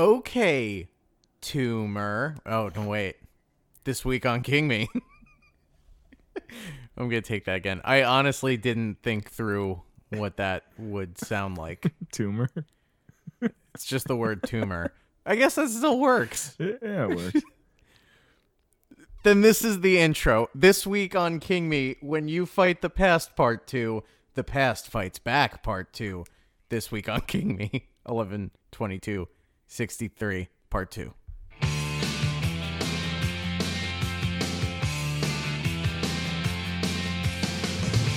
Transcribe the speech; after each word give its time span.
Okay, 0.00 0.88
tumor. 1.42 2.34
Oh 2.46 2.70
no, 2.74 2.88
wait. 2.88 3.16
This 3.84 4.02
week 4.02 4.24
on 4.24 4.40
King 4.40 4.66
Me. 4.66 4.88
I'm 6.96 7.10
gonna 7.10 7.20
take 7.20 7.44
that 7.44 7.56
again. 7.56 7.82
I 7.84 8.04
honestly 8.04 8.56
didn't 8.56 9.02
think 9.02 9.30
through 9.30 9.82
what 10.08 10.38
that 10.38 10.64
would 10.78 11.18
sound 11.18 11.58
like. 11.58 11.92
Tumor. 12.12 12.48
It's 13.74 13.84
just 13.84 14.08
the 14.08 14.16
word 14.16 14.42
tumor. 14.42 14.90
I 15.26 15.36
guess 15.36 15.56
that 15.56 15.68
still 15.68 16.00
works. 16.00 16.56
Yeah, 16.58 17.04
it 17.04 17.16
works. 17.16 17.42
Then 19.22 19.42
this 19.42 19.62
is 19.62 19.82
the 19.82 19.98
intro. 19.98 20.48
This 20.54 20.86
week 20.86 21.14
on 21.14 21.40
King 21.40 21.68
Me, 21.68 21.96
when 22.00 22.26
you 22.26 22.46
fight 22.46 22.80
the 22.80 22.88
past 22.88 23.36
part 23.36 23.66
two, 23.66 24.02
the 24.32 24.44
past 24.44 24.88
fights 24.88 25.18
back 25.18 25.62
part 25.62 25.92
two. 25.92 26.24
This 26.70 26.90
week 26.90 27.06
on 27.06 27.20
King 27.20 27.54
Me, 27.54 27.90
11 28.08 28.52
22 28.72 29.28
63 29.74 30.48
part 30.68 30.90
two. 30.90 31.14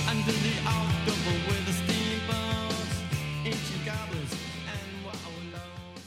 Under 0.08 0.32
the 0.32 0.54
October 0.66 1.32
with 1.48 1.66
the 1.66 1.72
steamboats, 1.72 3.00
ancient 3.44 3.84
goblins 3.86 4.32
and 4.66 5.04
wallows. 5.04 6.02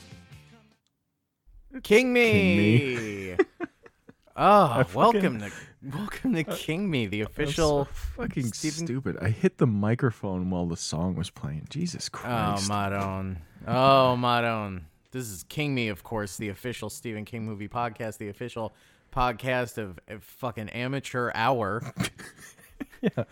King 1.84 2.14
Me. 2.14 2.56
Me. 2.58 3.36
oh, 4.36 4.84
fucking- 4.84 4.96
welcome 4.96 5.40
to 5.40 5.52
welcome 5.98 6.34
to 6.34 6.44
King 6.44 6.90
Me, 6.90 7.06
the 7.08 7.22
official. 7.22 7.86
so 7.86 7.92
fucking 8.18 8.52
Stephen- 8.54 8.86
stupid. 8.86 9.18
I 9.22 9.30
hit 9.30 9.58
the 9.58 9.68
microphone 9.68 10.50
while 10.50 10.66
the 10.68 10.78
song 10.78 11.16
was 11.16 11.30
playing. 11.30 11.68
Jesus 11.70 12.10
Christ! 12.10 12.66
Oh, 12.66 12.68
Christ. 12.68 12.70
Madon. 12.70 13.38
Oh, 13.68 14.16
Madon. 14.20 14.82
This 15.12 15.30
is 15.30 15.44
King 15.44 15.74
Me, 15.74 15.88
of 15.88 16.04
course, 16.04 16.38
the 16.38 16.50
official 16.50 16.90
Stephen 16.90 17.24
King 17.24 17.46
movie 17.46 17.70
podcast, 17.70 18.18
the 18.18 18.28
official 18.28 18.74
podcast 19.14 19.78
of, 19.78 20.00
of 20.10 20.24
fucking 20.24 20.70
amateur 20.70 21.32
hour. 21.34 21.82
yeah. 23.02 23.24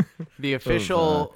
The 0.38 0.54
official, 0.54 1.34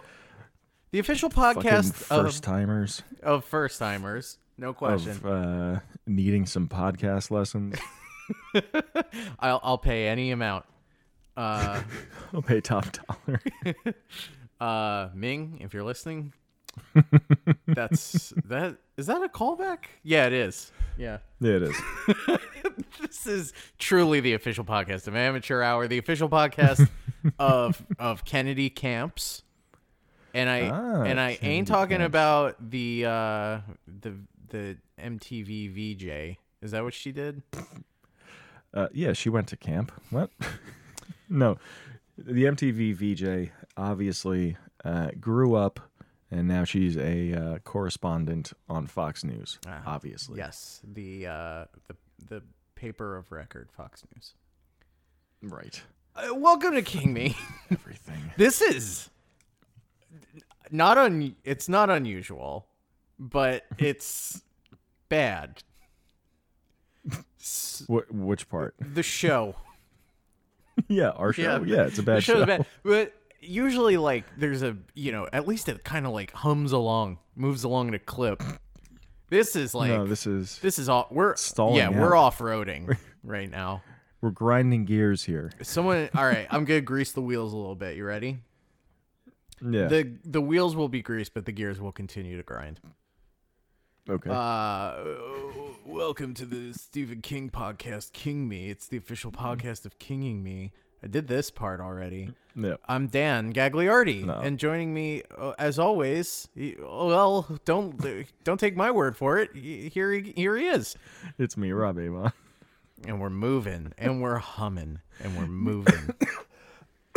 the 0.92 1.00
official 1.00 1.28
podcast 1.28 1.94
first 1.94 2.36
of, 2.38 2.42
timers 2.42 3.02
of 3.22 3.44
first 3.44 3.78
timers. 3.80 4.38
No 4.56 4.72
question. 4.72 5.10
of 5.10 5.26
uh, 5.26 5.80
needing 6.06 6.46
some 6.46 6.68
podcast 6.68 7.32
lessons. 7.32 7.76
I'll 9.40 9.60
I'll 9.64 9.78
pay 9.78 10.06
any 10.06 10.30
amount. 10.30 10.64
Uh, 11.36 11.82
I'll 12.32 12.42
pay 12.42 12.60
top 12.60 12.86
dollar. 12.92 13.40
uh, 14.60 15.08
Ming, 15.14 15.58
if 15.60 15.74
you're 15.74 15.82
listening, 15.82 16.32
that's 17.66 18.32
that. 18.44 18.76
Is 18.96 19.06
that 19.06 19.22
a 19.22 19.28
callback? 19.28 19.78
Yeah, 20.02 20.26
it 20.26 20.32
is. 20.32 20.70
Yeah. 20.98 21.18
yeah, 21.40 21.52
it 21.56 21.62
is. 21.62 21.80
this 23.00 23.26
is 23.26 23.52
truly 23.78 24.20
the 24.20 24.34
official 24.34 24.64
podcast 24.64 25.06
of 25.08 25.16
Amateur 25.16 25.62
Hour, 25.62 25.88
the 25.88 25.98
official 25.98 26.28
podcast 26.28 26.88
of 27.38 27.82
of 27.98 28.24
Kennedy 28.24 28.70
Camps. 28.70 29.42
And 30.34 30.48
I 30.48 30.68
Ah, 30.70 31.02
and 31.02 31.20
I 31.20 31.34
Kennedy 31.36 31.56
ain't 31.58 31.68
talking 31.68 31.98
Camps. 31.98 32.06
about 32.10 32.70
the 32.70 33.04
uh 33.06 33.60
the 34.00 34.14
the 34.48 34.76
MTV 35.00 35.70
VJ. 35.72 36.38
Is 36.62 36.70
that 36.72 36.84
what 36.84 36.94
she 36.94 37.10
did? 37.12 37.42
Uh, 38.74 38.88
yeah, 38.92 39.12
she 39.12 39.28
went 39.28 39.48
to 39.48 39.56
camp. 39.56 39.92
What? 40.10 40.30
no, 41.28 41.58
the 42.16 42.44
MTV 42.44 42.94
VJ 42.94 43.50
obviously 43.76 44.56
uh, 44.84 45.08
grew 45.20 45.54
up, 45.54 45.80
and 46.32 46.48
now 46.48 46.64
she's 46.64 46.96
a 46.96 47.32
uh, 47.34 47.58
correspondent 47.58 48.52
on 48.68 48.86
Fox 48.86 49.22
News. 49.22 49.58
Ah, 49.68 49.82
obviously, 49.86 50.38
Yes, 50.38 50.80
the 50.82 51.26
uh 51.26 51.64
the 51.88 51.96
the 52.28 52.42
paper 52.74 53.16
of 53.16 53.30
record, 53.30 53.68
Fox 53.76 54.02
News. 54.14 54.34
right. 55.42 55.80
Uh, 56.16 56.34
welcome 56.34 56.74
to 56.74 56.82
King 56.82 57.12
Me. 57.12 57.36
Everything. 57.70 58.32
this 58.36 58.60
is 58.60 59.08
not 60.70 60.98
un 60.98 61.36
it's 61.44 61.68
not 61.68 61.90
unusual, 61.90 62.66
but 63.18 63.64
it's 63.78 64.42
bad. 65.08 65.62
Wh- 67.88 68.10
which 68.12 68.48
part? 68.48 68.74
The 68.78 69.02
show. 69.02 69.56
yeah, 70.88 71.10
our 71.10 71.32
show. 71.32 71.62
Yeah, 71.66 71.84
it's 71.84 71.98
a 71.98 72.02
bad 72.02 72.22
show. 72.22 72.46
bad. 72.46 72.66
But 72.82 73.12
usually 73.42 73.96
like 73.96 74.24
there's 74.38 74.62
a 74.62 74.76
you 74.94 75.12
know, 75.12 75.28
at 75.32 75.46
least 75.46 75.68
it 75.68 75.84
kind 75.84 76.06
of 76.06 76.12
like 76.12 76.32
hums 76.32 76.72
along, 76.72 77.18
moves 77.34 77.64
along 77.64 77.88
in 77.88 77.94
a 77.94 77.98
clip. 77.98 78.42
This 79.28 79.56
is 79.56 79.74
like 79.74 79.90
no, 79.90 80.06
this 80.06 80.26
is 80.26 80.58
this 80.60 80.78
is 80.78 80.88
all 80.88 81.08
we're 81.10 81.36
Stalling 81.36 81.76
yeah, 81.76 81.88
we're 81.88 82.14
off-roading 82.14 82.96
right 83.24 83.50
now. 83.50 83.82
we're 84.20 84.30
grinding 84.30 84.84
gears 84.84 85.24
here. 85.24 85.50
Someone 85.62 86.08
all 86.14 86.24
right, 86.24 86.46
I'm 86.50 86.66
to 86.66 86.80
grease 86.80 87.12
the 87.12 87.22
wheels 87.22 87.52
a 87.52 87.56
little 87.56 87.74
bit. 87.74 87.96
You 87.96 88.04
ready? 88.04 88.38
Yeah. 89.60 89.86
The 89.86 90.12
the 90.24 90.40
wheels 90.40 90.76
will 90.76 90.88
be 90.88 91.02
greased, 91.02 91.34
but 91.34 91.46
the 91.46 91.52
gears 91.52 91.80
will 91.80 91.92
continue 91.92 92.36
to 92.36 92.42
grind. 92.42 92.80
okay. 94.08 94.30
Uh, 94.30 95.04
welcome 95.86 96.34
to 96.34 96.44
the 96.44 96.72
Stephen 96.74 97.22
King 97.22 97.48
podcast, 97.48 98.12
King 98.12 98.48
Me. 98.48 98.68
It's 98.68 98.86
the 98.88 98.96
official 98.96 99.32
podcast 99.32 99.86
of 99.86 99.98
Kinging 99.98 100.42
Me. 100.42 100.72
I 101.02 101.08
did 101.08 101.26
this 101.26 101.50
part 101.50 101.80
already. 101.80 102.30
yeah. 102.54 102.76
I'm 102.86 103.08
Dan 103.08 103.52
Gagliardi, 103.52 104.24
No. 104.24 104.38
and 104.38 104.58
joining 104.58 104.94
me, 104.94 105.22
uh, 105.36 105.52
as 105.58 105.78
always, 105.78 106.48
well, 106.78 107.46
don't 107.64 108.00
don't 108.44 108.60
take 108.60 108.76
my 108.76 108.90
word 108.90 109.16
for 109.16 109.38
it. 109.38 109.54
Here 109.54 110.12
he 110.12 110.32
here 110.36 110.56
he 110.56 110.66
is, 110.66 110.96
It's 111.38 111.56
me, 111.56 111.72
Rob 111.72 111.98
Avon. 111.98 112.32
and 113.06 113.20
we're 113.20 113.30
moving, 113.30 113.92
and 113.98 114.22
we're 114.22 114.38
humming, 114.38 115.00
and 115.20 115.36
we're 115.36 115.46
moving. 115.48 116.14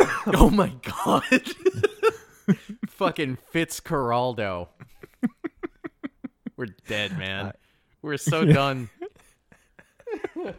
oh 0.34 0.50
my 0.50 0.72
god, 0.82 1.22
fucking 2.88 3.38
Fitzcarraldo. 3.54 4.68
We're 6.56 6.74
dead, 6.88 7.16
man. 7.18 7.52
We're 8.02 8.16
so 8.16 8.44
done. 8.52 8.88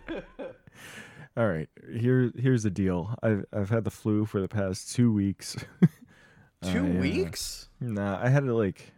All 1.37 1.47
right. 1.47 1.69
Here 1.95 2.31
here's 2.35 2.63
the 2.63 2.71
deal. 2.71 3.13
I've 3.21 3.45
I've 3.53 3.69
had 3.69 3.83
the 3.83 3.91
flu 3.91 4.25
for 4.25 4.41
the 4.41 4.47
past 4.47 4.95
two 4.95 5.13
weeks. 5.13 5.55
Two 6.63 6.85
I, 6.85 6.97
uh, 6.97 7.01
weeks? 7.01 7.69
Nah, 7.79 8.19
I 8.19 8.29
had 8.29 8.43
it 8.43 8.51
like 8.51 8.91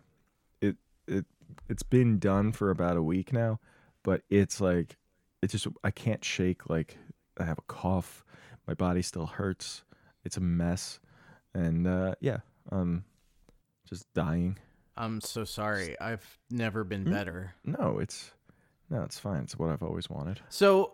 it 0.62 0.78
it 1.06 1.26
it's 1.68 1.84
been 1.84 2.18
done 2.18 2.54
for 2.54 2.70
about 2.70 2.96
a 2.96 3.02
week 3.04 3.34
now, 3.34 3.60
but 4.02 4.22
it's 4.30 4.62
like 4.62 4.96
it 5.42 5.48
just 5.50 5.68
I 5.84 5.92
can't 5.92 6.24
shake 6.24 6.70
like 6.70 6.98
I 7.38 7.44
have 7.44 7.58
a 7.60 7.64
cough. 7.64 8.24
My 8.66 8.74
body 8.74 9.02
still 9.02 9.26
hurts. 9.26 9.84
It's 10.24 10.38
a 10.38 10.42
mess. 10.42 11.02
And 11.54 11.86
uh 11.86 12.16
yeah, 12.22 12.38
um 12.72 13.04
just 13.86 14.06
dying. 14.14 14.58
I'm 14.96 15.20
so 15.20 15.44
sorry. 15.44 16.00
I've 16.00 16.40
never 16.50 16.86
been 16.86 17.04
Hmm? 17.04 17.12
better. 17.12 17.56
No, 17.66 18.00
it's 18.00 18.32
no, 18.90 19.04
it's 19.04 19.20
fine. 19.20 19.44
It's 19.44 19.60
what 19.60 19.70
I've 19.70 19.84
always 19.84 20.10
wanted. 20.10 20.40
So, 20.50 20.94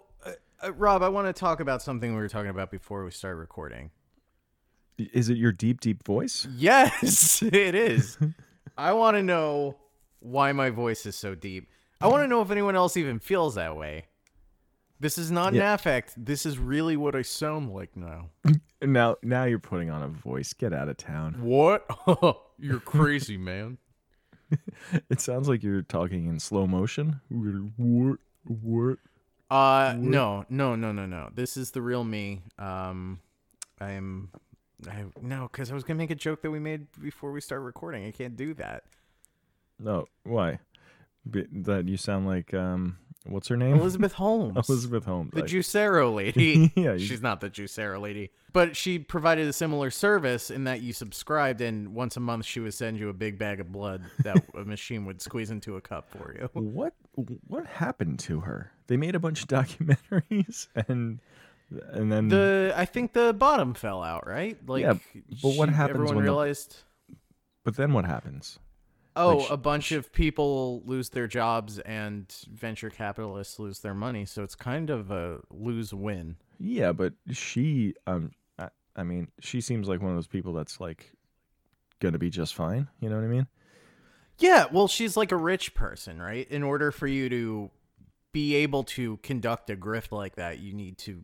uh, 0.64 0.74
Rob, 0.74 1.02
I 1.04 1.10
want 1.10 1.28
to 1.28 1.34
talk 1.34 1.60
about 1.60 1.82
something 1.82 2.12
we 2.14 2.20
were 2.22 2.30
talking 2.30 2.50
about 2.50 2.72
before 2.72 3.04
we 3.04 3.12
started 3.12 3.38
recording. 3.38 3.92
Is 4.98 5.30
it 5.30 5.38
your 5.38 5.52
deep 5.52 5.82
deep 5.82 6.04
voice? 6.06 6.48
Yes, 6.56 7.42
it 7.46 7.76
is. 7.76 8.18
I 8.78 8.94
want 8.94 9.16
to 9.18 9.24
know 9.24 9.78
why 10.20 10.52
my 10.54 10.70
voice 10.70 11.06
is 11.06 11.16
so 11.16 11.36
deep. 11.36 11.70
I 12.02 12.08
want 12.08 12.24
to 12.24 12.28
know 12.28 12.42
if 12.42 12.52
anyone 12.52 12.76
else 12.76 12.98
even 12.98 13.20
feels 13.20 13.56
that 13.56 13.76
way. 13.76 14.06
This 15.00 15.18
is 15.18 15.30
not 15.32 15.54
Yeah. 15.54 15.68
an 15.70 15.74
affect. 15.74 16.14
This 16.18 16.46
is 16.46 16.58
really 16.58 16.96
what 16.98 17.16
I 17.16 17.22
sound 17.22 17.74
like 17.74 17.96
now. 17.96 18.30
Now 18.82 19.16
now 19.24 19.46
you're 19.46 19.58
putting 19.58 19.90
on 19.90 20.04
a 20.04 20.08
voice. 20.08 20.54
Get 20.54 20.72
out 20.72 20.90
of 20.90 20.98
town. 20.98 21.38
What? 21.42 21.88
You're 22.60 22.80
crazy, 22.82 23.36
man. 23.38 23.80
It 25.10 25.22
sounds 25.22 25.50
like 25.50 25.64
you're 25.64 25.82
talking 25.82 26.28
in 26.28 26.40
slow 26.40 26.68
motion. 26.68 27.20
What? 27.30 28.20
What? 28.44 28.98
Uh, 29.50 29.96
no, 29.98 30.46
no, 30.50 30.76
no, 30.76 30.92
no, 30.92 31.06
no. 31.06 31.30
This 31.34 31.56
is 31.58 31.72
the 31.72 31.82
real 31.82 32.04
me. 32.04 32.42
Um, 32.58 33.20
I 33.80 33.92
am. 33.92 34.30
I 34.90 35.06
no, 35.22 35.48
because 35.52 35.72
I 35.72 35.74
was 35.74 35.84
gonna 35.84 35.98
make 35.98 36.12
a 36.12 36.16
joke 36.16 36.42
that 36.42 36.52
we 36.52 36.60
made 36.60 36.88
before 37.02 37.32
we 37.32 37.42
start 37.42 37.62
recording. 37.62 38.06
I 38.06 38.12
can't 38.12 38.36
do 38.36 38.54
that. 38.56 38.84
No, 39.80 40.06
why? 40.24 40.60
Be- 41.30 41.48
that 41.52 41.88
you 41.88 41.98
sound 41.98 42.28
like 42.28 42.54
um, 42.54 42.98
what's 43.26 43.48
her 43.48 43.58
name? 43.58 43.78
Elizabeth 43.78 44.14
Holmes, 44.24 44.68
Elizabeth 44.70 45.06
Holmes. 45.06 45.32
the 45.34 45.44
I- 45.44 45.48
Juicero 45.48 46.14
lady. 46.14 46.72
Yeah, 46.76 46.94
you- 46.94 47.00
she's 47.00 47.22
not 47.22 47.40
the 47.42 47.50
Juicero 47.50 48.00
lady, 48.02 48.32
but 48.54 48.76
she 48.76 49.00
provided 49.00 49.48
a 49.48 49.54
similar 49.54 49.92
service 49.92 50.50
in 50.52 50.64
that 50.66 50.82
you 50.82 50.92
subscribed, 50.94 51.62
and 51.62 51.94
once 51.94 52.18
a 52.18 52.20
month 52.20 52.46
she 52.46 52.60
would 52.60 52.74
send 52.74 52.98
you 52.98 53.10
a 53.10 53.14
big 53.14 53.38
bag 53.38 53.60
of 53.60 53.72
blood 53.72 54.04
that 54.24 54.44
a 54.56 54.66
machine 54.66 55.06
would 55.06 55.22
squeeze 55.22 55.52
into 55.52 55.76
a 55.78 55.82
cup 55.82 56.10
for 56.10 56.36
you. 56.38 56.50
What 56.54 56.94
what 57.48 57.66
happened 57.66 58.20
to 58.20 58.42
her? 58.42 58.72
They 58.88 58.98
made 58.98 59.16
a 59.16 59.20
bunch 59.20 59.42
of 59.42 59.48
documentaries 59.60 60.68
and 60.76 61.20
and 61.92 62.12
then 62.12 62.28
The 62.28 62.74
I 62.76 62.86
think 62.86 63.14
the 63.14 63.34
bottom 63.34 63.74
fell 63.74 64.04
out, 64.04 64.28
right? 64.28 64.58
Like, 64.68 64.84
Yeah, 64.84 64.94
but 65.42 65.56
what 65.56 65.70
she- 65.70 65.76
happens 65.76 65.96
Everyone 65.96 66.16
when 66.18 66.26
the- 66.26 66.32
realized. 66.32 66.78
but 67.64 67.76
then 67.76 67.94
what 67.94 68.06
happens? 68.06 68.60
Oh, 69.18 69.38
Like, 69.38 69.50
a 69.50 69.58
bunch 69.58 69.92
of 69.94 70.12
people 70.12 70.84
lose 70.86 71.10
their 71.10 71.26
jobs 71.26 71.80
and 71.80 72.30
venture 72.52 72.90
capitalists 72.90 73.58
lose 73.60 73.80
their 73.80 73.94
money, 73.94 74.26
so 74.26 74.44
it's 74.44 74.56
kind 74.56 74.90
of 74.90 75.10
a 75.10 75.40
lose 75.50 75.94
win. 75.94 76.36
Yeah, 76.60 76.92
but 76.92 77.14
she, 77.32 77.96
um, 78.08 78.32
I, 78.60 78.68
I 78.98 79.04
mean, 79.04 79.30
she 79.40 79.62
seems 79.62 79.88
like 79.88 80.02
one 80.02 80.12
of 80.12 80.18
those 80.18 80.28
people 80.28 80.52
that's 80.54 80.82
like 80.82 81.14
gonna 82.02 82.18
be 82.20 82.30
just 82.30 82.56
fine. 82.56 82.90
You 83.00 83.10
know 83.10 83.16
what 83.16 83.24
I 83.24 83.28
mean? 83.30 83.48
Yeah, 84.38 84.66
well, 84.72 84.88
she's 84.88 85.16
like 85.16 85.32
a 85.32 85.38
rich 85.38 85.74
person, 85.74 86.22
right? 86.22 86.48
In 86.50 86.62
order 86.64 86.92
for 86.92 87.08
you 87.08 87.30
to 87.30 87.72
be 88.34 88.56
able 88.56 88.84
to 88.84 89.18
conduct 89.18 89.70
a 89.70 89.76
grift 89.78 90.12
like 90.12 90.36
that, 90.36 90.60
you 90.60 90.74
need 90.74 90.98
to 91.00 91.24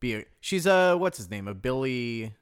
be 0.00 0.14
a. 0.16 0.24
She's 0.40 0.66
a 0.66 0.96
what's 0.96 1.16
his 1.18 1.30
name? 1.30 1.46
A 1.48 1.54
Billy. 1.54 2.34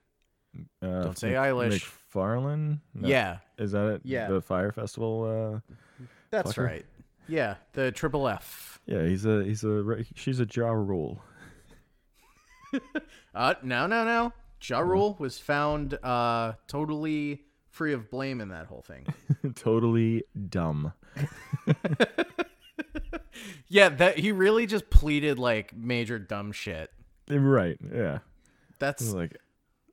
Uh, 0.82 1.02
Don't 1.02 1.18
say 1.18 1.30
Mc- 1.32 1.36
Eilish. 1.38 1.90
McFarland. 2.14 2.80
No, 2.94 3.06
Yeah, 3.08 3.38
is 3.58 3.72
that 3.72 3.86
it? 3.86 4.00
Yeah. 4.04 4.28
the 4.28 4.40
Fyre 4.40 4.72
Festival. 4.72 5.60
Uh, 5.68 5.74
that's 6.30 6.54
Fucker. 6.54 6.64
right. 6.64 6.86
Yeah, 7.28 7.56
the 7.74 7.92
triple 7.92 8.26
F. 8.28 8.80
yeah, 8.86 9.02
he's 9.04 9.26
a 9.26 9.44
he's 9.44 9.62
a 9.62 10.04
she's 10.14 10.40
a 10.40 10.46
Ja 10.50 10.70
Rule. 10.70 11.20
Uh, 13.34 13.54
no, 13.62 13.86
no, 13.86 14.04
no. 14.04 14.32
Ja 14.66 14.80
Rule 14.80 15.14
was 15.18 15.38
found 15.38 15.94
uh 16.02 16.54
totally 16.66 17.42
free 17.78 17.94
of 17.94 18.10
blame 18.10 18.40
in 18.40 18.48
that 18.48 18.66
whole 18.66 18.82
thing. 18.82 19.06
totally 19.54 20.24
dumb. 20.48 20.92
yeah, 23.68 23.88
that 23.88 24.18
he 24.18 24.32
really 24.32 24.66
just 24.66 24.90
pleaded 24.90 25.38
like 25.38 25.74
major 25.74 26.18
dumb 26.18 26.50
shit. 26.50 26.90
Right? 27.30 27.78
Yeah. 27.94 28.18
That's 28.80 29.02
It's 29.02 29.14
like 29.14 29.36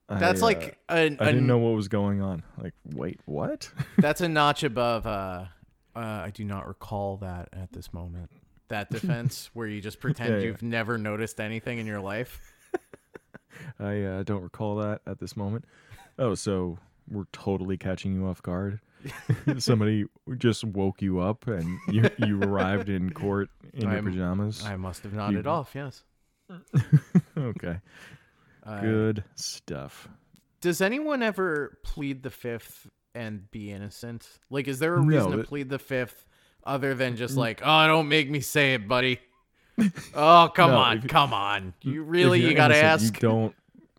I, 0.09 0.19
that's 0.19 0.41
uh, 0.41 0.45
like 0.45 0.79
an, 0.89 1.17
I 1.19 1.25
didn't 1.25 1.47
know 1.47 1.59
what 1.59 1.75
was 1.75 1.87
going 1.87 2.21
on. 2.21 2.43
Like, 2.57 2.73
wait, 2.93 3.19
what? 3.25 3.71
That's 3.97 4.21
a 4.21 4.29
notch 4.29 4.63
above. 4.63 5.07
Uh, 5.07 5.45
uh, 5.95 5.99
I 5.99 6.31
do 6.31 6.43
not 6.43 6.67
recall 6.67 7.17
that 7.17 7.49
at 7.53 7.71
this 7.71 7.91
moment. 7.91 8.29
That 8.67 8.91
defense 8.91 9.49
where 9.53 9.67
you 9.67 9.81
just 9.81 9.99
pretend 9.99 10.33
Yeah, 10.33 10.38
yeah. 10.38 10.45
you've 10.45 10.61
never 10.61 10.99
noticed 10.99 11.39
anything 11.39 11.79
in 11.79 11.88
your 11.88 12.01
life. 12.01 12.39
I 13.79 14.01
uh, 14.01 14.23
don't 14.23 14.43
recall 14.43 14.75
that 14.77 15.01
at 15.07 15.19
this 15.19 15.35
moment. 15.35 15.65
Oh, 16.19 16.35
so 16.35 16.77
we're 17.09 17.25
totally 17.31 17.77
catching 17.77 18.13
you 18.13 18.25
off 18.27 18.41
guard. 18.41 18.79
Somebody 19.59 20.05
just 20.37 20.63
woke 20.63 21.01
you 21.01 21.19
up 21.19 21.45
and 21.47 21.77
you 21.89 22.09
you 22.17 22.41
arrived 22.43 22.89
in 22.89 23.11
court 23.11 23.49
in 23.73 23.83
your 23.83 23.91
I'm- 23.91 24.05
pajamas. 24.05 24.63
I 24.65 24.75
must 24.75 25.03
have 25.03 25.13
nodded 25.13 25.45
You- 25.45 25.51
off. 25.51 25.71
Yes. 25.75 26.03
okay, 27.37 27.79
Uh, 28.63 28.81
good 28.81 29.23
stuff. 29.35 30.07
Does 30.61 30.81
anyone 30.81 31.21
ever 31.23 31.77
plead 31.83 32.23
the 32.23 32.29
fifth 32.31 32.87
and 33.13 33.49
be 33.51 33.71
innocent? 33.71 34.27
Like, 34.49 34.67
is 34.67 34.79
there 34.79 34.95
a 34.95 35.01
No, 35.01 35.05
reason 35.07 35.31
to 35.31 35.39
it- 35.39 35.47
plead 35.47 35.69
the 35.69 35.79
fifth 35.79 36.25
other 36.63 36.95
than 36.95 37.15
just 37.15 37.35
like, 37.37 37.61
oh, 37.63 37.87
don't 37.87 38.07
make 38.09 38.29
me 38.29 38.39
say 38.41 38.73
it, 38.73 38.87
buddy? 38.87 39.19
Oh, 40.15 40.49
come 40.55 40.71
No, 40.71 40.77
on, 40.77 41.01
you- 41.01 41.07
come 41.07 41.33
on. 41.33 41.73
You 41.81 42.01
really, 42.03 42.41
you're 42.41 42.53
gotta 42.53 42.77
ask. 42.77 43.03
You 43.15 43.19
don't. 43.19 43.55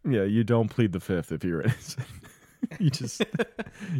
Yeah, 0.08 0.22
you 0.24 0.44
don't 0.44 0.68
plead 0.68 0.92
the 0.92 1.00
fifth 1.00 1.32
if 1.32 1.42
you're 1.44 1.62
innocent. 1.62 2.06
you 2.80 2.90
just 2.90 3.22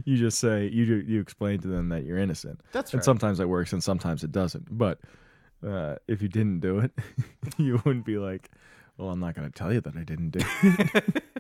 you 0.05 0.17
just 0.17 0.39
say 0.39 0.69
you 0.69 0.87
do, 0.87 0.97
you 1.01 1.21
explain 1.21 1.61
to 1.61 1.69
them 1.69 1.89
that 1.91 2.05
you're 2.05 2.19
innocent. 2.19 2.61
That's 2.73 2.93
right. 2.93 2.99
and 2.99 3.05
sometimes 3.05 3.39
that 3.39 3.49
works 3.49 3.73
and 3.73 3.83
sometimes 3.83 4.25
it 4.25 4.33
doesn't. 4.33 4.77
But 4.77 5.01
uh, 5.67 5.97
if 6.09 6.23
you 6.23 6.29
didn't 6.29 6.61
do 6.61 6.79
it, 6.81 6.93
you 7.59 7.81
wouldn't 7.85 8.05
be 8.05 8.19
like, 8.19 8.51
"Well, 8.99 9.11
I'm 9.11 9.21
not 9.21 9.35
going 9.35 9.51
to 9.51 9.53
tell 9.57 9.73
you 9.73 9.81
that 9.81 9.97
I 9.97 10.03
didn't 10.05 10.31
do." 10.31 10.41
it. 10.63 11.25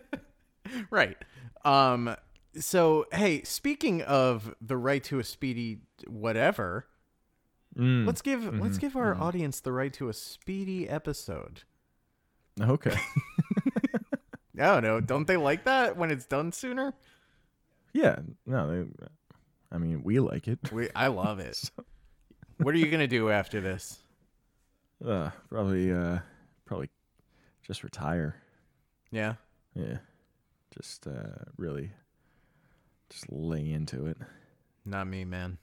Right. 0.91 1.17
Um. 1.65 2.17
So, 2.59 3.07
hey, 3.13 3.43
speaking 3.45 4.03
of 4.03 4.55
the 4.61 4.77
right 4.77 5.03
to 5.05 5.19
a 5.19 5.25
speedy 5.25 5.79
whatever, 6.07 6.87
Mm, 7.79 8.07
let's 8.07 8.23
give 8.23 8.43
let's 8.59 8.79
mhm, 8.79 8.81
give 8.81 8.97
our 8.97 9.15
audience 9.15 9.61
the 9.61 9.71
right 9.73 9.93
to 9.93 10.09
a 10.09 10.13
speedy 10.15 10.89
episode. 10.89 11.63
okay. 12.61 12.97
I 14.59 14.67
don't 14.67 14.83
know. 14.83 15.01
Don't 15.01 15.27
they 15.27 15.37
like 15.37 15.65
that 15.65 15.97
when 15.97 16.11
it's 16.11 16.27
done 16.27 16.53
sooner? 16.53 16.95
Yeah. 17.93 18.17
No. 18.47 18.71
They, 18.85 19.07
I 19.73 19.79
mean, 19.79 20.03
we 20.03 20.21
like 20.21 20.49
it. 20.49 20.59
We, 20.73 20.89
I 20.95 21.09
love 21.09 21.39
it. 21.41 21.71
What 22.59 22.75
are 22.75 22.79
you 22.79 22.91
gonna 22.91 23.07
do 23.07 23.29
after 23.29 23.61
this? 23.61 23.99
Uh, 25.07 25.29
probably. 25.51 25.93
Uh, 25.93 26.21
probably 26.65 26.89
just 27.67 27.85
retire. 27.85 28.37
Yeah. 29.11 29.35
Yeah. 29.75 29.99
Just 30.75 31.07
uh, 31.07 31.45
really. 31.59 31.91
Just 33.11 33.31
lay 33.31 33.71
into 33.71 34.07
it. 34.07 34.17
Not 34.87 35.07
me, 35.07 35.27
man. 35.27 35.59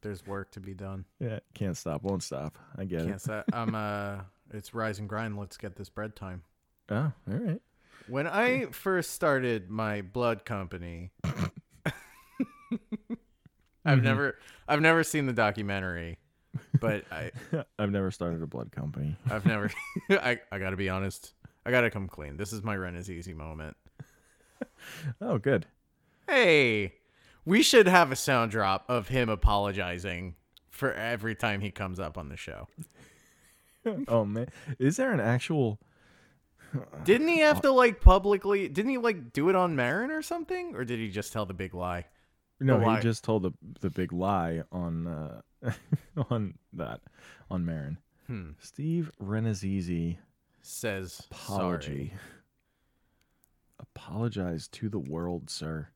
There's 0.00 0.26
work 0.26 0.50
to 0.52 0.60
be 0.60 0.72
done. 0.72 1.04
Yeah, 1.20 1.40
can't 1.54 1.76
stop, 1.76 2.02
won't 2.02 2.22
stop. 2.22 2.56
I 2.78 2.84
get 2.86 3.00
Can't 3.00 3.16
it. 3.16 3.20
say 3.20 3.42
I'm 3.52 3.74
uh 3.74 4.20
it's 4.54 4.72
rise 4.72 4.98
and 5.00 5.08
grind, 5.08 5.36
let's 5.36 5.58
get 5.58 5.76
this 5.76 5.90
bread 5.90 6.16
time. 6.16 6.42
Oh, 6.88 7.12
all 7.30 7.34
right. 7.34 7.60
When 8.08 8.26
I 8.26 8.66
first 8.66 9.10
started 9.10 9.70
my 9.70 10.02
blood 10.02 10.44
company 10.44 11.10
I've 13.88 13.98
mm-hmm. 13.98 14.04
never 14.04 14.38
I've 14.68 14.82
never 14.82 15.02
seen 15.02 15.24
the 15.24 15.32
documentary, 15.32 16.18
but 16.78 17.04
I 17.10 17.30
I've 17.78 17.90
never 17.90 18.10
started 18.10 18.42
a 18.42 18.46
blood 18.46 18.70
company. 18.70 19.16
I've 19.30 19.46
never 19.46 19.70
I, 20.10 20.40
I 20.52 20.58
gotta 20.58 20.76
be 20.76 20.90
honest. 20.90 21.32
I 21.64 21.70
gotta 21.70 21.90
come 21.90 22.06
clean. 22.06 22.36
This 22.36 22.52
is 22.52 22.62
my 22.62 22.76
rent 22.76 22.96
is 22.96 23.10
easy 23.10 23.32
moment. 23.32 23.76
Oh, 25.20 25.38
good. 25.38 25.66
Hey, 26.28 26.94
we 27.44 27.62
should 27.62 27.86
have 27.86 28.12
a 28.12 28.16
sound 28.16 28.50
drop 28.50 28.84
of 28.88 29.08
him 29.08 29.28
apologizing 29.28 30.34
for 30.68 30.92
every 30.92 31.34
time 31.34 31.60
he 31.60 31.70
comes 31.70 31.98
up 31.98 32.18
on 32.18 32.28
the 32.28 32.36
show. 32.36 32.68
Oh 34.06 34.24
man, 34.26 34.48
is 34.78 34.96
there 34.96 35.12
an 35.12 35.20
actual? 35.20 35.78
Didn't 37.04 37.28
he 37.28 37.38
have 37.40 37.62
to 37.62 37.72
like 37.72 38.00
publicly? 38.00 38.68
Didn't 38.68 38.90
he 38.90 38.98
like 38.98 39.32
do 39.32 39.48
it 39.48 39.56
on 39.56 39.74
Maron 39.76 40.10
or 40.10 40.22
something, 40.22 40.74
or 40.74 40.84
did 40.84 40.98
he 40.98 41.08
just 41.10 41.32
tell 41.32 41.46
the 41.46 41.54
big 41.54 41.74
lie? 41.74 42.06
No, 42.60 42.78
The 42.78 42.86
lie. 42.86 42.96
he 42.96 43.02
just 43.02 43.24
told 43.24 43.42
the 43.44 43.52
the 43.80 43.90
big 43.90 44.12
lie 44.12 44.62
on 44.72 45.06
uh, 45.06 45.40
on 46.30 46.54
that 46.74 47.00
on 47.50 47.64
Maron. 47.64 47.98
Hmm. 48.26 48.50
Steve 48.60 49.10
Rannazzisi 49.22 50.18
Says 50.60 51.22
apology. 51.30 52.08
Sorry. 52.08 52.12
Apologize 53.80 54.68
to 54.68 54.88
the 54.88 54.98
world, 54.98 55.50
sir, 55.50 55.88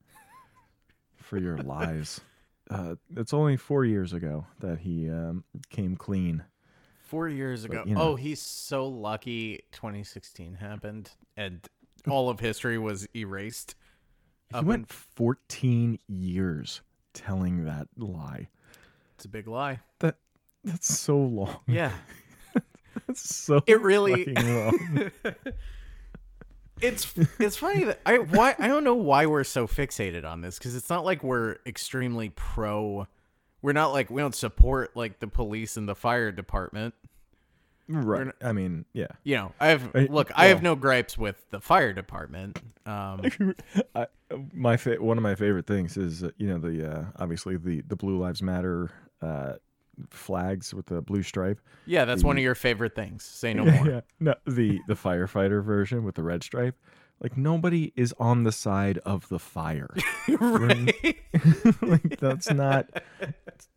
for 1.16 1.38
your 1.38 1.58
lies. 1.58 2.20
Uh, 2.70 2.94
it's 3.16 3.34
only 3.34 3.56
four 3.56 3.84
years 3.84 4.14
ago 4.14 4.46
that 4.60 4.78
he 4.78 5.10
um, 5.10 5.44
came 5.68 5.94
clean. 5.94 6.42
Four 7.12 7.28
years 7.28 7.66
ago. 7.66 7.84
you 7.86 7.94
know. 7.94 8.00
Oh, 8.00 8.16
he's 8.16 8.40
so 8.40 8.86
lucky. 8.86 9.64
2016 9.72 10.54
happened, 10.54 11.10
and 11.36 11.60
all 12.08 12.30
of 12.30 12.40
history 12.40 12.78
was 12.78 13.06
erased. 13.14 13.74
He 14.54 14.60
went 14.64 14.80
in- 14.80 14.86
14 14.86 15.98
years 16.08 16.80
telling 17.12 17.66
that 17.66 17.88
lie. 17.98 18.48
It's 19.16 19.26
a 19.26 19.28
big 19.28 19.46
lie. 19.46 19.80
That 19.98 20.16
that's 20.64 20.98
so 20.98 21.18
long. 21.18 21.58
Yeah. 21.66 21.92
That's 23.06 23.34
so 23.36 23.62
It 23.66 23.80
really- 23.82 24.32
long. 24.32 25.10
it's 26.80 27.14
it's 27.38 27.56
funny 27.58 27.84
that 27.84 28.00
I 28.06 28.16
why 28.18 28.54
I 28.58 28.68
don't 28.68 28.84
know 28.84 28.94
why 28.94 29.26
we're 29.26 29.44
so 29.44 29.66
fixated 29.66 30.24
on 30.24 30.40
this 30.40 30.58
because 30.58 30.74
it's 30.74 30.88
not 30.88 31.04
like 31.04 31.22
we're 31.22 31.56
extremely 31.66 32.30
pro. 32.30 33.06
We're 33.62 33.72
not 33.72 33.92
like 33.92 34.10
we 34.10 34.20
don't 34.20 34.34
support 34.34 34.96
like 34.96 35.20
the 35.20 35.28
police 35.28 35.76
and 35.76 35.88
the 35.88 35.94
fire 35.94 36.32
department. 36.32 36.94
right. 37.88 38.28
I 38.42 38.52
mean, 38.52 38.84
yeah. 38.92 39.06
You 39.24 39.36
know, 39.36 39.52
I 39.60 39.68
have 39.68 39.90
I- 39.94 40.06
look. 40.10 40.30
I 40.34 40.46
have 40.46 40.62
no 40.62 40.74
gripes 40.76 41.16
with 41.16 41.36
the 41.50 41.60
fire 41.60 41.92
department. 41.92 42.60
Um, 42.86 43.22
I, 43.94 44.06
my 44.52 44.76
fa- 44.76 44.96
one 45.00 45.16
of 45.18 45.22
my 45.22 45.34
favorite 45.34 45.66
things 45.66 45.96
is 45.96 46.24
uh, 46.24 46.30
you 46.38 46.48
know 46.48 46.58
the 46.58 46.90
uh, 46.92 47.04
obviously 47.16 47.56
the 47.56 47.82
the 47.82 47.96
Blue 47.96 48.18
Lives 48.18 48.42
Matter 48.42 48.90
uh, 49.20 49.54
flags 50.10 50.72
with 50.74 50.86
the 50.86 51.00
blue 51.02 51.22
stripe. 51.22 51.60
yeah, 51.86 52.04
that's 52.04 52.24
one 52.24 52.36
of 52.36 52.42
your 52.42 52.54
favorite 52.54 52.94
things. 52.94 53.22
Say 53.24 53.54
no 53.54 53.64
more. 53.70 53.86
yeah. 53.88 54.00
No, 54.20 54.34
the 54.46 54.80
the 54.88 54.94
firefighter 54.94 55.62
version 55.62 56.02
with 56.04 56.14
the 56.16 56.22
red 56.22 56.42
stripe. 56.42 56.76
Like 57.22 57.36
nobody 57.36 57.92
is 57.94 58.12
on 58.18 58.42
the 58.42 58.50
side 58.50 58.98
of 58.98 59.28
the 59.28 59.38
fire. 59.38 59.94
right? 60.28 60.92
like 61.82 62.18
that's 62.18 62.50
not. 62.50 62.88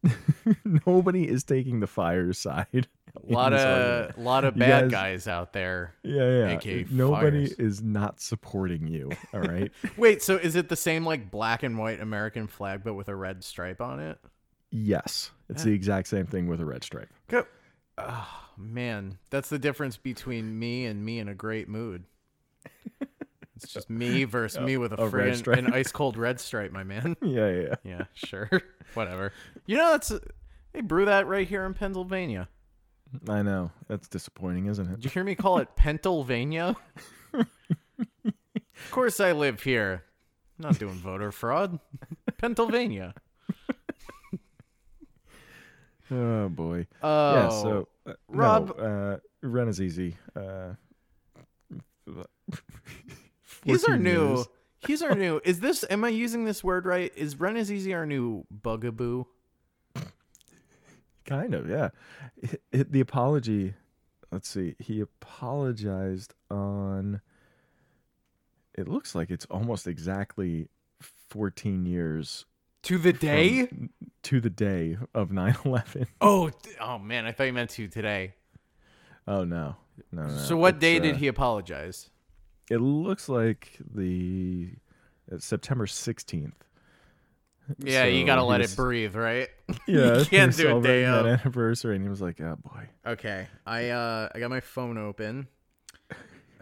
nobody 0.87 1.27
is 1.27 1.43
taking 1.43 1.79
the 1.79 1.87
fire 1.87 2.33
side. 2.33 2.87
A 3.15 3.31
lot 3.31 3.53
of 3.53 3.59
argument. 3.59 4.19
lot 4.19 4.45
of 4.45 4.57
bad 4.57 4.89
guys- 4.89 4.91
guys 4.91 5.27
out 5.27 5.53
there. 5.53 5.93
Yeah, 6.03 6.39
yeah. 6.39 6.55
aka 6.55 6.85
Nobody 6.89 7.45
fires. 7.45 7.59
is 7.59 7.81
not 7.83 8.19
supporting 8.19 8.87
you. 8.87 9.11
All 9.33 9.41
right. 9.41 9.71
Wait, 9.95 10.23
so 10.23 10.37
is 10.37 10.55
it 10.55 10.67
the 10.69 10.75
same 10.75 11.05
like 11.05 11.29
black 11.29 11.61
and 11.61 11.77
white 11.77 12.01
American 12.01 12.47
flag 12.47 12.81
but 12.83 12.95
with 12.95 13.09
a 13.09 13.15
red 13.15 13.43
stripe 13.43 13.79
on 13.79 13.99
it? 13.99 14.17
yes, 14.71 15.31
it's 15.49 15.63
the 15.63 15.71
eh. 15.71 15.75
exact 15.75 16.07
same 16.07 16.25
thing 16.25 16.47
with 16.47 16.59
a 16.59 16.65
red 16.65 16.83
stripe. 16.83 17.09
Go. 17.27 17.45
Oh, 17.97 18.27
man, 18.57 19.19
that's 19.29 19.47
the 19.47 19.59
difference 19.59 19.95
between 19.95 20.59
me 20.59 20.85
and 20.85 21.05
me 21.05 21.19
in 21.19 21.29
a 21.29 21.35
great 21.35 21.69
mood. 21.69 22.03
It's 23.55 23.71
just 23.71 23.89
me 23.89 24.23
versus 24.25 24.59
me 24.59 24.77
with 24.77 24.91
a, 24.93 24.95
a 25.01 25.09
friggin' 25.09 25.57
an 25.57 25.73
ice 25.73 25.91
cold 25.91 26.17
red 26.17 26.39
stripe, 26.39 26.71
my 26.71 26.83
man. 26.83 27.15
Yeah, 27.21 27.49
yeah. 27.49 27.61
yeah. 27.61 27.75
Yeah, 27.83 28.03
sure. 28.13 28.49
Whatever. 28.93 29.31
You 29.65 29.77
know, 29.77 29.91
that's 29.91 30.11
they 30.73 30.81
brew 30.81 31.05
that 31.05 31.27
right 31.27 31.47
here 31.47 31.65
in 31.65 31.73
Pennsylvania. 31.73 32.49
I 33.29 33.41
know. 33.43 33.71
That's 33.87 34.07
disappointing, 34.09 34.65
isn't 34.67 34.85
it? 34.85 34.95
Did 34.95 35.05
you 35.05 35.09
hear 35.11 35.23
me 35.23 35.35
call 35.35 35.59
it 35.59 35.75
Pennsylvania? 35.75 36.75
of 37.33 37.45
course, 38.91 39.19
I 39.19 39.31
live 39.31 39.63
here. 39.63 40.03
not 40.59 40.77
doing 40.79 40.95
voter 40.95 41.31
fraud. 41.31 41.79
Pennsylvania. 42.37 43.13
Oh 46.11 46.49
boy. 46.49 46.85
Oh, 47.01 47.33
yeah. 47.33 47.49
So, 47.49 47.87
uh, 48.05 48.13
Rob- 48.27 48.77
no, 48.77 48.83
uh, 48.83 49.17
Rannazzisi. 49.47 50.13
Uh, 50.35 50.73
he's 53.65 53.83
our 53.83 53.97
new. 53.97 54.35
years. 54.35 54.47
He's 54.85 55.01
our 55.01 55.15
new. 55.15 55.41
Is 55.43 55.61
this? 55.61 55.83
Am 55.89 56.03
I 56.03 56.09
using 56.09 56.45
this 56.45 56.63
word 56.63 56.85
right? 56.85 57.11
Is 57.15 57.35
Rannazzisi 57.35 57.91
our 57.95 58.05
new 58.05 58.45
bugaboo? 58.51 59.25
Kind 61.25 61.55
of, 61.55 61.67
yeah. 61.67 61.89
It, 62.37 62.61
it- 62.71 62.91
the 62.91 62.99
apology. 62.99 63.73
Let's 64.31 64.47
see. 64.47 64.75
He 64.79 64.99
apologized 64.99 66.33
on. 66.51 67.21
It 68.75 68.87
looks 68.87 69.15
like 69.15 69.31
it's 69.31 69.45
almost 69.45 69.87
exactly 69.87 70.67
14 71.29 71.85
years 71.85 72.45
To 72.83 72.97
the 72.97 73.13
day? 73.13 73.69
to 74.23 74.41
the 74.41 74.49
day 74.49 74.97
of 75.15 75.29
9/11. 75.29 76.07
Oh, 76.21 76.51
oh 76.81 76.99
man! 76.99 77.25
I 77.25 77.31
thought 77.31 77.45
you 77.45 77.53
meant 77.53 77.69
to 77.71 77.87
today. 77.87 78.35
Oh 79.27 79.43
no, 79.45 79.77
no, 80.11 80.27
no. 80.27 80.37
So 80.37 80.57
what 80.57 80.75
It's, 80.75 80.81
day 80.81 80.99
did 80.99 81.15
uh, 81.15 81.17
he 81.17 81.27
apologize? 81.27 82.09
It 82.69 82.77
looks 82.81 83.29
like 83.29 83.77
the 83.93 84.69
it's 85.31 85.45
September 85.45 85.85
16th. 85.85 86.51
Yeah, 87.79 88.05
you 88.05 88.25
gotta 88.25 88.43
let 88.43 88.61
was- 88.61 88.73
it 88.73 88.75
breathe, 88.75 89.15
right? 89.15 89.49
Yeah, 89.87 90.19
you 90.19 90.25
can't 90.25 90.55
do 90.55 90.77
a 90.77 90.81
day 90.81 91.03
that 91.03 91.25
of. 91.25 91.39
anniversary, 91.41 91.95
and 91.95 92.03
he 92.03 92.09
was 92.09 92.21
like, 92.21 92.39
"Oh 92.39 92.57
boy." 92.57 92.87
Okay, 93.05 93.47
I 93.65 93.89
uh 93.89 94.29
I 94.33 94.39
got 94.39 94.49
my 94.51 94.59
phone 94.59 94.97
open. 94.99 95.47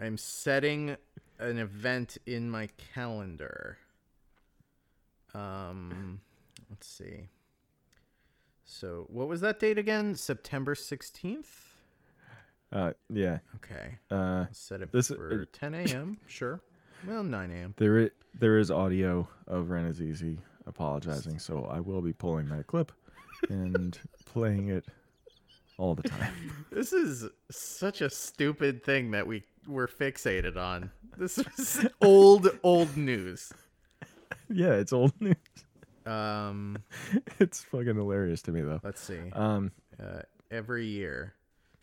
I'm 0.00 0.16
setting 0.16 0.96
an 1.38 1.58
event 1.58 2.16
in 2.26 2.50
my 2.50 2.68
calendar. 2.94 3.76
Um, 5.34 6.20
let's 6.70 6.86
see. 6.86 7.28
So 8.64 9.06
what 9.08 9.28
was 9.28 9.40
that 9.42 9.58
date 9.60 9.76
again? 9.78 10.14
September 10.14 10.74
sixteenth. 10.74 11.73
Uh, 12.74 12.92
yeah. 13.08 13.38
Okay, 13.56 13.96
Uh, 14.10 14.46
set 14.52 14.82
it 14.82 14.90
This- 14.92 15.08
for 15.08 15.44
10 15.46 15.74
a.m. 15.74 16.18
Sure. 16.26 16.60
Well, 17.06 17.22
9 17.22 17.50
a.m. 17.50 17.74
there 17.76 17.98
is, 17.98 18.10
there 18.38 18.58
is 18.58 18.70
audio 18.70 19.28
of 19.46 19.66
Rannazzisi 19.66 20.38
apologizing, 20.66 21.38
so 21.38 21.64
I 21.66 21.78
will 21.80 22.00
be 22.02 22.12
pulling 22.12 22.48
that 22.48 22.66
clip 22.66 22.90
and 23.50 23.98
playing 24.26 24.68
it 24.70 24.84
all 25.76 25.94
the 25.94 26.02
time. 26.08 26.32
This 26.72 26.92
is 26.92 27.26
such 27.50 28.00
a 28.00 28.08
stupid 28.10 28.82
thing 28.84 29.10
that 29.12 29.26
we 29.26 29.44
were 29.68 29.86
fixated 29.86 30.56
on. 30.56 30.90
This 31.18 31.38
is 31.38 31.86
old, 32.00 32.48
old 32.62 32.96
news. 32.96 33.52
yeah, 34.48 34.72
it's 34.72 34.92
old 34.92 35.12
news. 35.20 35.36
Um, 36.06 36.78
It's 37.38 37.62
fucking 37.64 37.94
hilarious 37.96 38.42
to 38.42 38.52
me 38.52 38.62
though. 38.62 38.80
let's 38.82 39.00
see. 39.00 39.18
Um, 39.32 39.72
Uh, 40.02 40.22
every 40.50 40.86
year, 40.86 41.34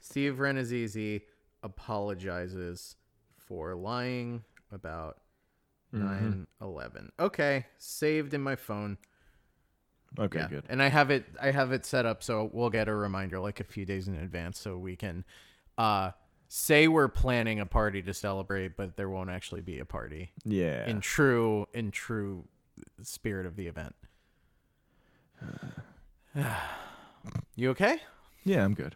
Steve 0.01 0.35
Rannazzisi 0.39 1.21
apologizes 1.63 2.95
for 3.37 3.75
lying 3.75 4.43
about 4.71 5.21
9 5.93 6.47
11. 6.61 7.11
Okay, 7.19 7.65
saved 7.77 8.33
in 8.33 8.41
my 8.41 8.55
phone. 8.55 8.97
okay, 10.19 10.39
yeah. 10.39 10.47
good. 10.47 10.63
And 10.69 10.81
I 10.81 10.87
have 10.89 11.11
it 11.11 11.25
I 11.41 11.51
have 11.51 11.71
it 11.71 11.85
set 11.85 12.05
up 12.05 12.23
so 12.23 12.49
we'll 12.51 12.69
get 12.69 12.87
a 12.87 12.93
reminder 12.95 13.39
like 13.39 13.59
a 13.59 13.63
few 13.63 13.85
days 13.85 14.07
in 14.07 14.15
advance 14.15 14.59
so 14.59 14.77
we 14.77 14.95
can 14.95 15.23
uh 15.77 16.11
say 16.47 16.87
we're 16.89 17.07
planning 17.07 17.59
a 17.61 17.65
party 17.65 18.01
to 18.01 18.13
celebrate 18.13 18.75
but 18.75 18.97
there 18.97 19.09
won't 19.09 19.29
actually 19.29 19.61
be 19.61 19.79
a 19.79 19.85
party 19.85 20.31
Yeah. 20.43 20.85
in 20.87 20.99
true 21.01 21.67
in 21.73 21.91
true 21.91 22.45
spirit 23.03 23.45
of 23.45 23.55
the 23.55 23.67
event. 23.67 23.95
you 27.55 27.69
okay? 27.71 27.99
yeah, 28.43 28.63
I'm 28.63 28.73
good. 28.73 28.95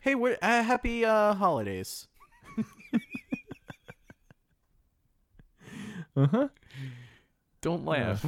Hey, 0.00 0.14
what 0.14 0.38
uh, 0.42 0.62
happy 0.62 1.04
uh 1.04 1.34
holidays. 1.34 2.08
Uh 6.16 6.26
huh. 6.26 6.48
Don't 7.60 7.84
laugh. 7.84 8.24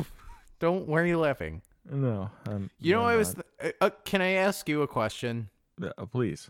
Don't 0.61 0.87
why 0.87 1.01
are 1.01 1.07
you 1.07 1.19
laughing? 1.19 1.63
No. 1.91 2.31
Um, 2.49 2.71
You 2.79 2.95
know 2.95 3.01
no, 3.03 3.07
I 3.09 3.17
was 3.17 3.35
th- 3.35 3.75
uh, 3.81 3.85
uh, 3.87 3.91
can 4.05 4.21
I 4.23 4.33
ask 4.33 4.69
you 4.69 4.83
a 4.83 4.87
question? 4.87 5.49
Uh, 5.83 6.07
please. 6.07 6.49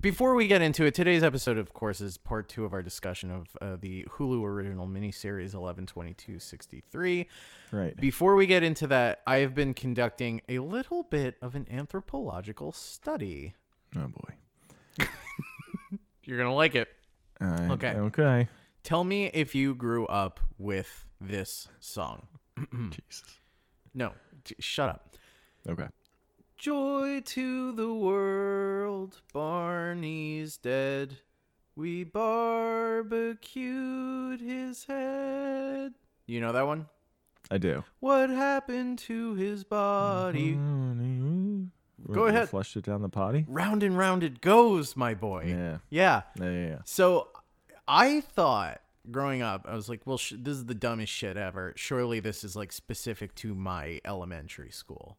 Before 0.00 0.34
we 0.34 0.48
get 0.48 0.60
into 0.62 0.84
it, 0.86 0.94
today's 0.94 1.22
episode, 1.22 1.56
of 1.58 1.72
course, 1.72 2.00
is 2.00 2.16
part 2.16 2.48
two 2.48 2.64
of 2.64 2.72
our 2.72 2.82
discussion 2.82 3.30
of 3.30 3.56
uh, 3.60 3.76
the 3.80 4.04
Hulu 4.10 4.42
original 4.42 4.88
miniseries 4.88 5.54
112263. 5.54 7.28
Right. 7.70 7.96
Before 7.96 8.34
we 8.34 8.46
get 8.46 8.64
into 8.64 8.86
that, 8.88 9.20
I 9.26 9.36
have 9.38 9.54
been 9.54 9.72
conducting 9.74 10.40
a 10.48 10.58
little 10.60 11.04
bit 11.04 11.36
of 11.42 11.54
an 11.54 11.66
anthropological 11.70 12.72
study. 12.72 13.54
oh 13.96 14.08
boy. 14.08 14.34
You're 16.24 16.38
to 16.42 16.52
like 16.52 16.74
it. 16.74 16.88
I- 17.40 17.68
Okay. 17.72 17.90
Okay. 17.90 18.48
Tell 18.82 19.04
me 19.04 19.26
if 19.26 19.54
you 19.54 19.74
grew 19.74 20.06
up 20.06 20.40
with 20.58 21.06
this 21.20 21.68
song. 21.80 22.26
Jesus. 22.90 23.24
No, 23.94 24.12
t- 24.44 24.54
shut 24.58 24.88
up. 24.90 25.16
Okay. 25.68 25.86
Joy 26.58 27.20
to 27.24 27.72
the 27.72 27.92
world, 27.92 29.20
Barney's 29.32 30.56
dead. 30.58 31.18
We 31.76 32.04
barbecued 33.14 34.40
his 34.40 34.84
head. 34.84 35.94
You 36.26 36.40
know 36.40 36.52
that 36.52 36.66
one? 36.66 36.86
I 37.50 37.58
do. 37.58 37.84
What 38.00 38.30
happened 38.30 38.98
to 39.00 39.34
his 39.34 39.64
body? 39.64 40.52
Go 42.10 42.26
ahead. 42.26 42.48
Flushed 42.48 42.76
it 42.76 42.84
down 42.84 43.02
the 43.02 43.08
potty. 43.08 43.44
Round 43.48 43.82
and 43.82 43.96
round 43.96 44.22
it 44.22 44.40
goes, 44.40 44.96
my 44.96 45.14
boy. 45.14 45.44
Yeah. 45.48 45.78
Yeah. 45.90 46.22
Yeah. 46.40 46.50
Yeah. 46.50 46.66
yeah. 46.68 46.78
So 46.84 47.28
I 47.88 48.20
thought 48.20 48.80
growing 49.10 49.42
up, 49.42 49.66
I 49.68 49.74
was 49.74 49.88
like, 49.88 50.02
well, 50.06 50.18
sh- 50.18 50.34
this 50.38 50.54
is 50.56 50.66
the 50.66 50.74
dumbest 50.74 51.12
shit 51.12 51.36
ever. 51.36 51.72
Surely 51.76 52.20
this 52.20 52.44
is 52.44 52.56
like 52.56 52.72
specific 52.72 53.34
to 53.36 53.54
my 53.54 54.00
elementary 54.04 54.70
school. 54.70 55.16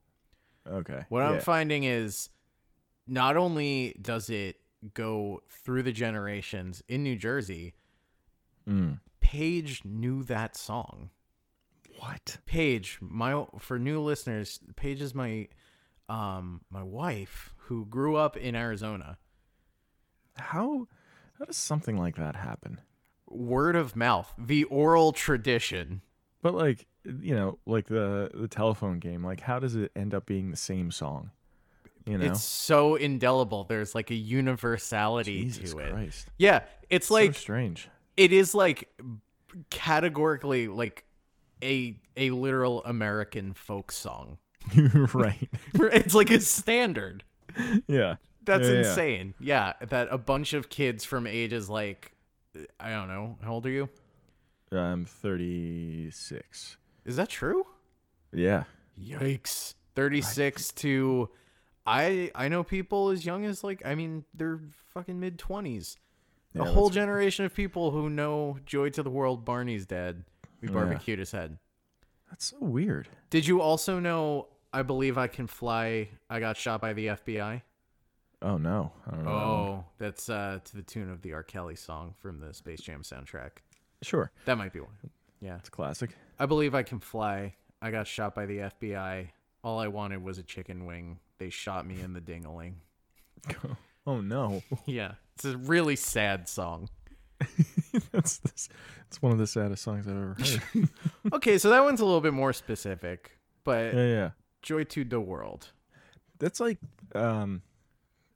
Okay. 0.67 1.05
What 1.09 1.21
I'm 1.21 1.39
finding 1.41 1.83
is 1.83 2.29
not 3.07 3.37
only 3.37 3.95
does 4.01 4.29
it 4.29 4.57
go 4.93 5.41
through 5.49 5.83
the 5.83 5.91
generations 5.91 6.83
in 6.87 7.03
New 7.03 7.15
Jersey, 7.15 7.73
Mm. 8.67 8.99
Paige 9.19 9.85
knew 9.85 10.23
that 10.23 10.55
song. 10.55 11.11
What? 11.99 12.37
Paige, 12.47 12.97
my 12.99 13.45
for 13.59 13.77
new 13.79 14.01
listeners, 14.01 14.59
Paige 14.75 15.01
is 15.01 15.13
my 15.15 15.47
um 16.09 16.61
my 16.69 16.83
wife 16.83 17.53
who 17.57 17.85
grew 17.85 18.15
up 18.15 18.37
in 18.37 18.55
Arizona. 18.55 19.17
How? 20.37 20.87
How 21.39 21.45
does 21.45 21.57
something 21.57 21.97
like 21.97 22.15
that 22.15 22.35
happen? 22.35 22.79
Word 23.27 23.75
of 23.75 23.95
mouth, 23.95 24.31
the 24.37 24.63
oral 24.65 25.11
tradition. 25.11 26.01
But 26.41 26.53
like, 26.53 26.85
you 27.03 27.35
know, 27.35 27.57
like 27.65 27.87
the 27.87 28.29
the 28.33 28.47
telephone 28.47 28.99
game. 28.99 29.23
Like, 29.25 29.41
how 29.41 29.59
does 29.59 29.75
it 29.75 29.91
end 29.95 30.13
up 30.13 30.25
being 30.25 30.51
the 30.51 30.57
same 30.57 30.91
song? 30.91 31.31
You 32.05 32.19
know. 32.19 32.25
It's 32.25 32.43
so 32.43 32.95
indelible. 32.95 33.63
There's 33.63 33.95
like 33.95 34.11
a 34.11 34.15
universality 34.15 35.45
Jesus 35.45 35.73
to 35.73 35.79
it. 35.79 35.91
Christ. 35.91 36.27
Yeah, 36.37 36.61
it's 36.89 37.09
like 37.09 37.33
so 37.33 37.39
strange. 37.39 37.89
it 38.15 38.31
is 38.31 38.53
like 38.53 38.89
categorically 39.71 40.67
like 40.67 41.03
a 41.63 41.97
a 42.15 42.29
literal 42.29 42.83
American 42.83 43.53
folk 43.53 43.91
song. 43.91 44.37
right. 45.13 45.49
it's 45.73 46.15
like 46.15 46.29
a 46.31 46.39
standard. 46.41 47.23
Yeah. 47.87 48.15
That's 48.43 48.67
Yeah, 48.67 48.73
yeah. 48.73 48.79
insane. 48.79 49.33
Yeah, 49.39 49.73
that 49.89 50.07
a 50.11 50.17
bunch 50.17 50.53
of 50.53 50.69
kids 50.69 51.03
from 51.03 51.27
ages 51.27 51.69
like 51.69 52.11
I 52.79 52.91
don't 52.91 53.07
know, 53.07 53.37
how 53.43 53.53
old 53.53 53.65
are 53.65 53.69
you? 53.71 53.89
I'm 54.71 55.05
36. 55.05 56.77
Is 57.05 57.15
that 57.17 57.29
true? 57.29 57.65
Yeah. 58.33 58.63
Yikes. 59.01 59.75
36 59.95 60.71
to 60.73 61.29
I 61.85 62.31
I 62.35 62.47
know 62.49 62.63
people 62.63 63.09
as 63.09 63.25
young 63.25 63.45
as 63.45 63.63
like 63.63 63.81
I 63.85 63.95
mean 63.95 64.25
they're 64.33 64.59
fucking 64.93 65.19
mid 65.19 65.37
20s. 65.37 65.97
Yeah, 66.53 66.61
a 66.63 66.65
whole 66.65 66.89
generation 66.89 67.45
of 67.45 67.53
people 67.53 67.91
who 67.91 68.09
know 68.09 68.57
Joy 68.65 68.89
to 68.91 69.03
the 69.03 69.09
World 69.09 69.43
Barney's 69.45 69.85
dead. 69.85 70.23
We 70.61 70.67
oh, 70.69 70.71
Yeah. 70.71 70.77
barbecued 70.79 71.19
his 71.19 71.31
head. 71.31 71.57
That's 72.29 72.45
so 72.45 72.57
weird. 72.59 73.07
Did 73.29 73.45
you 73.47 73.61
also 73.61 73.99
know 73.99 74.47
I 74.75 74.81
believe 74.81 75.17
I 75.17 75.27
can 75.27 75.47
fly 75.47 76.09
I 76.29 76.39
got 76.39 76.57
shot 76.57 76.81
by 76.81 76.93
the 76.93 77.07
FBI? 77.07 77.61
Oh 78.41 78.57
no. 78.57 78.91
I 79.07 79.11
don't 79.15 79.23
know. 79.25 79.31
Oh, 79.31 79.85
that's 79.97 80.29
uh 80.29 80.59
to 80.63 80.75
the 80.75 80.83
tune 80.83 81.09
of 81.09 81.21
the 81.21 81.33
R. 81.33 81.43
Kelly 81.43 81.75
song 81.75 82.13
from 82.19 82.39
the 82.39 82.53
Space 82.53 82.81
Jam 82.81 83.01
soundtrack. 83.01 83.51
Sure, 84.01 84.31
That 84.45 84.57
might 84.57 84.73
be 84.73 84.81
one. 84.81 84.91
Yeah. 85.39 85.55
it's 85.57 85.69
classic. 85.69 86.11
I 86.37 86.45
believe 86.45 86.75
I 86.75 86.83
can 86.83 86.99
fly. 86.99 87.55
I 87.81 87.91
got 87.91 88.05
shot 88.07 88.35
by 88.35 88.45
the 88.45 88.57
FBI. 88.57 89.29
All 89.63 89.79
I 89.79 89.87
wanted 89.87 90.21
was 90.23 90.37
a 90.37 90.43
chicken 90.43 90.85
wing. 90.85 91.19
They 91.39 91.49
shot 91.49 91.87
me 91.87 92.01
in 92.01 92.13
the 92.13 92.21
dingaling. 92.21 92.73
oh 94.07 94.21
no, 94.21 94.61
Yeah. 94.85 95.13
It's 95.35 95.45
a 95.45 95.57
really 95.57 95.95
sad 95.95 96.47
song. 96.49 96.89
that's, 98.11 98.37
that's 98.37 98.69
that's 99.03 99.21
one 99.21 99.31
of 99.31 99.37
the 99.37 99.47
saddest 99.47 99.83
songs 99.83 100.07
I've 100.07 100.13
ever 100.15 100.37
heard. 100.39 100.89
Okay, 101.33 101.57
so 101.57 101.69
that 101.69 101.83
one's 101.83 101.99
a 102.01 102.05
little 102.05 102.21
bit 102.21 102.33
more 102.33 102.53
specific, 102.53 103.31
but 103.63 103.93
yeah, 103.93 104.05
yeah. 104.07 104.29
Joy 104.65 104.83
to 104.83 105.05
the 105.05 105.21
World. 105.21 105.71
That's 106.39 106.59
like 106.59 106.79
um, 107.13 107.61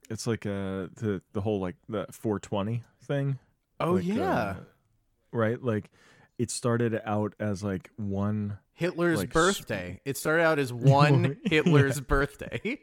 it's 0.10 0.26
like 0.28 0.46
uh 0.46 0.88
the 0.96 1.22
the 1.34 1.42
whole 1.42 1.60
like 1.60 1.76
the 1.90 2.06
420 2.12 2.84
thing. 3.04 3.40
Oh, 3.80 3.94
Like, 3.94 4.06
yeah. 4.06 4.32
uh, 4.32 4.56
right. 5.32 5.62
Like 5.62 5.90
it 6.38 6.52
started 6.52 7.02
out 7.04 7.34
as 7.40 7.64
like 7.64 7.90
one 7.98 8.58
Hitler's 8.74 9.20
like, 9.20 9.34
birthday. 9.34 10.00
It 10.06 10.16
started 10.18 10.44
out 10.44 10.60
as 10.60 10.72
one 10.74 11.38
Hitler's 11.46 12.00
birthday. 12.00 12.80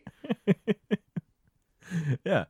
yeah. 2.25 2.45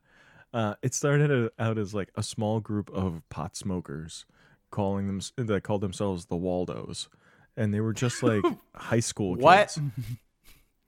Uh, 0.53 0.75
it 0.81 0.93
started 0.93 1.51
out 1.59 1.77
as 1.77 1.93
like 1.93 2.09
a 2.15 2.23
small 2.23 2.59
group 2.59 2.89
of 2.89 3.21
pot 3.29 3.55
smokers 3.55 4.25
calling 4.71 5.07
them 5.07 5.21
that 5.47 5.63
called 5.63 5.81
themselves 5.81 6.25
the 6.25 6.35
Waldos, 6.35 7.09
and 7.55 7.73
they 7.73 7.79
were 7.81 7.93
just 7.93 8.23
like 8.23 8.43
high 8.75 8.99
school 8.99 9.35
What? 9.35 9.77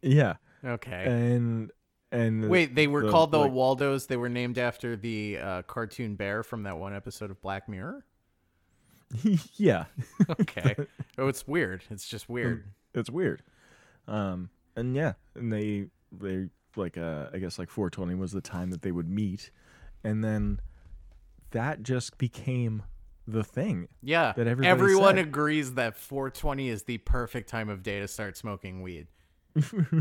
Yeah, 0.01 0.35
Okay. 0.63 1.05
and 1.05 1.71
and 2.11 2.49
Wait, 2.49 2.73
they 2.73 2.87
were 2.87 3.03
the, 3.05 3.11
called 3.11 3.31
the 3.31 3.39
like- 3.39 3.51
Waldos. 3.51 4.05
They 4.07 4.17
were 4.17 4.29
named 4.29 4.57
after 4.57 4.95
the 4.95 5.37
uh, 5.37 5.61
cartoon 5.63 6.15
bear 6.15 6.41
from 6.43 6.63
that 6.63 6.77
one 6.77 6.95
episode 6.95 7.29
of 7.31 7.41
Black 7.41 7.67
Mirror. 7.69 8.05
yeah, 9.55 9.85
Okay. 10.39 10.75
oh, 11.17 11.27
it's 11.27 11.47
weird. 11.47 11.83
It's 11.89 12.07
just 12.07 12.29
weird. 12.29 12.63
it's 12.93 13.09
weird. 13.09 13.41
Um, 14.07 14.49
and 14.75 14.95
yeah, 14.95 15.13
and 15.35 15.51
they 15.51 15.87
they 16.11 16.49
like 16.75 16.97
uh, 16.97 17.27
I 17.33 17.37
guess 17.39 17.59
like 17.59 17.69
420 17.69 18.15
was 18.15 18.31
the 18.31 18.41
time 18.41 18.69
that 18.71 18.81
they 18.81 18.91
would 18.91 19.09
meet, 19.09 19.51
and 20.03 20.23
then 20.23 20.59
that 21.51 21.81
just 21.83 22.17
became 22.17 22.83
the 23.27 23.43
thing. 23.43 23.87
Yeah. 24.01 24.33
that 24.35 24.47
Everyone 24.47 25.15
said. 25.15 25.19
agrees 25.27 25.73
that 25.75 25.95
420 25.95 26.69
is 26.69 26.83
the 26.83 26.97
perfect 26.99 27.49
time 27.49 27.69
of 27.69 27.83
day 27.83 27.99
to 27.99 28.07
start 28.07 28.35
smoking 28.37 28.81
weed. 28.81 29.07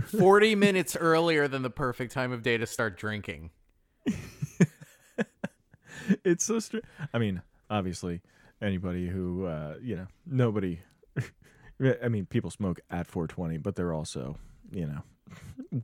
40 0.06 0.54
minutes 0.54 0.96
earlier 0.96 1.48
than 1.48 1.62
the 1.62 1.70
perfect 1.70 2.12
time 2.12 2.32
of 2.32 2.42
day 2.42 2.56
to 2.58 2.66
start 2.66 2.96
drinking. 2.96 3.50
it's 6.24 6.44
so 6.44 6.58
str- 6.58 6.78
I 7.12 7.18
mean, 7.18 7.42
obviously, 7.70 8.20
anybody 8.60 9.08
who 9.08 9.46
uh, 9.46 9.74
you 9.82 9.96
know, 9.96 10.06
nobody. 10.26 10.80
I 12.02 12.08
mean, 12.08 12.26
people 12.26 12.50
smoke 12.50 12.80
at 12.90 13.06
420, 13.06 13.58
but 13.58 13.76
they're 13.76 13.92
also, 13.92 14.36
you 14.70 14.86
know, 14.86 15.02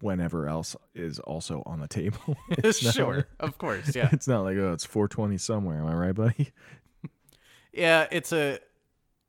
whenever 0.00 0.48
else 0.48 0.74
is 0.94 1.18
also 1.20 1.62
on 1.66 1.80
the 1.80 1.88
table. 1.88 2.36
Sure. 2.72 3.26
Of 3.40 3.58
course. 3.58 3.94
Yeah. 3.94 4.08
It's 4.12 4.26
not 4.28 4.42
like 4.42 4.56
oh, 4.56 4.72
it's 4.72 4.84
420 4.84 5.38
somewhere. 5.38 5.78
Am 5.78 5.86
I 5.86 5.94
right, 5.94 6.14
buddy? 6.14 6.52
Yeah, 7.72 8.06
it's 8.10 8.32
a 8.32 8.58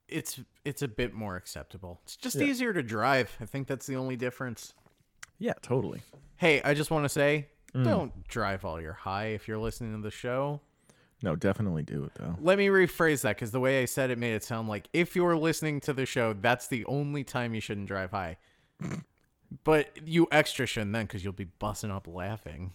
it's 0.07 0.39
it's 0.63 0.81
a 0.81 0.87
bit 0.87 1.13
more 1.13 1.35
acceptable. 1.35 1.99
It's 2.03 2.15
just 2.15 2.35
Yeah. 2.37 2.45
easier 2.45 2.73
to 2.73 2.81
drive. 2.83 3.35
I 3.39 3.45
think 3.45 3.67
that's 3.67 3.85
the 3.87 3.95
only 3.95 4.15
difference. 4.15 4.73
Yeah, 5.39 5.53
totally. 5.61 6.01
Hey, 6.37 6.61
I 6.63 6.73
just 6.73 6.91
want 6.91 7.05
to 7.05 7.09
say, 7.09 7.49
Mm. 7.73 7.83
don't 7.83 8.27
drive 8.27 8.63
while 8.63 8.79
you're 8.81 8.93
high 8.93 9.27
if 9.27 9.47
you're 9.47 9.57
listening 9.57 9.93
to 9.95 10.01
the 10.01 10.11
show. 10.11 10.61
No, 11.21 11.35
definitely 11.35 11.83
do 11.83 12.03
it 12.03 12.13
though. 12.15 12.35
Let 12.39 12.57
me 12.57 12.67
rephrase 12.67 13.21
that 13.23 13.35
because 13.35 13.51
the 13.51 13.59
way 13.59 13.81
I 13.81 13.85
said 13.85 14.09
it 14.11 14.17
made 14.17 14.33
it 14.35 14.43
sound 14.43 14.67
like 14.69 14.87
if 14.93 15.15
you're 15.15 15.35
listening 15.37 15.79
to 15.81 15.93
the 15.93 16.05
show, 16.05 16.33
that's 16.33 16.67
the 16.67 16.85
only 16.85 17.23
time 17.23 17.53
you 17.55 17.61
shouldn't 17.61 17.87
drive 17.87 18.11
high. 18.11 18.37
but 19.63 19.89
you 20.05 20.27
extra 20.31 20.65
shouldn't 20.65 20.93
then 20.93 21.05
because 21.05 21.23
you'll 21.23 21.33
be 21.33 21.45
busting 21.59 21.91
up 21.91 22.07
laughing. 22.07 22.73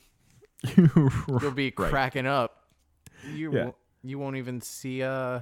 You'll 0.77 1.51
be 1.53 1.73
Right. 1.77 1.91
cracking 1.91 2.27
up. 2.27 2.65
You 3.35 3.53
Yeah. 3.53 3.65
won't, 3.65 3.77
you 4.03 4.19
won't 4.19 4.37
even 4.37 4.61
see 4.61 5.03
uh 5.03 5.41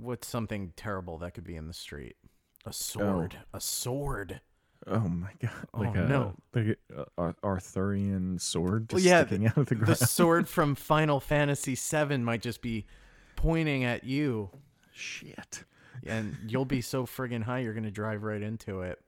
what's 0.00 0.28
something 0.28 0.72
terrible 0.76 1.18
that 1.18 1.34
could 1.34 1.44
be 1.44 1.56
in 1.56 1.66
the 1.66 1.74
street. 1.74 2.16
A 2.64 2.68
oh. 2.68 2.72
sword. 2.72 3.36
A 3.52 3.60
sword. 3.60 4.40
Oh 4.86 5.00
my 5.08 5.30
god! 5.40 5.50
Oh, 5.74 5.80
like 5.80 5.96
Oh, 5.96 6.02
a 6.02 6.08
no. 6.08 6.34
like 6.54 6.78
a 7.18 7.34
Arthurian 7.42 8.38
sword 8.38 8.92
Well, 8.92 9.02
yeah, 9.02 9.26
sticking 9.26 9.46
out 9.48 9.56
of 9.58 9.66
the 9.66 9.74
The 9.74 9.94
sword 9.96 10.48
from 10.56 10.74
Final 10.76 11.18
Fantasy 11.20 11.74
VII 11.74 12.18
might 12.18 12.42
just 12.42 12.62
be 12.62 12.86
pointing 13.34 13.82
at 13.84 14.04
you, 14.04 14.50
Shit. 14.92 15.64
and 16.06 16.36
you'll 16.46 16.64
be 16.64 16.80
so 16.80 17.06
friggin' 17.06 17.42
high 17.42 17.58
you're 17.58 17.74
gonna 17.74 17.90
drive 17.90 18.22
right 18.22 18.40
into 18.40 18.82
it, 18.82 19.00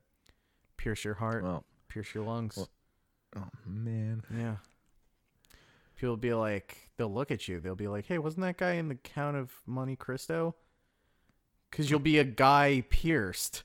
pierce 0.77 1.05
your 1.05 1.15
heart, 1.15 1.45
Well, 1.45 1.65
pierce 1.89 2.15
your 2.15 2.25
lungs. 2.25 2.57
well- 2.57 2.69
oh 3.37 3.49
man. 3.65 4.23
yeah. 4.37 4.57
People 5.95 6.11
will 6.11 6.17
be 6.17 6.35
like, 6.35 6.91
they'll 6.97 7.13
look 7.13 7.31
at 7.31 7.47
you. 7.47 7.61
They'll 7.61 7.75
be 7.77 7.89
like, 7.89 8.07
"Hey, 8.07 8.19
wasn't 8.19 8.43
that 8.43 8.57
guy 8.57 8.73
in 8.73 8.89
the 8.89 8.95
Count 8.97 9.37
of 9.37 9.53
Monte 9.67 9.97
Cristo?" 9.97 10.57
Because 11.71 11.91
you'll 11.91 12.01
be 12.01 12.19
a 12.19 12.25
guy 12.25 12.85
pierced. 12.91 13.63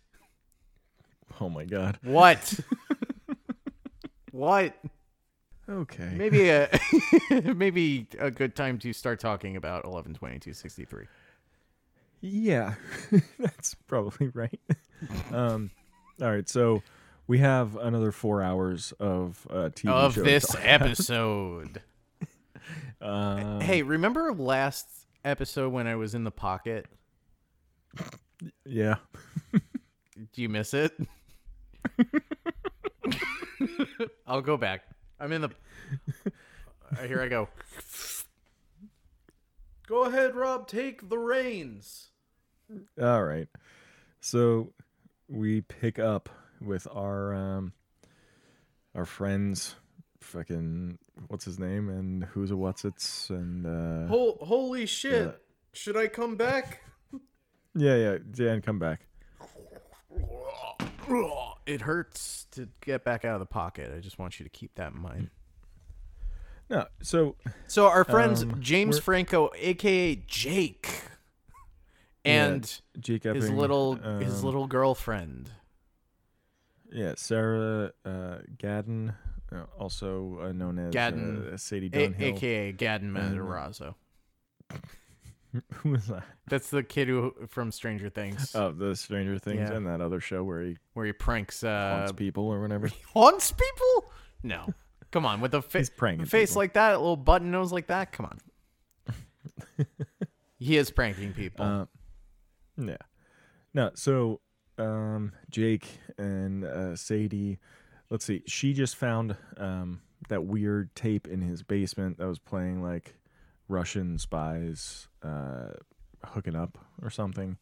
Oh 1.39 1.49
my 1.49 1.65
god. 1.65 1.99
What? 2.03 2.59
what? 4.31 4.75
Okay. 5.67 6.11
Maybe 6.15 6.49
a 6.49 6.69
maybe 7.55 8.07
a 8.19 8.29
good 8.29 8.55
time 8.55 8.77
to 8.79 8.93
start 8.93 9.19
talking 9.19 9.55
about 9.55 9.85
eleven 9.85 10.13
twenty 10.13 10.39
two 10.39 10.53
sixty 10.53 10.85
three. 10.85 11.05
Yeah, 12.21 12.75
that's 13.39 13.75
probably 13.87 14.29
right. 14.29 14.59
um, 15.31 15.71
all 16.21 16.31
right, 16.31 16.47
so 16.47 16.81
we 17.27 17.39
have 17.39 17.75
another 17.75 18.11
four 18.11 18.41
hours 18.41 18.93
of 18.99 19.45
uh, 19.49 19.69
TV 19.73 19.89
of 19.89 20.15
this 20.15 20.55
episode. 20.59 21.81
Um, 23.01 23.61
hey, 23.61 23.83
remember 23.83 24.33
last 24.33 24.87
episode 25.23 25.71
when 25.71 25.85
I 25.87 25.95
was 25.95 26.15
in 26.15 26.23
the 26.23 26.31
pocket? 26.31 26.87
Yeah, 28.65 28.95
Do 29.53 30.41
you 30.41 30.49
miss 30.49 30.73
it? 30.73 30.93
I'll 34.27 34.41
go 34.41 34.57
back. 34.57 34.81
I'm 35.19 35.31
in 35.31 35.41
the. 35.41 35.49
Uh, 36.97 37.03
here 37.07 37.21
I 37.21 37.27
go. 37.27 37.47
Go 39.87 40.03
ahead, 40.05 40.35
Rob. 40.35 40.67
Take 40.67 41.09
the 41.09 41.17
reins. 41.17 42.09
all 43.01 43.23
right. 43.23 43.47
So 44.19 44.73
we 45.27 45.61
pick 45.61 45.99
up 45.99 46.29
with 46.61 46.87
our 46.91 47.33
um, 47.33 47.73
our 48.95 49.05
friends, 49.05 49.75
fucking 50.21 50.97
what's 51.27 51.45
his 51.45 51.59
name, 51.59 51.89
and 51.89 52.23
who's 52.23 52.51
a 52.51 52.57
what's 52.57 52.83
its, 52.85 53.29
and 53.29 53.65
uh, 53.65 54.07
Hol- 54.07 54.39
holy 54.41 54.85
shit! 54.85 55.25
Yeah. 55.27 55.31
Should 55.73 55.97
I 55.97 56.07
come 56.07 56.35
back? 56.35 56.81
Yeah, 57.75 57.95
yeah, 57.95 58.17
Dan, 58.31 58.61
come 58.61 58.79
back. 58.79 59.01
It 61.67 61.81
hurts 61.81 62.47
to 62.51 62.67
get 62.81 63.03
back 63.03 63.25
out 63.25 63.33
of 63.35 63.39
the 63.39 63.45
pocket. 63.45 63.91
I 63.95 63.99
just 63.99 64.17
want 64.17 64.39
you 64.39 64.43
to 64.43 64.49
keep 64.49 64.75
that 64.75 64.93
in 64.93 64.99
mind. 64.99 65.29
No, 66.69 66.85
so 67.01 67.35
So 67.67 67.87
our 67.87 68.03
friends 68.03 68.43
Um, 68.43 68.59
James 68.61 68.95
we're- 68.95 69.01
Franco, 69.03 69.51
aka 69.55 70.15
Jake, 70.27 71.01
and 72.23 72.81
yeah, 72.95 73.01
Jake 73.01 73.23
his 73.23 73.45
Epping, 73.45 73.57
little 73.57 73.95
his 74.19 74.39
um, 74.39 74.45
little 74.45 74.65
girlfriend. 74.67 75.51
Yeah, 76.91 77.13
Sarah 77.17 77.91
uh, 78.03 78.37
Gadon, 78.57 79.13
uh, 79.51 79.65
also 79.77 80.39
uh, 80.41 80.51
known 80.53 80.79
as 80.79 80.93
Gadden, 80.93 81.53
uh, 81.53 81.57
Sadie 81.57 81.87
A- 81.87 82.09
Dunhill. 82.09 82.21
aka 82.35 82.73
Gaten 82.73 83.11
Matarazzo. 83.11 83.93
Who 85.75 85.89
was 85.91 86.07
that? 86.07 86.23
That's 86.47 86.69
the 86.69 86.83
kid 86.83 87.07
who 87.07 87.33
from 87.47 87.71
Stranger 87.71 88.09
Things, 88.09 88.55
Oh, 88.55 88.71
the 88.71 88.95
Stranger 88.95 89.37
Things 89.39 89.69
Yeah. 89.69 89.75
and 89.77 89.87
that 89.87 90.01
other 90.01 90.19
show 90.19 90.43
where 90.43 90.61
he 90.61 90.77
where 90.93 91.05
he 91.05 91.11
pranks 91.13 91.63
uh, 91.63 91.97
haunts 91.97 92.11
people 92.13 92.47
or 92.47 92.61
whatever. 92.61 92.89
haunts 93.13 93.51
people. 93.51 94.11
No, 94.43 94.67
come 95.11 95.25
on, 95.25 95.41
with 95.41 95.53
a 95.53 95.61
fa- 95.61 95.79
He's 95.79 96.29
face 96.29 96.55
like 96.55 96.73
that, 96.73 96.93
a 96.93 96.97
little 96.97 97.17
button 97.17 97.51
nose 97.51 97.71
like 97.71 97.87
that. 97.87 98.11
Come 98.11 98.27
on, 98.27 98.39
he 100.57 100.77
is 100.77 100.91
pranking 100.91 101.33
people. 101.33 101.65
Uh, 101.65 101.85
yeah. 102.77 102.97
No, 103.73 103.91
so 103.95 104.39
um, 104.77 105.33
Jake 105.49 105.87
and 106.17 106.63
uh, 106.63 106.95
Sadie, 106.95 107.59
let's 108.09 108.25
see, 108.25 108.43
she 108.47 108.73
just 108.73 108.95
found 108.95 109.35
um, 109.57 110.01
that 110.29 110.45
weird 110.45 110.95
tape 110.95 111.27
in 111.27 111.41
his 111.41 111.61
basement 111.63 112.17
that 112.17 112.27
was 112.27 112.39
playing 112.39 112.81
like 112.81 113.15
Russian 113.67 114.17
spies 114.17 115.07
uh, 115.23 115.69
hooking 116.23 116.55
up 116.55 116.77
or 117.01 117.09
something. 117.09 117.57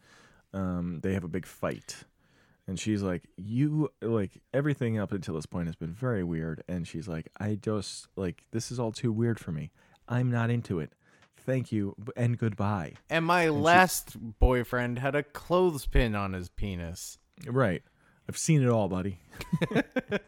Um, 0.54 1.00
they 1.02 1.14
have 1.14 1.24
a 1.24 1.30
big 1.30 1.46
fight. 1.46 2.04
And 2.68 2.80
she's 2.80 3.02
like, 3.02 3.24
You, 3.38 3.92
like, 4.02 4.42
everything 4.54 4.98
up 5.00 5.12
until 5.12 5.36
this 5.36 5.46
point 5.46 5.68
has 5.68 5.76
been 5.76 5.94
very 5.94 6.24
weird. 6.24 6.64
And 6.68 6.88
she's 6.88 7.08
like, 7.08 7.30
I 7.40 7.56
just, 7.56 8.08
like, 8.16 8.44
this 8.52 8.72
is 8.72 8.80
all 8.80 8.92
too 8.92 9.12
weird 9.12 9.40
for 9.40 9.52
me. 9.52 9.72
I'm 10.08 10.32
not 10.32 10.50
into 10.50 10.80
it. 10.80 10.94
thank 11.46 11.72
you 11.74 11.96
and 12.16 12.38
goodbye. 12.38 12.94
And 13.10 13.26
my 13.26 13.50
last 13.50 14.16
boyfriend 14.40 15.00
had 15.00 15.14
a 15.16 15.24
clothespin 15.24 16.16
on 16.16 16.32
his 16.34 16.48
penis. 16.50 17.18
Right. 17.46 17.84
I've 18.30 18.38
seen 18.38 18.64
it 18.64 18.70
all, 18.70 18.88
buddy. 18.88 19.20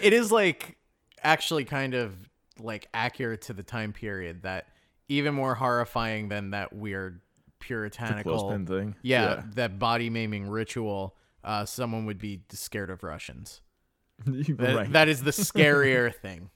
It 0.00 0.12
is 0.12 0.30
like 0.30 0.76
actually 1.22 1.64
kind 1.64 1.94
of 1.94 2.14
like 2.60 2.88
accurate 2.94 3.42
to 3.42 3.52
the 3.52 3.64
time 3.64 3.92
period 3.92 4.42
that 4.42 4.68
even 5.08 5.34
more 5.34 5.54
horrifying 5.54 6.28
than 6.28 6.50
that 6.50 6.72
weird 6.72 7.20
puritanical 7.58 8.50
thing? 8.66 8.94
Yeah, 9.02 9.22
Yeah. 9.36 9.42
that 9.54 9.78
body 9.78 10.10
maiming 10.10 10.48
ritual. 10.48 11.16
Uh, 11.44 11.64
someone 11.64 12.06
would 12.06 12.18
be 12.18 12.40
scared 12.50 12.90
of 12.90 13.02
Russians. 13.02 13.60
That, 14.24 14.92
that 14.92 15.08
is 15.08 15.22
the 15.22 15.30
scarier 15.32 16.12
thing. 16.14 16.50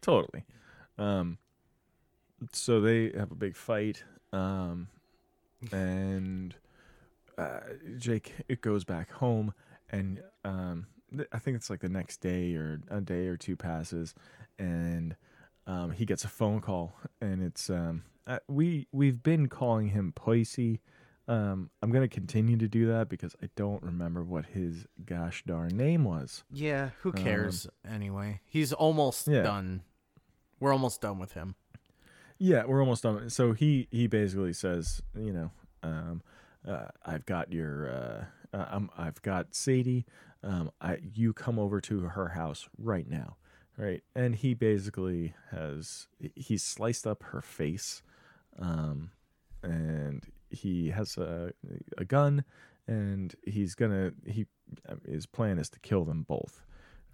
totally. 0.00 0.44
Um, 0.96 1.38
so 2.52 2.80
they 2.80 3.10
have 3.16 3.30
a 3.32 3.34
big 3.34 3.56
fight, 3.56 4.04
um, 4.32 4.88
and 5.72 6.54
uh, 7.36 7.60
Jake 7.98 8.32
it 8.48 8.60
goes 8.62 8.84
back 8.84 9.10
home, 9.10 9.52
and 9.90 10.22
um, 10.44 10.86
th- 11.16 11.28
I 11.32 11.38
think 11.38 11.56
it's 11.56 11.68
like 11.68 11.80
the 11.80 11.88
next 11.88 12.18
day 12.18 12.54
or 12.54 12.80
a 12.90 13.00
day 13.00 13.26
or 13.26 13.36
two 13.36 13.56
passes, 13.56 14.14
and 14.58 15.16
um, 15.66 15.90
he 15.90 16.04
gets 16.06 16.24
a 16.24 16.28
phone 16.28 16.60
call, 16.60 16.94
and 17.20 17.42
it's 17.42 17.68
um, 17.70 18.04
uh, 18.26 18.38
we 18.48 18.86
we've 18.92 19.22
been 19.22 19.48
calling 19.48 19.88
him 19.88 20.12
Poisey. 20.16 20.80
Um, 21.26 21.70
I'm 21.82 21.90
gonna 21.90 22.08
continue 22.08 22.56
to 22.56 22.68
do 22.68 22.86
that 22.86 23.08
because 23.08 23.36
I 23.42 23.50
don't 23.54 23.82
remember 23.82 24.22
what 24.24 24.46
his 24.46 24.86
gosh 25.04 25.42
darn 25.46 25.76
name 25.76 26.04
was. 26.04 26.44
Yeah, 26.50 26.90
who 27.02 27.12
cares 27.12 27.66
anyway? 27.86 28.40
He's 28.46 28.72
almost 28.72 29.26
Yeah. 29.28 29.42
done. 29.42 29.82
We're 30.60 30.72
almost 30.72 31.00
done 31.00 31.18
with 31.18 31.32
him. 31.34 31.54
Yeah, 32.38 32.64
we're 32.66 32.80
almost 32.80 33.02
done. 33.02 33.28
So 33.30 33.52
he 33.52 33.88
he 33.90 34.06
basically 34.06 34.52
says, 34.52 35.02
you 35.14 35.32
know, 35.32 35.50
um, 35.82 36.22
uh, 36.66 36.86
I've 37.04 37.26
got 37.26 37.52
your, 37.52 37.88
uh, 37.90 38.24
uh, 38.56 38.66
I'm, 38.70 38.90
I've 38.96 39.20
got 39.22 39.54
Sadie. 39.54 40.06
Um, 40.42 40.70
I 40.80 40.98
you 41.14 41.32
come 41.32 41.58
over 41.58 41.80
to 41.82 42.00
her 42.00 42.28
house 42.28 42.68
right 42.78 43.08
now, 43.08 43.36
right? 43.78 44.02
And 44.14 44.34
he 44.34 44.52
basically 44.52 45.32
has 45.50 46.08
he's 46.34 46.62
sliced 46.62 47.06
up 47.06 47.22
her 47.22 47.40
face, 47.40 48.02
um, 48.58 49.10
and 49.62 50.22
he 50.50 50.90
has 50.90 51.16
a 51.16 51.52
a 51.96 52.04
gun, 52.04 52.44
and 52.86 53.34
he's 53.46 53.74
gonna 53.74 54.12
he 54.26 54.46
his 55.08 55.24
plan 55.26 55.58
is 55.58 55.70
to 55.70 55.80
kill 55.80 56.04
them 56.04 56.24
both, 56.24 56.62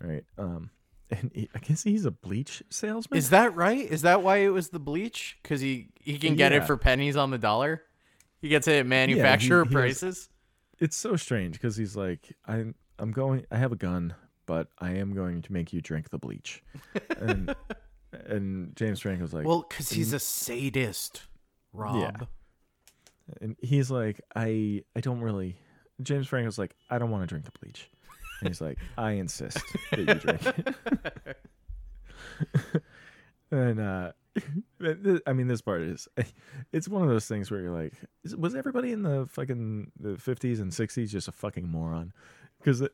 right? 0.00 0.24
Um, 0.38 0.70
and 1.10 1.30
he, 1.34 1.48
I 1.54 1.58
guess 1.58 1.82
he's 1.84 2.06
a 2.06 2.10
bleach 2.10 2.62
salesman. 2.70 3.18
Is 3.18 3.30
that 3.30 3.54
right? 3.54 3.78
Is 3.88 4.02
that 4.02 4.22
why 4.22 4.38
it 4.38 4.48
was 4.48 4.70
the 4.70 4.80
bleach? 4.80 5.36
Because 5.42 5.60
he 5.60 5.88
he 6.00 6.18
can 6.18 6.34
get 6.34 6.52
it 6.52 6.64
for 6.64 6.76
pennies 6.76 7.16
on 7.16 7.30
the 7.30 7.38
dollar. 7.38 7.82
He 8.40 8.48
gets 8.48 8.66
it 8.68 8.74
at 8.80 8.86
manufacturer 8.86 9.64
he 9.64 9.68
has- 9.68 9.72
prices. 9.72 10.28
it's 10.80 10.96
so 10.96 11.16
strange 11.16 11.54
because 11.54 11.76
he's 11.76 11.94
like, 11.96 12.36
I'm 12.46 12.74
I'm 12.98 13.12
going. 13.12 13.44
I 13.50 13.58
have 13.58 13.72
a 13.72 13.76
gun, 13.76 14.14
but 14.46 14.68
I 14.78 14.92
am 14.92 15.14
going 15.14 15.42
to 15.42 15.52
make 15.52 15.72
you 15.72 15.80
drink 15.80 16.10
the 16.10 16.18
bleach. 16.18 16.62
And 17.18 17.54
and 18.12 18.74
James 18.76 19.00
Franco's 19.00 19.32
like, 19.32 19.46
Well, 19.46 19.66
because 19.68 19.90
he's 19.90 20.12
a 20.12 20.18
sadist, 20.18 21.22
Rob. 21.72 21.96
Yeah. 21.96 22.26
and 23.40 23.56
he's 23.62 23.90
like, 23.90 24.20
I 24.34 24.82
I 24.96 25.00
don't 25.00 25.20
really. 25.20 25.56
James 26.02 26.26
Franco's 26.26 26.58
like, 26.58 26.74
I 26.90 26.98
don't 26.98 27.10
want 27.10 27.22
to 27.22 27.26
drink 27.26 27.44
the 27.44 27.52
bleach. 27.60 27.88
And 28.40 28.48
he's 28.48 28.60
like, 28.60 28.78
I 28.98 29.12
insist 29.12 29.58
that 29.92 29.98
you 30.00 30.14
drink 30.14 30.46
it. 30.46 31.36
and 33.50 33.80
uh, 33.80 34.12
I 35.26 35.32
mean, 35.32 35.46
this 35.46 35.62
part 35.62 35.82
is, 35.82 36.08
it's 36.72 36.88
one 36.88 37.02
of 37.02 37.08
those 37.08 37.26
things 37.26 37.50
where 37.50 37.60
you're 37.60 37.70
like, 37.70 37.92
was 38.36 38.54
everybody 38.54 38.92
in 38.92 39.02
the 39.02 39.26
fucking 39.30 39.92
the 39.98 40.10
50s 40.10 40.60
and 40.60 40.72
60s 40.72 41.08
just 41.08 41.28
a 41.28 41.32
fucking 41.32 41.68
moron? 41.68 42.12
Because 42.64 42.88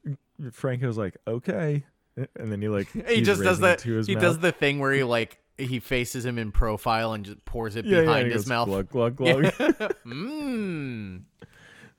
Franco's 0.52 0.98
like, 0.98 1.16
okay, 1.28 1.84
and 2.16 2.50
then 2.50 2.60
he 2.60 2.68
like 2.68 2.88
He 3.08 3.22
just 3.22 3.42
does 3.42 3.60
that. 3.60 3.80
He 3.82 3.92
mouth. 3.92 4.06
does 4.22 4.38
the 4.40 4.50
thing 4.52 4.80
where 4.80 4.92
he 4.92 5.04
like 5.04 5.38
he 5.56 5.78
faces 5.78 6.24
him 6.26 6.38
in 6.38 6.50
profile 6.50 7.12
and 7.12 7.24
just 7.24 7.44
pours 7.44 7.76
it 7.76 7.84
yeah, 7.84 7.98
yeah, 7.98 8.02
behind 8.04 8.26
he 8.26 8.32
his 8.32 8.42
goes, 8.44 8.48
mouth. 8.48 8.66
Glug 8.68 8.88
glug 8.88 9.16
glug. 9.16 9.44
Mmm. 10.06 11.22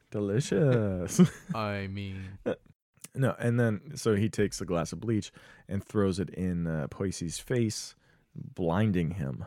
Delicious. 0.10 1.22
I 1.56 1.88
mean, 1.88 2.38
No, 3.16 3.36
and 3.40 3.60
then 3.60 3.96
so 3.96 4.16
he 4.16 4.28
takes 4.30 4.60
a 4.60 4.66
glass 4.66 4.92
of 4.92 5.00
bleach 5.00 5.32
and 5.70 5.84
throws 5.84 6.20
it 6.20 6.30
in 6.32 6.68
uh, 6.68 6.88
Poisey's 6.90 7.40
face, 7.40 7.96
blinding 8.36 9.12
him. 9.12 9.46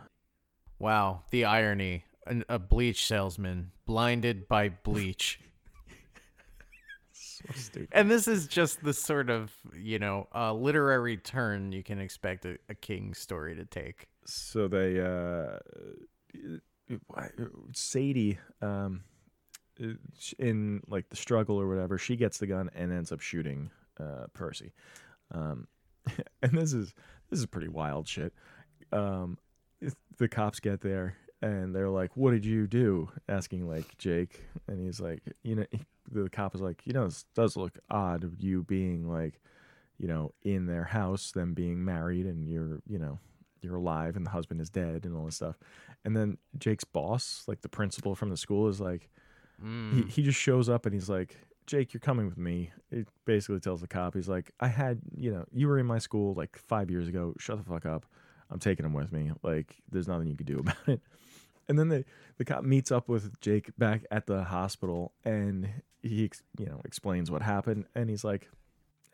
wow, 0.78 1.22
the 1.30 1.44
irony. 1.44 2.04
An, 2.26 2.42
a 2.48 2.58
bleach 2.58 3.06
salesman 3.06 3.72
blinded 3.84 4.48
by 4.48 4.70
bleach. 4.70 5.38
So. 7.54 7.86
And 7.92 8.10
this 8.10 8.26
is 8.26 8.46
just 8.46 8.82
the 8.82 8.92
sort 8.92 9.30
of, 9.30 9.52
you 9.76 9.98
know, 9.98 10.28
uh, 10.34 10.52
literary 10.52 11.16
turn 11.16 11.72
you 11.72 11.82
can 11.82 12.00
expect 12.00 12.44
a, 12.44 12.58
a 12.68 12.74
king 12.74 13.14
story 13.14 13.54
to 13.54 13.64
take. 13.64 14.08
So 14.24 14.68
they, 14.68 15.00
uh, 15.00 15.58
Sadie, 17.72 18.38
um, 18.62 19.02
in 20.38 20.80
like 20.88 21.08
the 21.08 21.16
struggle 21.16 21.60
or 21.60 21.68
whatever, 21.68 21.98
she 21.98 22.16
gets 22.16 22.38
the 22.38 22.46
gun 22.46 22.70
and 22.74 22.92
ends 22.92 23.12
up 23.12 23.20
shooting 23.20 23.70
uh, 24.00 24.26
Percy. 24.32 24.72
Um, 25.32 25.66
and 26.42 26.52
this 26.52 26.72
is 26.72 26.94
this 27.30 27.40
is 27.40 27.46
pretty 27.46 27.68
wild 27.68 28.08
shit. 28.08 28.32
Um, 28.92 29.38
the 30.18 30.28
cops 30.28 30.60
get 30.60 30.80
there 30.80 31.16
and 31.44 31.74
they're 31.74 31.90
like, 31.90 32.16
"What 32.16 32.30
did 32.30 32.44
you 32.44 32.66
do?" 32.66 33.10
Asking 33.28 33.68
like 33.68 33.96
Jake, 33.98 34.44
and 34.66 34.80
he's 34.80 35.00
like, 35.00 35.22
"You 35.42 35.56
know," 35.56 35.66
the 36.10 36.30
cop 36.30 36.54
is 36.54 36.60
like, 36.60 36.82
"You 36.86 36.94
know, 36.94 37.04
this 37.04 37.24
does 37.34 37.56
look 37.56 37.78
odd. 37.90 38.24
You 38.38 38.62
being 38.62 39.08
like, 39.08 39.40
you 39.98 40.08
know, 40.08 40.32
in 40.42 40.66
their 40.66 40.84
house, 40.84 41.32
them 41.32 41.54
being 41.54 41.84
married, 41.84 42.26
and 42.26 42.48
you're, 42.48 42.80
you 42.88 42.98
know." 42.98 43.18
You're 43.60 43.76
alive 43.76 44.14
and 44.14 44.26
the 44.26 44.30
husband 44.30 44.60
is 44.60 44.68
dead 44.68 45.06
and 45.06 45.16
all 45.16 45.24
this 45.24 45.36
stuff. 45.36 45.58
And 46.04 46.14
then 46.14 46.36
Jake's 46.58 46.84
boss, 46.84 47.44
like 47.48 47.62
the 47.62 47.68
principal 47.70 48.14
from 48.14 48.28
the 48.28 48.36
school, 48.36 48.68
is 48.68 48.78
like, 48.78 49.08
he, 49.58 49.66
hmm. 49.66 50.02
he 50.02 50.22
just 50.22 50.38
shows 50.38 50.68
up 50.68 50.84
and 50.84 50.94
he's 50.94 51.08
like, 51.08 51.34
Jake, 51.66 51.94
you're 51.94 52.00
coming 52.02 52.26
with 52.26 52.36
me. 52.36 52.72
It 52.90 53.08
basically 53.24 53.60
tells 53.60 53.80
the 53.80 53.86
cop, 53.86 54.12
he's 54.12 54.28
like, 54.28 54.50
I 54.60 54.68
had, 54.68 55.00
you 55.16 55.32
know, 55.32 55.46
you 55.50 55.66
were 55.66 55.78
in 55.78 55.86
my 55.86 55.96
school 55.96 56.34
like 56.34 56.58
five 56.58 56.90
years 56.90 57.08
ago. 57.08 57.32
Shut 57.38 57.56
the 57.56 57.64
fuck 57.64 57.86
up. 57.86 58.04
I'm 58.50 58.58
taking 58.58 58.84
him 58.84 58.92
with 58.92 59.10
me. 59.12 59.32
Like, 59.42 59.76
there's 59.90 60.08
nothing 60.08 60.28
you 60.28 60.36
could 60.36 60.44
do 60.44 60.58
about 60.60 60.76
it. 60.86 61.00
And 61.68 61.78
then 61.78 61.88
the 61.88 62.04
the 62.38 62.44
cop 62.44 62.64
meets 62.64 62.90
up 62.92 63.08
with 63.08 63.40
Jake 63.40 63.70
back 63.78 64.04
at 64.10 64.26
the 64.26 64.44
hospital 64.44 65.12
and 65.24 65.68
he, 66.02 66.24
ex- 66.24 66.42
you 66.58 66.66
know, 66.66 66.80
explains 66.84 67.30
what 67.30 67.42
happened. 67.42 67.86
And 67.94 68.10
he's 68.10 68.24
like, 68.24 68.50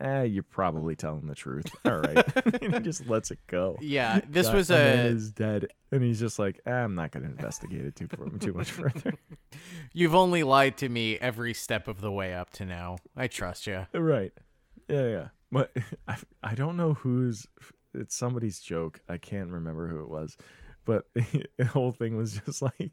eh, 0.01 0.23
you're 0.23 0.43
probably 0.43 0.97
telling 0.97 1.27
the 1.27 1.35
truth. 1.35 1.67
All 1.85 1.99
right. 1.99 2.47
and 2.63 2.75
he 2.75 2.81
just 2.81 3.07
lets 3.07 3.31
it 3.31 3.39
go. 3.47 3.77
Yeah, 3.81 4.21
this 4.29 4.47
That 4.49 4.57
was 4.57 4.71
a. 4.71 5.07
is 5.07 5.31
dead. 5.31 5.69
And 5.93 6.03
he's 6.03 6.19
just 6.21 6.39
like, 6.39 6.61
"Ah, 6.67 6.71
I'm 6.71 6.95
not 6.95 7.11
going 7.11 7.25
to 7.25 7.31
investigate 7.31 7.85
it 7.85 7.97
too, 7.97 8.07
too 8.41 8.53
much 8.55 8.71
further. 8.71 9.15
You've 9.93 10.15
only 10.15 10.43
lied 10.43 10.77
to 10.79 10.89
me 10.89 11.19
every 11.19 11.53
step 11.55 11.89
of 11.89 12.01
the 12.01 12.11
way 12.13 12.33
up 12.35 12.51
to 12.55 12.65
now. 12.65 12.99
I 13.17 13.27
trust 13.27 13.67
you. 13.67 13.87
Right. 13.93 14.33
Yeah, 14.89 15.09
yeah. 15.09 15.29
But 15.53 15.73
I, 16.09 16.17
I 16.43 16.55
don't 16.55 16.77
know 16.77 16.95
who's. 16.95 17.47
It's 17.93 18.15
somebody's 18.17 18.61
joke. 18.61 19.01
I 19.09 19.19
can't 19.19 19.51
remember 19.51 19.89
who 19.89 20.01
it 20.01 20.09
was, 20.09 20.37
but 20.91 21.07
the 21.57 21.65
whole 21.67 21.93
thing 21.93 22.17
was 22.17 22.41
just 22.45 22.63
like, 22.63 22.91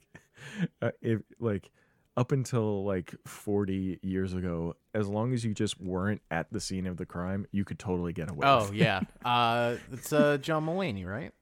uh, 0.84 0.92
if 1.02 1.22
like 1.40 1.72
up 2.16 2.32
until 2.32 2.86
like 2.86 3.16
40 3.26 4.00
years 4.04 4.34
ago, 4.34 4.76
as 4.94 5.08
long 5.08 5.34
as 5.34 5.44
you 5.44 5.56
just 5.56 5.82
weren't 5.82 6.22
at 6.30 6.52
the 6.52 6.60
scene 6.60 6.86
of 6.86 6.98
the 6.98 7.08
crime, 7.08 7.48
you 7.52 7.66
could 7.66 7.80
totally 7.80 8.14
get 8.14 8.30
away. 8.30 8.46
Oh 8.48 8.66
with 8.66 8.74
it. 8.74 8.78
yeah, 8.78 9.02
uh, 9.26 9.78
it's 9.92 10.14
uh, 10.14 10.38
John 10.38 10.66
Mulaney, 10.66 11.08
right? 11.08 11.34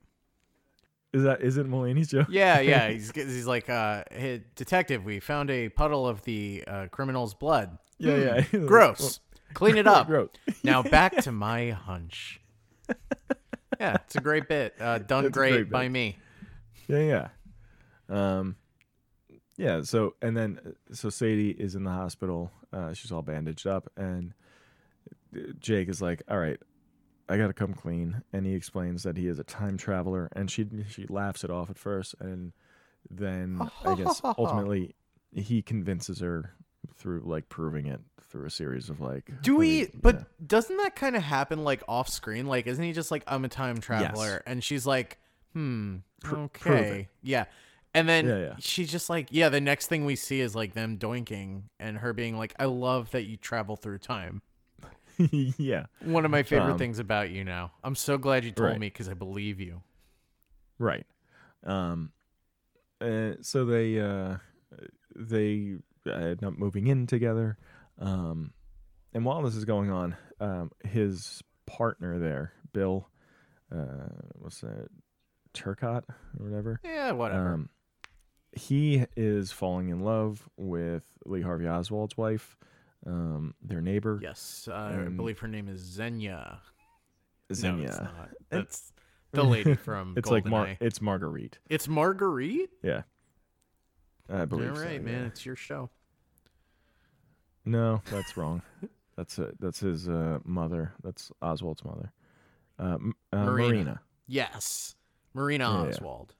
is 1.13 1.23
that 1.23 1.41
is 1.41 1.57
it 1.57 1.69
Mulaney's 1.69 2.09
joke? 2.09 2.27
Yeah, 2.29 2.59
yeah. 2.61 2.89
He's 2.89 3.11
he's 3.11 3.47
like, 3.47 3.69
uh, 3.69 4.03
hey, 4.11 4.43
detective, 4.55 5.03
we 5.03 5.19
found 5.19 5.49
a 5.49 5.69
puddle 5.69 6.07
of 6.07 6.21
the 6.23 6.63
uh, 6.67 6.87
criminal's 6.89 7.33
blood. 7.33 7.77
yeah, 7.97 8.43
yeah. 8.51 8.59
Gross. 8.59 9.19
Clean 9.53 9.77
it 9.77 9.87
up. 9.87 10.07
Gross. 10.07 10.29
Now 10.63 10.83
back 10.83 11.15
to 11.23 11.31
my 11.31 11.71
hunch. 11.71 12.41
Yeah, 13.79 13.97
it's 14.05 14.15
a 14.15 14.21
great 14.21 14.47
bit. 14.47 14.75
Uh, 14.79 14.99
done 14.99 15.29
great, 15.29 15.51
great 15.51 15.69
by 15.69 15.83
bit. 15.83 15.91
me. 15.91 16.17
Yeah, 16.87 16.99
yeah. 16.99 17.27
Um, 18.09 18.55
yeah. 19.57 19.81
So 19.81 20.15
and 20.21 20.35
then 20.35 20.59
uh, 20.65 20.93
so 20.93 21.09
Sadie 21.09 21.51
is 21.51 21.75
in 21.75 21.83
the 21.83 21.91
hospital. 21.91 22.51
Uh, 22.71 22.93
she's 22.93 23.11
all 23.11 23.21
bandaged 23.21 23.67
up, 23.67 23.89
and 23.95 24.33
uh, 25.35 25.53
Jake 25.59 25.89
is 25.89 26.01
like, 26.01 26.21
"All 26.29 26.37
right, 26.37 26.59
I 27.29 27.37
got 27.37 27.47
to 27.47 27.53
come 27.53 27.73
clean." 27.73 28.21
And 28.33 28.45
he 28.45 28.53
explains 28.53 29.03
that 29.03 29.17
he 29.17 29.27
is 29.27 29.39
a 29.39 29.43
time 29.43 29.77
traveler, 29.77 30.29
and 30.35 30.49
she 30.49 30.65
she 30.89 31.05
laughs 31.07 31.43
it 31.43 31.49
off 31.49 31.69
at 31.69 31.77
first, 31.77 32.15
and 32.19 32.53
then 33.09 33.61
I 33.85 33.95
guess 33.95 34.21
ultimately 34.37 34.95
he 35.33 35.61
convinces 35.61 36.19
her 36.19 36.51
through 36.95 37.21
like 37.25 37.49
proving 37.49 37.87
it 37.87 38.01
through 38.21 38.45
a 38.45 38.51
series 38.51 38.89
of 38.89 38.99
like. 38.99 39.29
Do 39.41 39.55
we? 39.55 39.87
But 39.93 40.25
doesn't 40.45 40.77
that 40.77 40.95
kind 40.95 41.15
of 41.15 41.23
happen 41.23 41.63
like 41.63 41.83
off 41.87 42.09
screen? 42.09 42.47
Like, 42.47 42.67
isn't 42.67 42.83
he 42.83 42.91
just 42.93 43.11
like, 43.11 43.23
I'm 43.27 43.45
a 43.45 43.49
time 43.49 43.79
traveler, 43.79 44.43
and 44.45 44.63
she's 44.63 44.85
like, 44.85 45.17
hmm, 45.55 45.95
prove 46.21 46.51
okay, 46.55 47.07
yeah. 47.23 47.45
And 47.93 48.09
then 48.09 48.27
Yeah, 48.27 48.37
yeah. 48.39 48.55
she's 48.59 48.91
just 48.91 49.09
like, 49.09 49.27
yeah, 49.31 49.47
the 49.49 49.61
next 49.61 49.87
thing 49.87 50.03
we 50.05 50.17
see 50.17 50.41
is 50.41 50.53
like 50.53 50.73
them 50.73 50.97
doinking 50.97 51.63
and 51.79 51.97
her 51.99 52.11
being 52.11 52.37
like, 52.37 52.53
I 52.59 52.65
love 52.65 53.11
that 53.11 53.23
you 53.23 53.37
travel 53.37 53.77
through 53.77 53.99
time. 53.99 54.41
yeah. 55.17 55.85
One 56.03 56.25
of 56.25 56.31
my 56.31 56.43
favorite 56.43 56.73
Um, 56.73 56.77
things 56.77 56.99
about 56.99 57.29
you 57.29 57.45
now. 57.45 57.71
I'm 57.85 57.95
so 57.95 58.17
glad 58.17 58.43
you 58.43 58.51
told 58.51 58.71
Right. 58.71 58.79
me 58.79 58.87
because 58.87 59.07
I 59.07 59.13
believe 59.13 59.61
you. 59.61 59.81
Right. 60.77 61.05
Um. 61.63 62.11
Uh, 62.99 63.35
so 63.41 63.63
they 63.65 63.99
uh, 63.99 64.37
they 65.15 65.75
end 66.05 66.43
up 66.43 66.57
moving 66.57 66.87
in 66.87 67.07
together. 67.07 67.57
Um, 67.97 68.51
and 69.13 69.23
while 69.23 69.41
this 69.41 69.55
is 69.55 69.63
going 69.63 69.89
on, 69.89 70.17
um, 70.41 70.71
his 70.83 71.41
partner 71.65 72.19
there, 72.19 72.51
Bill, 72.73 73.07
uh, 73.73 74.09
what's 74.35 74.59
that, 74.61 74.89
Turcotte 75.55 76.03
or 76.39 76.45
whatever. 76.45 76.79
Yeah, 76.83 77.11
whatever. 77.11 77.53
Um, 77.53 77.69
he 78.51 79.05
is 79.17 79.51
falling 79.51 79.89
in 79.89 80.01
love 80.01 80.47
with 80.57 81.03
Lee 81.25 81.41
Harvey 81.41 81.67
Oswald's 81.67 82.15
wife, 82.17 82.55
um, 83.05 83.53
their 83.61 83.81
neighbor, 83.81 84.19
yes, 84.21 84.67
uh, 84.71 84.73
I 84.75 84.91
and- 84.91 85.17
believe 85.17 85.39
her 85.39 85.47
name 85.47 85.67
is 85.67 85.79
Xenia. 85.81 86.59
No, 87.61 87.79
it's 87.79 87.99
not. 87.99 88.29
That's 88.49 88.91
the 89.31 89.43
lady 89.43 89.75
from 89.87 90.15
it's 90.17 90.29
like 90.31 90.45
Mar- 90.45 90.77
it's 90.79 91.01
Marguerite. 91.01 91.59
It's 91.69 91.87
Marguerite. 91.87 92.69
Yeah, 92.81 93.03
I 94.29 94.39
All 94.41 94.45
believe. 94.47 94.75
so, 94.75 94.81
right, 94.83 95.03
man. 95.03 95.13
yeah. 95.21 95.27
It's 95.27 95.45
your 95.45 95.55
show. 95.55 95.89
No, 97.65 98.01
that's 98.11 98.37
wrong. 98.37 98.61
that's 99.17 99.37
it. 99.39 99.59
That's 99.59 99.79
his 99.79 100.07
uh, 100.09 100.39
mother. 100.43 100.93
That's 101.03 101.31
Oswald's 101.41 101.83
mother. 101.83 102.11
Uh, 102.79 102.97
uh, 103.33 103.45
Marina. 103.45 103.67
Marina. 103.69 104.01
Yes, 104.27 104.95
Marina 105.35 105.65
Yeah, 105.65 105.83
yeah. 105.83 105.89
Oswald. 105.89 106.33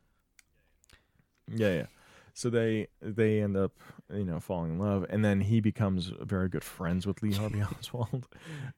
Yeah, 1.48 1.74
yeah. 1.74 1.86
So 2.34 2.50
they 2.50 2.88
they 3.02 3.42
end 3.42 3.56
up 3.56 3.74
you 4.12 4.26
know 4.26 4.40
falling 4.40 4.72
in 4.74 4.80
love, 4.80 5.06
and 5.10 5.24
then 5.24 5.42
he 5.42 5.62
becomes 5.62 6.12
very 6.22 6.50
good 6.50 6.64
friends 6.64 7.06
with 7.08 7.22
Lee 7.22 7.32
Harvey 7.34 7.62
Oswald. 7.80 8.28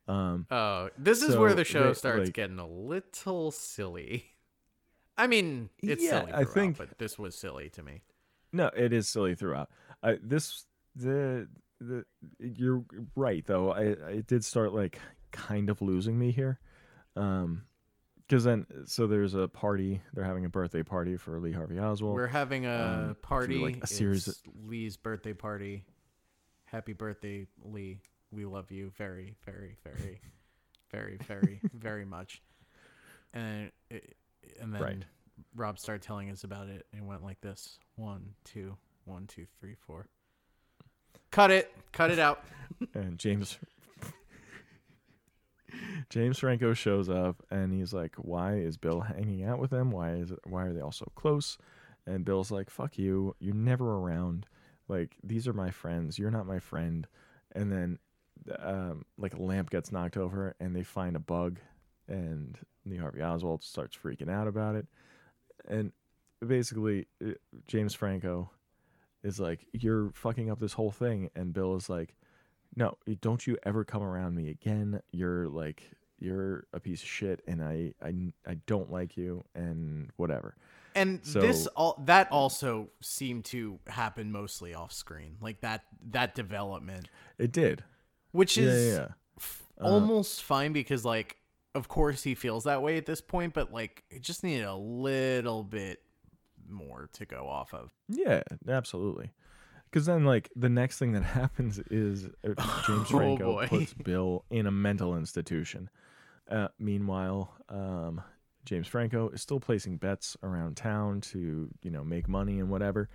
Um, 0.07 0.45
Oh, 0.51 0.89
this 0.97 1.21
is 1.21 1.33
So 1.33 1.39
where 1.41 1.53
the 1.53 1.63
show 1.63 1.87
they- 1.87 1.93
starts 1.93 2.25
like- 2.25 2.33
getting 2.33 2.59
a 2.59 2.67
little 2.67 3.51
silly. 3.51 4.25
I 5.17 5.25
mean, 5.25 5.69
it's 5.81 6.03
Yeah, 6.03 6.19
silly. 6.21 6.33
I 6.33 6.43
think- 6.43 6.77
but 6.77 6.97
this 6.99 7.17
was 7.17 7.33
silly 7.35 7.69
to 7.71 7.81
me. 7.81 8.03
no, 8.53 8.67
it 8.75 8.93
is 8.93 9.07
silly 9.09 9.33
throughout. 9.33 9.69
I 10.03 10.19
this 10.21 10.65
the 10.95 11.47
the 11.79 12.05
you're 12.39 12.83
right 13.15 13.45
though. 13.45 13.71
I 13.71 13.95
I 14.07 14.23
did 14.27 14.43
start 14.45 14.73
like 14.73 14.99
kind 15.31 15.69
of 15.69 15.81
losing 15.81 16.19
me 16.19 16.31
here. 16.31 16.59
Um, 17.15 17.63
because 18.27 18.43
then 18.43 18.65
so 18.85 19.07
there's 19.07 19.33
a 19.33 19.47
party. 19.47 20.01
They're 20.13 20.23
having 20.23 20.45
a 20.45 20.49
birthday 20.49 20.83
party 20.83 21.15
for 21.17 21.39
Lee 21.39 21.53
Harvey 21.53 21.79
Oswald. 21.79 22.15
We're 22.15 22.27
having 22.27 22.65
a 22.65 23.07
um, 23.09 23.15
party. 23.21 23.57
like, 23.57 23.83
a 23.83 23.87
series 23.87 24.27
It's 24.27 24.41
Lee's 24.65 24.97
birthday 24.97 25.33
party. 25.33 25.85
Happy 26.65 26.93
birthday, 26.93 27.47
Lee. 27.63 27.99
We 28.31 28.45
love 28.45 28.71
you 28.71 28.91
very, 28.97 29.35
very, 29.45 29.77
very, 29.83 30.19
very, 30.91 31.17
very, 31.25 31.61
very 31.73 32.05
much. 32.05 32.41
And 33.33 33.71
it, 33.89 34.17
and 34.59 34.73
then 34.73 34.81
Right. 34.81 35.03
Rob 35.55 35.79
started 35.79 36.01
telling 36.01 36.29
us 36.29 36.43
about 36.43 36.67
it 36.67 36.85
and 36.91 37.07
went 37.07 37.23
like 37.23 37.39
this: 37.39 37.79
one, 37.95 38.33
two, 38.43 38.75
one, 39.05 39.27
two, 39.27 39.45
three, 39.61 39.75
four. 39.75 40.07
Cut 41.31 41.51
it. 41.51 41.73
Cut 41.93 42.11
it 42.11 42.19
out. 42.19 42.43
and 42.93 43.17
James 43.17 43.57
James 46.09 46.39
Franco 46.39 46.73
shows 46.73 47.09
up 47.09 47.43
and 47.49 47.73
he's 47.73 47.93
like, 47.93 48.15
"Why 48.15 48.55
is 48.55 48.77
Bill 48.77 49.01
hanging 49.01 49.43
out 49.43 49.59
with 49.59 49.71
them? 49.71 49.91
Why 49.91 50.13
is 50.13 50.31
why 50.45 50.65
are 50.65 50.73
they 50.73 50.81
all 50.81 50.91
so 50.91 51.11
close?" 51.15 51.57
And 52.05 52.25
Bill's 52.25 52.51
like, 52.51 52.69
"Fuck 52.69 52.97
you. 52.97 53.35
You're 53.39 53.55
never 53.55 53.97
around. 53.97 54.45
Like 54.87 55.17
these 55.23 55.47
are 55.47 55.53
my 55.53 55.71
friends. 55.71 56.17
You're 56.17 56.31
not 56.31 56.47
my 56.47 56.59
friend." 56.59 57.07
And 57.53 57.71
then 57.71 57.99
um, 58.59 59.05
like 59.17 59.33
a 59.33 59.41
lamp 59.41 59.69
gets 59.69 59.91
knocked 59.91 60.17
over 60.17 60.55
and 60.59 60.75
they 60.75 60.83
find 60.83 61.15
a 61.15 61.19
bug 61.19 61.59
and 62.07 62.57
Lee 62.85 62.97
Harvey 62.97 63.21
Oswald 63.21 63.63
starts 63.63 63.95
freaking 63.95 64.29
out 64.29 64.47
about 64.47 64.75
it. 64.75 64.87
And 65.67 65.91
basically 66.45 67.07
uh, 67.25 67.31
James 67.67 67.93
Franco 67.93 68.51
is 69.23 69.39
like, 69.39 69.67
"You're 69.73 70.11
fucking 70.13 70.49
up 70.49 70.59
this 70.59 70.73
whole 70.73 70.91
thing." 70.91 71.29
And 71.35 71.53
Bill 71.53 71.75
is 71.75 71.89
like, 71.89 72.15
"No, 72.75 72.97
don't 73.21 73.45
you 73.47 73.57
ever 73.63 73.83
come 73.83 74.03
around 74.03 74.35
me 74.35 74.49
again. 74.49 75.01
You're 75.11 75.47
like 75.47 75.83
you're 76.19 76.65
a 76.73 76.79
piece 76.79 77.01
of 77.03 77.07
shit 77.07 77.43
and 77.47 77.63
I 77.63 77.93
I 78.01 78.33
I 78.45 78.55
don't 78.65 78.91
like 78.91 79.15
you 79.17 79.43
and 79.55 80.09
whatever." 80.17 80.55
And 80.95 81.23
So- 81.25 81.41
this 81.41 81.67
all 81.67 82.01
that 82.05 82.31
also 82.31 82.89
seemed 83.01 83.45
to 83.45 83.79
happen 83.87 84.31
mostly 84.31 84.73
off 84.73 84.91
screen, 84.91 85.37
like 85.41 85.61
that 85.61 85.85
that 86.09 86.33
development, 86.35 87.07
It 87.37 87.51
did. 87.51 87.83
which 88.31 88.57
is 88.57 88.93
yeah, 88.95 88.99
yeah. 88.99 89.07
Uh, 89.79 89.91
almost 89.91 90.43
fine 90.43 90.73
because 90.73 91.05
like 91.05 91.37
of 91.75 91.87
course 91.87 92.23
he 92.23 92.33
feels 92.33 92.63
that 92.63 92.81
way 92.81 92.97
at 92.97 93.05
this 93.05 93.21
point, 93.21 93.53
but 93.53 93.71
like 93.71 94.03
it 94.09 94.23
just 94.23 94.43
needed 94.43 94.65
a 94.65 94.73
little 94.75 95.63
bit 95.63 96.01
more 96.67 97.09
to 97.13 97.25
go 97.25 97.47
off 97.47 97.73
of. 97.75 97.93
Yeah, 98.09 98.41
absolutely. 98.67 99.31
Because 99.89 100.05
then, 100.05 100.25
like, 100.25 100.49
the 100.55 100.69
next 100.69 100.99
thing 100.99 101.13
that 101.13 101.23
happens 101.41 101.79
is 101.89 102.25
uh, 102.25 102.53
James 102.85 102.87
Oh, 102.89 103.03
Franco 103.17 103.53
boy. 103.53 103.67
puts 103.67 103.93
Bill 104.03 104.43
in 104.49 104.67
a 104.67 104.71
mental 104.71 105.15
institution. 105.15 105.89
Uh, 106.49 106.67
meanwhile, 106.79 107.53
um, 107.69 108.21
James 108.65 108.87
Franco 108.87 109.29
is 109.29 109.41
still 109.41 109.59
placing 109.59 109.97
bets 109.97 110.35
around 110.43 110.77
town 110.77 111.21
to, 111.21 111.69
you 111.81 111.91
know, 111.91 112.03
make 112.03 112.27
money 112.27 112.59
and 112.59 112.69
whatever. 112.69 113.09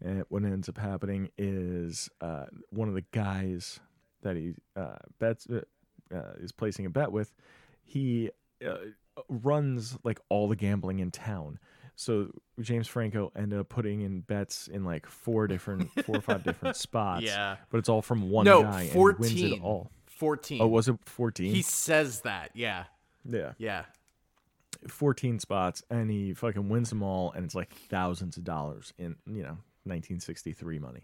And 0.00 0.24
what 0.28 0.44
ends 0.44 0.68
up 0.68 0.78
happening 0.78 1.30
is 1.38 2.08
uh, 2.20 2.46
one 2.70 2.88
of 2.88 2.94
the 2.94 3.04
guys 3.12 3.80
that 4.22 4.36
he 4.36 4.54
uh, 4.76 4.96
bets 5.18 5.46
uh, 5.50 5.62
uh, 6.14 6.34
is 6.40 6.52
placing 6.52 6.86
a 6.86 6.90
bet 6.90 7.10
with, 7.10 7.32
he 7.82 8.30
uh, 8.64 8.76
runs 9.28 9.96
like 10.04 10.20
all 10.28 10.48
the 10.48 10.56
gambling 10.56 11.00
in 11.00 11.10
town. 11.10 11.58
So 11.98 12.30
James 12.60 12.86
Franco 12.86 13.32
ended 13.34 13.58
up 13.58 13.68
putting 13.68 14.02
in 14.02 14.20
bets 14.20 14.68
in 14.68 14.84
like 14.84 15.04
four 15.04 15.48
different, 15.48 15.90
four 16.04 16.18
or 16.18 16.20
five 16.20 16.44
different 16.44 16.76
spots. 16.86 17.24
Yeah, 17.24 17.56
but 17.70 17.78
it's 17.78 17.88
all 17.88 18.02
from 18.02 18.30
one 18.30 18.44
no, 18.44 18.62
guy, 18.62 18.82
and 18.82 18.92
fourteen. 18.92 19.36
he 19.36 19.42
wins 19.42 19.54
it 19.54 19.62
all. 19.64 19.90
Fourteen. 20.06 20.62
Oh, 20.62 20.68
was 20.68 20.86
it 20.86 20.94
fourteen? 21.04 21.52
he 21.52 21.60
says 21.60 22.20
that? 22.20 22.52
Yeah, 22.54 22.84
yeah, 23.24 23.54
yeah. 23.58 23.82
fourteen 24.86 25.40
spots, 25.40 25.82
and 25.90 26.08
he 26.08 26.34
fucking 26.34 26.68
wins 26.68 26.90
them 26.90 27.02
all, 27.02 27.32
and 27.32 27.44
it's 27.44 27.56
like 27.56 27.74
thousands 27.90 28.36
of 28.36 28.44
dollars 28.44 28.92
in 28.96 29.16
you 29.26 29.42
know 29.42 29.58
1963 29.82 30.78
money, 30.78 31.02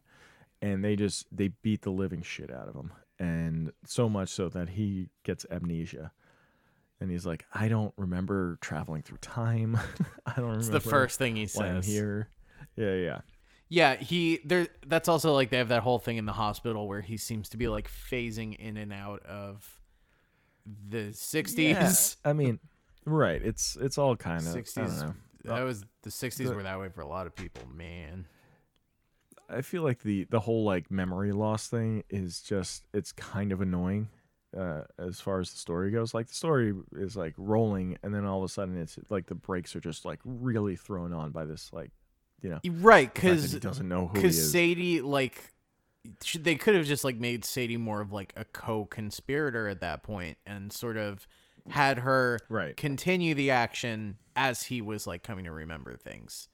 and 0.63 0.85
they 0.85 0.95
just 0.95 1.27
they 1.37 1.49
beat 1.49 1.83
the 1.83 1.91
living 1.91 2.23
shit 2.23 2.53
out 2.53 2.69
of 2.69 2.77
him, 2.77 2.93
and 3.19 3.73
so 3.85 4.09
much 4.09 4.29
so 4.29 4.49
that 4.49 4.69
he 4.69 5.09
gets 5.25 5.45
amnesia. 5.51 6.13
And 7.01 7.11
he's 7.11 7.27
like, 7.27 7.45
I 7.53 7.69
don't 7.69 7.93
remember 7.97 8.57
traveling 8.61 9.03
through 9.03 9.19
time. 9.19 9.77
I 10.27 10.35
don't 10.37 10.45
remember 10.45 10.61
It's 10.61 10.69
the 10.69 10.81
first 10.81 11.19
thing 11.19 11.37
he 11.37 11.47
why 11.55 11.67
I'm 11.69 11.83
says. 11.83 11.93
here. 11.93 12.29
Yeah, 12.77 12.95
yeah. 12.95 13.21
Yeah, 13.69 13.97
he 13.97 14.41
there. 14.45 14.69
That's 14.87 15.09
also 15.09 15.33
like 15.33 15.51
they 15.51 15.57
have 15.59 15.69
that 15.69 15.83
whole 15.83 15.99
thing 15.99 16.17
in 16.19 16.27
the 16.27 16.33
hospital 16.33 16.87
where 16.87 17.01
he 17.01 17.17
seems 17.17 17.49
to 17.51 17.57
be 17.57 17.67
like 17.67 17.91
phasing 17.91 18.55
in 18.57 18.77
and 18.77 18.93
out 18.93 19.23
of 19.25 19.79
the 20.89 21.09
'60s. 21.11 22.17
I 22.25 22.33
mean, 22.35 22.61
right. 23.05 23.41
It's 23.43 23.77
it's 23.81 23.99
all 23.99 24.17
kind 24.17 24.41
of. 24.43 24.49
I 24.49 24.53
don't 24.53 24.65
'60s. 24.65 25.03
know. 25.03 25.15
That 25.45 25.63
was 25.63 25.85
the 26.03 26.11
'60s 26.11 26.37
the- 26.49 26.55
were 26.55 26.63
that 26.63 26.79
way 26.79 26.89
for 26.91 27.01
a 27.01 27.07
lot 27.09 27.27
of 27.27 27.35
people. 27.35 27.63
Man, 27.75 28.27
I 29.49 29.63
feel 29.63 29.83
like 29.83 30.03
the 30.03 30.25
the 30.25 30.41
whole 30.41 30.65
like 30.65 30.91
memory 30.91 31.33
loss 31.33 31.67
thing 31.67 32.05
is 32.11 32.41
just 32.43 32.85
it's 32.93 33.13
kind 33.13 33.51
of 33.51 33.61
annoying 33.61 34.09
uh 34.57 34.83
as 34.99 35.21
far 35.21 35.41
as 35.41 35.51
the 35.51 35.59
story 35.59 35.91
goes. 35.91 36.15
Like 36.15 36.29
the 36.29 36.35
story 36.35 36.73
is 36.97 37.17
like 37.17 37.35
rolling 37.37 37.99
and 38.03 38.15
then 38.15 38.25
all 38.25 38.39
of 38.39 38.45
a 38.45 38.49
sudden 38.49 38.77
it's 38.79 38.99
like 39.11 39.27
the 39.27 39.35
brakes 39.35 39.75
are 39.77 39.81
just 39.81 40.05
like 40.05 40.21
really 40.25 40.77
thrown 40.77 41.13
on 41.13 41.31
by 41.31 41.45
this 41.45 41.71
like 41.73 41.91
you 42.43 42.51
know 42.51 42.61
right? 42.81 43.13
the 43.15 43.21
fact 43.21 43.25
that 43.25 43.33
Because 43.41 43.53
he 43.53 43.59
doesn't 43.61 43.89
know 43.89 44.07
who 44.09 44.19
he 44.19 44.23
because 44.23 44.39
is. 44.39 44.53
Sadie 44.53 45.01
like 45.01 45.53
should, 46.23 46.45
they 46.45 46.55
could 46.55 46.75
have 46.75 46.85
just 46.87 47.03
like 47.05 47.17
made 47.17 47.45
Sadie 47.45 47.79
more 47.79 48.01
of 48.03 48.13
like 48.13 48.33
a 48.37 48.45
co-conspirator 48.45 49.69
at 49.69 49.81
that 49.81 50.03
point 50.03 50.37
and 50.47 50.73
sort 50.73 50.97
of 50.97 51.27
had 51.71 52.01
her 52.01 52.39
Right. 52.51 52.77
continue 52.77 53.35
the 53.35 53.51
action 53.51 54.19
as 54.37 54.65
he 54.65 54.83
was 54.83 55.07
like 55.07 55.23
coming 55.23 55.47
to 55.47 55.51
remember 55.51 55.97
things. 55.97 56.49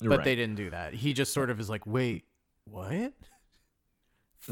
But 0.00 0.08
right. 0.08 0.24
they 0.24 0.34
didn't 0.34 0.56
do 0.56 0.70
that. 0.70 0.94
He 0.94 1.12
just 1.12 1.32
sort 1.34 1.50
of 1.50 1.60
is 1.60 1.68
like, 1.70 1.86
wait, 1.86 2.24
what? 2.64 3.12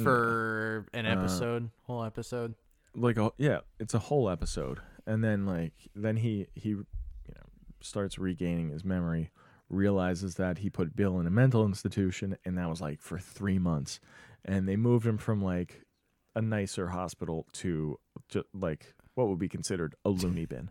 For 0.02 0.86
an 0.92 1.06
Uh, 1.06 1.10
episode, 1.10 1.70
whole 1.84 2.02
episode. 2.04 2.54
like 2.94 3.16
a 3.16 3.30
yeah, 3.38 3.60
it's 3.78 3.94
a 3.94 3.98
whole 3.98 4.28
episode, 4.28 4.80
and 5.06 5.22
then 5.22 5.46
like 5.46 5.72
then 5.94 6.16
he 6.16 6.46
he 6.54 6.70
you 6.70 6.86
know 7.28 7.42
starts 7.80 8.18
regaining 8.18 8.70
his 8.70 8.84
memory, 8.84 9.30
realizes 9.68 10.34
that 10.36 10.58
he 10.58 10.70
put 10.70 10.96
Bill 10.96 11.18
in 11.20 11.26
a 11.26 11.30
mental 11.30 11.64
institution, 11.64 12.36
and 12.44 12.58
that 12.58 12.68
was 12.68 12.80
like 12.80 13.00
for 13.00 13.18
three 13.18 13.58
months, 13.58 14.00
and 14.44 14.68
they 14.68 14.76
moved 14.76 15.06
him 15.06 15.18
from 15.18 15.42
like 15.42 15.82
a 16.36 16.42
nicer 16.42 16.88
hospital 16.88 17.46
to 17.52 17.98
just 18.28 18.46
like 18.52 18.94
what 19.14 19.28
would 19.28 19.38
be 19.38 19.48
considered 19.48 19.94
a 20.04 20.08
loony 20.10 20.44
bin, 20.52 20.70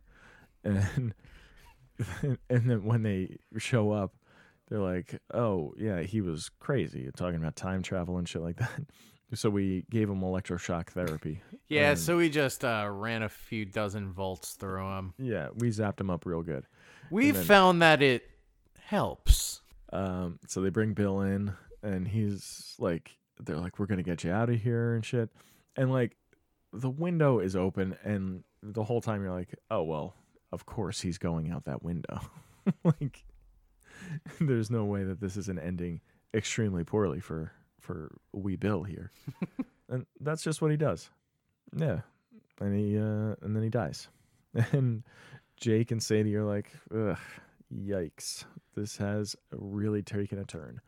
and 0.64 1.14
and 2.50 2.70
then 2.70 2.84
when 2.84 3.04
they 3.04 3.38
show 3.58 3.92
up. 3.92 4.14
they're 4.70 4.80
like, 4.80 5.20
"Oh 5.34 5.74
yeah, 5.78 6.02
he 6.02 6.20
was 6.22 6.50
crazy, 6.60 7.10
talking 7.16 7.36
about 7.36 7.56
time 7.56 7.84
travel 7.84 8.18
and 8.18 8.28
shit 8.28 8.42
like 8.42 8.58
that." 8.58 8.82
So 9.34 9.50
we 9.50 9.86
gave 9.90 10.10
him 10.10 10.22
electroshock 10.22 10.90
therapy. 10.90 11.42
Yeah, 11.70 11.92
And- 11.92 12.00
so 12.00 12.18
we 12.18 12.30
just 12.30 12.64
uh, 12.64 12.88
ran 12.92 13.24
a 13.24 13.30
few 13.30 13.66
dozen 13.66 14.12
volts 14.12 14.54
through 14.54 14.88
him. 14.98 15.14
yeah, 15.18 15.50
we 15.56 15.70
zapped 15.70 16.00
him 16.00 16.10
up 16.10 16.26
real 16.26 16.42
good. 16.44 16.66
We've 17.10 17.34
then- 17.34 17.44
found 17.46 17.82
that 17.82 18.02
it 18.02 18.30
helps. 18.80 19.62
Um, 19.92 20.40
so 20.48 20.62
they 20.62 20.70
bring 20.70 20.94
Bill 20.94 21.22
in, 21.22 21.54
and 21.82 22.08
he's 22.08 22.76
like, 22.80 23.12
they're 23.40 23.58
like, 23.58 23.78
"We're 23.80 23.86
gonna 23.86 24.04
get 24.04 24.24
you 24.24 24.32
out 24.32 24.50
of 24.50 24.60
here 24.62 24.96
and 24.96 25.06
shit," 25.06 25.30
and 25.76 25.92
like, 25.92 26.16
the 26.72 26.90
window 26.90 27.40
is 27.40 27.56
open, 27.56 27.96
and 28.04 28.44
the 28.64 28.84
whole 28.84 29.02
time 29.02 29.22
you're 29.22 29.32
like, 29.32 29.54
"Oh 29.70 29.84
well, 29.84 30.16
of 30.52 30.66
course 30.66 31.02
he's 31.02 31.18
going 31.20 31.52
out 31.52 31.66
that 31.66 31.84
window." 31.84 32.20
like, 32.84 33.24
there's 34.42 34.72
no 34.72 34.86
way 34.86 35.04
that 35.04 35.20
this 35.20 35.38
isn't 35.38 35.60
ending 35.60 36.02
extremely 36.34 36.84
poorly 36.84 37.20
for 37.20 37.52
for 37.84 38.16
wee 38.32 38.56
Bill 38.56 38.84
here, 38.84 39.12
and 39.90 40.06
that's 40.22 40.42
just 40.42 40.62
what 40.62 40.72
he 40.72 40.78
does. 40.78 41.10
Yeah, 41.76 42.02
and 42.60 42.76
he 42.76 42.98
uh, 42.98 43.36
and 43.42 43.56
then 43.56 43.62
he 43.64 43.70
dies, 43.70 44.08
and 44.72 45.04
Jake 45.58 45.92
and 45.92 46.02
Sadie 46.02 46.36
are 46.36 46.44
like, 46.46 46.72
"Ugh, 46.96 47.18
yikes! 47.74 48.46
This 48.76 48.98
has 48.98 49.36
really 49.52 50.02
taken 50.02 50.40
a 50.40 50.46
turn." 50.46 50.82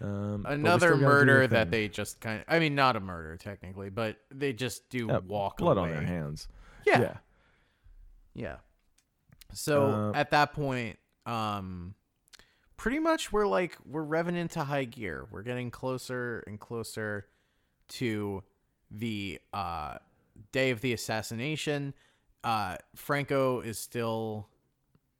Um, 0.00 0.46
Another 0.48 0.88
still 0.88 0.90
gotta 0.90 0.94
do 0.96 1.00
the 1.00 1.06
murder 1.06 1.46
that 1.48 1.70
they 1.72 1.88
just 1.88 2.20
kind 2.20 2.38
of, 2.38 2.44
I 2.46 2.60
mean, 2.60 2.76
not 2.76 2.94
a 2.94 3.00
murder 3.00 3.36
technically, 3.36 3.90
but 3.90 4.16
they 4.32 4.52
just 4.52 4.88
do 4.90 5.08
Yeah, 5.08 5.18
walk 5.26 5.58
blood 5.58 5.76
away. 5.76 5.88
on 5.88 5.94
their 5.94 6.04
hands. 6.06 6.46
Yeah. 6.86 7.00
yeah. 7.00 7.16
Yeah. 8.34 8.56
So 9.52 9.90
Uh, 9.90 10.12
at 10.14 10.30
that 10.30 10.52
point, 10.52 11.00
um, 11.26 11.96
pretty 12.78 12.98
much 12.98 13.30
we're 13.30 13.46
like 13.46 13.76
we're 13.84 14.04
revving 14.04 14.36
into 14.36 14.64
high 14.64 14.84
gear. 14.84 15.26
We're 15.30 15.42
getting 15.42 15.70
closer 15.70 16.42
and 16.46 16.58
closer 16.58 17.26
to 17.88 18.42
the 18.90 19.38
uh, 19.52 19.98
day 20.52 20.70
of 20.70 20.80
the 20.80 20.94
assassination. 20.94 21.92
Uh, 22.42 22.76
Franco 22.94 23.60
is 23.60 23.78
still 23.78 24.48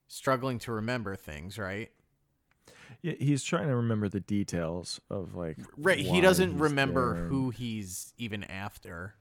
struggling 0.06 0.58
to 0.60 0.72
remember 0.72 1.16
things, 1.16 1.58
right? 1.58 1.90
Yeah, 3.02 3.14
he's 3.18 3.44
trying 3.44 3.68
to 3.68 3.76
remember 3.76 4.08
the 4.08 4.20
details 4.20 5.00
of 5.10 5.34
like 5.34 5.58
Right. 5.76 5.98
He 5.98 6.20
doesn't 6.22 6.58
remember 6.58 7.14
there. 7.14 7.24
who 7.26 7.50
he's 7.50 8.14
even 8.16 8.44
after. 8.44 9.14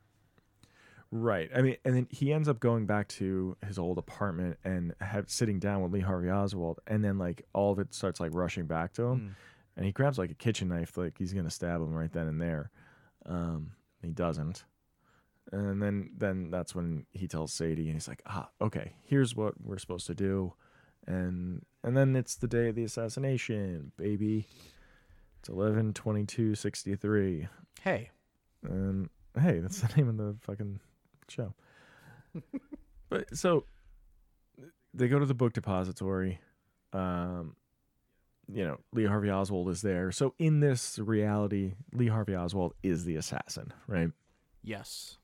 Right. 1.11 1.49
I 1.55 1.61
mean, 1.61 1.77
and 1.85 1.95
then 1.95 2.07
he 2.09 2.33
ends 2.33 2.49
up 2.49 2.59
going 2.59 2.85
back 2.85 3.07
to 3.09 3.55
his 3.65 3.79
old 3.79 3.97
apartment 3.97 4.57
and 4.65 4.93
have 4.99 5.29
sitting 5.29 5.57
down 5.59 5.81
with 5.81 5.93
Lee 5.93 6.01
Harvey 6.01 6.29
Oswald, 6.29 6.79
and 6.85 7.03
then 7.03 7.17
like 7.17 7.45
all 7.53 7.71
of 7.71 7.79
it 7.79 7.93
starts 7.93 8.19
like 8.19 8.33
rushing 8.33 8.65
back 8.65 8.93
to 8.93 9.03
him, 9.03 9.19
Mm. 9.19 9.35
and 9.77 9.85
he 9.85 9.91
grabs 9.93 10.17
like 10.17 10.31
a 10.31 10.35
kitchen 10.35 10.67
knife, 10.67 10.97
like 10.97 11.17
he's 11.17 11.31
gonna 11.33 11.49
stab 11.49 11.79
him 11.81 11.93
right 11.93 12.11
then 12.11 12.27
and 12.27 12.41
there. 12.41 12.71
Um, 13.25 13.71
he 14.01 14.11
doesn't, 14.11 14.65
and 15.51 15.81
then 15.81 16.11
then 16.17 16.51
that's 16.51 16.75
when 16.75 17.05
he 17.11 17.27
tells 17.27 17.53
Sadie, 17.53 17.85
and 17.85 17.93
he's 17.93 18.07
like, 18.09 18.21
ah, 18.25 18.49
okay, 18.61 18.93
here's 19.03 19.35
what 19.35 19.53
we're 19.61 19.77
supposed 19.77 20.07
to 20.07 20.13
do, 20.15 20.53
and 21.05 21.63
and 21.83 21.95
then 21.95 22.15
it's 22.17 22.35
the 22.35 22.47
day 22.47 22.67
of 22.69 22.75
the 22.75 22.83
assassination, 22.83 23.91
baby. 23.97 24.45
It's 25.39 25.47
eleven 25.49 25.93
twenty 25.93 26.25
two 26.25 26.53
sixty 26.55 26.95
three. 26.95 27.47
Hey, 27.81 28.09
And 28.63 29.09
hey, 29.39 29.59
that's 29.59 29.79
the 29.81 29.95
name 29.95 30.09
of 30.09 30.17
the 30.17 30.35
fucking 30.41 30.79
show. 31.29 31.53
but 33.09 33.35
so 33.35 33.63
they 34.93 35.07
go 35.07 35.19
to 35.19 35.25
the 35.25 35.33
book 35.33 35.53
depository. 35.53 36.39
Um, 36.93 37.55
you 38.51 38.63
know, 38.65 38.79
Lee 38.93 39.05
Harvey 39.05 39.29
Oswald 39.29 39.69
is 39.69 39.81
there. 39.81 40.11
So 40.11 40.33
in 40.39 40.59
this 40.61 40.97
reality, 40.99 41.73
Lee 41.93 42.07
Harvey 42.07 42.35
Oswald 42.35 42.73
is 42.83 43.03
the 43.05 43.15
assassin, 43.17 43.73
right? 43.87 44.09
yes. 44.63 45.17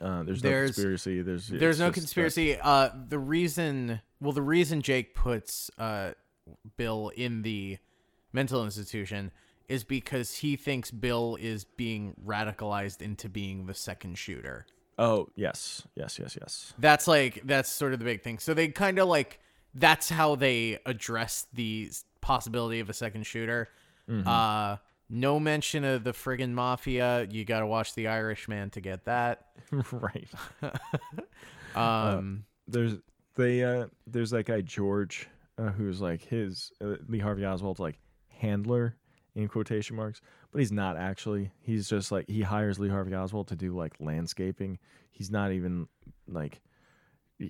Uh, 0.00 0.24
there's 0.24 0.42
no 0.42 0.50
There's- 0.50 0.70
conspiracy. 0.74 1.22
There's 1.22 1.46
There's 1.46 1.78
no 1.78 1.92
conspiracy. 1.92 2.56
Uh, 2.60 2.88
the 3.08 3.20
reason, 3.20 4.00
well, 4.20 4.32
the 4.32 4.42
reason 4.42 4.82
Jake 4.82 5.14
puts 5.14 5.70
uh, 5.78 6.12
Bill 6.76 7.12
in 7.14 7.42
the 7.42 7.78
mental 8.32 8.64
institution 8.64 9.30
is 9.68 9.84
because 9.84 10.34
he 10.38 10.56
thinks 10.56 10.90
Bill 10.90 11.38
is 11.40 11.62
being 11.62 12.16
radicalized 12.26 13.00
into 13.00 13.28
being 13.28 13.66
the 13.66 13.74
second 13.74 14.18
shooter. 14.18 14.66
Oh 14.98 15.28
yes, 15.34 15.86
yes, 15.94 16.18
yes, 16.18 16.36
yes. 16.40 16.74
That's 16.78 17.06
like 17.06 17.42
that's 17.44 17.70
sort 17.70 17.92
of 17.92 17.98
the 17.98 18.04
big 18.04 18.22
thing. 18.22 18.38
So 18.38 18.54
they 18.54 18.68
kind 18.68 18.98
of 18.98 19.08
like 19.08 19.40
that's 19.74 20.08
how 20.08 20.34
they 20.34 20.78
address 20.86 21.46
the 21.52 21.90
possibility 22.20 22.80
of 22.80 22.90
a 22.90 22.94
second 22.94 23.26
shooter. 23.26 23.68
Mm-hmm. 24.08 24.28
Uh, 24.28 24.76
no 25.08 25.38
mention 25.38 25.84
of 25.84 26.04
the 26.04 26.12
friggin' 26.12 26.52
mafia. 26.52 27.26
You 27.30 27.44
got 27.44 27.60
to 27.60 27.66
watch 27.66 27.94
The 27.94 28.08
Irishman 28.08 28.70
to 28.70 28.80
get 28.80 29.04
that. 29.04 29.46
right. 29.92 30.28
Um, 31.74 32.44
there's 32.68 32.96
they 33.34 33.64
uh 33.64 33.86
there's 34.06 34.30
that 34.30 34.44
guy 34.44 34.60
George 34.60 35.28
uh, 35.58 35.70
who's 35.70 36.00
like 36.00 36.22
his 36.22 36.72
uh, 36.82 36.96
Lee 37.08 37.18
Harvey 37.18 37.44
Oswald's 37.46 37.80
like 37.80 37.98
handler 38.28 38.96
in 39.34 39.48
quotation 39.48 39.96
marks, 39.96 40.20
but 40.50 40.58
he's 40.58 40.72
not 40.72 40.96
actually. 40.96 41.50
He's 41.62 41.88
just 41.88 42.12
like 42.12 42.28
he 42.28 42.42
hires 42.42 42.78
Lee 42.78 42.88
Harvey 42.88 43.14
Oswald 43.14 43.48
to 43.48 43.56
do 43.56 43.74
like 43.74 43.94
landscaping. 44.00 44.78
He's 45.10 45.30
not 45.30 45.52
even 45.52 45.88
like 46.28 46.60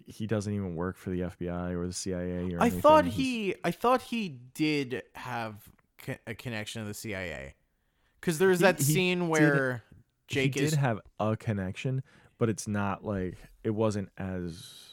he- 0.07 0.27
doesn't 0.27 0.53
even 0.55 0.75
work 0.77 0.97
for 0.97 1.11
the 1.11 1.21
FBI 1.23 1.73
or 1.77 1.87
the 1.87 1.93
CIA 1.93 2.53
or 2.55 2.61
I 2.61 2.67
anything. 2.67 2.81
thought 2.81 3.05
he, 3.05 3.55
I 3.65 3.71
thought 3.73 4.01
he 4.03 4.29
did 4.55 5.03
have 5.15 5.57
co- 5.99 6.17
a 6.27 6.35
connection 6.35 6.81
to 6.83 6.89
the 6.89 6.95
CIA, 6.95 7.55
because 8.21 8.39
there's 8.39 8.61
He- 8.61 8.63
that 8.65 8.79
he 8.79 8.85
scene 8.85 9.19
did- 9.21 9.29
where 9.29 9.83
Jake 10.29 10.55
he 10.55 10.61
is 10.63 10.71
did 10.71 10.79
have 10.79 11.01
a 11.21 11.37
connection, 11.37 12.03
but 12.39 12.49
it's 12.49 12.67
not 12.67 13.05
like 13.05 13.37
it 13.65 13.71
wasn't 13.71 14.09
as 14.17 14.92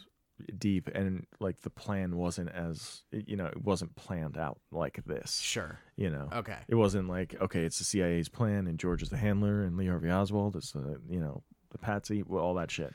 deep 0.58 0.88
and 0.94 1.26
like 1.40 1.62
the 1.62 1.70
plan 1.70 2.16
wasn't 2.18 2.50
as 2.50 3.04
you 3.12 3.36
know 3.36 3.46
it 3.46 3.62
wasn't 3.64 3.94
planned 3.96 4.38
out 4.38 4.58
like 4.72 5.00
this 5.06 5.40
sure. 5.40 5.80
you 5.96 6.10
know 6.10 6.30
Okay. 6.34 6.58
It 6.68 6.76
wasn't 6.76 7.10
like 7.10 7.36
okay, 7.42 7.64
it's 7.66 7.80
the 7.80 7.86
CIA's 7.86 8.30
plan, 8.30 8.68
and 8.68 8.78
George 8.80 9.02
is 9.04 9.10
the 9.10 9.18
handler, 9.18 9.64
and 9.64 9.76
Lee 9.78 9.88
Harvey 9.88 10.10
Oswald 10.12 10.56
is 10.56 10.72
the 10.72 11.00
you 11.10 11.20
know 11.20 11.44
the 11.72 11.78
patsy, 11.78 12.24
all 12.24 12.54
that 12.56 12.72
shit. 12.72 12.94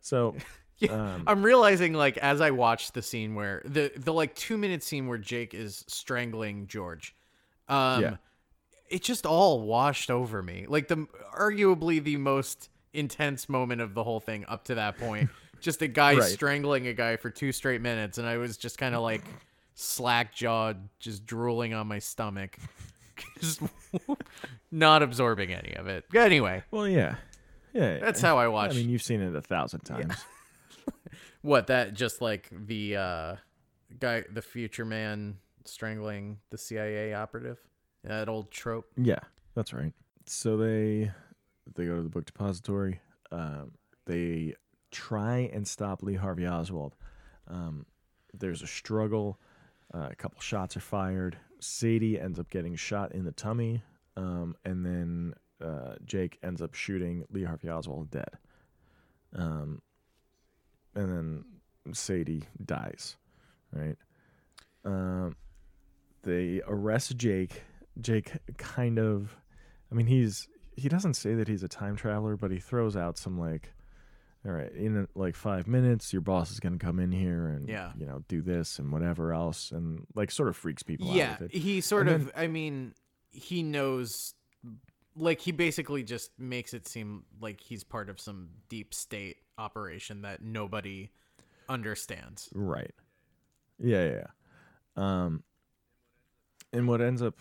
So 0.00 0.34
Yeah, 0.78 0.92
um, 1.14 1.24
I'm 1.26 1.42
realizing 1.42 1.92
like 1.92 2.16
as 2.16 2.40
I 2.40 2.52
watched 2.52 2.94
the 2.94 3.02
scene 3.02 3.34
where 3.34 3.60
the 3.66 3.92
the 3.96 4.14
like 4.14 4.34
two 4.34 4.56
minute 4.56 4.82
scene 4.82 5.08
where 5.08 5.18
Jake 5.18 5.52
is 5.52 5.84
strangling 5.88 6.66
George, 6.68 7.14
um, 7.68 8.00
Yeah. 8.02 8.16
it 8.88 9.02
just 9.02 9.26
all 9.26 9.60
washed 9.60 10.10
over 10.10 10.42
me. 10.42 10.64
Like 10.66 10.88
the 10.88 11.06
arguably 11.38 12.02
the 12.02 12.16
most 12.16 12.70
intense 12.94 13.46
moment 13.48 13.82
of 13.82 13.92
the 13.92 14.02
whole 14.02 14.20
thing 14.20 14.46
up 14.48 14.64
to 14.64 14.74
that 14.76 14.96
point, 14.96 15.28
just 15.60 15.82
a 15.82 15.88
guy 15.88 16.14
Right. 16.16 16.22
strangling 16.24 16.86
a 16.86 16.92
guy 16.94 17.16
for 17.16 17.30
two 17.30 17.52
straight 17.52 17.80
minutes, 17.80 18.18
and 18.18 18.26
I 18.26 18.36
was 18.38 18.56
just 18.56 18.78
kind 18.78 18.94
of 18.94 19.02
like 19.02 19.22
slack 19.74 20.34
jawed, 20.34 20.88
just 20.98 21.24
drooling 21.26 21.74
on 21.74 21.86
my 21.86 21.98
stomach, 21.98 22.58
just 23.40 23.60
not 24.70 25.02
absorbing 25.02 25.52
any 25.52 25.74
of 25.74 25.86
it. 25.86 26.04
Anyway, 26.14 26.62
well, 26.70 26.88
yeah, 26.88 27.16
yeah. 27.72 27.98
that's 27.98 28.20
how 28.20 28.38
I 28.38 28.48
watch. 28.48 28.72
I 28.72 28.74
mean, 28.74 28.90
you've 28.90 29.02
seen 29.02 29.20
it 29.20 29.34
a 29.34 29.42
thousand 29.42 29.80
times. 29.80 30.14
What 31.42 31.68
that 31.68 31.94
just 31.94 32.20
like 32.20 32.50
the 32.52 32.96
uh 32.96 33.36
guy 33.98 34.24
the 34.30 34.42
future 34.42 34.84
man 34.84 35.38
strangling 35.64 36.38
the 36.50 36.58
CIA 36.58 37.14
operative? 37.14 37.58
That 38.04 38.28
old 38.28 38.50
trope. 38.50 38.90
Yeah, 38.98 39.20
that's 39.54 39.72
right. 39.72 39.94
So 40.26 40.58
they 40.58 41.10
they 41.74 41.86
go 41.86 41.96
to 41.96 42.02
the 42.02 42.10
book 42.10 42.26
depository. 42.26 43.00
Um, 43.32 43.72
they 44.04 44.54
try 44.90 45.50
and 45.52 45.66
stop 45.66 46.02
Lee 46.02 46.14
Harvey 46.14 46.46
Oswald. 46.46 46.94
Um, 47.48 47.86
there's 48.32 48.62
a 48.62 48.66
struggle. 48.66 49.38
Uh, 49.92 50.08
a 50.10 50.14
couple 50.14 50.40
shots 50.40 50.76
are 50.76 50.80
fired. 50.80 51.36
Sadie 51.58 52.18
ends 52.18 52.38
up 52.38 52.48
getting 52.50 52.76
shot 52.76 53.12
in 53.12 53.24
the 53.24 53.32
tummy, 53.32 53.82
um, 54.16 54.54
and 54.64 54.84
then 54.84 55.34
uh, 55.62 55.94
Jake 56.04 56.38
ends 56.42 56.62
up 56.62 56.74
shooting 56.74 57.24
Lee 57.30 57.44
Harvey 57.44 57.68
Oswald 57.68 58.10
dead. 58.10 58.38
Um, 59.34 59.82
and 60.94 61.08
then 61.10 61.44
Sadie 61.94 62.44
dies. 62.64 63.16
Right. 63.72 63.96
Um, 64.84 65.36
they 66.22 66.60
arrest 66.66 67.16
Jake. 67.16 67.62
Jake 68.00 68.32
kind 68.56 68.98
of, 68.98 69.36
I 69.90 69.94
mean, 69.94 70.06
he's 70.06 70.48
he 70.76 70.88
doesn't 70.88 71.14
say 71.14 71.34
that 71.34 71.48
he's 71.48 71.62
a 71.62 71.68
time 71.68 71.96
traveler, 71.96 72.36
but 72.36 72.50
he 72.50 72.58
throws 72.58 72.96
out 72.96 73.18
some 73.18 73.38
like, 73.38 73.72
all 74.44 74.52
right, 74.52 74.72
in 74.72 75.06
like 75.14 75.36
five 75.36 75.66
minutes, 75.68 76.12
your 76.12 76.22
boss 76.22 76.50
is 76.50 76.60
gonna 76.60 76.78
come 76.78 76.98
in 76.98 77.12
here 77.12 77.46
and 77.48 77.68
Yeah. 77.68 77.92
you 77.96 78.06
know 78.06 78.24
do 78.28 78.40
this 78.42 78.78
and 78.78 78.90
whatever 78.92 79.32
else, 79.34 79.70
and 79.70 80.06
like 80.14 80.30
sort 80.30 80.48
of 80.48 80.56
freaks 80.56 80.82
people 80.82 81.08
Yeah, 81.08 81.32
out 81.32 81.40
with 81.40 81.52
it. 81.52 81.58
he 81.58 81.80
sort 81.80 82.08
And 82.08 82.22
of 82.22 82.32
I 82.34 82.46
mean, 82.46 82.94
he 83.30 83.62
knows 83.62 84.34
like 85.16 85.40
he 85.40 85.52
basically 85.52 86.02
just 86.02 86.30
makes 86.38 86.72
it 86.72 86.86
seem 86.88 87.24
like 87.40 87.60
he's 87.60 87.84
part 87.84 88.08
of 88.08 88.18
some 88.20 88.48
deep 88.68 88.94
state 88.94 89.38
operation 89.58 90.22
that 90.22 90.40
nobody 90.42 91.10
understands. 91.68 92.48
Right. 92.54 92.94
Yeah, 93.78 94.04
yeah. 94.04 94.14
yeah. 94.16 94.26
Um, 94.96 95.42
and 96.72 96.86
what 96.88 97.00
ends 97.00 97.20
up 97.22 97.36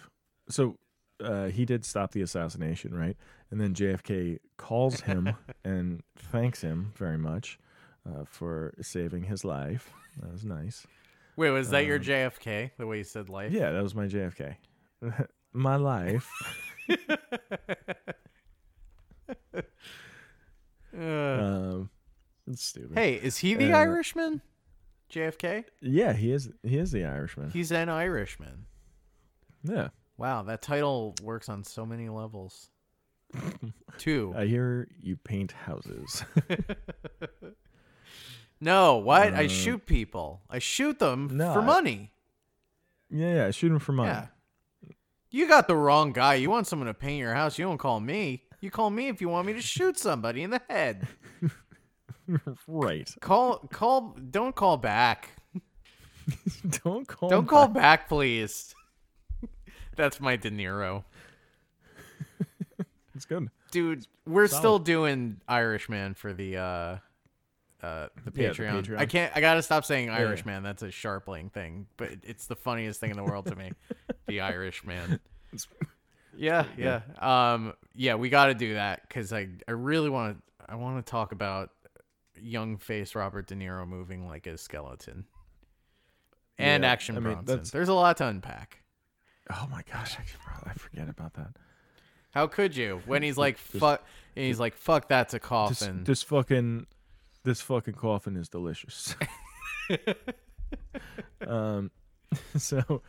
so 0.49 0.77
uh, 1.23 1.45
he 1.47 1.65
did 1.65 1.85
stop 1.85 2.11
the 2.11 2.21
assassination, 2.21 2.93
right? 2.93 3.15
And 3.51 3.59
then 3.59 3.73
JFK 3.73 4.39
calls 4.57 5.01
him 5.01 5.35
and 5.63 6.01
thanks 6.17 6.61
him 6.61 6.93
very 6.95 7.17
much 7.17 7.59
uh, 8.07 8.23
for 8.25 8.73
saving 8.81 9.23
his 9.23 9.43
life. 9.43 9.91
That 10.21 10.31
was 10.31 10.43
nice. 10.45 10.85
Wait, 11.35 11.51
was 11.51 11.69
that 11.69 11.85
your 11.85 11.97
Um, 11.97 12.03
JFK? 12.03 12.71
The 12.77 12.85
way 12.87 12.97
you 12.99 13.03
said 13.03 13.29
life? 13.29 13.51
Yeah, 13.51 13.71
that 13.71 13.81
was 13.83 13.95
my 13.95 14.07
JFK. 14.07 14.55
my 15.53 15.75
life. 15.75 16.29
Uh, 20.97 21.01
Um, 21.01 21.89
it's 22.47 22.63
stupid. 22.63 22.97
hey, 22.97 23.13
is 23.13 23.37
he 23.37 23.53
the 23.53 23.71
uh, 23.71 23.77
Irishman? 23.77 24.41
JFK? 25.11 25.65
Yeah, 25.81 26.13
he 26.13 26.31
is. 26.31 26.49
He 26.63 26.77
is 26.77 26.91
the 26.91 27.05
Irishman. 27.05 27.51
He's 27.51 27.71
an 27.71 27.89
Irishman. 27.89 28.65
yeah. 29.63 29.89
Wow, 30.19 30.43
that 30.43 30.61
title 30.61 31.15
works 31.23 31.47
on 31.49 31.63
so 31.63 31.85
many 31.85 32.09
levels. 32.09 32.69
Two. 33.97 34.33
I 34.37 34.45
hear 34.45 34.87
you 35.01 35.15
paint 35.17 35.51
houses. 35.53 36.23
No, 38.61 38.97
what? 38.97 39.33
I 39.33 39.45
Uh, 39.45 39.47
shoot 39.47 39.85
people. 39.85 40.41
I 40.49 40.59
shoot 40.59 40.99
them 40.99 41.29
No, 41.31 41.53
for 41.53 41.61
I- 41.61 41.65
money. 41.65 42.11
yeah, 43.09 43.33
yeah. 43.35 43.51
Shoot 43.51 43.71
him 43.71 43.79
for 43.79 43.93
money. 43.93 44.09
Yeah. 44.09 44.27
You 45.31 45.47
got 45.47 45.69
the 45.69 45.77
wrong 45.77 46.11
guy. 46.11 46.33
You 46.35 46.49
want 46.49 46.67
someone 46.67 46.87
to 46.87 46.93
paint 46.93 47.19
your 47.19 47.33
house. 47.33 47.57
You 47.57 47.63
don't 47.63 47.77
call 47.77 48.01
me. 48.01 48.43
You 48.59 48.69
call 48.69 48.89
me 48.89 49.07
if 49.07 49.21
you 49.21 49.29
want 49.29 49.47
me 49.47 49.53
to 49.53 49.61
shoot 49.61 49.97
somebody 49.97 50.43
in 50.43 50.49
the 50.49 50.59
head. 50.69 51.07
right. 52.67 53.09
Call 53.21 53.59
call 53.71 54.17
don't 54.29 54.53
call 54.55 54.75
back. 54.75 55.29
Don't 56.83 57.07
call. 57.07 57.29
Don't 57.29 57.43
him 57.43 57.47
call 57.47 57.67
back. 57.69 58.01
back, 58.01 58.09
please. 58.09 58.75
That's 59.99 60.21
my 60.21 60.37
De 60.37 60.49
Niro. 60.49 61.03
It's 63.15 63.25
good. 63.25 63.49
Dude, 63.71 64.07
we're 64.25 64.47
Solid. 64.47 64.59
still 64.61 64.79
doing 64.79 65.41
Irishman 65.45 66.13
for 66.13 66.31
the 66.31 66.55
uh 66.55 66.61
uh 66.61 66.99
the 67.81 67.81
Yeah, 67.83 68.07
the 68.23 68.53
Patreon. 68.53 68.83
Patreon. 68.85 68.97
I 68.97 69.05
can't 69.07 69.33
I 69.35 69.41
gotta 69.41 69.61
stop 69.61 69.83
saying 69.83 70.07
yeah. 70.07 70.15
Irishman. 70.19 70.63
That's 70.63 70.83
a 70.83 70.87
Scharpling 70.87 71.51
thing. 71.51 71.87
But 71.97 72.11
it's 72.23 72.47
the 72.47 72.55
funniest 72.55 73.01
thing 73.01 73.11
in 73.11 73.17
the 73.17 73.23
world 73.25 73.47
to 73.47 73.57
me. 73.57 73.71
the 74.27 74.39
Irishman. 74.41 75.19
It's- 75.51 75.67
Yeah, 76.37 76.63
yeah. 76.77 77.01
Um 77.19 77.73
yeah, 77.93 78.15
we 78.15 78.29
gotta 78.29 78.53
do 78.53 78.75
that 78.75 79.01
because 79.05 79.33
I 79.33 79.49
I 79.67 79.71
really 79.71 80.09
wanna 80.09 80.37
I 80.69 80.75
wanna 80.75 81.01
talk 81.01 81.33
about 81.33 81.71
young 82.39 82.77
face 82.77 83.15
Robert 83.15 83.47
De 83.47 83.55
Niro 83.55 83.85
moving 83.85 84.25
like 84.29 84.47
a 84.47 84.57
skeleton. 84.57 85.25
And 86.57 86.83
Yeah, 86.85 86.89
action 86.91 87.17
I 87.17 87.19
mean, 87.19 87.33
Bronson. 87.43 87.63
There's 87.73 87.89
a 87.89 87.93
lot 87.93 88.15
to 88.17 88.27
unpack. 88.27 88.77
Oh 89.51 89.67
my 89.71 89.81
gosh, 89.91 90.15
I, 90.17 90.69
I 90.69 90.73
forget 90.73 91.09
about 91.09 91.33
that. 91.33 91.55
How 92.31 92.45
could 92.47 92.75
you? 92.75 93.01
When 93.05 93.23
he's 93.23 93.37
like 93.37 93.57
fuck 93.57 94.03
and 94.35 94.45
he's 94.45 94.59
like, 94.59 94.75
fuck 94.75 95.07
that's 95.07 95.33
a 95.33 95.37
This, 95.37 95.47
coffin. 95.47 96.03
this 96.03 96.21
fucking, 96.23 96.85
this 97.43 97.59
fucking 97.61 97.95
coffin 97.95 98.35
is 98.37 98.47
delicious. 98.49 99.15
um, 101.47 101.91
so, 102.57 103.01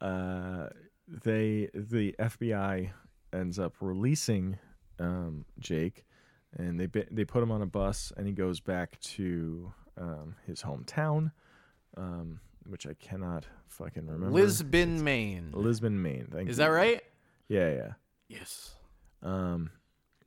uh, 0.00 0.66
they 1.08 1.68
the 1.74 2.14
FBI 2.18 2.90
ends 3.32 3.58
up 3.58 3.74
releasing 3.80 4.58
um 4.98 5.44
Jake, 5.58 6.04
and 6.56 6.78
they 6.78 6.86
bi- 6.86 7.06
they 7.10 7.24
put 7.24 7.42
him 7.42 7.50
on 7.50 7.62
a 7.62 7.66
bus, 7.66 8.12
and 8.16 8.26
he 8.26 8.32
goes 8.32 8.60
back 8.60 9.00
to 9.00 9.72
um 9.98 10.36
his 10.46 10.62
hometown, 10.62 11.32
um, 11.96 12.40
which 12.66 12.86
I 12.86 12.94
cannot 12.94 13.46
fucking 13.68 14.06
remember. 14.06 14.30
Lisbon, 14.34 15.02
Maine. 15.04 15.50
Lisbon, 15.52 16.00
Maine. 16.02 16.28
Thank 16.30 16.46
you. 16.46 16.50
Is 16.50 16.56
that 16.58 16.66
right? 16.68 17.02
Yeah, 17.48 17.70
yeah. 17.72 17.92
Yes. 18.28 18.70
um 19.22 19.70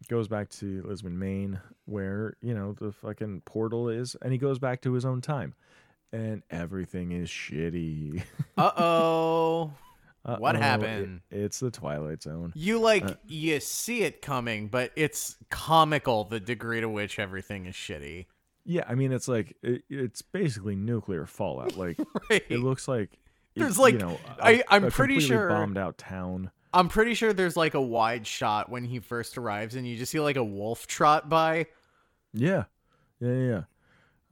goes 0.10 0.28
back 0.28 0.50
to 0.50 0.84
Lisbon, 0.86 1.18
Maine, 1.18 1.62
where, 1.86 2.36
you 2.42 2.54
know, 2.54 2.74
the 2.74 2.92
fucking 2.92 3.42
portal 3.46 3.88
is, 3.88 4.18
and 4.22 4.34
he 4.34 4.38
goes 4.38 4.60
back 4.60 4.82
to 4.82 4.92
his 4.94 5.06
own 5.06 5.22
time. 5.22 5.54
And 6.12 6.44
everything 6.52 7.12
is 7.14 7.30
shitty. 7.30 8.22
Uh 8.58 8.72
oh. 8.78 9.74
What 10.38 10.56
happened? 10.56 11.22
it- 11.32 11.38
it's 11.44 11.60
the 11.60 11.72
Twilight 11.72 12.22
Zone. 12.24 12.52
You 12.56 12.80
like 12.80 13.04
Uh, 13.06 13.14
you 13.28 13.60
see 13.62 14.04
it 14.04 14.22
coming, 14.22 14.68
but 14.68 14.92
it's 14.96 15.38
comical 15.50 16.26
the 16.26 16.40
degree 16.40 16.82
to 16.82 16.88
which 16.90 17.18
everything 17.20 17.66
is 17.66 17.76
shitty. 17.76 18.26
Yeah, 18.66 18.84
I 18.88 18.96
mean, 18.96 19.12
it's 19.12 19.28
like 19.28 19.56
it, 19.62 19.84
it's 19.90 20.22
basically 20.22 20.76
nuclear 20.76 21.26
fallout. 21.26 21.76
Like 21.78 21.98
Right. 22.30 22.44
it 22.50 22.60
looks 22.60 22.88
like 22.88 23.12
it- 23.56 23.60
There's, 23.60 23.78
like- 23.78 23.94
you 23.94 24.00
know, 24.00 24.20
I- 24.42 24.64
I'm 24.70 24.86
a 24.86 24.92
pretty 24.92 25.20
sure- 25.20 25.50
bombed 25.50 25.78
out 25.78 25.98
town. 25.98 26.52
I'm 26.76 26.88
pretty 26.90 27.14
sure 27.14 27.34
there's 27.34 27.56
like 27.56 27.76
a 27.76 27.82
wide 27.82 28.26
shot 28.26 28.68
when 28.70 28.84
he 28.86 28.98
first 29.00 29.38
arrives, 29.38 29.76
and 29.76 29.88
you 29.88 29.96
just 29.98 30.12
see 30.12 30.20
like 30.20 30.38
a 30.38 30.44
wolf 30.44 30.88
trot 30.88 31.30
by. 31.30 31.68
Yeah, 32.34 32.64
yeah, 33.20 33.32
yeah. 33.34 33.48
yeah. 33.50 33.62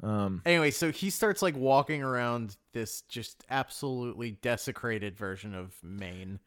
Um, 0.04 0.42
Anyway, 0.48 0.72
so 0.72 0.92
he 0.92 1.12
starts 1.12 1.44
like 1.44 1.56
walking 1.56 2.02
around 2.02 2.58
this 2.74 3.02
just 3.04 3.44
absolutely 3.52 4.32
desecrated 4.42 5.16
version 5.16 5.54
of 5.54 5.76
Maine. 5.84 6.40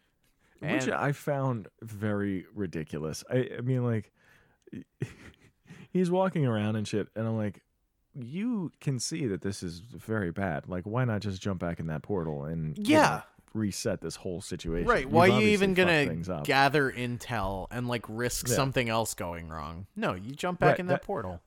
which 0.59 0.89
I 0.89 1.12
found 1.12 1.68
very 1.80 2.47
ridiculous. 2.53 3.22
I, 3.30 3.51
I 3.59 3.61
mean, 3.61 3.85
like, 3.85 4.11
he's 5.91 6.11
walking 6.11 6.47
around 6.47 6.76
and 6.76 6.89
shit, 6.89 7.09
and 7.14 7.26
I'm 7.26 7.37
like, 7.37 7.61
you 8.14 8.70
can 8.80 8.98
see 9.00 9.26
that 9.26 9.42
this 9.42 9.62
is 9.62 9.80
very 9.80 10.30
bad. 10.30 10.68
Like, 10.68 10.84
why 10.84 11.04
not 11.04 11.20
just 11.20 11.40
jump 11.42 11.60
back 11.60 11.80
in 11.80 11.86
that 11.88 12.02
portal 12.02 12.44
and 12.44 12.76
you 12.78 12.94
know, 12.94 13.00
Yeah. 13.00 13.22
reset 13.54 14.00
this 14.00 14.16
whole 14.16 14.40
situation? 14.40 14.88
Right. 14.88 15.02
You've 15.04 15.12
Why 15.12 15.30
are 15.30 15.40
you 15.40 15.48
even 15.48 15.74
gonna 15.74 16.14
gather 16.44 16.90
intel 16.92 17.66
and 17.70 17.88
like 17.88 18.04
risk 18.08 18.48
Yeah. 18.48 18.54
something 18.54 18.88
else 18.88 19.14
going 19.14 19.48
wrong? 19.48 19.86
No, 19.96 20.14
you 20.14 20.32
jump 20.32 20.60
back 20.60 20.70
Right, 20.72 20.80
in 20.80 20.86
that, 20.86 21.00
that- 21.00 21.06
portal. 21.06 21.40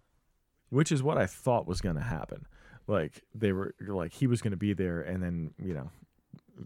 which 0.69 0.91
is 0.91 1.01
what 1.01 1.17
I 1.17 1.25
thought 1.25 1.65
was 1.67 1.79
going 1.81 1.95
to 1.95 2.01
happen. 2.01 2.45
Like 2.87 3.23
they 3.35 3.51
were 3.53 3.73
like 3.85 4.13
he 4.13 4.27
was 4.27 4.41
going 4.41 4.51
to 4.51 4.57
be 4.57 4.73
there, 4.73 5.01
and 5.01 5.21
then 5.21 5.53
you 5.61 5.73
know 5.73 5.89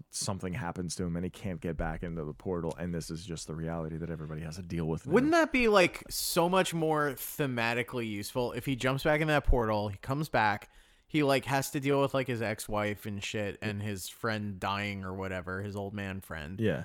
something 0.10 0.54
happens 0.54 0.96
to 0.96 1.04
him, 1.04 1.16
and 1.16 1.26
he 1.26 1.30
can't 1.30 1.62
get 1.62 1.78
back 1.78 2.04
into 2.04 2.24
the 2.24 2.34
portal, 2.34 2.76
and 2.80 2.94
this 2.94 3.10
is 3.10 3.26
just 3.26 3.48
the 3.48 3.56
reality 3.56 3.98
that 3.98 4.10
everybody 4.10 4.42
has 4.42 4.56
to 4.56 4.62
deal 4.62 4.86
with. 4.86 5.06
now. 5.06 5.14
Wouldn't 5.14 5.32
that 5.34 5.52
be 5.52 5.68
like 5.68 6.04
so 6.10 6.50
much 6.50 6.74
more 6.74 7.12
thematically 7.12 8.10
useful 8.10 8.52
if 8.54 8.66
he 8.66 8.76
jumps 8.76 9.04
back 9.04 9.22
in 9.22 9.28
that 9.28 9.46
portal, 9.46 9.90
he 9.90 9.98
comes 9.98 10.30
back, 10.30 10.70
he 11.08 11.24
like 11.24 11.46
has 11.46 11.72
to 11.72 11.80
deal 11.80 12.02
with 12.02 12.14
like 12.14 12.28
his 12.28 12.42
ex-wife 12.42 13.06
and 13.06 13.22
shit 13.24 13.58
and 13.62 13.82
his 13.82 14.08
friend 14.08 14.60
dying 14.60 15.04
or 15.04 15.14
whatever, 15.14 15.62
his 15.62 15.76
old 15.76 15.94
man 15.94 16.22
friend. 16.22 16.60
Yeah, 16.60 16.84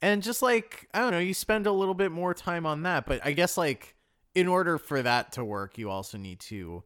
And 0.00 0.22
just 0.22 0.40
like, 0.40 0.88
I 0.94 1.00
don't 1.00 1.10
know, 1.10 1.18
you 1.18 1.34
spend 1.34 1.66
a 1.66 1.72
little 1.72 1.94
bit 1.94 2.12
more 2.12 2.32
time 2.34 2.64
on 2.64 2.82
that, 2.84 3.06
but 3.06 3.20
I 3.24 3.32
guess 3.32 3.56
like 3.58 3.94
in 4.34 4.48
order 4.48 4.78
for 4.78 5.02
that 5.02 5.32
to 5.32 5.44
work, 5.44 5.76
you 5.76 5.90
also 5.90 6.16
need 6.16 6.40
to 6.40 6.82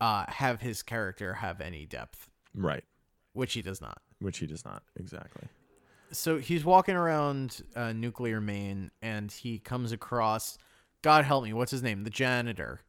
uh 0.00 0.24
have 0.28 0.60
his 0.60 0.82
character 0.82 1.34
have 1.34 1.60
any 1.60 1.86
depth, 1.86 2.28
right. 2.54 2.84
which 3.32 3.54
he 3.54 3.62
does 3.62 3.80
not. 3.80 4.00
Which 4.20 4.38
he 4.38 4.46
does 4.46 4.64
not 4.64 4.82
exactly. 4.98 5.48
so 6.12 6.38
he's 6.38 6.64
walking 6.64 6.94
around 6.94 7.62
uh, 7.74 7.92
nuclear 7.92 8.40
maine 8.40 8.90
and 9.02 9.30
he 9.32 9.58
comes 9.58 9.92
across 9.92 10.58
god 11.02 11.24
help 11.24 11.44
me 11.44 11.52
what's 11.52 11.70
his 11.70 11.82
name 11.82 12.04
the 12.04 12.10
janitor 12.10 12.80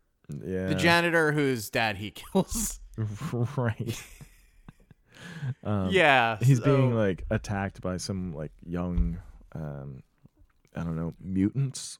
Yeah, 0.45 0.67
the 0.67 0.75
janitor 0.75 1.31
whose 1.31 1.69
dad 1.69 1.97
he 1.97 2.11
kills 2.33 2.79
right. 3.55 4.03
um, 5.63 5.89
yeah 5.91 6.37
he's 6.41 6.59
so- 6.59 6.65
being 6.65 6.93
like 6.95 7.23
attacked 7.29 7.81
by 7.81 7.97
some 7.97 8.33
like 8.33 8.51
young, 8.65 9.17
um, 9.53 10.03
I 10.75 10.83
don't 10.83 10.95
know, 10.95 11.13
mutants. 11.19 11.99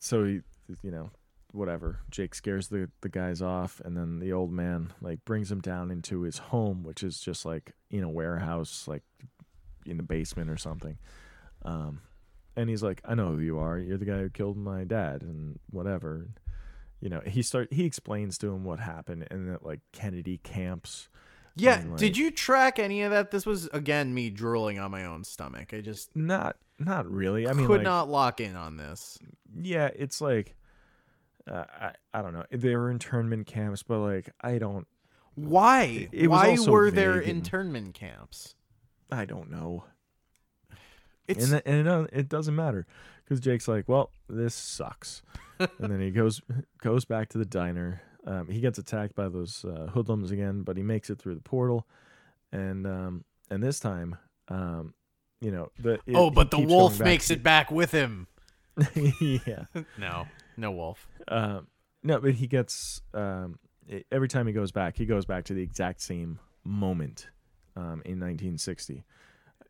so 0.00 0.24
he, 0.24 0.40
you 0.82 0.90
know, 0.90 1.10
whatever. 1.52 2.00
Jake 2.10 2.34
scares 2.34 2.68
the 2.68 2.90
the 3.00 3.08
guys 3.08 3.42
off, 3.42 3.80
and 3.84 3.96
then 3.96 4.18
the 4.18 4.32
old 4.32 4.52
man 4.52 4.92
like 5.00 5.24
brings 5.24 5.50
him 5.50 5.60
down 5.60 5.90
into 5.90 6.22
his 6.22 6.38
home, 6.38 6.82
which 6.82 7.02
is 7.02 7.20
just 7.20 7.44
like 7.44 7.72
in 7.90 8.02
a 8.02 8.10
warehouse, 8.10 8.86
like 8.88 9.02
in 9.86 9.96
the 9.96 10.02
basement 10.02 10.50
or 10.50 10.56
something. 10.56 10.98
Um, 11.64 12.00
and 12.56 12.68
he's 12.68 12.82
like, 12.82 13.00
"I 13.04 13.14
know 13.14 13.32
who 13.32 13.40
you 13.40 13.58
are. 13.58 13.78
You're 13.78 13.98
the 13.98 14.04
guy 14.04 14.18
who 14.18 14.30
killed 14.30 14.56
my 14.56 14.84
dad, 14.84 15.22
and 15.22 15.58
whatever." 15.70 16.28
You 17.00 17.08
know, 17.08 17.20
he 17.26 17.42
start 17.42 17.72
he 17.72 17.84
explains 17.84 18.38
to 18.38 18.48
him 18.48 18.64
what 18.64 18.80
happened, 18.80 19.26
and 19.30 19.48
that 19.50 19.64
like 19.64 19.80
Kennedy 19.92 20.38
camps. 20.38 21.08
yeah 21.54 21.80
and, 21.80 21.98
did 21.98 22.16
you 22.16 22.30
track 22.30 22.78
any 22.78 23.02
of 23.02 23.10
that 23.10 23.30
this 23.30 23.44
was 23.44 23.68
again 23.74 24.14
me 24.14 24.30
drooling 24.30 24.78
on 24.78 24.90
my 24.90 25.04
own 25.04 25.22
stomach 25.22 25.74
i 25.74 25.82
just 25.82 26.16
Not 26.16 26.56
not 26.78 27.06
really. 27.10 27.46
I 27.46 27.52
mean, 27.52 27.66
could 27.66 27.80
like, 27.80 27.82
not 27.82 28.08
lock 28.08 28.40
in 28.40 28.56
on 28.56 28.78
this 28.78 29.18
yeah, 29.60 29.90
it's 29.94 30.20
like 30.20 30.54
uh, 31.50 31.64
I 31.80 31.92
I 32.14 32.22
don't 32.22 32.32
know. 32.32 32.44
They 32.50 32.74
were 32.76 32.90
internment 32.90 33.46
camps, 33.46 33.82
but 33.82 33.98
like 33.98 34.30
I 34.40 34.58
don't 34.58 34.86
why 35.34 36.08
it 36.12 36.28
was 36.28 36.66
why 36.66 36.70
were 36.72 36.90
there 36.90 37.18
and- 37.18 37.28
internment 37.28 37.94
camps 37.94 38.54
I 39.10 39.24
don't 39.24 39.50
know. 39.50 39.84
it's 41.28 41.50
and 41.50 41.62
and 41.66 41.86
it, 41.88 42.10
it 42.12 42.28
doesn't 42.28 42.54
matter 42.56 42.86
because 43.24 43.40
Jake's 43.40 43.68
like, 43.68 43.88
well, 43.88 44.10
this 44.28 44.54
sucks, 44.54 45.22
and 45.58 45.68
then 45.92 46.00
he 46.00 46.10
goes 46.10 46.40
goes 46.82 47.04
back 47.04 47.28
to 47.30 47.38
the 47.38 47.44
diner. 47.44 48.02
Um, 48.26 48.48
he 48.48 48.60
gets 48.60 48.78
attacked 48.78 49.14
by 49.16 49.28
those 49.28 49.64
uh, 49.64 49.88
hoodlums 49.92 50.30
again, 50.30 50.62
but 50.62 50.76
he 50.76 50.82
makes 50.82 51.10
it 51.10 51.18
through 51.18 51.34
the 51.34 51.40
portal, 51.42 51.86
and 52.52 52.86
um, 52.86 53.24
and 53.50 53.62
this 53.62 53.80
time 53.80 54.16
um, 54.48 54.94
you 55.40 55.50
know 55.50 55.70
the 55.78 55.94
it- 56.06 56.14
oh, 56.14 56.30
but 56.30 56.50
the 56.50 56.58
wolf 56.60 57.00
makes 57.00 57.28
to- 57.28 57.34
it 57.34 57.42
back 57.42 57.70
with 57.70 57.90
him. 57.92 58.26
yeah. 59.20 59.64
No, 59.98 60.26
no 60.56 60.70
wolf. 60.70 61.08
Um, 61.28 61.68
no, 62.02 62.20
but 62.20 62.34
he 62.34 62.46
gets 62.46 63.02
um, 63.14 63.58
every 64.10 64.28
time 64.28 64.46
he 64.46 64.52
goes 64.52 64.72
back, 64.72 64.96
he 64.96 65.06
goes 65.06 65.24
back 65.24 65.44
to 65.44 65.54
the 65.54 65.62
exact 65.62 66.00
same 66.00 66.38
moment 66.64 67.28
um, 67.76 68.02
in 68.04 68.20
1960. 68.20 69.04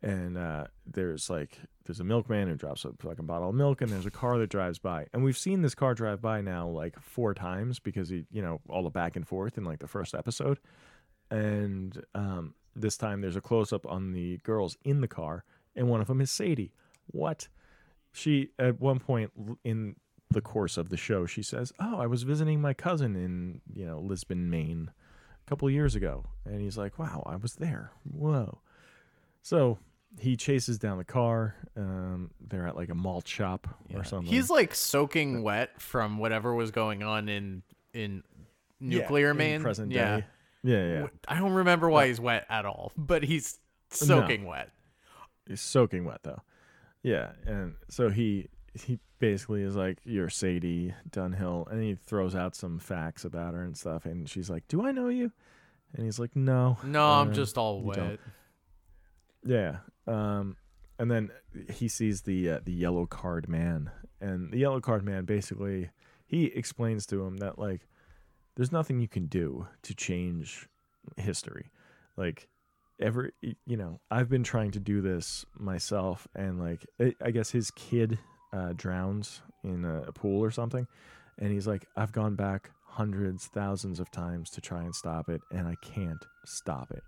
And 0.01 0.37
uh, 0.37 0.65
there's 0.85 1.29
like 1.29 1.59
there's 1.85 2.01
a 2.01 2.03
milkman 2.03 2.49
who 2.49 2.55
drops 2.55 2.83
a 2.83 2.91
fucking 2.99 3.25
bottle 3.25 3.49
of 3.49 3.55
milk, 3.55 3.81
and 3.81 3.89
there's 3.89 4.05
a 4.05 4.11
car 4.11 4.37
that 4.37 4.49
drives 4.49 4.77
by, 4.77 5.05
and 5.13 5.23
we've 5.23 5.37
seen 5.37 5.61
this 5.61 5.75
car 5.75 5.93
drive 5.93 6.21
by 6.21 6.41
now 6.41 6.67
like 6.67 6.99
four 6.99 7.33
times 7.33 7.79
because 7.79 8.09
he, 8.09 8.25
you 8.29 8.41
know, 8.41 8.59
all 8.67 8.83
the 8.83 8.89
back 8.89 9.15
and 9.15 9.25
forth 9.25 9.57
in 9.57 9.63
like 9.63 9.79
the 9.79 9.87
first 9.87 10.13
episode, 10.13 10.59
and 11.31 12.03
um, 12.15 12.53
this 12.75 12.97
time 12.97 13.21
there's 13.21 13.37
a 13.37 13.41
close 13.41 13.71
up 13.71 13.85
on 13.85 14.11
the 14.11 14.37
girls 14.43 14.77
in 14.83 14.99
the 14.99 15.07
car, 15.07 15.45
and 15.73 15.87
one 15.87 16.01
of 16.01 16.07
them 16.07 16.19
is 16.19 16.31
Sadie. 16.31 16.73
What? 17.07 17.47
She 18.11 18.49
at 18.59 18.81
one 18.81 18.99
point 18.99 19.31
in 19.63 19.95
the 20.33 20.41
course 20.41 20.77
of 20.77 20.89
the 20.89 20.97
show, 20.97 21.25
she 21.25 21.41
says, 21.43 21.71
"Oh, 21.79 21.99
I 21.99 22.07
was 22.07 22.23
visiting 22.23 22.61
my 22.61 22.73
cousin 22.73 23.15
in 23.15 23.61
you 23.73 23.85
know 23.85 23.99
Lisbon, 23.99 24.49
Maine, 24.49 24.91
a 25.45 25.49
couple 25.49 25.69
years 25.69 25.95
ago," 25.95 26.25
and 26.45 26.61
he's 26.61 26.77
like, 26.77 26.99
"Wow, 26.99 27.23
I 27.25 27.35
was 27.37 27.55
there. 27.55 27.91
Whoa." 28.03 28.59
So 29.41 29.79
he 30.19 30.35
chases 30.37 30.77
down 30.77 30.97
the 30.97 31.03
car. 31.03 31.55
Um, 31.75 32.31
they're 32.39 32.67
at 32.67 32.75
like 32.75 32.89
a 32.89 32.95
malt 32.95 33.27
shop 33.27 33.67
or 33.93 34.03
something. 34.03 34.31
He's 34.31 34.49
like 34.49 34.75
soaking 34.75 35.41
wet 35.43 35.81
from 35.81 36.17
whatever 36.17 36.53
was 36.53 36.71
going 36.71 37.01
on 37.03 37.29
in 37.29 37.63
in 37.93 38.23
Yeah, 38.79 38.99
nuclear 39.01 39.31
in 39.39 39.61
present 39.61 39.91
yeah. 39.91 40.17
day. 40.17 40.25
Yeah, 40.63 40.87
yeah. 41.01 41.07
I 41.27 41.39
don't 41.39 41.53
remember 41.53 41.89
why 41.89 42.07
he's 42.07 42.21
wet 42.21 42.45
at 42.49 42.65
all, 42.65 42.91
but 42.95 43.23
he's 43.23 43.59
soaking 43.89 44.45
wet. 44.45 44.69
He's 45.47 45.61
soaking 45.61 46.05
wet 46.05 46.21
though. 46.23 46.41
Yeah, 47.01 47.31
and 47.45 47.75
so 47.89 48.09
he 48.09 48.47
he 48.73 48.99
basically 49.23 49.63
is 49.63 49.77
like, 49.77 49.99
"You're 50.03 50.29
Sadie 50.29 50.93
Dunhill," 51.09 51.71
and 51.71 51.81
he 51.81 51.95
throws 51.95 52.35
out 52.35 52.57
some 52.57 52.77
facts 52.77 53.23
about 53.23 53.53
her 53.53 53.63
and 53.63 53.77
stuff, 53.77 54.05
and 54.05 54.27
she's 54.29 54.49
like, 54.49 54.67
"Do 54.67 54.85
I 54.85 54.91
know 54.91 55.07
you?" 55.07 55.31
And 55.93 56.03
he's 56.03 56.19
like, 56.19 56.35
"No." 56.35 56.77
No, 56.83 57.05
I'm 57.05 57.29
uh, 57.29 57.33
just 57.33 57.57
all 57.57 57.81
wet. 57.81 57.95
don't. 57.95 58.19
Yeah. 59.45 59.77
Um, 60.07 60.57
and 60.99 61.09
then 61.09 61.31
he 61.71 61.87
sees 61.87 62.23
the 62.23 62.49
uh, 62.49 62.59
the 62.65 62.73
yellow 62.73 63.05
card 63.05 63.47
man, 63.47 63.91
and 64.19 64.51
the 64.51 64.57
yellow 64.57 64.81
card 64.81 65.05
man 65.05 65.23
basically 65.23 65.89
he 66.25 66.47
explains 66.47 67.05
to 67.05 67.23
him 67.23 67.37
that 67.37 67.57
like 67.57 67.87
there's 68.55 68.73
nothing 68.73 68.99
you 68.99 69.07
can 69.07 69.27
do 69.27 69.67
to 69.83 69.95
change 69.95 70.67
history. 71.15 71.71
Like 72.17 72.49
ever, 72.99 73.31
you 73.41 73.77
know, 73.77 74.01
I've 74.11 74.27
been 74.27 74.43
trying 74.43 74.71
to 74.71 74.81
do 74.81 74.99
this 74.99 75.45
myself, 75.57 76.27
and 76.35 76.59
like 76.59 76.85
I 76.99 77.13
I 77.23 77.31
guess 77.31 77.51
his 77.51 77.71
kid 77.71 78.19
uh, 78.53 78.73
drowns 78.75 79.41
in 79.63 79.83
a, 79.83 80.03
a 80.03 80.11
pool 80.11 80.43
or 80.43 80.51
something, 80.51 80.87
and 81.39 81.51
he's 81.51 81.67
like, 81.67 81.87
I've 81.97 82.11
gone 82.11 82.35
back 82.35 82.71
hundreds, 82.85 83.47
thousands 83.47 83.99
of 83.99 84.11
times 84.11 84.49
to 84.51 84.61
try 84.61 84.83
and 84.83 84.95
stop 84.95 85.27
it, 85.27 85.41
and 85.51 85.67
I 85.67 85.75
can't 85.81 86.23
stop 86.45 86.91
it 86.91 87.03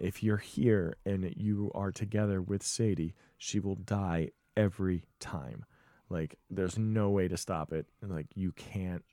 if 0.00 0.22
you're 0.22 0.38
here 0.38 0.96
and 1.04 1.32
you 1.36 1.70
are 1.74 1.92
together 1.92 2.40
with 2.40 2.62
Sadie, 2.62 3.14
she 3.36 3.60
will 3.60 3.76
die 3.76 4.30
every 4.56 5.04
time. 5.20 5.64
Like 6.08 6.36
there's 6.50 6.78
no 6.78 7.10
way 7.10 7.28
to 7.28 7.36
stop 7.36 7.72
it. 7.72 7.86
And, 8.02 8.10
Like 8.10 8.26
you 8.34 8.52
can't 8.52 9.04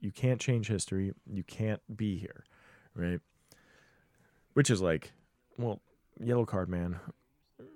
you 0.00 0.12
can't 0.12 0.40
change 0.40 0.68
history. 0.68 1.12
You 1.30 1.42
can't 1.42 1.80
be 1.94 2.16
here, 2.16 2.44
right? 2.94 3.20
Which 4.54 4.70
is 4.70 4.80
like, 4.80 5.12
well, 5.58 5.80
yellow 6.20 6.46
card 6.46 6.68
man, 6.68 7.00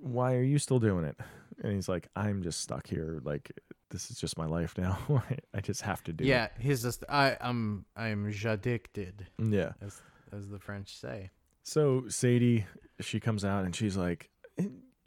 why 0.01 0.35
are 0.35 0.43
you 0.43 0.59
still 0.59 0.79
doing 0.79 1.05
it? 1.05 1.17
And 1.63 1.75
he's 1.75 1.89
like, 1.89 2.09
I'm 2.17 2.43
just 2.43 2.61
stuck 2.61 2.87
here. 2.87 3.21
Like 3.23 3.53
this 3.91 4.11
is 4.11 4.19
just 4.19 4.39
my 4.39 4.47
life 4.47 4.77
now. 4.79 4.99
I 5.55 5.61
just 5.61 5.83
have 5.83 6.03
to 6.05 6.13
do 6.13 6.25
it. 6.25 6.29
Yeah, 6.29 6.49
he's 6.59 6.83
just 6.83 7.05
I 7.09 7.37
I'm 7.41 7.85
I'm 7.97 8.27
addicted. 8.45 9.27
Yeah. 9.39 9.73
as 9.81 10.01
as 10.33 10.49
the 10.49 10.59
French 10.59 10.97
say. 10.99 11.31
So 11.63 12.05
Sadie, 12.09 12.67
she 13.01 13.21
comes 13.21 13.45
out 13.45 13.65
and 13.65 13.75
she's 13.75 13.97
like, 13.97 14.31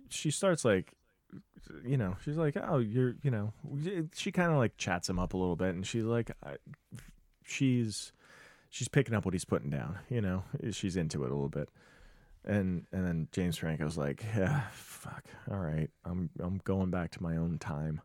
she 0.09 0.31
starts 0.31 0.63
like, 0.63 0.93
you 1.85 1.97
know, 1.97 2.15
she's 2.23 2.37
like, 2.37 2.55
oh, 2.61 2.77
you're, 2.77 3.15
you 3.23 3.31
know, 3.31 3.53
she 4.13 4.31
kind 4.31 4.51
of 4.51 4.57
like 4.57 4.77
chats 4.77 5.09
him 5.09 5.17
up 5.19 5.33
a 5.33 5.37
little 5.37 5.55
bit, 5.55 5.69
and 5.69 5.85
she's 5.85 6.03
like, 6.03 6.31
I, 6.45 6.55
she's, 7.43 8.11
she's 8.69 8.87
picking 8.87 9.15
up 9.15 9.25
what 9.25 9.33
he's 9.33 9.45
putting 9.45 9.69
down, 9.69 9.97
you 10.09 10.21
know, 10.21 10.43
she's 10.71 10.95
into 10.95 11.23
it 11.23 11.31
a 11.31 11.33
little 11.33 11.49
bit, 11.49 11.69
and 12.45 12.85
and 12.91 13.05
then 13.05 13.27
James 13.31 13.57
Franco's 13.57 13.97
like, 13.97 14.23
yeah, 14.35 14.63
fuck, 14.71 15.25
all 15.49 15.57
right, 15.59 15.89
I'm 16.05 16.29
I'm 16.39 16.59
going 16.63 16.91
back 16.91 17.11
to 17.11 17.23
my 17.23 17.37
own 17.37 17.57
time, 17.59 18.01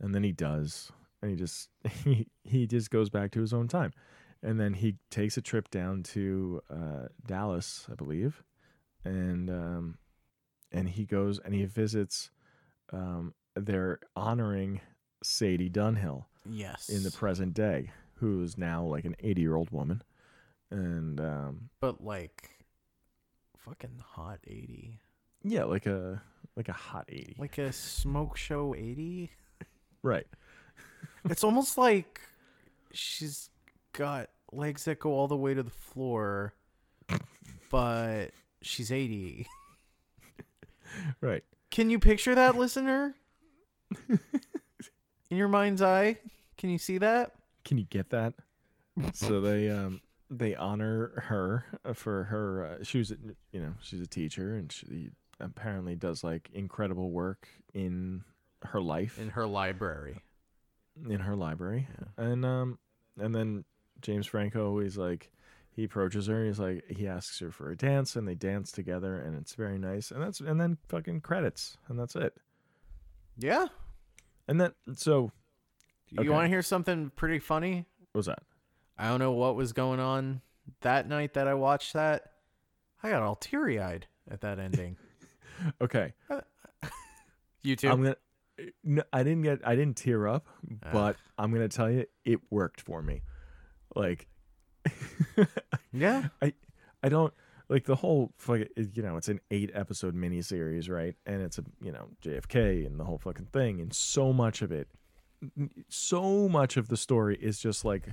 and 0.00 0.14
then 0.14 0.22
he 0.22 0.32
does, 0.32 0.90
and 1.22 1.30
he 1.30 1.36
just 1.36 1.68
he 2.04 2.26
he 2.44 2.66
just 2.66 2.90
goes 2.90 3.10
back 3.10 3.30
to 3.32 3.40
his 3.40 3.52
own 3.52 3.68
time. 3.68 3.92
And 4.42 4.58
then 4.58 4.72
he 4.72 4.96
takes 5.10 5.36
a 5.36 5.42
trip 5.42 5.70
down 5.70 6.02
to 6.14 6.62
uh, 6.70 7.08
Dallas, 7.26 7.86
I 7.92 7.94
believe, 7.94 8.42
and 9.04 9.50
um, 9.50 9.98
and 10.72 10.88
he 10.88 11.04
goes 11.04 11.38
and 11.38 11.52
he 11.54 11.64
visits. 11.66 12.30
Um, 12.92 13.34
they're 13.54 14.00
honoring 14.16 14.80
Sadie 15.22 15.68
Dunhill 15.70 16.24
Yes. 16.48 16.88
in 16.88 17.02
the 17.02 17.10
present 17.10 17.52
day, 17.52 17.90
who 18.14 18.42
is 18.42 18.56
now 18.56 18.82
like 18.82 19.04
an 19.04 19.14
eighty-year-old 19.20 19.70
woman, 19.70 20.02
and 20.70 21.20
um, 21.20 21.68
but 21.80 22.02
like 22.02 22.48
fucking 23.64 24.00
hot 24.04 24.38
80. 24.46 24.98
yeah, 25.42 25.64
like 25.64 25.86
a 25.86 26.22
like 26.56 26.68
a 26.68 26.72
hot 26.72 27.04
eighty, 27.08 27.36
Like 27.38 27.58
a 27.58 27.72
smoke 27.72 28.36
show 28.36 28.74
80. 28.74 29.30
right? 30.02 30.26
it's 31.26 31.44
almost 31.44 31.78
like 31.78 32.20
she's 32.92 33.50
got 33.92 34.28
legs 34.52 34.84
that 34.84 34.98
go 34.98 35.12
all 35.12 35.28
the 35.28 35.36
way 35.36 35.54
to 35.54 35.62
the 35.62 35.70
floor, 35.70 36.52
but 37.70 38.30
she's 38.62 38.90
80. 38.92 39.46
Right. 41.20 41.44
Can 41.70 41.88
you 41.88 42.00
picture 42.00 42.34
that, 42.34 42.56
listener? 42.56 43.14
In 44.08 45.36
your 45.36 45.46
mind's 45.46 45.80
eye? 45.82 46.18
Can 46.58 46.68
you 46.70 46.78
see 46.78 46.98
that? 46.98 47.30
Can 47.64 47.78
you 47.78 47.84
get 47.84 48.10
that? 48.10 48.34
so 49.14 49.40
they 49.40 49.70
um 49.70 50.00
they 50.30 50.54
honor 50.54 51.22
her 51.28 51.64
for 51.94 52.24
her. 52.24 52.64
Uh, 52.80 52.84
she 52.84 52.98
was, 52.98 53.10
a- 53.10 53.16
you 53.52 53.60
know, 53.60 53.74
she's 53.82 54.00
a 54.00 54.06
teacher, 54.06 54.54
and 54.56 54.70
she 54.72 55.10
apparently 55.40 55.96
does 55.96 56.22
like 56.22 56.48
incredible 56.52 57.10
work 57.10 57.48
in 57.74 58.22
her 58.62 58.80
life 58.80 59.18
In 59.18 59.30
her 59.30 59.46
library. 59.46 60.22
in 61.08 61.20
her 61.20 61.34
library, 61.34 61.88
and 62.16 62.44
um 62.44 62.78
and 63.18 63.34
then 63.34 63.64
James 64.02 64.26
Franco 64.26 64.78
is 64.80 64.98
like 64.98 65.30
he 65.70 65.84
approaches 65.84 66.26
her. 66.26 66.44
He's 66.44 66.58
like 66.58 66.84
he 66.90 67.06
asks 67.08 67.38
her 67.40 67.50
for 67.50 67.70
a 67.70 67.76
dance, 67.76 68.16
and 68.16 68.28
they 68.28 68.34
dance 68.34 68.70
together, 68.70 69.16
and 69.16 69.34
it's 69.36 69.54
very 69.54 69.78
nice. 69.78 70.10
And 70.10 70.22
that's 70.22 70.40
and 70.40 70.60
then 70.60 70.76
fucking 70.88 71.22
credits, 71.22 71.78
and 71.88 71.98
that's 71.98 72.14
it. 72.16 72.36
Yeah. 73.38 73.66
And 74.46 74.60
then 74.60 74.72
so 74.94 75.32
You 76.10 76.20
Okay. 76.20 76.28
want 76.28 76.44
to 76.44 76.48
hear 76.48 76.62
something 76.62 77.10
pretty 77.16 77.38
funny? 77.38 77.86
what 78.12 78.18
was 78.18 78.26
that? 78.26 78.42
I 79.00 79.08
don't 79.08 79.18
know 79.18 79.32
what 79.32 79.56
was 79.56 79.72
going 79.72 79.98
on 79.98 80.42
that 80.82 81.08
night 81.08 81.34
that 81.34 81.48
I 81.48 81.54
watched 81.54 81.94
that. 81.94 82.32
I 83.02 83.10
got 83.10 83.22
all 83.22 83.34
teary 83.34 83.80
eyed 83.80 84.06
at 84.30 84.42
that 84.42 84.58
ending. 84.58 84.96
Okay, 85.82 86.14
you 87.62 87.76
too? 87.76 87.90
I'm 87.90 88.02
gonna. 88.02 88.16
No, 88.82 89.02
I 89.12 89.22
didn't 89.22 89.42
get. 89.42 89.60
I 89.62 89.74
didn't 89.76 89.96
tear 89.98 90.26
up, 90.26 90.46
Ah. 90.84 90.88
but 90.92 91.16
I'm 91.36 91.52
gonna 91.52 91.68
tell 91.68 91.90
you, 91.90 92.06
it 92.24 92.40
worked 92.50 92.80
for 92.80 93.02
me. 93.02 93.20
Like, 93.94 94.26
yeah. 95.92 96.28
I 96.40 96.54
I 97.02 97.08
don't 97.10 97.32
like 97.68 97.84
the 97.84 97.96
whole. 97.96 98.32
fuck- 98.38 98.68
You 98.76 99.02
know, 99.02 99.16
it's 99.18 99.28
an 99.28 99.40
eight 99.50 99.70
episode 99.74 100.14
miniseries, 100.14 100.88
right? 100.90 101.14
And 101.26 101.42
it's 101.42 101.58
a 101.58 101.64
you 101.82 101.92
know 101.92 102.08
JFK 102.24 102.86
and 102.86 102.98
the 102.98 103.04
whole 103.04 103.18
fucking 103.18 103.48
thing, 103.52 103.80
and 103.80 103.92
so 103.92 104.32
much 104.32 104.62
of 104.62 104.72
it, 104.72 104.88
so 105.88 106.48
much 106.48 106.76
of 106.78 106.88
the 106.88 106.96
story 106.96 107.36
is 107.36 107.58
just 107.58 107.84
like 107.84 108.08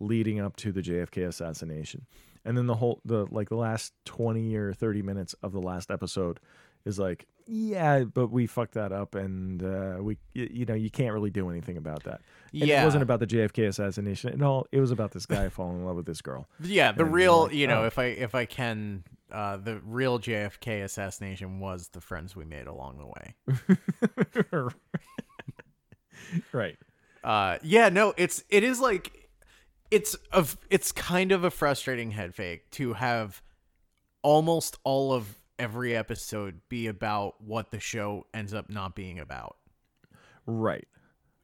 leading 0.00 0.40
up 0.40 0.56
to 0.56 0.72
the 0.72 0.80
JFK 0.80 1.28
assassination, 1.28 2.06
and 2.44 2.56
then 2.56 2.66
the 2.66 2.74
whole 2.76 3.00
the 3.04 3.26
like 3.30 3.48
the 3.48 3.56
last 3.56 3.92
twenty 4.04 4.56
or 4.56 4.72
thirty 4.72 5.02
minutes 5.02 5.34
of 5.42 5.52
the 5.52 5.60
last 5.60 5.90
episode 5.90 6.40
is 6.86 6.98
like, 6.98 7.26
yeah, 7.46 8.04
but 8.04 8.28
we 8.28 8.46
fucked 8.46 8.72
that 8.74 8.90
up, 8.92 9.14
and 9.14 9.62
uh, 9.62 9.98
we 10.00 10.16
y- 10.34 10.48
you 10.50 10.64
know 10.64 10.74
you 10.74 10.88
can't 10.90 11.12
really 11.12 11.30
do 11.30 11.50
anything 11.50 11.76
about 11.76 12.02
that. 12.04 12.20
And 12.52 12.62
Yeah. 12.62 12.82
it 12.82 12.84
wasn't 12.86 13.02
about 13.02 13.20
the 13.20 13.26
JFK 13.26 13.68
assassination 13.68 14.32
at 14.32 14.42
all. 14.42 14.66
It 14.72 14.80
was 14.80 14.90
about 14.90 15.12
this 15.12 15.26
guy 15.26 15.48
falling 15.50 15.80
in 15.80 15.84
love 15.84 15.96
with 15.96 16.06
this 16.06 16.22
girl. 16.22 16.48
Yeah, 16.62 16.92
the 16.92 17.04
And 17.04 17.12
real, 17.12 17.42
like, 17.44 17.54
you 17.54 17.66
know, 17.66 17.82
oh. 17.82 17.86
if 17.86 17.98
I 17.98 18.04
if 18.06 18.34
I 18.34 18.46
can, 18.46 19.04
uh, 19.30 19.58
the 19.58 19.80
real 19.84 20.18
JFK 20.18 20.82
assassination 20.84 21.60
was 21.60 21.88
the 21.88 22.00
friends 22.00 22.34
we 22.34 22.44
made 22.46 22.66
along 22.66 22.98
the 22.98 23.06
way. 23.06 23.34
right. 26.52 26.76
Uh, 27.22 27.58
yeah, 27.62 27.88
no, 27.90 28.14
it's 28.16 28.44
it 28.48 28.64
is 28.64 28.80
like 28.80 29.19
it's 29.90 30.14
of 30.32 30.56
it's 30.70 30.92
kind 30.92 31.32
of 31.32 31.44
a 31.44 31.50
frustrating 31.50 32.12
head 32.12 32.34
fake 32.34 32.70
to 32.72 32.94
have 32.94 33.42
almost 34.22 34.78
all 34.84 35.12
of 35.12 35.38
every 35.58 35.94
episode 35.94 36.60
be 36.68 36.86
about 36.86 37.40
what 37.42 37.70
the 37.70 37.80
show 37.80 38.26
ends 38.32 38.54
up 38.54 38.70
not 38.70 38.94
being 38.94 39.18
about. 39.18 39.56
Right. 40.46 40.88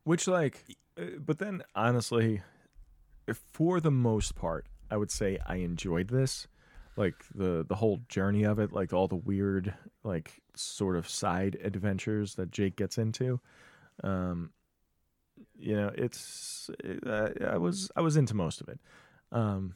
Which, 0.05 0.26
like, 0.26 0.64
uh, 0.99 1.18
but 1.18 1.38
then 1.38 1.62
honestly, 1.74 2.42
for 3.53 3.80
the 3.80 3.90
most 3.90 4.34
part, 4.34 4.66
I 4.90 4.97
would 4.97 5.11
say 5.11 5.38
I 5.47 5.57
enjoyed 5.57 6.09
this. 6.09 6.47
Like 6.97 7.14
the 7.34 7.64
the 7.68 7.74
whole 7.74 8.01
journey 8.09 8.44
of 8.44 8.59
it, 8.59 8.72
like 8.72 8.94
all 8.94 9.07
the 9.07 9.16
weird, 9.16 9.74
like 10.03 10.40
sort 10.55 10.97
of 10.97 11.09
side 11.09 11.59
adventures 11.62 12.36
that 12.36 12.51
Jake 12.51 12.76
gets 12.76 12.97
into. 12.97 13.38
Um, 14.03 14.51
you 15.59 15.76
know, 15.76 15.91
it's 15.95 16.70
uh, 17.07 17.28
I 17.49 17.59
was 17.59 17.91
I 17.97 18.01
was 18.01 18.16
into 18.16 18.34
most 18.34 18.61
of 18.61 18.68
it. 18.68 18.80
Um, 19.32 19.74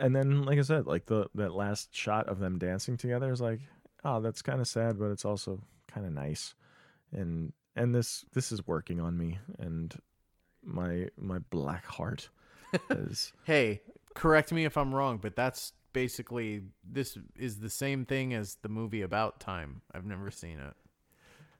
and 0.00 0.14
then, 0.14 0.42
like 0.42 0.58
I 0.58 0.62
said, 0.62 0.86
like 0.86 1.06
the 1.06 1.28
that 1.34 1.54
last 1.54 1.94
shot 1.94 2.28
of 2.28 2.38
them 2.38 2.58
dancing 2.58 2.96
together 2.96 3.32
is 3.32 3.40
like, 3.40 3.60
oh, 4.04 4.20
that's 4.20 4.42
kind 4.42 4.60
of 4.60 4.66
sad, 4.68 4.98
but 4.98 5.10
it's 5.10 5.24
also 5.24 5.60
kind 5.86 6.06
of 6.06 6.12
nice. 6.12 6.54
And 7.12 7.52
and 7.76 7.94
this 7.94 8.24
this 8.32 8.52
is 8.52 8.66
working 8.66 9.00
on 9.00 9.16
me 9.16 9.38
and 9.58 9.94
my 10.64 11.08
my 11.16 11.38
black 11.50 11.84
heart 11.86 12.28
is 12.90 13.32
Hey, 13.44 13.82
correct 14.14 14.52
me 14.52 14.64
if 14.64 14.76
I'm 14.76 14.94
wrong, 14.94 15.18
but 15.18 15.36
that's 15.36 15.72
basically 15.92 16.62
this 16.84 17.16
is 17.36 17.60
the 17.60 17.70
same 17.70 18.04
thing 18.04 18.34
as 18.34 18.56
the 18.62 18.68
movie 18.68 19.02
About 19.02 19.40
Time. 19.40 19.82
I've 19.92 20.04
never 20.04 20.30
seen 20.30 20.58
it. 20.58 20.74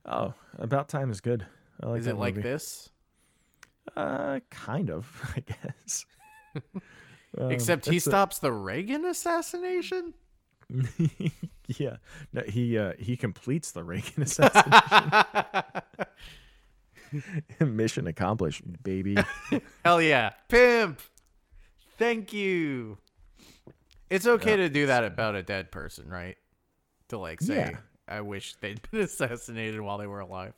oh 0.06 0.34
about 0.58 0.88
time 0.88 1.10
is 1.10 1.20
good. 1.20 1.46
I 1.82 1.86
like 1.86 2.00
Is 2.00 2.06
it 2.06 2.16
like 2.16 2.34
this? 2.34 2.90
Uh, 3.96 4.40
kind 4.50 4.90
of, 4.90 5.06
I 5.36 5.40
guess. 5.40 6.06
Um, 7.36 7.50
Except 7.50 7.86
he 7.86 7.96
it's 7.96 8.06
a- 8.06 8.10
stops 8.10 8.38
the 8.38 8.52
Reagan 8.52 9.04
assassination? 9.04 10.14
yeah, 11.78 11.96
no, 12.32 12.42
he 12.42 12.76
uh, 12.76 12.92
he 12.98 13.16
completes 13.16 13.70
the 13.72 13.82
Reagan 13.84 14.22
assassination. 14.22 14.84
Mission 17.60 18.06
accomplished, 18.06 18.62
baby. 18.82 19.16
Hell 19.84 20.02
yeah. 20.02 20.30
Pimp. 20.48 21.00
Thank 21.96 22.32
you. 22.34 22.98
It's 24.10 24.26
okay 24.26 24.56
to 24.56 24.68
do 24.68 24.86
that 24.86 25.04
about 25.04 25.34
a 25.34 25.42
dead 25.42 25.70
person, 25.70 26.08
right? 26.08 26.36
To 27.08 27.18
like 27.18 27.40
say, 27.40 27.56
Yeah. 27.56 27.76
I 28.06 28.20
wish 28.20 28.54
they'd 28.56 28.80
been 28.90 29.00
assassinated 29.00 29.80
while 29.80 29.96
they 29.98 30.06
were 30.06 30.20
alive. 30.20 30.52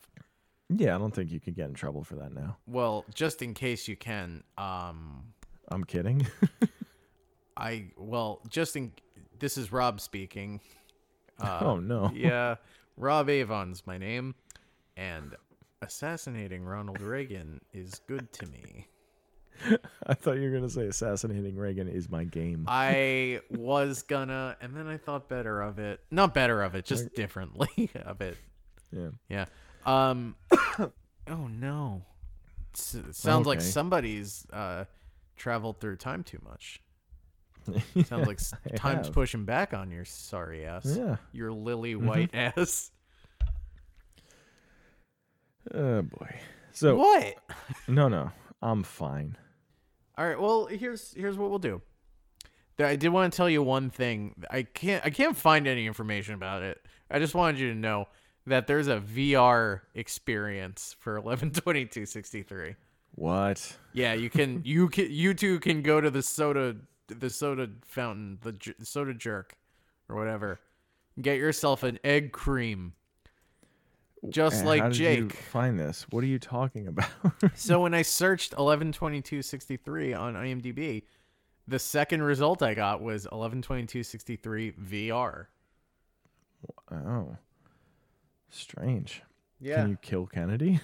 Yeah, 0.77 0.95
I 0.95 0.99
don't 0.99 1.15
think 1.15 1.33
you 1.33 1.41
could 1.41 1.57
get 1.57 1.69
in 1.69 1.75
trouble 1.75 2.05
for 2.05 2.17
that 2.17 2.33
now. 2.33 2.57
Well, 2.67 3.05
just 3.13 3.43
in 3.43 3.55
case 3.55 3.89
you 3.89 3.97
can, 3.97 4.45
um, 4.57 5.33
I'm 5.69 5.85
kidding. 5.85 6.27
I 7.57 7.87
well, 7.97 8.41
just 8.49 8.77
in 8.77 8.93
this 9.39 9.59
is 9.59 9.73
Rob 9.73 10.01
speaking. 10.01 10.61
Uh, 11.41 11.59
oh 11.63 11.77
no. 11.79 12.11
yeah, 12.15 12.57
Rob 12.97 13.29
Avon's 13.29 13.87
my 13.87 13.99
name, 13.99 14.35
and 14.97 15.35
assassinating 15.83 16.65
Ronald 16.65 17.01
Reagan 17.01 17.61
is 17.73 18.01
good 18.07 18.33
to 18.35 18.47
me. 18.47 18.87
I 20.07 20.15
thought 20.15 20.37
you 20.39 20.51
were 20.51 20.57
gonna 20.57 20.71
say 20.71 20.87
assassinating 20.87 21.57
Reagan 21.57 21.89
is 21.89 22.09
my 22.09 22.25
game. 22.25 22.65
I 22.69 23.41
was 23.51 24.03
gonna, 24.03 24.57
and 24.61 24.75
then 24.75 24.87
I 24.87 24.97
thought 24.97 25.29
better 25.29 25.61
of 25.61 25.79
it. 25.79 26.01
Not 26.11 26.33
better 26.33 26.63
of 26.63 26.75
it, 26.75 26.85
just 26.85 27.13
differently 27.15 27.91
of 27.95 28.21
it. 28.21 28.39
yeah. 28.93 29.09
Yeah. 29.29 29.47
Um. 29.87 30.37
oh 30.79 30.91
no. 31.49 32.03
S- 32.75 32.97
sounds 33.13 33.47
like 33.47 33.59
Okay. 33.59 33.67
somebody's 33.67 34.47
uh 34.53 34.85
traveled 35.37 35.81
through 35.81 35.97
time 35.97 36.23
too 36.23 36.39
much. 36.45 36.81
Sounds 38.07 38.27
like 38.27 38.39
s- 38.41 38.55
I 38.73 38.77
time's 38.77 39.07
have. 39.09 39.15
pushing 39.15 39.45
back 39.45 39.75
on 39.75 39.91
your 39.91 40.05
sorry 40.05 40.65
ass. 40.65 40.85
Yeah. 40.87 41.17
Your 41.33 41.53
lily 41.53 41.95
white 41.95 42.35
ass. 42.35 42.91
Oh 45.75 46.03
boy. 46.03 46.41
So 46.73 46.97
what? 46.97 47.35
no, 47.89 48.09
no, 48.09 48.31
I'm 48.63 48.83
fine. 48.83 49.37
All 50.17 50.27
right. 50.27 50.41
Well, 50.41 50.67
here's 50.67 51.13
here's 51.15 51.37
what 51.37 51.51
we'll 51.51 51.59
do. 51.59 51.83
There- 52.77 52.87
I 52.87 52.97
did 52.97 53.09
want 53.11 53.33
to 53.33 53.37
tell 53.37 53.49
you 53.51 53.63
one 53.63 53.91
thing. 53.91 54.35
I 54.51 54.63
can't 54.63 55.05
I 55.05 55.11
can't 55.11 55.37
find 55.37 55.67
any 55.67 55.87
information 55.87 56.35
about 56.35 56.63
it. 56.63 56.81
I 57.11 57.19
just 57.19 57.35
wanted 57.35 57.59
you 57.61 57.69
to 57.73 57.79
know 57.79 58.07
that 58.47 58.67
there's 58.67 58.89
a 58.89 59.01
VR 59.01 59.81
experience 59.95 60.97
for 60.99 61.21
112263. 61.21 62.75
What? 63.17 63.77
Yeah, 63.93 64.13
you 64.15 64.31
can 64.31 64.63
you 64.65 64.89
can 64.89 65.07
you 65.11 65.35
two 65.35 65.59
can 65.61 65.83
go 65.83 66.01
to 66.01 66.11
the 66.11 66.23
soda 66.23 66.77
the 67.09 67.29
soda 67.31 67.69
fountain, 67.85 68.39
the 68.43 68.53
j- 68.53 68.75
soda 68.83 69.15
jerk 69.15 69.57
or 70.09 70.17
whatever. 70.17 70.61
Get 71.21 71.39
yourself 71.39 71.83
an 71.83 71.99
egg 72.05 72.33
cream. 72.33 72.95
Just 74.29 74.63
Eh, 74.63 74.67
like 74.67 74.83
How 74.83 74.89
did 74.91 74.99
you 74.99 75.29
Jake. 75.29 75.33
find 75.33 75.79
this? 75.81 76.07
What 76.11 76.23
are 76.23 76.27
you 76.29 76.39
talking 76.39 76.87
about? 76.87 77.09
So 77.55 77.81
when 77.81 77.95
I 77.95 78.03
searched 78.03 78.53
112263 78.53 80.13
on 80.15 80.35
IMDb, 80.35 81.03
the 81.67 81.79
second 81.79 82.23
result 82.23 82.63
I 82.63 82.75
got 82.75 83.01
was 83.01 83.25
112263 83.25 84.73
VR. 84.73 85.47
oh, 86.93 87.37
strange. 88.51 89.23
Yeah. 89.61 89.83
Can 89.83 89.91
you 89.91 89.99
kill 90.01 90.27
Kennedy? 90.27 90.81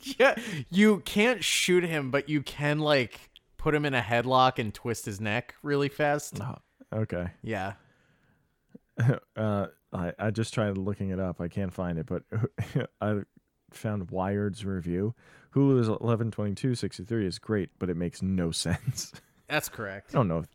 yeah. 0.18 0.36
You 0.70 1.00
can't 1.00 1.42
shoot 1.44 1.84
him, 1.84 2.10
but 2.10 2.28
you 2.28 2.42
can 2.42 2.78
like 2.78 3.30
put 3.56 3.74
him 3.74 3.84
in 3.84 3.94
a 3.94 4.00
headlock 4.00 4.58
and 4.58 4.72
twist 4.72 5.04
his 5.04 5.20
neck 5.20 5.54
really 5.62 5.88
fast. 5.88 6.40
Oh, 6.40 6.56
okay. 6.92 7.28
Yeah. 7.42 7.74
uh, 9.36 9.66
I 9.92 10.12
I 10.18 10.30
just 10.30 10.54
tried 10.54 10.78
looking 10.78 11.10
it 11.10 11.20
up. 11.20 11.40
I 11.40 11.48
can't 11.48 11.72
find 11.72 11.98
it, 11.98 12.06
but 12.06 12.22
I 13.00 13.20
found 13.70 14.10
Wired's 14.10 14.64
review. 14.64 15.14
Hulu's 15.54 15.88
eleven 15.88 16.30
twenty 16.30 16.54
two 16.54 16.74
sixty 16.74 17.04
three 17.04 17.26
is 17.26 17.38
great, 17.38 17.70
but 17.78 17.90
it 17.90 17.96
makes 17.96 18.22
no 18.22 18.50
sense. 18.50 19.12
That's 19.48 19.68
correct. 19.68 20.10
I 20.14 20.18
don't 20.18 20.28
know. 20.28 20.38
If, 20.38 20.48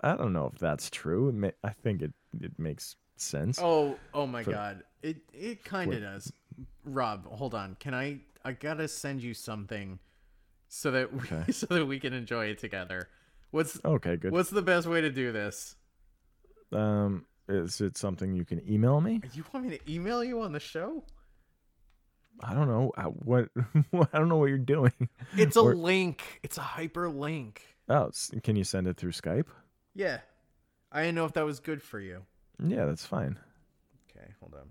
I 0.00 0.16
don't 0.16 0.32
know 0.32 0.50
if 0.52 0.58
that's 0.58 0.90
true. 0.90 1.28
It 1.28 1.34
may, 1.34 1.52
I 1.62 1.70
think 1.70 2.02
it 2.02 2.12
it 2.40 2.58
makes 2.58 2.96
sense. 3.24 3.58
Oh, 3.62 3.96
oh 4.14 4.26
my 4.26 4.42
For- 4.42 4.52
god. 4.52 4.82
It 5.02 5.18
it 5.32 5.64
kind 5.64 5.92
of 5.92 6.00
does. 6.02 6.32
Rob, 6.84 7.26
hold 7.26 7.54
on. 7.54 7.76
Can 7.80 7.94
I 7.94 8.20
I 8.44 8.52
got 8.52 8.74
to 8.74 8.88
send 8.88 9.22
you 9.22 9.34
something 9.34 9.98
so 10.68 10.90
that 10.90 11.12
we, 11.12 11.20
Okay. 11.20 11.52
so 11.52 11.66
that 11.66 11.86
we 11.86 11.98
can 12.00 12.12
enjoy 12.12 12.46
it 12.46 12.58
together. 12.58 13.08
What's 13.50 13.78
Okay, 13.84 14.16
good. 14.16 14.32
what's 14.32 14.50
the 14.50 14.62
best 14.62 14.86
way 14.86 15.00
to 15.00 15.10
do 15.10 15.32
this? 15.32 15.74
Um, 16.72 17.26
is 17.48 17.80
it 17.80 17.96
something 17.96 18.32
you 18.32 18.44
can 18.44 18.62
email 18.70 19.00
me? 19.00 19.20
You 19.34 19.44
want 19.52 19.66
me 19.66 19.76
to 19.78 19.92
email 19.92 20.22
you 20.22 20.40
on 20.42 20.52
the 20.52 20.60
show? 20.60 21.02
I 22.42 22.54
don't 22.54 22.68
know. 22.68 22.92
Uh, 22.96 23.04
What? 23.04 23.48
I 24.12 24.18
don't 24.18 24.28
know 24.28 24.36
what 24.36 24.46
you're 24.50 24.58
doing. 24.58 24.92
It's 25.36 25.56
a 25.56 25.60
Or- 25.60 25.74
link. 25.74 26.22
It's 26.42 26.58
a 26.58 26.62
hyperlink. 26.62 27.58
Oh, 27.88 28.10
can 28.44 28.54
you 28.56 28.62
send 28.64 28.86
it 28.86 28.96
through 28.96 29.12
Skype? 29.12 29.46
Yeah. 29.94 30.20
I 30.92 31.02
didn't 31.02 31.16
know 31.16 31.24
if 31.24 31.32
that 31.32 31.44
was 31.44 31.58
good 31.60 31.82
for 31.82 31.98
you. 32.00 32.22
Yeah, 32.66 32.84
that's 32.86 33.06
fine. 33.06 33.38
Okay, 34.10 34.26
hold 34.40 34.54
on. 34.54 34.70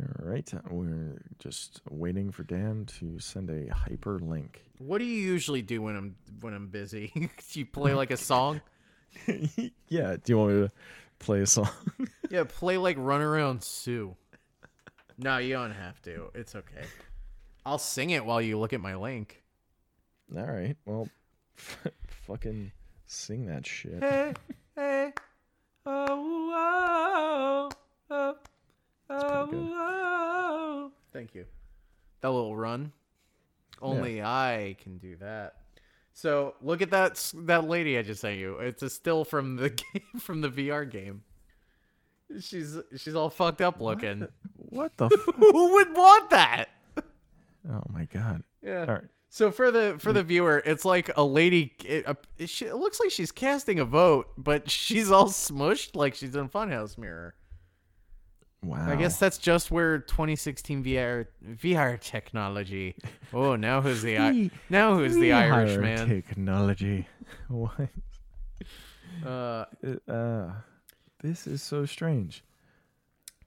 All 0.00 0.26
right, 0.30 0.50
we're 0.70 1.20
just 1.38 1.82
waiting 1.90 2.32
for 2.32 2.44
Dan 2.44 2.86
to 2.98 3.18
send 3.18 3.50
a 3.50 3.66
hyperlink. 3.66 4.56
What 4.78 4.98
do 4.98 5.04
you 5.04 5.20
usually 5.20 5.60
do 5.62 5.82
when 5.82 5.96
I'm 5.96 6.16
when 6.40 6.54
I'm 6.54 6.68
busy? 6.68 7.12
do 7.52 7.58
you 7.60 7.66
play 7.66 7.92
like 7.94 8.10
a 8.10 8.16
song? 8.30 8.60
yeah, 9.88 10.16
do 10.16 10.32
you 10.32 10.38
want 10.38 10.52
me 10.54 10.60
to 10.62 10.72
play 11.18 11.40
a 11.40 11.46
song? 11.46 11.68
Yeah, 12.30 12.44
play 12.48 12.78
like 12.78 12.96
Run 12.98 13.20
Around 13.20 13.62
Sue. 13.62 14.16
No, 15.18 15.36
you 15.36 15.52
don't 15.52 15.72
have 15.72 16.00
to. 16.02 16.30
It's 16.34 16.54
okay. 16.54 16.86
I'll 17.66 17.76
sing 17.76 18.08
it 18.08 18.24
while 18.24 18.40
you 18.40 18.58
look 18.58 18.72
at 18.72 18.80
my 18.80 18.96
link. 18.96 19.42
All 20.34 20.46
right, 20.46 20.74
well, 20.86 21.10
fucking 22.26 22.72
sing 23.04 23.44
that 23.48 23.66
shit. 23.66 24.02
Hey, 24.02 24.32
hey, 24.74 25.12
oh, 25.84 26.50
oh, 26.54 27.70
oh, 28.10 28.36
oh, 29.10 29.18
pretty 29.18 29.31
good. 29.50 29.68
oh. 29.74 30.92
Thank 31.12 31.34
you. 31.34 31.44
That 32.20 32.30
little 32.30 32.56
run. 32.56 32.92
Only 33.80 34.22
I 34.22 34.76
can 34.82 34.98
do 34.98 35.16
that. 35.16 35.56
So 36.14 36.54
look 36.62 36.82
at 36.82 36.90
that 36.90 37.32
that 37.46 37.66
lady 37.68 37.98
I 37.98 38.02
just 38.02 38.20
sent 38.20 38.38
you. 38.38 38.58
It's 38.58 38.82
a 38.82 38.90
still 38.90 39.24
from 39.24 39.56
the 39.56 39.70
game 39.92 40.20
from 40.20 40.40
the 40.40 40.48
VR 40.50 40.88
game. 40.88 41.22
She's 42.40 42.78
she's 42.96 43.14
all 43.14 43.28
fucked 43.30 43.60
up 43.60 43.80
looking. 43.80 44.26
What 44.56 44.96
the? 44.96 45.06
F- 45.12 45.34
Who 45.36 45.72
would 45.74 45.94
want 45.94 46.30
that? 46.30 46.68
oh 46.98 47.82
my 47.92 48.04
god! 48.06 48.42
Yeah. 48.62 48.80
All 48.88 48.94
right, 48.94 49.04
So 49.28 49.50
for 49.50 49.70
the 49.70 49.96
for 49.98 50.12
the 50.12 50.22
viewer, 50.22 50.62
it's 50.64 50.84
like 50.84 51.10
a 51.16 51.24
lady. 51.24 51.74
It, 51.84 52.06
uh, 52.08 52.14
it, 52.38 52.48
she, 52.48 52.66
it 52.66 52.76
looks 52.76 53.00
like 53.00 53.10
she's 53.10 53.32
casting 53.32 53.80
a 53.80 53.84
vote, 53.84 54.28
but 54.38 54.70
she's 54.70 55.10
all 55.10 55.26
smushed 55.28 55.94
like 55.94 56.14
she's 56.14 56.34
in 56.36 56.48
Funhouse 56.48 56.96
Mirror. 56.96 57.34
Wow. 58.64 58.88
I 58.90 58.96
guess 58.96 59.18
that's 59.18 59.38
just 59.38 59.70
where 59.70 59.98
2016 59.98 60.84
VR 60.84 61.26
VR 61.44 62.00
technology. 62.00 62.96
Oh, 63.34 63.56
now 63.56 63.80
who's 63.80 64.02
the 64.02 64.18
I- 64.18 64.50
now 64.68 64.94
who's 64.96 65.14
the 65.14 65.32
Irish 65.32 65.78
man? 65.78 66.08
Technology. 66.08 67.06
What? 67.48 67.88
Uh, 69.24 69.64
Uh, 70.08 70.50
this 71.22 71.46
is 71.46 71.62
so 71.62 71.86
strange. 71.86 72.44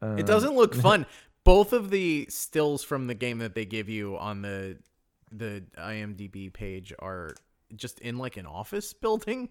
Um, 0.01 0.17
It 0.17 0.25
doesn't 0.25 0.55
look 0.55 0.73
fun. 0.87 1.05
Both 1.43 1.73
of 1.73 1.89
the 1.91 2.25
stills 2.29 2.83
from 2.83 3.05
the 3.07 3.13
game 3.13 3.37
that 3.39 3.53
they 3.53 3.65
give 3.65 3.89
you 3.89 4.17
on 4.17 4.41
the 4.41 4.77
the 5.31 5.63
IMDb 5.77 6.51
page 6.51 6.93
are 6.99 7.35
just 7.75 7.99
in 7.99 8.17
like 8.17 8.37
an 8.37 8.45
office 8.45 8.93
building. 8.93 9.49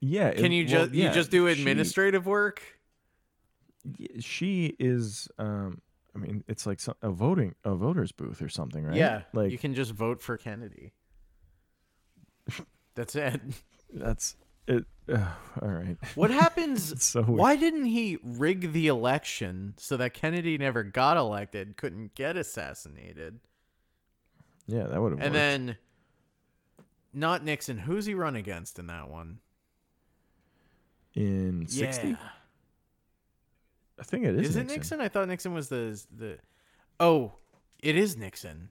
Yeah. 0.00 0.30
Can 0.32 0.52
it- 0.52 0.56
you 0.56 0.64
well, 0.66 0.84
just 0.86 0.94
yeah, 0.94 1.08
you 1.08 1.14
just 1.14 1.30
do 1.30 1.46
she- 1.52 1.60
administrative 1.60 2.26
work? 2.26 2.62
She 4.20 4.74
is. 4.78 5.28
Um. 5.38 5.80
I 6.14 6.20
mean, 6.20 6.42
it's 6.48 6.66
like 6.66 6.80
some, 6.80 6.94
a 7.02 7.10
voting 7.10 7.54
a 7.64 7.74
voter's 7.76 8.10
booth 8.12 8.42
or 8.42 8.48
something, 8.48 8.84
right? 8.84 8.96
Yeah, 8.96 9.22
Like 9.32 9.52
you 9.52 9.58
can 9.58 9.74
just 9.74 9.92
vote 9.92 10.20
for 10.20 10.36
Kennedy. 10.36 10.92
That's 12.96 13.14
it. 13.14 13.40
that's 13.92 14.34
it. 14.66 14.84
Uh, 15.08 15.24
all 15.62 15.68
right. 15.68 15.96
What 16.16 16.30
happens? 16.30 16.92
So 17.02 17.20
weird. 17.22 17.38
why 17.38 17.54
didn't 17.56 17.84
he 17.84 18.18
rig 18.24 18.72
the 18.72 18.88
election 18.88 19.74
so 19.76 19.96
that 19.98 20.12
Kennedy 20.14 20.58
never 20.58 20.82
got 20.82 21.16
elected, 21.16 21.76
couldn't 21.76 22.14
get 22.16 22.36
assassinated, 22.36 23.38
Yeah, 24.66 24.84
that 24.88 25.00
would 25.00 25.12
have. 25.12 25.20
and 25.20 25.34
then 25.34 25.76
not 27.14 27.44
Nixon? 27.44 27.78
Who's 27.78 28.06
he 28.06 28.14
run 28.14 28.34
against 28.34 28.78
in 28.80 28.88
that 28.88 29.08
one? 29.08 29.38
in 31.14 31.66
sixty, 31.68 32.08
Yeah. 32.08 32.16
I 33.98 34.04
think 34.04 34.24
it 34.24 34.36
is. 34.36 34.50
Is, 34.50 34.56
it 34.56 34.66
Nixon? 34.66 35.00
I 35.00 35.08
thought 35.08 35.28
Nixon 35.28 35.54
was 35.54 35.68
the 35.68 36.00
the. 36.16 36.38
Oh, 37.00 37.32
it 37.80 37.96
is 37.96 38.16
Nixon. 38.16 38.70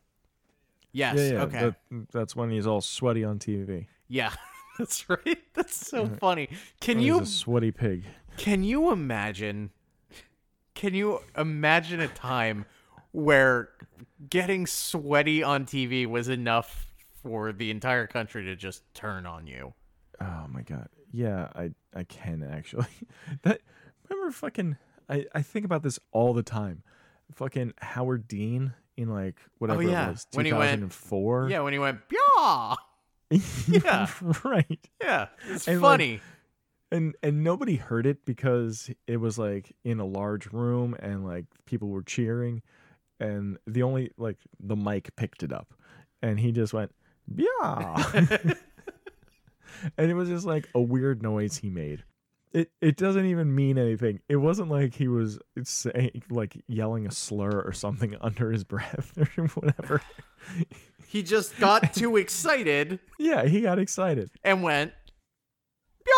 Yes. 0.91 1.17
Yeah, 1.17 1.23
yeah. 1.23 1.43
okay. 1.43 1.59
that- 1.59 2.07
that's 2.11 2.35
when 2.35 2.49
he's 2.49 2.67
all 2.67 2.81
sweaty 2.81 3.23
on 3.23 3.39
TV. 3.39 3.87
yeah. 4.07 4.31
That's 4.77 5.09
right. 5.09 5.39
That's 5.55 5.75
so 5.75 6.05
funny. 6.05 6.49
Can 6.81 6.97
oh, 6.97 6.99
He's 6.99 7.07
you 7.07 7.25
sweaty 7.25 7.71
pig? 7.71 8.03
Can 8.37 8.63
you 8.63 8.91
imagine? 8.91 9.71
Can 10.75 10.93
you 10.93 11.19
imagine 11.35 11.99
a 11.99 12.07
time 12.07 12.65
where 13.11 13.69
getting 14.29 14.67
sweaty 14.67 15.41
on 15.41 15.65
TV 15.65 16.05
was 16.05 16.29
enough 16.29 16.87
for 17.23 17.51
the 17.51 17.71
entire 17.71 18.05
country 18.05 18.45
to 18.45 18.55
just 18.55 18.83
turn 18.93 19.25
on 19.25 19.47
you? 19.47 19.73
Oh 20.21 20.45
my 20.49 20.61
god. 20.61 20.89
Yeah, 21.11 21.49
I 21.55 21.71
I 21.95 22.03
can 22.03 22.43
actually. 22.43 22.85
that 23.41 23.61
remember 24.07 24.31
fucking 24.31 24.77
I 25.09 25.25
I 25.33 25.41
think 25.41 25.65
about 25.65 25.83
this 25.83 25.99
all 26.11 26.33
the 26.33 26.43
time. 26.43 26.83
Fucking 27.33 27.73
Howard 27.79 28.27
Dean 28.27 28.73
in 28.95 29.09
like 29.09 29.35
oh, 29.45 29.49
whatever 29.59 29.83
Oh, 29.83 29.85
yeah. 29.87 30.07
it 30.07 30.11
was 30.11 30.27
When 30.33 30.45
he 30.45 30.53
went- 30.53 30.71
2004. 30.81 31.49
Yeah, 31.49 31.59
when 31.61 31.73
he 31.73 31.79
went, 31.79 31.99
yeah, 32.11 32.75
Yeah. 33.67 34.07
right. 34.43 34.89
yeah, 35.01 35.27
it's 35.49 35.67
And, 35.67 35.81
like, 35.81 35.91
funny. 35.91 36.21
And 36.91 37.15
and 37.21 37.43
nobody 37.43 37.75
heard 37.75 38.05
it 38.05 38.23
because 38.25 38.89
it 39.07 39.17
was 39.17 39.37
like 39.37 39.75
in 39.83 39.99
a 39.99 40.05
large 40.05 40.47
room 40.53 40.95
and 40.99 41.25
like 41.25 41.45
people 41.65 41.89
were 41.89 42.01
cheering 42.03 42.61
and 43.19 43.57
the 43.67 43.83
only 43.83 44.11
like 44.17 44.37
the 44.59 44.77
mic 44.77 45.13
picked 45.17 45.43
it 45.43 45.51
up 45.51 45.73
and 46.21 46.39
he 46.39 46.53
just 46.53 46.71
went 46.73 46.93
yeah 47.35 48.03
and 49.97 50.09
it 50.09 50.13
was 50.13 50.29
just 50.29 50.45
like 50.45 50.69
a 50.73 50.81
weird 50.81 51.21
noise 51.21 51.57
he 51.57 51.69
made 51.69 52.03
it 52.53 52.71
it 52.81 52.97
doesn't 52.97 53.25
even 53.25 53.53
mean 53.53 53.77
anything 53.77 54.19
it 54.29 54.37
wasn't 54.37 54.69
like 54.69 54.93
he 54.95 55.07
was 55.07 55.39
saying 55.63 56.23
like 56.29 56.61
yelling 56.67 57.05
a 57.05 57.11
slur 57.11 57.61
or 57.61 57.73
something 57.73 58.15
under 58.21 58.51
his 58.51 58.63
breath 58.63 59.17
or 59.17 59.47
whatever 59.55 60.01
he 61.07 61.23
just 61.23 61.57
got 61.59 61.93
too 61.93 62.17
excited 62.17 62.99
yeah 63.19 63.45
he 63.45 63.61
got 63.61 63.79
excited 63.79 64.29
and 64.43 64.63
went, 64.63 64.93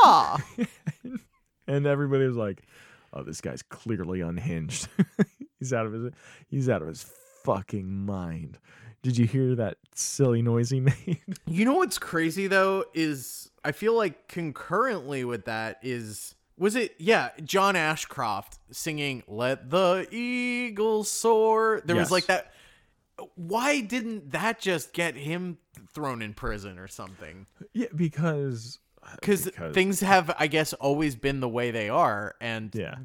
yeah. 0.03 0.38
and 1.67 1.88
everybody 1.88 2.25
was 2.25 2.36
like, 2.36 2.63
"Oh, 3.13 3.23
this 3.23 3.41
guy's 3.41 3.63
clearly 3.63 4.21
unhinged. 4.21 4.88
he's 5.59 5.73
out 5.73 5.86
of 5.86 5.93
his 5.93 6.13
he's 6.47 6.69
out 6.69 6.82
of 6.82 6.88
his 6.88 7.03
fucking 7.43 8.05
mind." 8.05 8.59
Did 9.02 9.18
you 9.18 9.26
hear 9.26 9.56
that 9.56 9.78
silly 9.95 10.41
noise 10.41 10.70
he 10.70 10.80
made? 10.82 11.22
You 11.47 11.66
know 11.66 11.76
what's 11.76 11.97
crazy 11.97 12.47
though 12.47 12.86
is 12.93 13.50
I 13.64 13.72
feel 13.72 13.95
like 13.95 14.28
concurrently 14.28 15.24
with 15.26 15.45
that 15.45 15.80
is 15.82 16.36
was 16.58 16.76
it 16.76 16.95
yeah 16.97 17.30
John 17.43 17.76
Ashcroft 17.76 18.60
singing 18.72 19.24
"Let 19.28 19.70
the 19.70 20.08
Eagles 20.12 21.10
Soar." 21.10 21.82
There 21.86 21.95
was 21.95 22.12
like 22.12 22.26
that. 22.28 22.54
Why 23.36 23.82
didn't 23.82 24.32
that 24.32 24.60
just 24.60 24.93
get 24.93 25.16
him 25.16 25.58
thrown 25.93 26.22
in 26.22 26.34
prison 26.34 26.80
or 26.80 26.88
something? 26.88 27.47
yeah, 27.74 27.88
because 27.95 28.80
Because 29.20 29.45
Because- 29.45 29.74
things 29.74 30.00
have, 30.02 30.34
I 30.39 30.47
guess, 30.47 30.72
always 30.74 31.16
been 31.16 31.39
the 31.41 31.50
way 31.50 31.72
they 31.72 31.89
are, 31.89 32.36
and 32.39 32.74
yeah. 32.74 32.95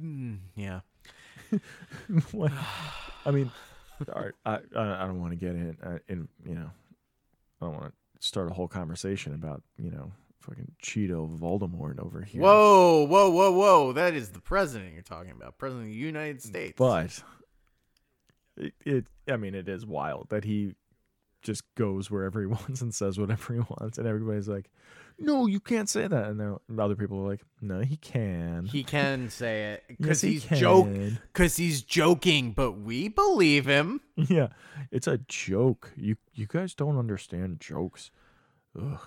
mm, 0.00 0.38
yeah. 0.54 0.80
what, 2.32 2.52
I 3.26 3.30
mean, 3.30 3.50
all 4.08 4.22
right, 4.22 4.32
I 4.44 4.78
I 4.78 5.04
I 5.04 5.06
don't 5.06 5.20
want 5.20 5.32
to 5.32 5.36
get 5.36 5.50
in 5.50 5.76
uh, 5.82 5.98
in 6.08 6.28
you 6.44 6.54
know, 6.54 6.70
I 7.60 7.66
don't 7.66 7.74
want 7.74 7.94
to 8.20 8.26
start 8.26 8.50
a 8.50 8.54
whole 8.54 8.68
conversation 8.68 9.34
about 9.34 9.62
you 9.78 9.90
know 9.90 10.12
fucking 10.40 10.72
Cheeto 10.82 11.38
Voldemort 11.38 12.00
over 12.00 12.22
here. 12.22 12.42
Whoa, 12.42 13.06
whoa, 13.08 13.30
whoa, 13.30 13.52
whoa! 13.52 13.92
That 13.92 14.14
is 14.14 14.30
the 14.30 14.40
president 14.40 14.92
you're 14.94 15.02
talking 15.02 15.30
about, 15.32 15.58
president 15.58 15.86
of 15.88 15.92
the 15.92 15.98
United 15.98 16.42
States. 16.42 16.74
but 16.76 17.22
it, 18.56 18.74
it 18.84 19.06
i 19.30 19.36
mean 19.36 19.54
it 19.54 19.68
is 19.68 19.86
wild 19.86 20.28
that 20.28 20.44
he 20.44 20.74
just 21.40 21.62
goes 21.74 22.10
wherever 22.10 22.40
he 22.40 22.46
wants 22.58 22.80
and 22.82 22.94
says 22.94 23.18
whatever 23.18 23.54
he 23.54 23.60
wants 23.60 23.98
and 23.98 24.06
everybody's 24.06 24.48
like 24.48 24.70
no 25.18 25.46
you 25.46 25.60
can't 25.60 25.88
say 25.88 26.06
that 26.06 26.26
and 26.26 26.40
then 26.40 26.56
other 26.78 26.96
people 26.96 27.18
are 27.24 27.28
like 27.28 27.40
no 27.60 27.80
he 27.80 27.96
can 27.96 28.64
he 28.66 28.82
can 28.84 29.28
say 29.42 29.72
it 29.72 29.84
Yes, 29.88 29.96
because 29.98 30.20
he 30.20 30.32
he's 30.38 30.44
joke 30.60 30.86
can. 30.86 31.18
because 31.32 31.56
he's 31.56 31.82
joking, 31.82 32.52
but 32.52 32.72
we 32.72 33.08
believe 33.08 33.66
him. 33.66 34.00
yeah 34.16 34.48
it's 34.90 35.06
a 35.06 35.18
joke 35.28 35.92
you 35.96 36.16
you 36.34 36.46
guys 36.46 36.74
don't 36.74 36.98
understand 36.98 37.60
jokes 37.60 38.10
ugh 38.80 39.00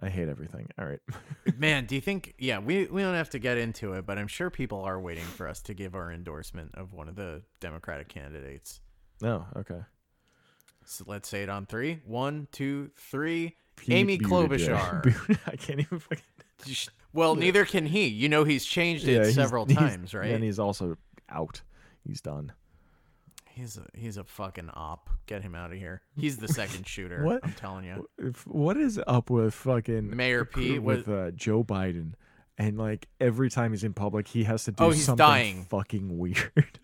i 0.00 0.08
hate 0.08 0.28
everything 0.28 0.68
all 0.78 0.86
right 0.86 1.00
Man, 1.58 1.86
do 1.86 1.94
you 1.94 2.00
think? 2.00 2.34
Yeah, 2.38 2.58
we 2.58 2.86
we 2.86 3.02
don't 3.02 3.14
have 3.14 3.30
to 3.30 3.38
get 3.38 3.58
into 3.58 3.92
it, 3.92 4.04
but 4.06 4.18
I'm 4.18 4.26
sure 4.26 4.50
people 4.50 4.80
are 4.82 4.98
waiting 5.00 5.24
for 5.24 5.46
us 5.46 5.60
to 5.62 5.74
give 5.74 5.94
our 5.94 6.10
endorsement 6.10 6.70
of 6.74 6.92
one 6.92 7.08
of 7.08 7.14
the 7.16 7.42
Democratic 7.60 8.08
candidates. 8.08 8.80
no 9.22 9.46
okay 9.56 9.80
So 10.84 11.04
let's 11.06 11.28
say 11.28 11.42
it 11.44 11.48
on 11.48 11.66
three. 11.66 12.00
One, 12.06 12.48
two, 12.50 12.90
three. 12.96 13.56
Pete 13.76 13.94
Amy 13.94 14.18
Klobuchar. 14.18 15.38
i 15.46 15.56
can't 15.56 15.80
even 15.80 15.98
fucking 15.98 16.22
Well, 17.12 17.36
neither 17.36 17.64
can 17.64 17.86
he. 17.86 18.06
You 18.08 18.28
know, 18.28 18.42
he's 18.44 18.64
changed 18.64 19.06
it 19.06 19.26
yeah, 19.26 19.30
several 19.32 19.66
he's- 19.66 19.78
times, 19.78 20.14
right? 20.14 20.30
and 20.32 20.42
he's 20.42 20.58
also 20.58 20.96
out 21.28 21.62
he's 22.06 22.20
done 22.20 22.52
He's 23.46 23.76
a 23.78 23.86
he's 23.96 24.16
a 24.16 24.24
fucking 24.24 24.68
op. 24.74 25.08
Get 25.26 25.42
him 25.42 25.54
out 25.54 25.70
of 25.70 25.78
here. 25.78 26.02
He's 26.16 26.38
the 26.38 26.48
second 26.48 26.88
shooter. 26.88 27.22
What? 27.22 27.38
I'm 27.44 27.52
telling 27.52 27.84
you. 27.84 28.08
If, 28.18 28.44
what 28.48 28.76
is 28.76 29.00
up 29.06 29.30
with 29.30 29.54
fucking 29.54 30.14
Mayor 30.16 30.44
Pete 30.44 30.82
with 30.82 31.08
uh, 31.08 31.30
Joe 31.30 31.62
Biden? 31.62 32.14
And 32.58 32.76
like 32.76 33.06
every 33.20 33.50
time 33.50 33.70
he's 33.70 33.84
in 33.84 33.94
public, 33.94 34.26
he 34.26 34.42
has 34.42 34.64
to 34.64 34.72
do 34.72 34.82
Oh, 34.82 34.90
he's 34.90 35.04
something 35.04 35.24
dying. 35.24 35.64
fucking 35.70 36.18
weird. 36.18 36.80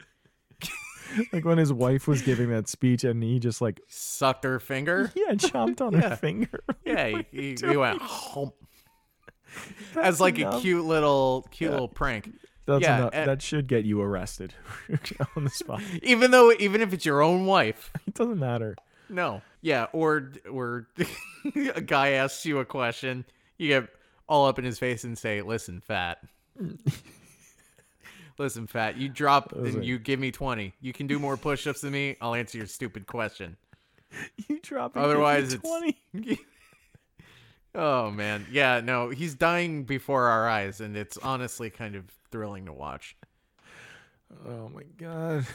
like 1.32 1.44
when 1.44 1.58
his 1.58 1.72
wife 1.72 2.06
was 2.08 2.22
giving 2.22 2.50
that 2.50 2.68
speech, 2.68 3.04
and 3.04 3.22
he 3.22 3.38
just 3.38 3.60
like 3.60 3.80
Sucked 3.88 4.44
her 4.44 4.58
finger. 4.60 5.12
yeah 5.16 5.32
chomped 5.34 5.80
on 5.80 5.92
Yeah. 5.94 6.10
her 6.10 6.16
finger. 6.16 6.60
Yeah, 6.84 7.22
he, 7.30 7.56
he, 7.60 7.76
went 7.76 8.00
hump. 8.02 8.54
as 9.96 10.20
like 10.20 10.38
a 10.38 10.60
cute 10.60 10.84
little 10.84 11.46
cute 11.50 11.68
Yeah. 11.68 11.72
little 11.72 11.88
prank. 11.88 12.30
That's 12.66 12.82
Yeah, 12.82 12.98
enough. 12.98 13.10
and- 13.14 13.28
that 13.28 13.42
should 13.42 13.66
get 13.66 13.84
you 13.84 14.00
arrested 14.00 14.54
on 15.36 15.44
the 15.44 15.50
spot. 15.50 15.82
Even 16.02 16.30
though 16.30 16.52
even 16.58 16.80
if 16.80 16.92
it's 16.92 17.04
your 17.04 17.22
own 17.22 17.46
wife. 17.46 17.90
It 18.06 18.14
doesn't 18.14 18.38
matter. 18.38 18.76
No. 19.08 19.42
Yeah, 19.62 19.86
or 19.92 20.32
or 20.50 20.86
a 21.74 21.80
guy 21.80 22.10
asks 22.10 22.46
you 22.46 22.60
a 22.60 22.64
question, 22.64 23.24
you 23.58 23.68
get 23.68 23.88
all 24.28 24.46
up 24.46 24.58
in 24.58 24.64
his 24.64 24.78
face 24.78 25.02
and 25.04 25.18
say, 25.18 25.42
"Listen, 25.42 25.80
fat." 25.80 26.18
Listen, 28.40 28.66
fat. 28.66 28.96
You 28.96 29.10
drop 29.10 29.52
and 29.52 29.84
you 29.84 29.98
give 29.98 30.18
me 30.18 30.30
20. 30.30 30.72
You 30.80 30.92
can 30.94 31.06
do 31.06 31.18
more 31.18 31.36
push-ups 31.36 31.82
than 31.82 31.92
me. 31.92 32.16
I'll 32.22 32.34
answer 32.34 32.56
your 32.56 32.66
stupid 32.66 33.06
question. 33.06 33.56
You 34.48 34.58
drop 34.60 34.96
it. 34.96 35.00
Otherwise, 35.00 35.52
it's 35.52 35.62
it's- 35.62 35.94
twenty. 36.12 36.40
oh 37.74 38.10
man. 38.10 38.44
Yeah, 38.50 38.80
no, 38.80 39.10
he's 39.10 39.34
dying 39.34 39.84
before 39.84 40.24
our 40.24 40.48
eyes 40.48 40.80
and 40.80 40.96
it's 40.96 41.16
honestly 41.18 41.70
kind 41.70 41.94
of 41.94 42.06
thrilling 42.32 42.64
to 42.66 42.72
watch. 42.72 43.14
Oh 44.48 44.68
my 44.70 44.82
god. 44.96 45.46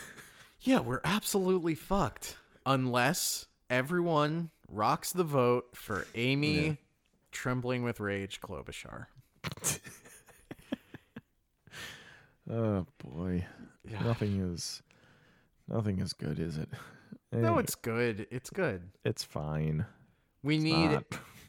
Yeah, 0.62 0.80
we're 0.80 1.02
absolutely 1.04 1.76
fucked. 1.76 2.38
Unless 2.66 3.48
everyone 3.70 4.52
rocks 4.70 5.12
the 5.12 5.24
vote 5.26 5.66
for 5.74 6.08
Amy 6.16 6.66
Yeah. 6.66 6.74
trembling 7.32 7.84
with 7.84 8.00
rage 8.00 8.40
Klobuchar. 8.42 9.08
Oh 12.50 12.86
boy. 13.00 13.46
Yeah. 13.90 14.04
Nothing 14.04 14.40
is. 14.54 14.82
Nothing 15.68 16.00
is 16.00 16.14
good, 16.14 16.40
is 16.40 16.58
it? 16.58 16.70
No, 17.32 17.58
it's 17.58 17.76
good. 17.76 18.28
It's 18.32 18.50
good. 18.50 18.82
it's 19.04 19.24
fine. 19.26 19.86
We 20.42 20.56
It's 20.56 20.64
need. 20.64 21.00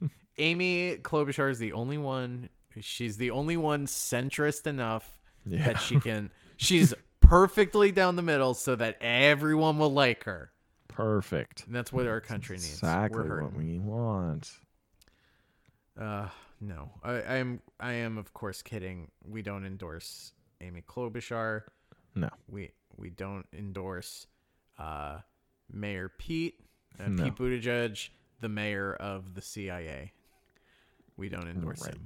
Amy 0.38 0.96
Klobuchar 0.96 1.48
is 1.48 1.60
the 1.60 1.74
only 1.74 1.96
one 1.96 2.48
She's 2.80 3.16
the 3.18 3.30
only 3.30 3.56
one 3.56 3.86
centrist 3.86 4.66
enough 4.66 5.20
Yeah. 5.46 5.64
that 5.66 5.80
she 5.80 6.00
can. 6.00 6.30
She's 6.56 6.92
perfectly 7.20 7.92
down 7.92 8.16
the 8.16 8.22
middle 8.22 8.54
so 8.54 8.74
that 8.74 8.96
everyone 9.00 9.78
will 9.78 9.92
like 9.92 10.24
her. 10.24 10.50
Perfect. 10.88 11.66
And 11.66 11.74
that's 11.76 11.92
what 11.92 12.06
our 12.08 12.20
country 12.20 12.56
needs. 12.56 12.68
Exactly 12.72 13.28
what 13.28 13.54
we 13.54 13.78
want. 13.78 14.50
Uh, 16.00 16.28
no, 16.60 16.90
I, 17.04 17.12
I 17.12 17.34
am. 17.36 17.60
I 17.78 17.92
am, 17.92 18.18
of 18.18 18.32
course, 18.34 18.60
kidding. 18.60 19.10
We 19.24 19.42
don't 19.42 19.64
endorse 19.64 20.32
Amy 20.60 20.82
Klobuchar. 20.86 21.62
No. 22.14 22.28
We 22.48 22.70
we 22.96 23.10
don't 23.10 23.46
endorse 23.52 24.26
uh, 24.78 25.18
Mayor 25.70 26.10
Pete, 26.18 26.60
uh, 26.98 27.08
No. 27.08 27.24
Pete 27.24 27.34
Buttigieg, 27.36 28.08
the 28.40 28.48
mayor 28.48 28.94
of 28.94 29.34
the 29.34 29.42
CIA. 29.42 30.12
We 31.16 31.28
don't 31.28 31.48
endorse 31.48 31.84
him. 31.86 32.04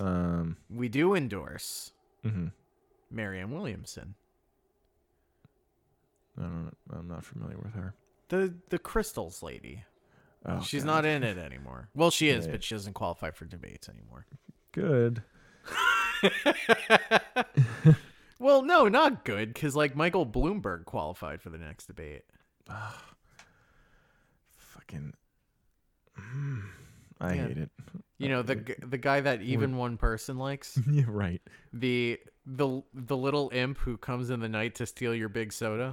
Um. 0.00 0.56
We 0.70 0.88
do 0.88 1.14
endorse 1.14 1.92
mhm. 2.24 2.52
Marianne 3.10 3.50
Williamson, 3.50 4.14
I 6.38 6.42
don't. 6.42 6.76
I'm 6.92 7.08
not 7.08 7.24
familiar 7.24 7.56
with 7.58 7.72
her. 7.74 7.94
the 8.28 8.54
the 8.68 8.78
crystals 8.78 9.42
lady. 9.42 9.84
Oh, 10.44 10.60
She's 10.60 10.84
God. 10.84 10.90
not 10.92 11.04
in 11.06 11.24
it 11.24 11.38
anymore. 11.38 11.88
Well, 11.94 12.10
she 12.10 12.28
is, 12.28 12.46
but 12.46 12.62
she 12.62 12.74
doesn't 12.74 12.92
qualify 12.92 13.30
for 13.30 13.46
debates 13.46 13.88
anymore. 13.88 14.26
good. 14.72 15.22
Well, 18.38 18.60
no, 18.62 18.86
not 18.86 19.24
good, 19.24 19.54
because 19.54 19.74
like 19.74 19.96
Michael 19.96 20.26
Bloomberg 20.26 20.84
qualified 20.84 21.40
for 21.40 21.48
the 21.48 21.56
next 21.56 21.86
debate. 21.86 22.22
Fucking. 24.58 25.14
Mm, 26.20 26.62
I 27.20 27.34
Yeah. 27.34 27.46
hate 27.48 27.58
it. 27.58 27.70
You 28.18 28.28
know 28.28 28.42
the 28.42 28.56
g- 28.56 28.74
the 28.78 28.98
guy 28.98 29.20
that 29.20 29.40
even 29.42 29.76
one 29.76 29.96
person 29.96 30.36
likes 30.38 30.78
yeah. 30.90 31.04
Right. 31.06 31.40
the 31.72 32.18
the 32.44 32.82
the 32.94 33.16
little 33.16 33.50
imp 33.54 33.78
who 33.78 33.96
comes 33.98 34.28
in 34.30 34.40
the 34.40 34.48
night 34.48 34.74
to 34.76 34.86
steal 34.86 35.14
your 35.14 35.28
big 35.30 35.52
soda. 35.52 35.92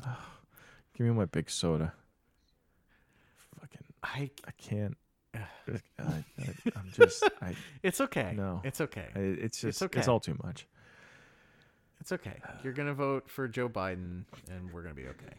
Give 0.97 1.07
me 1.07 1.13
my 1.13 1.25
big 1.25 1.49
soda. 1.49 1.93
Fucking. 3.59 3.81
I 4.03 4.29
I 4.47 4.51
can't. 4.57 4.97
I, 5.33 5.39
I, 5.99 6.23
I'm 6.75 6.91
just. 6.91 7.23
I. 7.41 7.55
it's 7.83 8.01
okay. 8.01 8.33
No. 8.35 8.61
it's 8.63 8.81
okay. 8.81 9.07
I 9.15 9.19
it's 9.19 9.61
just. 9.61 9.81
It's, 9.81 9.97
okay. 9.97 10.01
all 10.09 10.19
too 10.19 10.37
much. 10.43 10.67
It's 11.99 12.11
okay. 12.11 12.35
You're 12.63 12.73
gonna 12.73 12.93
vote 12.93 13.29
for 13.29 13.47
Joe 13.47 13.69
Biden, 13.69 14.25
and 14.51 14.71
we're 14.73 14.83
gonna 14.83 14.93
be 14.93 15.07
okay. 15.07 15.35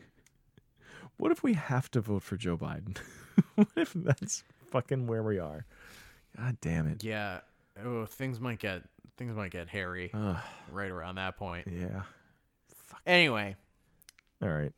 What 1.16 1.30
if 1.30 1.42
we 1.42 1.54
have 1.54 1.90
to 1.92 2.00
vote 2.00 2.22
for 2.22 2.36
Joe 2.36 2.56
Biden? 2.56 2.96
what 3.54 3.68
if 3.76 3.92
that's 3.92 4.42
fucking 4.70 5.06
where 5.06 5.22
we 5.22 5.38
are? 5.38 5.66
God 6.36 6.56
damn 6.60 6.88
it. 6.88 7.04
Yeah. 7.04 7.40
Oh, 7.84 8.06
things 8.06 8.40
might 8.40 8.58
get 8.58 8.82
things 9.16 9.36
might 9.36 9.50
get 9.50 9.68
hairy 9.68 10.10
right 10.72 10.90
around 10.90 11.16
that 11.16 11.36
point. 11.36 11.68
yeah. 11.70 12.02
Anyway, 13.06 13.54
All 14.42 14.48
right. 14.48 14.72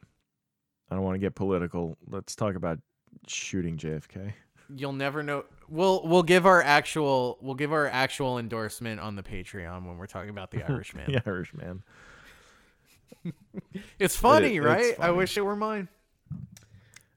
I 0.91 0.95
don't 0.95 1.05
want 1.05 1.15
to 1.15 1.19
get 1.21 1.35
political. 1.35 1.97
Let's 2.09 2.35
talk 2.35 2.55
about 2.55 2.79
shooting 3.27 3.77
JFK. 3.77 4.33
You'll 4.75 4.93
never 4.93 5.23
know. 5.23 5.45
We'll 5.69 6.03
we'll 6.07 6.23
give 6.23 6.47
our 6.47 6.63
actual 6.63 7.39
we'll 7.41 7.55
give 7.55 7.73
our 7.73 7.87
actual 7.87 8.39
endorsement 8.39 9.01
on 9.01 9.17
the 9.17 9.23
Patreon 9.23 9.87
when 9.87 9.97
we're 9.99 10.07
talking 10.07 10.31
about 10.31 10.51
the 10.51 10.63
Irishman. 10.69 11.13
the 11.13 11.23
Irishman. 11.27 11.83
It's 13.99 14.15
funny, 14.17 14.57
It- 14.57 14.59
it's 14.59 14.65
right? 14.67 15.01
I 15.01 15.11
wish 15.11 15.37
it 15.37 15.41
were 15.43 15.57
mine. 15.57 15.89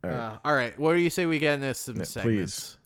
All 0.04 0.10
right. 0.10 0.16
Uh, 0.16 0.38
all 0.46 0.56
right. 0.56 0.78
What 0.80 0.94
do 0.94 1.00
you 1.00 1.10
say 1.10 1.26
we 1.26 1.38
get 1.40 1.56
in 1.56 1.62
this 1.62 1.80
some 1.80 1.98
Yeah, 1.98 2.04
segments? 2.04 2.78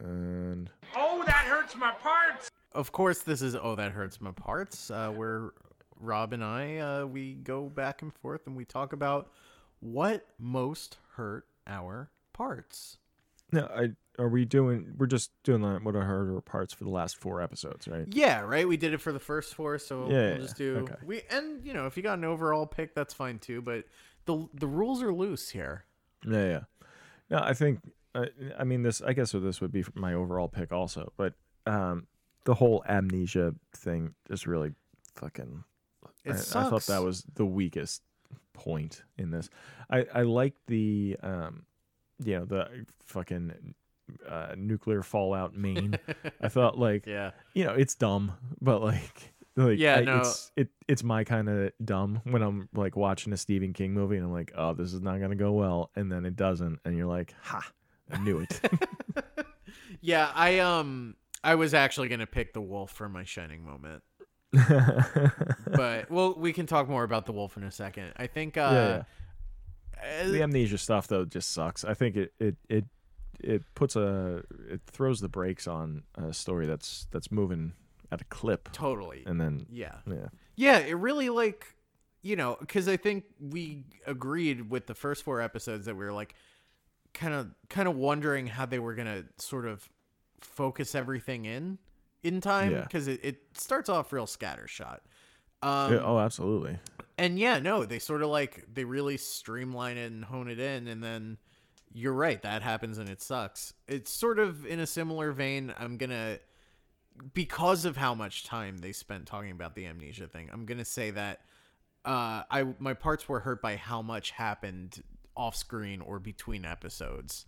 and 0.00 0.70
Oh, 0.96 1.22
that 1.26 1.44
hurts 1.46 1.76
my 1.76 1.90
parts. 1.92 2.50
Of 2.72 2.92
course, 2.92 3.20
this 3.20 3.42
is 3.42 3.56
oh 3.56 3.74
that 3.74 3.92
hurts 3.92 4.20
my 4.20 4.30
parts. 4.32 4.90
Uh, 4.90 5.10
where 5.10 5.50
Rob 5.98 6.32
and 6.32 6.44
I 6.44 6.76
uh, 6.78 7.06
we 7.06 7.34
go 7.34 7.64
back 7.68 8.02
and 8.02 8.14
forth 8.14 8.46
and 8.46 8.56
we 8.56 8.64
talk 8.64 8.92
about 8.92 9.30
what 9.80 10.26
most 10.38 10.98
hurt 11.16 11.46
our 11.66 12.10
parts. 12.32 12.98
No, 13.52 13.66
I 13.66 13.90
are 14.18 14.28
we 14.28 14.44
doing? 14.44 14.94
We're 14.98 15.06
just 15.06 15.30
doing 15.44 15.62
the, 15.62 15.78
what 15.78 15.94
I 15.94 16.00
heard 16.00 16.28
or 16.28 16.40
parts 16.40 16.74
for 16.74 16.84
the 16.84 16.90
last 16.90 17.16
four 17.16 17.40
episodes, 17.40 17.86
right? 17.86 18.06
Yeah, 18.10 18.40
right. 18.40 18.66
We 18.66 18.76
did 18.76 18.92
it 18.92 19.00
for 19.00 19.12
the 19.12 19.20
first 19.20 19.54
four, 19.54 19.78
so 19.78 20.08
Yeah, 20.10 20.32
we'll 20.32 20.42
just 20.42 20.56
do 20.56 20.78
okay. 20.78 20.96
we 21.04 21.22
and 21.30 21.64
you 21.64 21.72
know 21.72 21.86
if 21.86 21.96
you 21.96 22.02
got 22.02 22.18
an 22.18 22.24
overall 22.24 22.66
pick, 22.66 22.94
that's 22.94 23.14
fine 23.14 23.38
too. 23.38 23.62
But 23.62 23.84
the 24.26 24.48
the 24.54 24.66
rules 24.66 25.02
are 25.02 25.12
loose 25.12 25.50
here. 25.50 25.84
Yeah, 26.26 26.44
yeah. 26.44 26.60
No, 27.30 27.38
I 27.38 27.54
think. 27.54 27.80
I, 28.14 28.28
I 28.58 28.64
mean, 28.64 28.82
this. 28.82 29.00
I 29.00 29.12
guess 29.12 29.32
this 29.32 29.60
would 29.60 29.70
be 29.70 29.84
my 29.94 30.14
overall 30.14 30.48
pick 30.48 30.72
also, 30.72 31.12
but 31.16 31.34
um, 31.66 32.06
the 32.44 32.54
whole 32.54 32.82
amnesia 32.88 33.54
thing 33.76 34.14
is 34.30 34.46
really 34.46 34.72
fucking. 35.14 35.62
It 36.24 36.32
I, 36.32 36.34
I 36.34 36.70
thought 36.70 36.86
that 36.86 37.02
was 37.02 37.24
the 37.34 37.46
weakest 37.46 38.02
point 38.54 39.02
in 39.16 39.30
this. 39.30 39.48
I 39.90 40.06
I 40.12 40.22
like 40.22 40.54
the 40.66 41.16
um, 41.22 41.66
you 42.24 42.38
know, 42.38 42.44
the 42.44 42.86
fucking 43.06 43.74
uh, 44.28 44.54
nuclear 44.56 45.02
fallout 45.02 45.54
Maine. 45.56 45.98
I 46.40 46.48
thought 46.48 46.78
like 46.78 47.06
yeah. 47.06 47.32
you 47.54 47.64
know, 47.64 47.72
it's 47.74 47.94
dumb, 47.94 48.32
but 48.60 48.80
like 48.82 49.32
like 49.56 49.78
Yeah, 49.78 49.96
I- 49.96 50.00
no. 50.02 50.18
it's 50.18 50.50
it 50.56 50.68
it's 50.88 51.02
my 51.02 51.24
kind 51.24 51.48
of 51.48 51.72
dumb 51.84 52.20
when 52.24 52.42
I'm 52.42 52.68
like 52.74 52.96
watching 52.96 53.32
a 53.32 53.36
Stephen 53.36 53.72
King 53.72 53.92
movie 53.92 54.16
and 54.16 54.24
I'm 54.24 54.32
like, 54.32 54.52
"Oh, 54.56 54.72
this 54.74 54.92
is 54.92 55.00
not 55.00 55.18
going 55.18 55.30
to 55.30 55.36
go 55.36 55.52
well." 55.52 55.90
And 55.96 56.10
then 56.10 56.24
it 56.24 56.36
doesn't 56.36 56.78
and 56.84 56.96
you're 56.96 57.06
like, 57.06 57.34
"Ha, 57.42 57.70
I 58.10 58.18
knew 58.18 58.38
it." 58.40 58.60
Yeah, 60.00 60.30
I 60.34 60.60
um 60.60 61.16
I 61.42 61.54
was 61.56 61.74
actually 61.74 62.08
gonna 62.08 62.26
pick 62.26 62.52
the 62.52 62.60
wolf 62.60 62.92
for 62.92 63.08
my 63.08 63.24
shining 63.24 63.64
moment. 63.64 64.02
But 64.52 66.10
well 66.10 66.34
we 66.34 66.52
can 66.52 66.66
talk 66.66 66.88
more 66.88 67.04
about 67.04 67.26
the 67.26 67.32
wolf 67.32 67.56
in 67.56 67.64
a 67.64 67.70
second. 67.70 68.12
I 68.16 68.26
think 68.26 68.56
uh, 68.56 68.60
uh, 68.60 69.02
the 70.26 70.42
amnesia 70.42 70.78
stuff 70.78 71.06
though 71.08 71.24
just 71.24 71.52
sucks. 71.52 71.84
I 71.84 71.94
think 71.94 72.16
it 72.16 72.32
it 72.38 72.56
it 72.68 72.84
it 73.40 73.62
puts 73.74 73.96
a 73.96 74.42
it 74.68 74.80
throws 74.86 75.20
the 75.20 75.28
brakes 75.28 75.66
on 75.66 76.02
a 76.16 76.32
story 76.32 76.66
that's 76.66 77.06
that's 77.10 77.30
moving 77.30 77.72
at 78.10 78.20
a 78.20 78.24
clip 78.24 78.70
totally. 78.72 79.22
and 79.26 79.40
then 79.40 79.66
Yeah. 79.70 79.96
yeah. 80.06 80.28
Yeah, 80.56 80.78
it 80.78 80.94
really 80.94 81.28
like 81.30 81.74
you 82.22 82.34
know, 82.34 82.56
because 82.58 82.88
I 82.88 82.96
think 82.96 83.24
we 83.40 83.84
agreed 84.06 84.70
with 84.70 84.86
the 84.88 84.94
first 84.94 85.22
four 85.22 85.40
episodes 85.40 85.86
that 85.86 85.94
we 85.94 86.04
were 86.04 86.12
like 86.12 86.34
kind 87.14 87.32
of 87.32 87.48
kind 87.68 87.86
of 87.88 87.96
wondering 87.96 88.46
how 88.48 88.66
they 88.66 88.78
were 88.80 88.94
gonna 88.94 89.24
sort 89.38 89.66
of 89.66 89.88
focus 90.40 90.94
everything 90.94 91.44
in 91.44 91.78
in 92.22 92.40
time 92.40 92.72
Yeah. 92.72 92.82
because 92.82 93.06
it, 93.08 93.20
it 93.24 93.42
starts 93.54 93.88
off 93.88 94.12
real 94.12 94.26
scattershot. 94.26 94.98
Um, 95.62 95.92
Yeah, 95.92 96.00
oh, 96.02 96.18
absolutely. 96.18 96.78
And 97.18 97.38
yeah, 97.38 97.58
no, 97.58 97.84
they 97.84 97.98
sort 97.98 98.22
of 98.22 98.30
like 98.30 98.64
they 98.72 98.84
really 98.84 99.16
streamline 99.18 99.98
it 99.98 100.10
and 100.10 100.24
hone 100.24 100.48
it 100.48 100.58
in, 100.58 100.86
and 100.88 101.02
then 101.02 101.36
you're 101.92 102.12
right, 102.12 102.40
that 102.42 102.62
happens 102.62 102.98
and 102.98 103.08
it 103.08 103.20
sucks. 103.20 103.72
It's 103.86 104.10
sort 104.10 104.38
of 104.38 104.64
in 104.66 104.78
a 104.80 104.86
similar 104.86 105.32
vein. 105.32 105.74
I'm 105.78 105.96
gonna 105.98 106.38
because 107.34 107.84
of 107.84 107.96
how 107.96 108.14
much 108.14 108.44
time 108.44 108.78
they 108.78 108.92
spent 108.92 109.26
talking 109.26 109.50
about 109.50 109.74
the 109.74 109.86
amnesia 109.86 110.28
thing. 110.28 110.48
I'm 110.52 110.64
gonna 110.66 110.84
say 110.84 111.10
that 111.10 111.40
uh, 112.04 112.44
I 112.50 112.74
my 112.78 112.94
parts 112.94 113.28
were 113.28 113.40
hurt 113.40 113.60
by 113.60 113.76
how 113.76 114.02
much 114.02 114.30
happened 114.30 115.02
off 115.36 115.56
screen 115.56 116.00
or 116.00 116.18
between 116.18 116.64
episodes. 116.64 117.46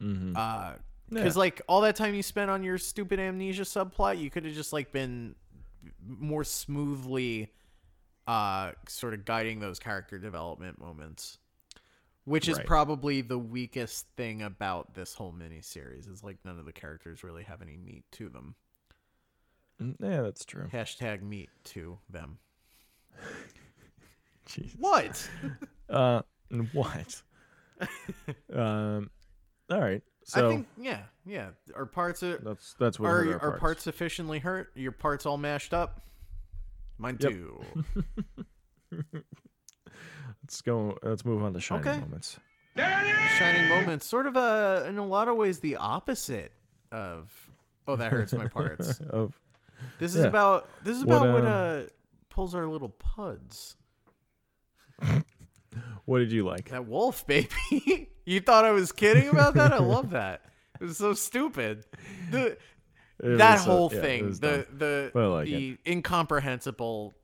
Mhm. 0.00 0.36
Uh, 0.36 0.74
because 1.08 1.34
Yeah. 1.36 1.40
like 1.40 1.60
all 1.68 1.80
that 1.82 1.96
time 1.96 2.14
you 2.14 2.22
spent 2.22 2.50
on 2.50 2.62
your 2.62 2.78
stupid 2.78 3.18
amnesia 3.20 3.62
subplot, 3.62 4.18
you 4.20 4.30
could 4.30 4.44
have 4.44 4.54
just 4.54 4.72
like 4.72 4.92
been 4.92 5.34
more 6.04 6.44
smoothly 6.44 7.52
uh 8.30 8.72
sort 8.86 9.14
of 9.14 9.24
guiding 9.24 9.58
those 9.60 9.78
character 9.78 10.18
development 10.18 10.78
moments. 10.80 11.38
Which 12.24 12.48
is 12.48 12.58
Right. 12.58 12.66
probably 12.66 13.22
the 13.22 13.38
weakest 13.38 14.06
thing 14.16 14.42
about 14.42 14.94
this 14.94 15.14
whole 15.14 15.32
miniseries 15.32 16.08
is 16.08 16.22
like 16.22 16.36
none 16.44 16.58
of 16.58 16.64
the 16.66 16.72
characters 16.72 17.24
really 17.24 17.42
have 17.44 17.62
any 17.62 17.76
meat 17.76 18.04
to 18.12 18.28
them. 18.28 18.54
Mm, 19.82 19.96
Yeah, 19.98 20.22
that's 20.22 20.44
true. 20.44 20.68
Hashtag 20.72 21.22
meat 21.22 21.50
to 21.64 21.98
them. 22.08 22.38
What? 24.78 25.28
Uh, 25.88 26.22
what? 26.72 27.22
um, 28.54 29.10
all 29.70 29.80
right. 29.80 30.02
So 30.24 30.46
I 30.46 30.52
think 30.52 30.68
yeah, 30.78 31.02
yeah. 31.26 31.48
Our 31.74 31.86
parts 31.86 32.22
are 32.22 32.38
that's 32.38 32.74
that's 32.78 33.00
what 33.00 33.08
are 33.08 33.34
our 33.34 33.52
our 33.52 33.58
parts 33.58 33.82
sufficiently 33.82 34.38
hurt? 34.38 34.70
Your 34.76 34.92
parts 34.92 35.26
all 35.26 35.36
mashed 35.36 35.74
up? 35.74 36.00
Mine 37.00 37.16
Yep. 37.18 37.32
too. 37.32 37.64
Let's 40.42 40.60
go. 40.62 40.98
Let's 41.02 41.24
move 41.24 41.42
on 41.42 41.54
to 41.54 41.60
shining 41.60 41.88
Okay. 41.88 42.00
moments. 42.00 42.38
shining 42.76 43.68
moments 43.68 44.06
sort 44.06 44.26
of 44.26 44.36
uh 44.36 44.84
in 44.86 44.98
a 44.98 45.06
lot 45.06 45.28
of 45.28 45.36
ways 45.36 45.60
the 45.60 45.76
opposite 45.76 46.52
of 46.92 47.50
oh 47.88 47.96
that 47.96 48.12
hurts 48.12 48.32
my 48.32 48.46
parts 48.46 49.00
of 49.10 49.38
this 49.98 50.14
is 50.14 50.22
Yeah. 50.22 50.28
about 50.28 50.68
this 50.84 50.96
is 50.96 51.02
about 51.02 51.22
what 51.32 51.44
um, 51.44 51.46
uh 51.46 51.82
pulls 52.28 52.54
our 52.54 52.66
little 52.66 52.88
puds 52.90 53.76
what 56.04 56.18
did 56.18 56.30
you 56.32 56.44
like? 56.44 56.68
that 56.70 56.86
wolf 56.86 57.26
baby 57.26 58.08
you 58.24 58.40
thought 58.40 58.64
i 58.64 58.70
was 58.70 58.92
kidding 58.92 59.28
about 59.28 59.54
that 59.54 59.72
i 59.72 59.78
love 59.78 60.10
that 60.10 60.42
it 60.80 60.84
was 60.84 60.96
so 60.98 61.12
stupid 61.12 61.84
the 62.30 62.56
that 63.22 63.54
was 63.54 63.64
so- 63.64 63.70
whole 63.70 63.90
yeah, 63.92 64.00
thing, 64.00 64.30
the 64.32 64.66
the 64.76 65.10
like 65.28 65.46
the 65.46 65.78
incomprehensible, 65.86 67.14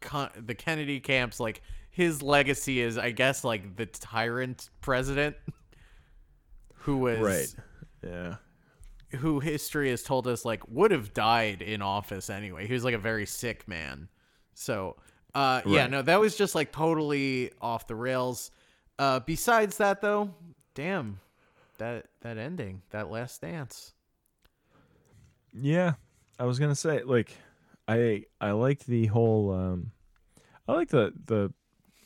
con- 0.00 0.30
the 0.36 0.54
Kennedy 0.54 1.00
camps, 1.00 1.40
like 1.40 1.62
his 1.90 2.22
legacy 2.22 2.80
is, 2.80 2.96
I 2.98 3.10
guess, 3.10 3.44
like 3.44 3.76
the 3.76 3.86
tyrant 3.86 4.70
president, 4.80 5.36
who 6.74 6.98
was 6.98 7.18
right. 7.18 7.54
Yeah. 8.02 8.36
who 9.18 9.40
history 9.40 9.90
has 9.90 10.02
told 10.02 10.26
us 10.26 10.44
like 10.44 10.62
would 10.68 10.90
have 10.90 11.12
died 11.12 11.62
in 11.62 11.82
office 11.82 12.30
anyway. 12.30 12.66
He 12.66 12.72
was 12.72 12.84
like 12.84 12.94
a 12.94 12.98
very 12.98 13.26
sick 13.26 13.68
man. 13.68 14.08
So, 14.54 14.96
uh, 15.34 15.62
yeah, 15.66 15.86
no, 15.86 16.02
that 16.02 16.20
was 16.20 16.36
just 16.36 16.54
like 16.54 16.72
totally 16.72 17.50
off 17.60 17.86
the 17.86 17.94
rails. 17.94 18.50
Uh, 18.98 19.20
besides 19.20 19.78
that, 19.78 20.00
though, 20.00 20.34
damn, 20.74 21.20
that 21.78 22.06
that 22.22 22.38
ending, 22.38 22.82
that 22.90 23.10
last 23.10 23.40
dance. 23.40 23.92
Yeah, 25.52 25.94
I 26.38 26.44
was 26.44 26.58
gonna 26.58 26.74
say 26.74 27.02
like, 27.02 27.32
I 27.88 28.24
I 28.40 28.52
liked 28.52 28.86
the 28.86 29.06
whole 29.06 29.52
um, 29.52 29.92
I 30.68 30.72
like 30.74 30.88
the 30.88 31.12
the 31.26 31.52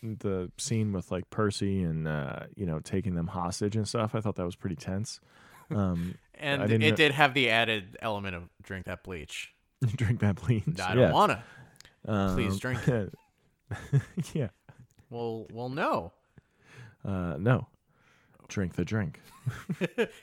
the 0.03 0.51
scene 0.59 0.93
with 0.93 1.11
like 1.11 1.29
Percy 1.31 1.83
and 1.83 2.07
uh, 2.09 2.41
you 2.57 2.67
know 2.67 2.81
taking 2.81 3.15
them 3.15 3.27
hostage 3.29 3.77
and 3.77 3.87
stuff. 3.89 4.15
I 4.15 4.21
thought 4.21 4.37
that 4.37 4.45
was 4.45 4.57
pretty 4.57 4.77
tense. 4.77 5.21
Um, 5.71 6.15
And 6.37 6.63
it 6.63 6.67
didn't 6.79 6.97
did 6.97 7.13
have 7.13 7.33
the 7.33 7.49
added 7.51 7.97
element 8.03 8.35
of 8.35 8.49
drink 8.61 8.87
that 8.87 9.05
bleach. 9.05 9.55
drink 9.97 10.19
that 10.21 10.35
please. 10.37 10.65
I 10.83 10.95
don't 10.97 11.13
wanna. 11.13 11.45
Um, 12.07 12.35
please 12.35 12.59
drink 12.59 12.87
it. 12.89 13.15
yeah. 14.35 14.49
Well, 15.11 15.47
well, 15.53 15.69
no, 15.69 16.13
Uh, 17.05 17.37
no. 17.39 17.69
Drink 18.49 18.75
the 18.75 18.85
drink. 18.85 19.21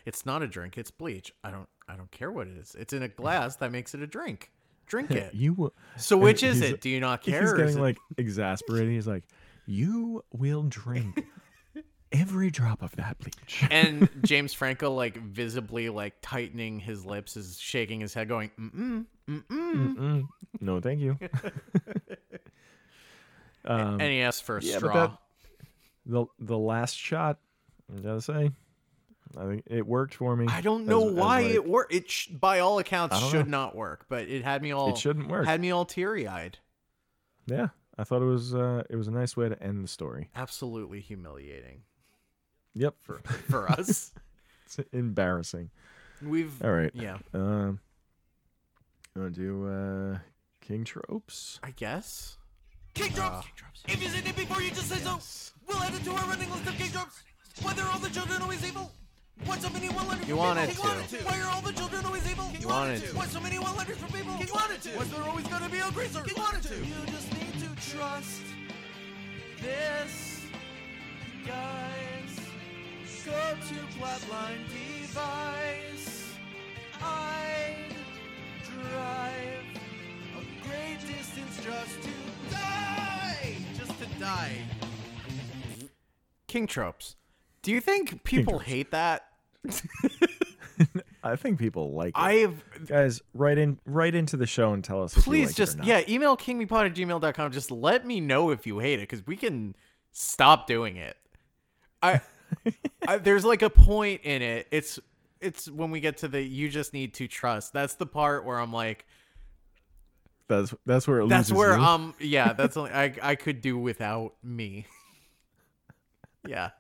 it's 0.06 0.26
not 0.26 0.44
a 0.44 0.48
drink. 0.48 0.78
It's 0.78 0.92
bleach. 0.92 1.34
I 1.44 1.52
don't. 1.52 1.68
I 1.92 1.96
don't 1.98 2.12
care 2.12 2.32
what 2.32 2.48
it 2.48 2.58
is. 2.58 2.76
It's 2.80 2.94
in 2.94 3.04
a 3.04 3.08
glass 3.10 3.58
that 3.58 3.72
makes 3.72 3.94
it 3.94 4.02
a 4.02 4.08
drink. 4.08 4.52
Drink 4.86 5.12
it. 5.24 5.34
You 5.34 5.54
will. 5.54 5.74
So 5.98 6.18
which 6.18 6.44
is 6.44 6.62
it? 6.62 6.80
Do 6.82 6.90
you 6.90 7.00
not 7.00 7.22
care? 7.24 7.42
He's 7.42 7.54
getting 7.54 7.80
like 7.80 7.98
exasperated. 8.18 8.92
He's 8.92 9.08
like, 9.08 9.24
"You 9.66 10.24
will 10.32 10.64
drink 10.64 11.26
every 12.12 12.50
drop 12.52 12.82
of 12.82 12.96
that 12.96 13.18
bleach." 13.20 13.64
and 13.72 14.10
James 14.24 14.54
Franco 14.54 14.92
like 14.94 15.18
visibly 15.18 15.90
like 15.90 16.16
tightening 16.22 16.80
his 16.80 17.06
lips 17.06 17.36
is 17.36 17.60
shaking 17.60 18.00
his 18.00 18.14
head 18.14 18.28
going 18.30 18.52
mm 18.60 19.06
mm 19.28 19.44
mm 19.50 19.96
Mm, 19.98 20.28
no, 20.62 20.80
thank 20.82 21.00
you. 21.00 21.18
um, 23.66 24.00
and 24.00 24.12
he 24.12 24.22
asks 24.22 24.42
for 24.42 24.58
a 24.58 24.62
yeah, 24.62 24.78
straw 24.78 25.08
that- 25.08 25.18
the 26.06 26.26
the 26.40 26.58
last 26.58 26.98
shot, 26.98 27.38
I 27.96 28.00
gotta 28.02 28.22
say, 28.22 28.52
I 29.38 29.46
think 29.48 29.64
it 29.68 29.86
worked 29.86 30.16
for 30.16 30.36
me. 30.36 30.48
I 30.50 30.62
don't 30.62 30.86
know 30.86 31.08
as, 31.10 31.14
why 31.16 31.42
like- 31.44 31.52
it 31.54 31.66
worked 31.68 31.94
it 31.94 32.10
sh- 32.10 32.28
by 32.28 32.60
all 32.60 32.80
accounts 32.80 33.18
should 33.30 33.48
know. 33.48 33.60
not 33.66 33.76
work 33.76 34.06
but 34.10 34.28
it 34.28 34.44
had 34.44 34.62
me 34.62 34.72
all 34.72 34.90
It 34.90 34.98
shouldn't 34.98 35.28
work. 35.28 35.46
had 35.46 35.62
me 35.62 35.72
all 35.72 35.86
teary-eyed 35.86 36.58
Yeah, 37.48 37.70
I 37.98 38.04
thought 38.04 38.22
it 38.22 38.26
was 38.26 38.54
uh, 38.56 38.84
it 38.90 38.96
was 38.96 39.08
a 39.08 39.12
nice 39.12 39.36
way 39.38 39.50
to 39.50 39.62
end 39.64 39.84
the 39.84 39.88
story. 39.88 40.30
absolutely 40.36 41.00
humiliating 41.02 41.82
Yep, 42.76 42.96
for 43.02 43.20
for 43.50 43.70
us 43.80 44.14
it's 44.66 44.80
embarrassing. 44.94 45.70
we've 46.22 46.64
All 46.64 46.72
right, 46.72 46.92
yeah 46.94 47.18
um, 47.34 47.80
you 49.16 49.22
want 49.22 49.36
to 49.36 49.42
do 49.42 49.68
uh, 49.68 50.18
King 50.62 50.84
tropes? 50.86 51.60
I 51.64 51.72
guess 51.72 52.38
King 52.94 53.12
drops. 53.14 53.48
If 53.88 54.02
you 54.04 54.10
seen 54.10 54.28
it 54.28 54.36
before, 54.36 54.62
you 54.62 54.70
just 54.70 54.90
say 54.90 54.98
so. 54.98 55.18
We'll 55.68 55.82
add 55.82 55.94
it 55.94 56.04
to 56.04 56.12
our 56.12 56.26
running 56.28 56.50
list 56.52 56.68
of 56.68 56.76
king 56.78 56.92
drops. 56.92 57.24
Why 57.62 57.74
are 57.80 57.90
all 57.92 58.00
the 58.00 58.10
children 58.10 58.42
always 58.42 58.66
evil? 58.66 58.92
Why 59.46 59.58
so 59.58 59.70
many 59.70 59.90
one 59.90 60.08
letters 60.08 60.28
You 60.28 60.36
from 60.36 60.46
wanted 60.46 60.70
people? 60.70 60.84
to. 60.84 60.90
He 60.90 60.96
wanted 60.96 61.10
to. 61.10 61.26
Why 61.26 61.40
are 61.42 61.50
all 61.56 61.62
the 61.62 61.74
children 61.74 62.06
always 62.06 62.30
evil? 62.32 62.46
He 62.50 62.66
wanted 62.66 63.02
to. 63.02 63.16
Why 63.18 63.26
so 63.26 63.40
many 63.40 63.60
one 63.60 63.76
letters 63.76 63.98
from 63.98 64.12
people? 64.12 64.34
He 64.38 64.52
wanted 64.52 64.82
to. 64.84 64.90
Why's 64.90 65.10
there 65.12 65.24
always 65.24 65.48
gonna 65.48 65.70
be 65.70 65.80
a 65.80 65.92
greaser? 65.92 66.24
He 66.24 66.34
wanted 66.34 66.64
to. 66.64 66.76
You 66.76 66.96
just 67.08 67.32
need 67.34 67.54
to 67.64 67.70
trust 67.98 68.42
this, 69.62 70.42
guys. 71.46 72.40
Go 73.26 73.32
to 73.32 73.76
Flatline 73.98 74.64
Device. 74.70 76.34
I'd 77.02 77.96
drive 78.64 79.66
a 80.38 80.68
great 80.68 81.00
distance 81.08 81.56
just 81.64 82.02
to 82.04 82.12
die. 82.52 83.56
Just 83.78 83.98
to 84.00 84.06
die. 84.20 84.58
king 86.48 86.68
tropes 86.68 87.16
do 87.62 87.72
you 87.72 87.82
think 87.82 88.24
people 88.24 88.60
hate 88.60 88.92
that 88.92 89.26
I 91.24 91.36
think 91.36 91.60
people 91.60 91.94
like 91.94 92.18
it. 92.18 92.20
I've 92.20 92.64
Guys, 92.88 93.22
write 93.36 93.60
in 93.60 93.78
right 93.86 94.14
into 94.14 94.38
the 94.38 94.48
show 94.48 94.74
and 94.74 94.84
tell 94.84 95.04
us. 95.04 95.12
if 95.12 95.18
you 95.18 95.24
please 95.24 95.48
like 95.50 95.56
just 95.56 95.74
it 95.74 95.76
or 95.76 95.80
not. 95.80 95.88
yeah 95.88 96.02
email 96.10 96.36
kingmepod 96.36 96.88
at 96.88 96.96
gmail.com 96.96 97.52
just 97.52 97.70
let 97.70 98.06
me 98.06 98.20
know 98.20 98.50
if 98.50 98.66
you 98.66 98.80
hate 98.80 99.00
it 99.00 99.04
because 99.04 99.26
we 99.28 99.36
can 99.36 99.76
stop 100.12 100.66
doing 100.68 100.98
it 100.98 101.16
I, 102.02 102.22
I 103.08 103.18
there's 103.18 103.46
like 103.46 103.62
a 103.62 103.70
point 103.70 104.22
in 104.24 104.42
it 104.42 104.68
it's 104.72 105.00
it's 105.40 105.70
when 105.70 105.92
we 105.92 106.00
get 106.00 106.18
to 106.18 106.28
the 106.28 106.42
you 106.42 106.70
just 106.70 106.94
need 106.94 107.14
to 107.16 107.28
trust 107.28 107.74
that's 107.74 107.94
the 107.96 108.06
part 108.08 108.44
where 108.46 108.60
i'm 108.60 108.74
like 108.74 109.06
that's 110.48 110.74
that's 110.86 111.08
where 111.08 111.22
it 111.22 111.30
that's 111.30 111.52
where 111.52 111.78
you. 111.78 111.84
um 111.84 112.14
yeah 112.20 112.54
that's 112.54 112.76
only, 112.78 112.92
i 112.92 113.14
i 113.22 113.36
could 113.36 113.62
do 113.62 113.78
without 113.78 114.34
me 114.44 114.86
yeah 116.48 116.72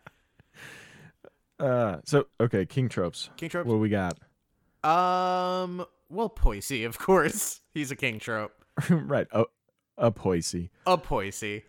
Uh, 1.61 1.97
so 2.05 2.25
okay, 2.39 2.65
King 2.65 2.89
tropes. 2.89 3.29
king 3.37 3.49
tropes 3.49 3.67
What 3.67 3.77
we 3.79 3.89
got? 3.89 4.17
um 4.83 5.85
well 6.09 6.29
poisey 6.29 6.85
of 6.87 6.97
course 6.97 7.61
he's 7.73 7.91
a 7.91 7.95
king 7.95 8.17
trope 8.19 8.51
right, 8.89 9.27
a 9.31 9.45
a 9.97 10.11
Poisey. 10.11 10.69
a 10.87 10.97
poisey 10.97 11.63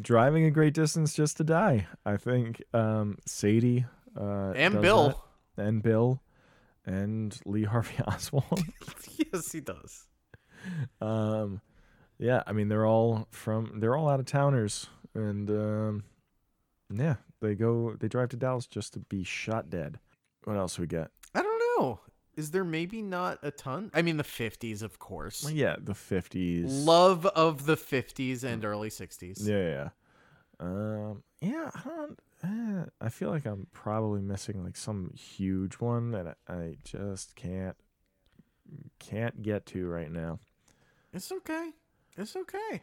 Driving 0.00 0.44
a 0.46 0.50
great 0.50 0.74
distance 0.74 1.14
just 1.14 1.36
to 1.36 1.44
die. 1.44 1.86
I 2.04 2.16
think 2.16 2.60
um 2.74 3.18
Sadie 3.24 3.84
uh 4.18 4.52
and 4.56 4.80
bill 4.82 5.22
that. 5.56 5.62
and 5.66 5.82
Bill 5.82 6.20
and 6.84 7.38
Lee 7.46 7.62
Harvey 7.64 8.02
Oswald. 8.06 8.64
yes 9.32 9.52
he 9.52 9.60
does 9.60 10.06
um 11.00 11.60
yeah, 12.18 12.42
I 12.46 12.52
mean 12.52 12.68
they're 12.68 12.86
all 12.86 13.28
from 13.30 13.78
they're 13.78 13.94
all 13.94 14.08
out 14.08 14.18
of 14.18 14.26
towners 14.26 14.88
and 15.14 15.48
um 15.50 16.04
yeah, 16.92 17.16
they 17.40 17.54
go 17.54 17.94
they 17.98 18.08
drive 18.08 18.30
to 18.30 18.36
Dallas 18.36 18.66
just 18.66 18.94
to 18.94 19.00
be 19.00 19.24
shot 19.24 19.70
dead. 19.70 19.98
What 20.44 20.56
else 20.56 20.78
we 20.78 20.86
got? 20.86 21.10
I 21.34 21.42
don't 21.42 21.62
know. 21.78 22.00
Is 22.36 22.50
there 22.50 22.64
maybe 22.64 23.00
not 23.00 23.38
a 23.42 23.50
ton? 23.50 23.90
I 23.94 24.02
mean, 24.02 24.18
the 24.18 24.22
50s, 24.22 24.82
of 24.82 24.98
course. 24.98 25.42
Well, 25.42 25.54
yeah, 25.54 25.76
the 25.78 25.94
50s. 25.94 26.84
Love 26.84 27.24
of 27.24 27.64
the 27.64 27.76
50s 27.76 28.44
and 28.44 28.62
early 28.62 28.90
60s. 28.90 29.46
Yeah, 29.46 29.56
yeah. 29.56 29.70
yeah. 29.70 29.88
Um, 30.60 31.22
yeah, 31.40 31.70
I 31.74 31.80
don't. 31.84 32.18
Eh, 32.44 32.84
I 33.00 33.08
feel 33.08 33.30
like 33.30 33.46
I'm 33.46 33.66
probably 33.72 34.20
missing 34.20 34.62
like 34.62 34.76
some 34.76 35.12
huge 35.14 35.74
one 35.74 36.10
that 36.10 36.36
I, 36.46 36.52
I 36.52 36.76
just 36.84 37.34
can't 37.34 37.76
can't 38.98 39.42
get 39.42 39.64
to 39.66 39.86
right 39.86 40.10
now. 40.10 40.38
It's 41.12 41.32
okay. 41.32 41.70
It's 42.16 42.36
okay. 42.36 42.82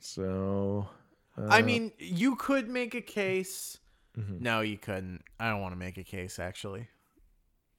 So, 0.00 0.88
uh, 1.36 1.48
I 1.48 1.62
mean, 1.62 1.92
you 1.98 2.36
could 2.36 2.68
make 2.68 2.94
a 2.94 3.00
case. 3.00 3.78
Mhm. 4.18 4.40
No, 4.40 4.60
you 4.60 4.76
couldn't. 4.78 5.22
I 5.38 5.50
don't 5.50 5.60
want 5.60 5.72
to 5.72 5.78
make 5.78 5.96
a 5.98 6.04
case, 6.04 6.38
actually. 6.38 6.88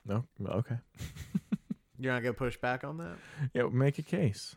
no, 0.05 0.25
okay, 0.49 0.77
You're 1.99 2.13
not 2.13 2.23
going 2.23 2.33
to 2.33 2.37
push 2.37 2.57
back 2.57 2.83
on 2.83 2.97
that? 2.97 3.17
yeah, 3.53 3.63
make 3.71 3.99
a 3.99 4.03
case. 4.03 4.55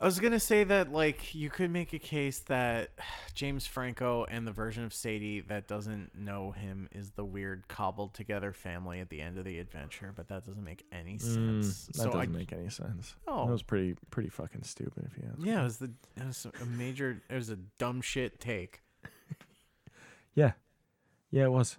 I 0.00 0.06
was 0.06 0.18
going 0.18 0.32
to 0.32 0.40
say 0.40 0.64
that, 0.64 0.90
like, 0.90 1.34
you 1.34 1.50
could 1.50 1.70
make 1.70 1.92
a 1.92 1.98
case 1.98 2.38
that 2.48 2.92
James 3.34 3.66
Franco 3.66 4.24
and 4.24 4.46
the 4.46 4.50
version 4.50 4.82
of 4.84 4.94
Sadie 4.94 5.40
that 5.42 5.68
doesn't 5.68 6.12
know 6.18 6.50
him 6.52 6.88
is 6.92 7.10
the 7.10 7.24
weird 7.26 7.68
cobbled 7.68 8.14
together 8.14 8.54
family 8.54 9.00
at 9.00 9.10
the 9.10 9.20
end 9.20 9.36
of 9.38 9.44
the 9.44 9.58
adventure, 9.58 10.12
but 10.16 10.28
that 10.28 10.46
doesn't 10.46 10.64
make 10.64 10.84
any 10.90 11.16
Mm, 11.18 11.20
sense. 11.62 11.86
that 11.88 11.96
so 11.96 12.04
doesn't 12.06 12.20
I 12.20 12.26
make 12.26 12.52
any 12.54 12.70
sense. 12.70 13.14
Oh. 13.28 13.44
that 13.46 13.52
was 13.52 13.62
pretty 13.62 13.94
pretty 14.10 14.30
fucking 14.30 14.62
stupid. 14.62 15.04
If 15.12 15.18
you 15.18 15.28
ask. 15.30 15.38
me. 15.38 15.50
Yeah, 15.50 15.60
it 15.60 15.64
was 15.64 15.76
the 15.76 15.90
it 16.16 16.24
was 16.26 16.46
a 16.60 16.64
major 16.64 17.22
it 17.28 17.34
was 17.34 17.50
a 17.50 17.56
dumb 17.78 18.00
shit 18.00 18.40
take. 18.40 18.80
yeah, 20.34 20.52
yeah, 21.32 21.44
it 21.44 21.52
was. 21.52 21.76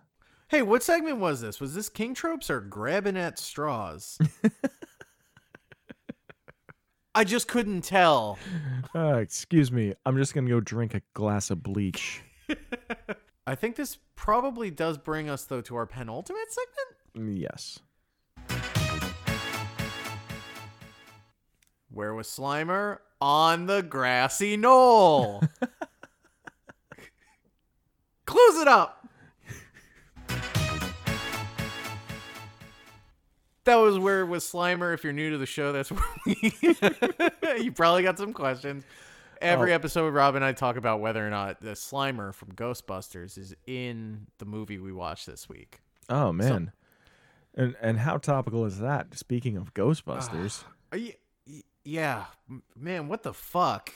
Hey, 0.49 0.61
what 0.61 0.83
segment 0.83 1.19
was 1.19 1.39
this? 1.39 1.61
Was 1.61 1.73
this 1.73 1.87
King 1.87 2.13
Tropes 2.13 2.49
or 2.49 2.59
grabbing 2.59 3.15
at 3.15 3.39
straws? 3.39 4.17
I 7.15 7.23
just 7.23 7.47
couldn't 7.47 7.83
tell. 7.83 8.39
Uh, 8.93 9.17
excuse 9.17 9.71
me, 9.71 9.93
I'm 10.05 10.17
just 10.17 10.33
gonna 10.33 10.49
go 10.49 10.59
drink 10.59 10.95
a 10.95 11.01
glass 11.13 11.49
of 11.51 11.61
bleach. 11.63 12.21
I 13.47 13.55
think 13.55 13.75
this 13.75 13.97
probably 14.15 14.71
does 14.71 14.97
bring 14.97 15.29
us 15.29 15.45
though 15.45 15.61
to 15.61 15.75
our 15.75 15.85
penultimate 15.85 16.51
segment. 16.51 17.39
yes. 17.39 17.79
Where 21.91 22.15
was 22.15 22.27
Slimer? 22.27 22.97
On 23.21 23.67
the 23.67 23.83
grassy 23.83 24.57
knoll. 24.57 25.43
Close 28.25 28.57
it 28.57 28.67
up. 28.67 29.02
That 33.66 33.76
was 33.76 33.97
where 33.99 34.22
it 34.22 34.26
was 34.28 34.43
Slimer. 34.43 34.93
If 34.93 35.03
you're 35.03 35.14
new 35.14 35.32
to 35.32 35.38
the 35.38 35.45
show, 35.45 35.72
that's 35.72 35.91
where 35.91 36.03
we, 36.26 36.53
you 37.59 37.72
probably 37.72 38.03
got 38.03 38.18
some 38.18 38.34
questions. 38.34 38.84
Every 39.41 39.72
Oh. 39.72 39.76
episode, 39.76 40.14
Rob 40.14 40.36
and 40.36 40.45
I 40.45 40.53
talk 40.53 40.78
about 40.78 41.01
whether 41.01 41.26
or 41.26 41.30
not 41.30 41.59
the 41.61 41.72
Slimer 41.72 42.34
from 42.34 42.53
Ghostbusters 42.53 43.38
is 43.38 43.53
in 43.68 44.28
the 44.38 44.45
movie 44.45 44.80
we 44.80 44.93
watched 44.93 45.26
this 45.26 45.49
week. 45.49 45.80
Oh 46.09 46.32
man. 46.32 46.72
and 47.55 47.76
and 47.82 47.99
how 47.99 48.18
topical 48.18 48.66
is 48.66 48.80
that? 48.80 49.16
Speaking 49.18 49.57
of 49.57 49.74
Ghostbusters. 49.74 50.64
Uh, 50.93 50.95
are 50.95 50.97
you, 50.99 51.14
yeah, 51.84 52.26
man, 52.78 53.07
what 53.07 53.24
the 53.24 53.34
fuck? 53.34 53.91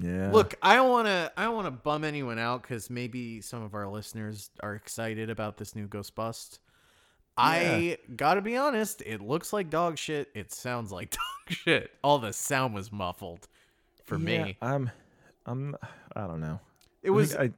yeah. 0.00 0.30
Look, 0.32 0.54
I 0.62 0.74
don't 0.76 0.88
want 0.90 1.06
to. 1.08 1.30
I 1.36 1.44
don't 1.44 1.54
want 1.54 1.66
to 1.66 1.70
bum 1.72 2.04
anyone 2.04 2.38
out 2.38 2.62
because 2.62 2.88
maybe 2.88 3.40
some 3.42 3.62
of 3.62 3.74
our 3.74 3.86
listeners 3.86 4.50
are 4.60 4.74
excited 4.74 5.28
about 5.30 5.58
this 5.58 5.76
new 5.76 5.86
Ghostbust. 5.86 6.58
I 7.36 7.98
gotta 8.16 8.40
be 8.42 8.56
honest. 8.56 9.02
It 9.06 9.20
looks 9.20 9.52
like 9.52 9.70
dog 9.70 9.96
shit. 9.98 10.28
It 10.34 10.52
sounds 10.52 10.92
like 10.92 11.10
dog 11.48 11.56
shit. 11.56 11.90
All 12.04 12.18
the 12.18 12.32
sound 12.32 12.74
was 12.74 12.92
muffled 12.92 13.48
for 14.04 14.16
Yeah, 14.18 14.44
me. 14.44 14.56
I'm 14.60 14.90
I'm 15.46 15.76
I 16.14 16.26
don't 16.26 16.40
know. 16.40 16.60
It 17.02 17.10
was. 17.10 17.34
I, 17.34 17.50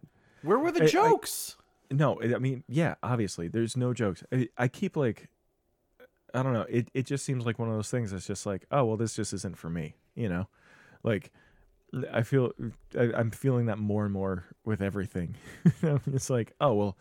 where 0.42 0.58
were 0.58 0.70
the 0.72 0.82
I- 0.82 0.86
I- 0.86 0.88
jokes? 0.88 1.56
no, 1.90 2.20
I 2.22 2.38
mean, 2.38 2.64
yeah, 2.68 2.94
obviously 3.02 3.48
there's 3.48 3.76
no 3.76 3.92
jokes. 3.92 4.22
I, 4.32 4.48
I 4.56 4.68
keep 4.68 4.96
like 4.96 5.28
I 6.32 6.42
don't 6.42 6.52
know. 6.52 6.66
It 6.68 6.88
it 6.94 7.06
just 7.06 7.24
seems 7.24 7.44
like 7.44 7.58
one 7.58 7.68
of 7.68 7.74
those 7.74 7.90
things 7.90 8.12
that's 8.12 8.26
just 8.26 8.46
like, 8.46 8.64
oh, 8.70 8.84
well 8.84 8.96
this 8.96 9.14
just 9.16 9.32
isn't 9.32 9.58
for 9.58 9.68
me, 9.68 9.94
you 10.14 10.28
know? 10.28 10.46
Like 11.02 11.30
I 12.12 12.22
feel 12.22 12.52
I, 12.98 13.10
I'm 13.14 13.30
feeling 13.30 13.66
that 13.66 13.78
more 13.78 14.04
and 14.04 14.12
more 14.14 14.44
with 14.64 14.80
everything. 14.80 15.34
it's 16.06 16.30
like, 16.30 16.54
oh, 16.60 16.72
well 16.74 16.96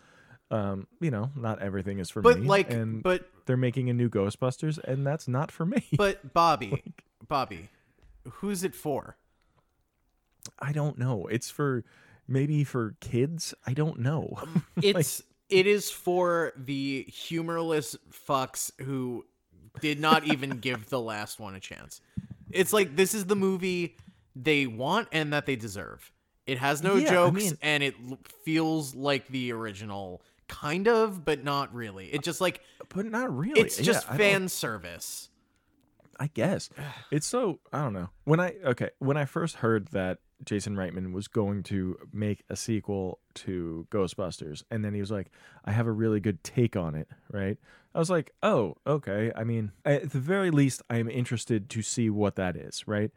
um, 0.51 0.85
you 0.99 1.09
know, 1.09 1.31
not 1.35 1.59
everything 1.61 1.97
is 1.99 2.09
for 2.11 2.21
me. 2.21 2.23
but 2.23 2.39
me. 2.41 2.47
like, 2.47 2.71
and 2.71 3.01
but 3.01 3.27
they're 3.47 3.57
making 3.57 3.89
a 3.89 3.93
new 3.93 4.09
Ghostbusters, 4.09 4.77
and 4.77 5.05
that's 5.07 5.27
not 5.27 5.49
for 5.51 5.65
me. 5.65 5.83
but 5.97 6.33
Bobby, 6.33 6.83
Bobby, 7.27 7.69
who's 8.33 8.63
it 8.63 8.75
for? 8.75 9.17
I 10.59 10.71
don't 10.71 10.97
know. 10.97 11.27
It's 11.27 11.49
for 11.49 11.83
maybe 12.27 12.63
for 12.63 12.95
kids. 12.99 13.53
I 13.65 13.73
don't 13.73 13.99
know. 13.99 14.37
It's 14.81 15.23
it 15.49 15.67
is 15.67 15.91
for 15.91 16.53
the 16.55 17.03
humorless 17.09 17.95
fucks 18.27 18.71
who 18.81 19.25
did 19.81 19.99
not 19.99 20.23
even 20.25 20.49
give 20.61 20.87
the 20.89 20.99
last 20.99 21.39
one 21.39 21.55
a 21.55 21.59
chance. 21.59 22.01
It's 22.51 22.73
like 22.73 22.95
this 22.95 23.13
is 23.13 23.25
the 23.25 23.35
movie 23.35 23.95
they 24.35 24.65
want 24.67 25.07
and 25.11 25.33
that 25.33 25.45
they 25.45 25.55
deserve. 25.55 26.11
It 26.47 26.57
has 26.57 26.81
no 26.81 26.95
Yeah, 26.95 27.07
I 27.07 27.11
jokes 27.11 27.35
mean- 27.43 27.57
and 27.61 27.83
it 27.83 27.95
feels 28.43 28.95
like 28.95 29.27
the 29.27 29.51
original 29.51 30.21
kind 30.51 30.87
of 30.87 31.23
but 31.23 31.43
not 31.43 31.73
really. 31.73 32.13
It 32.13 32.21
just 32.23 32.41
like 32.41 32.61
but 32.89 33.05
not 33.05 33.35
really. 33.35 33.61
it's 33.61 33.77
just 33.77 34.05
fan 34.07 34.49
service. 34.49 35.29
I 36.19 36.29
guess 36.33 36.69
it's 37.11 37.25
so 37.25 37.59
I 37.73 37.81
don't 37.81 37.93
know. 37.93 38.09
When 38.25 38.39
I 38.39 38.55
okay, 38.65 38.89
when 38.99 39.17
I 39.17 39.25
first 39.25 39.57
heard 39.57 39.87
that 39.87 40.19
Jason 40.43 40.75
Reitman 40.75 41.13
was 41.13 41.27
going 41.27 41.63
to 41.63 41.97
make 42.11 42.43
a 42.49 42.55
sequel 42.55 43.19
to 43.35 43.87
Ghostbusters, 43.91 44.63
and 44.69 44.83
then 44.83 44.93
he 44.93 44.99
was 44.99 45.11
like, 45.11 45.31
"I 45.63 45.71
have 45.71 45.87
a 45.87 45.91
really 45.91 46.19
good 46.19 46.43
take 46.43 46.75
on 46.75 46.95
it," 46.95 47.07
right? 47.31 47.57
I 47.95 47.99
was 47.99 48.09
like, 48.09 48.31
"Oh, 48.43 48.75
okay." 48.85 49.31
I 49.35 49.43
mean, 49.43 49.71
at 49.85 50.11
the 50.11 50.19
very 50.19 50.51
least, 50.51 50.81
I 50.89 50.97
am 50.97 51.09
interested 51.09 51.69
to 51.69 51.81
see 51.81 52.09
what 52.09 52.35
that 52.35 52.57
is, 52.57 52.87
right? 52.87 53.11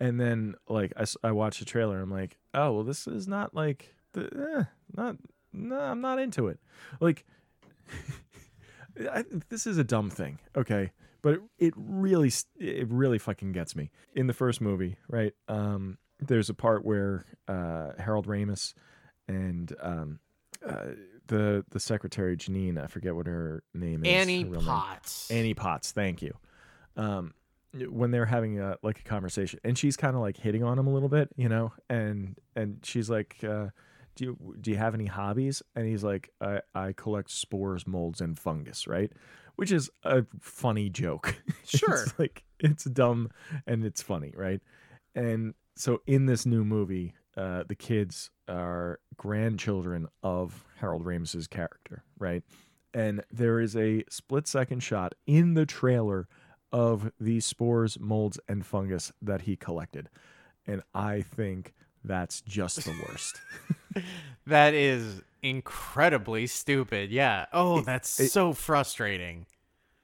And 0.00 0.18
then 0.18 0.54
like 0.68 0.92
I, 0.96 1.04
I 1.22 1.32
watched 1.32 1.58
the 1.58 1.66
trailer, 1.66 2.00
I'm 2.00 2.10
like, 2.10 2.38
"Oh, 2.54 2.72
well, 2.72 2.84
this 2.84 3.06
is 3.06 3.28
not 3.28 3.54
like 3.54 3.94
the 4.12 4.56
eh, 4.58 4.64
not 4.96 5.16
no, 5.52 5.78
I'm 5.78 6.00
not 6.00 6.18
into 6.18 6.48
it." 6.48 6.58
Like 7.00 7.24
I, 9.12 9.24
this 9.48 9.66
is 9.66 9.78
a 9.78 9.84
dumb 9.84 10.10
thing, 10.10 10.38
okay, 10.56 10.92
but 11.22 11.34
it, 11.34 11.40
it 11.58 11.74
really, 11.76 12.32
it 12.58 12.88
really 12.90 13.18
fucking 13.18 13.52
gets 13.52 13.76
me. 13.76 13.90
In 14.14 14.26
the 14.26 14.34
first 14.34 14.60
movie, 14.60 14.96
right? 15.08 15.34
Um, 15.48 15.98
there's 16.20 16.50
a 16.50 16.54
part 16.54 16.84
where 16.84 17.24
uh, 17.46 17.90
Harold 17.98 18.26
Ramis 18.26 18.74
and 19.28 19.72
um, 19.80 20.18
uh, 20.66 20.86
the 21.26 21.64
the 21.70 21.80
secretary 21.80 22.36
Janine, 22.36 22.82
I 22.82 22.86
forget 22.86 23.14
what 23.14 23.26
her 23.26 23.62
name 23.74 24.04
is. 24.04 24.10
Annie 24.10 24.44
name. 24.44 24.60
Potts. 24.64 25.30
Annie 25.30 25.54
Potts, 25.54 25.92
thank 25.92 26.22
you. 26.22 26.34
Um, 26.96 27.34
when 27.88 28.10
they're 28.10 28.26
having 28.26 28.58
a 28.58 28.76
like 28.82 29.00
a 29.00 29.04
conversation, 29.04 29.60
and 29.62 29.78
she's 29.78 29.96
kind 29.96 30.16
of 30.16 30.22
like 30.22 30.36
hitting 30.36 30.64
on 30.64 30.78
him 30.78 30.86
a 30.86 30.92
little 30.92 31.08
bit, 31.08 31.28
you 31.36 31.48
know, 31.48 31.72
and 31.88 32.36
and 32.56 32.80
she's 32.82 33.08
like, 33.08 33.36
uh, 33.44 33.66
"Do 34.18 34.24
you 34.24 34.56
do 34.60 34.70
you 34.70 34.76
have 34.76 34.94
any 34.94 35.06
hobbies?" 35.06 35.62
And 35.74 35.86
he's 35.86 36.02
like, 36.04 36.30
"I 36.40 36.60
I 36.74 36.92
collect 36.92 37.30
spores, 37.30 37.86
molds, 37.86 38.20
and 38.20 38.38
fungus." 38.38 38.86
Right, 38.86 39.12
which 39.56 39.72
is 39.72 39.90
a 40.02 40.24
funny 40.40 40.90
joke. 40.90 41.36
Sure. 41.64 42.02
it's 42.02 42.18
like 42.18 42.44
it's 42.58 42.84
dumb 42.84 43.30
and 43.66 43.84
it's 43.84 44.00
funny, 44.00 44.32
right? 44.34 44.60
And 45.14 45.52
so 45.76 46.00
in 46.06 46.24
this 46.24 46.46
new 46.46 46.64
movie, 46.64 47.12
uh, 47.36 47.64
the 47.68 47.74
kids 47.74 48.30
are 48.48 49.00
grandchildren 49.18 50.08
of 50.22 50.64
Harold 50.78 51.04
Ramis's 51.04 51.46
character, 51.46 52.04
right? 52.18 52.42
And 52.94 53.22
there 53.30 53.60
is 53.60 53.76
a 53.76 54.02
split 54.08 54.46
second 54.48 54.82
shot 54.82 55.14
in 55.26 55.52
the 55.52 55.66
trailer 55.66 56.26
of 56.72 57.12
the 57.20 57.40
spores, 57.40 58.00
molds, 58.00 58.40
and 58.48 58.64
fungus 58.64 59.12
that 59.20 59.42
he 59.42 59.56
collected. 59.56 60.08
And 60.66 60.82
I 60.94 61.20
think 61.20 61.74
that's 62.08 62.40
just 62.40 62.84
the 62.84 62.94
worst. 63.08 63.40
That 64.46 64.72
is 64.74 65.22
incredibly 65.42 66.46
stupid. 66.46 67.10
Yeah. 67.10 67.46
Oh, 67.52 67.80
that's 67.82 68.18
it- 68.18 68.30
so 68.30 68.52
frustrating. 68.54 69.46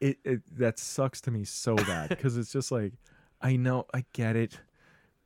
it, 0.00 0.18
it 0.24 0.42
that 0.58 0.78
sucks 0.78 1.20
to 1.22 1.30
me 1.30 1.44
so 1.44 1.76
bad 1.76 2.10
because 2.10 2.36
it's 2.36 2.52
just 2.52 2.70
like 2.70 2.92
I 3.40 3.56
know 3.56 3.86
I 3.94 4.04
get 4.12 4.36
it, 4.36 4.60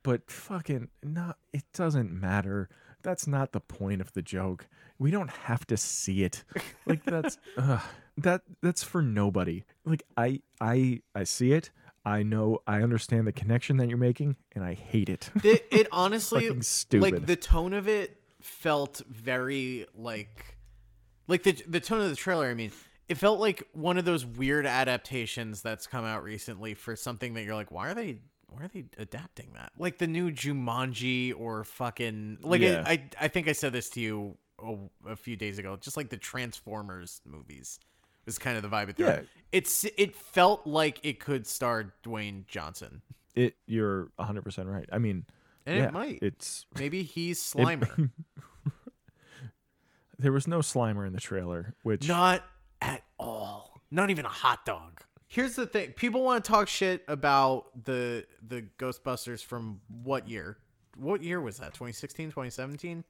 but 0.03 0.29
fucking 0.31 0.87
not. 1.03 1.37
It 1.51 1.63
doesn't 1.73 2.11
matter. 2.13 2.69
That's 3.01 3.27
not 3.27 3.51
the 3.51 3.59
point 3.59 3.99
of 4.01 4.13
the 4.13 4.21
joke. 4.21 4.67
We 4.97 5.11
don't 5.11 5.29
have 5.31 5.65
to 5.67 5.77
see 5.77 6.23
it. 6.23 6.43
Like 6.85 7.03
that's 7.03 7.37
ugh, 7.57 7.81
that 8.17 8.41
that's 8.61 8.83
for 8.83 9.01
nobody. 9.01 9.63
Like 9.83 10.03
I 10.15 10.41
I 10.61 11.01
I 11.13 11.23
see 11.25 11.51
it. 11.53 11.71
I 12.05 12.23
know 12.23 12.59
I 12.67 12.81
understand 12.81 13.27
the 13.27 13.31
connection 13.31 13.77
that 13.77 13.89
you're 13.89 13.97
making, 13.97 14.35
and 14.53 14.63
I 14.63 14.73
hate 14.73 15.09
it. 15.09 15.29
It, 15.43 15.65
it 15.71 15.87
honestly, 15.91 16.49
like 16.93 17.25
the 17.25 17.35
tone 17.35 17.73
of 17.73 17.87
it 17.87 18.17
felt 18.41 19.01
very 19.09 19.85
like, 19.95 20.57
like 21.27 21.43
the 21.43 21.61
the 21.67 21.79
tone 21.79 22.01
of 22.01 22.09
the 22.09 22.15
trailer. 22.15 22.47
I 22.47 22.53
mean, 22.53 22.71
it 23.07 23.17
felt 23.17 23.39
like 23.39 23.67
one 23.73 23.97
of 23.97 24.05
those 24.05 24.25
weird 24.25 24.65
adaptations 24.65 25.61
that's 25.61 25.87
come 25.87 26.05
out 26.05 26.23
recently 26.23 26.73
for 26.73 26.95
something 26.95 27.33
that 27.33 27.43
you're 27.43 27.55
like, 27.55 27.71
why 27.71 27.89
are 27.89 27.93
they? 27.93 28.19
Why 28.47 28.63
are 28.63 28.67
they 28.67 28.85
adapting 28.97 29.53
that? 29.53 29.71
Like 29.77 29.97
the 29.97 30.07
new 30.07 30.31
Jumanji 30.31 31.33
or 31.37 31.63
fucking 31.63 32.39
like 32.41 32.61
Yeah. 32.61 32.83
I, 32.85 32.91
I 32.91 33.09
I 33.21 33.27
think 33.27 33.47
I 33.47 33.51
said 33.51 33.73
this 33.73 33.89
to 33.91 33.99
you 33.99 34.37
a, 34.63 34.75
a 35.09 35.15
few 35.15 35.35
days 35.35 35.59
ago. 35.59 35.77
Just 35.79 35.97
like 35.97 36.09
the 36.09 36.17
Transformers 36.17 37.21
movies 37.25 37.79
was 38.25 38.37
kind 38.37 38.57
of 38.57 38.63
the 38.63 38.69
vibe. 38.69 38.89
It 38.89 38.99
Yeah. 38.99 39.21
it's 39.51 39.85
it 39.97 40.15
felt 40.15 40.67
like 40.67 40.99
it 41.03 41.19
could 41.19 41.47
star 41.47 41.93
Dwayne 42.03 42.45
Johnson, 42.47 43.01
It 43.35 43.55
you're 43.65 44.11
100 44.15 44.43
percent 44.43 44.67
right. 44.67 44.87
I 44.91 44.97
mean, 44.97 45.25
and 45.65 45.77
yeah, 45.77 45.85
it 45.85 45.93
might. 45.93 46.19
It's 46.21 46.65
Maybe 46.77 47.03
he's 47.15 47.41
Slimer. 47.41 48.11
there 50.19 50.31
was 50.31 50.47
no 50.47 50.59
Slimer 50.59 51.07
in 51.07 51.13
the 51.13 51.19
trailer, 51.19 51.75
which 51.83 52.07
Not 52.07 52.43
at 52.81 53.03
all. 53.17 53.81
Not 53.91 54.09
even 54.09 54.25
a 54.25 54.29
hot 54.29 54.65
dog. 54.65 55.01
Here's 55.27 55.55
the 55.55 55.67
thing: 55.67 55.91
people 55.93 56.23
want 56.23 56.43
to 56.43 56.51
talk 56.51 56.67
shit 56.67 57.03
about 57.07 57.85
the 57.85 58.25
the 58.45 58.63
Ghostbusters 58.77 59.43
from 59.43 59.81
what 59.87 60.27
year? 60.27 60.57
What 60.95 61.23
year 61.23 61.39
was 61.39 61.57
that? 61.57 61.73
2016, 61.73 62.29
2017? 62.29 63.03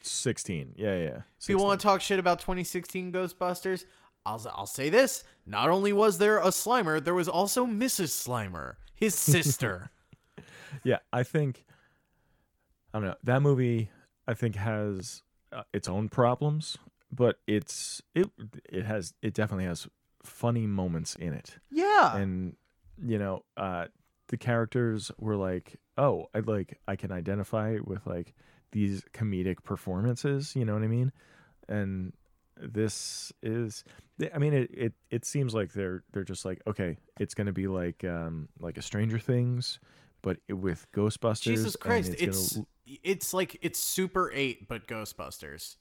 16. 0.00 0.72
Yeah, 0.76 0.96
yeah. 0.96 1.04
yeah. 1.04 1.20
People 1.46 1.64
want 1.64 1.80
to 1.80 1.86
talk 1.86 2.00
shit 2.00 2.18
about 2.18 2.40
2016 2.40 3.12
Ghostbusters. 3.12 3.84
I'll 4.26 4.44
I'll 4.54 4.66
say 4.66 4.90
this: 4.90 5.24
not 5.46 5.70
only 5.70 5.92
was 5.92 6.18
there 6.18 6.38
a 6.38 6.48
Slimer, 6.48 7.02
there 7.02 7.14
was 7.14 7.28
also 7.28 7.64
Mrs. 7.64 8.10
Slimer, 8.10 8.74
his 8.94 9.14
sister. 9.34 9.90
Yeah, 10.84 10.98
I 11.12 11.22
think 11.22 11.64
I 12.92 12.98
don't 12.98 13.08
know. 13.08 13.14
That 13.24 13.40
movie 13.42 13.90
I 14.26 14.34
think 14.34 14.56
has 14.56 15.22
uh, 15.52 15.62
its 15.72 15.88
own 15.88 16.08
problems, 16.08 16.76
but 17.12 17.38
it's 17.46 18.02
it 18.14 18.28
it 18.68 18.84
has 18.84 19.14
it 19.22 19.32
definitely 19.34 19.64
has 19.66 19.86
funny 20.24 20.66
moments 20.66 21.14
in 21.14 21.32
it. 21.32 21.58
yeah, 21.70 22.16
And 22.16 22.56
you 23.04 23.18
know, 23.18 23.44
uh 23.56 23.86
the 24.28 24.36
characters 24.36 25.12
were 25.18 25.36
like, 25.36 25.78
"Oh, 25.96 26.26
I 26.34 26.40
like 26.40 26.80
I 26.88 26.96
can 26.96 27.12
identify 27.12 27.78
with 27.84 28.06
like 28.06 28.34
these 28.72 29.02
comedic 29.12 29.62
performances, 29.62 30.56
you 30.56 30.64
know 30.64 30.74
what 30.74 30.82
I 30.82 30.88
mean?" 30.88 31.12
And 31.68 32.12
this 32.60 33.32
is 33.42 33.84
I 34.34 34.38
mean 34.38 34.52
it 34.54 34.70
it, 34.72 34.92
it 35.10 35.24
seems 35.24 35.54
like 35.54 35.72
they're 35.72 36.02
they're 36.12 36.24
just 36.24 36.44
like, 36.44 36.62
"Okay, 36.66 36.96
it's 37.20 37.34
going 37.34 37.46
to 37.46 37.52
be 37.52 37.66
like 37.68 38.04
um 38.04 38.48
like 38.60 38.78
a 38.78 38.82
Stranger 38.82 39.18
Things, 39.18 39.78
but 40.22 40.38
it, 40.48 40.54
with 40.54 40.86
Ghostbusters." 40.92 41.42
Jesus 41.42 41.76
Christ! 41.76 42.12
it's, 42.12 42.22
It's 42.22 42.52
gonna, 42.54 42.66
it's 43.02 43.34
like 43.34 43.58
it's 43.62 43.78
Super 43.78 44.30
Eight, 44.32 44.68
but 44.68 44.86
Ghostbusters. 44.86 45.76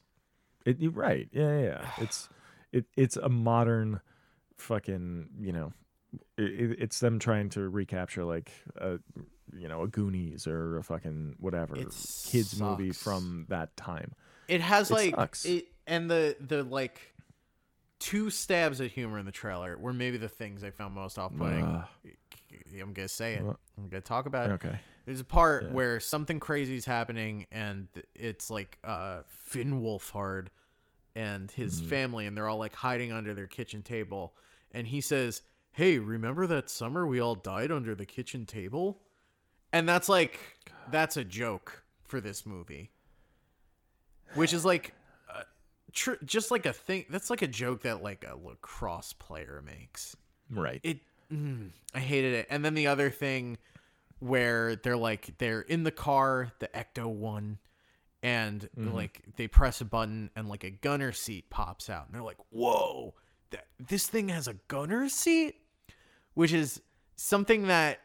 it, 0.65 0.79
you're 0.79 0.91
right. 0.91 1.29
Yeah, 1.31 1.59
yeah, 1.59 1.63
yeah. 1.65 1.89
It's 2.01 2.29
it 2.71 2.85
it's 2.97 3.15
a 3.17 3.29
modern 3.29 4.01
fucking 4.57 5.29
you 5.39 5.53
know, 5.53 5.73
it, 6.37 6.77
it's 6.79 6.99
them 6.99 7.19
trying 7.19 7.49
to 7.51 7.69
recapture 7.69 8.25
like 8.25 8.51
a 8.75 8.99
you 9.55 9.67
know 9.69 9.83
a 9.83 9.87
Goonies 9.87 10.45
or 10.47 10.77
a 10.77 10.83
fucking 10.83 11.35
whatever 11.39 11.75
It 11.77 11.87
kids 12.25 12.59
movie 12.59 12.91
from 12.91 13.45
that 13.49 13.77
time. 13.77 14.13
It 14.47 14.61
has 14.61 14.91
It 14.91 14.93
like 14.93 15.15
sucks. 15.15 15.45
it 15.45 15.67
and 15.87 16.09
the 16.09 16.35
the 16.39 16.63
like 16.63 17.13
two 17.99 18.29
stabs 18.29 18.81
at 18.81 18.91
humor 18.91 19.17
in 19.19 19.25
the 19.25 19.31
trailer 19.31 19.77
were 19.77 19.93
maybe 19.93 20.17
the 20.17 20.27
things 20.29 20.63
I 20.63 20.69
found 20.71 20.93
most 20.93 21.17
off-putting. 21.17 21.63
Ugh. 21.63 21.85
I'm 22.79 22.93
gonna 22.93 23.07
say 23.07 23.35
it. 23.35 23.43
I'm 23.77 23.87
gonna 23.89 24.01
talk 24.01 24.25
about 24.25 24.49
it. 24.49 24.53
Okay. 24.53 24.79
There's 25.05 25.19
a 25.19 25.23
part 25.25 25.63
Yeah. 25.63 25.69
where 25.69 25.99
something 25.99 26.39
crazy 26.39 26.75
is 26.75 26.85
happening, 26.85 27.45
and 27.51 27.87
it's 28.15 28.49
like 28.49 28.77
uh, 28.83 29.21
Finn 29.27 29.81
Wolfhard 29.81 30.47
and 31.15 31.49
his 31.51 31.79
Mm-hmm. 31.79 31.89
family, 31.89 32.25
and 32.25 32.35
they're 32.35 32.49
all 32.49 32.57
like 32.57 32.75
hiding 32.75 33.11
under 33.11 33.33
their 33.33 33.47
kitchen 33.47 33.81
table. 33.81 34.33
And 34.71 34.87
he 34.87 34.99
says, 35.01 35.41
"Hey, 35.71 35.99
remember 35.99 36.47
that 36.47 36.69
summer 36.69 37.05
we 37.07 37.19
all 37.19 37.35
died 37.35 37.71
under 37.71 37.95
the 37.95 38.05
kitchen 38.05 38.45
table?" 38.45 39.01
And 39.71 39.87
that's 39.87 40.09
like 40.09 40.39
that's 40.91 41.17
a 41.17 41.23
joke 41.23 41.83
for 42.03 42.19
this 42.19 42.45
movie, 42.45 42.91
which 44.33 44.53
is 44.53 44.65
like 44.65 44.89
uh, 44.89 44.91
tr- 45.95 46.23
just 46.23 46.51
like 46.51 46.65
a 46.67 46.73
thing. 46.73 47.05
That's 47.09 47.29
like 47.31 47.41
a 47.41 47.47
joke 47.47 47.81
that 47.83 48.03
like 48.03 48.23
a 48.27 48.35
lacrosse 48.35 49.13
player 49.13 49.63
makes 49.65 50.15
Right. 50.51 50.79
it 50.83 50.99
mm, 51.33 51.69
i 51.95 51.99
hated 51.99 52.33
it 52.35 52.45
and 52.51 52.63
then 52.63 52.75
the 52.75 52.85
other 52.85 53.09
thing 53.09 53.57
where 54.19 54.75
they're 54.75 54.95
like 54.95 55.33
they're 55.39 55.61
in 55.61 55.83
the 55.83 55.89
car 55.91 56.51
the 56.59 56.67
ecto 56.67 57.07
one 57.07 57.57
and 58.21 58.69
like 58.77 59.21
they 59.35 59.47
press 59.47 59.81
a 59.81 59.85
button 59.85 60.29
and 60.35 60.47
like 60.47 60.63
a 60.63 60.69
gunner 60.69 61.11
seat 61.11 61.49
pops 61.49 61.89
out 61.89 62.05
and 62.05 62.13
they're 62.13 62.21
like 62.21 62.37
whoa 62.51 63.15
that, 63.49 63.65
this 63.79 64.05
thing 64.07 64.29
has 64.29 64.47
a 64.47 64.53
gunner 64.67 65.09
seat 65.09 65.55
which 66.35 66.53
is 66.53 66.79
something 67.15 67.65
that 67.67 68.01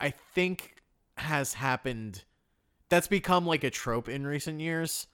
i 0.00 0.08
think 0.08 0.76
has 1.18 1.52
happened 1.52 2.24
that's 2.88 3.06
become 3.08 3.44
like 3.46 3.64
a 3.64 3.70
trope 3.70 4.08
in 4.08 4.26
recent 4.26 4.60
years 4.60 5.06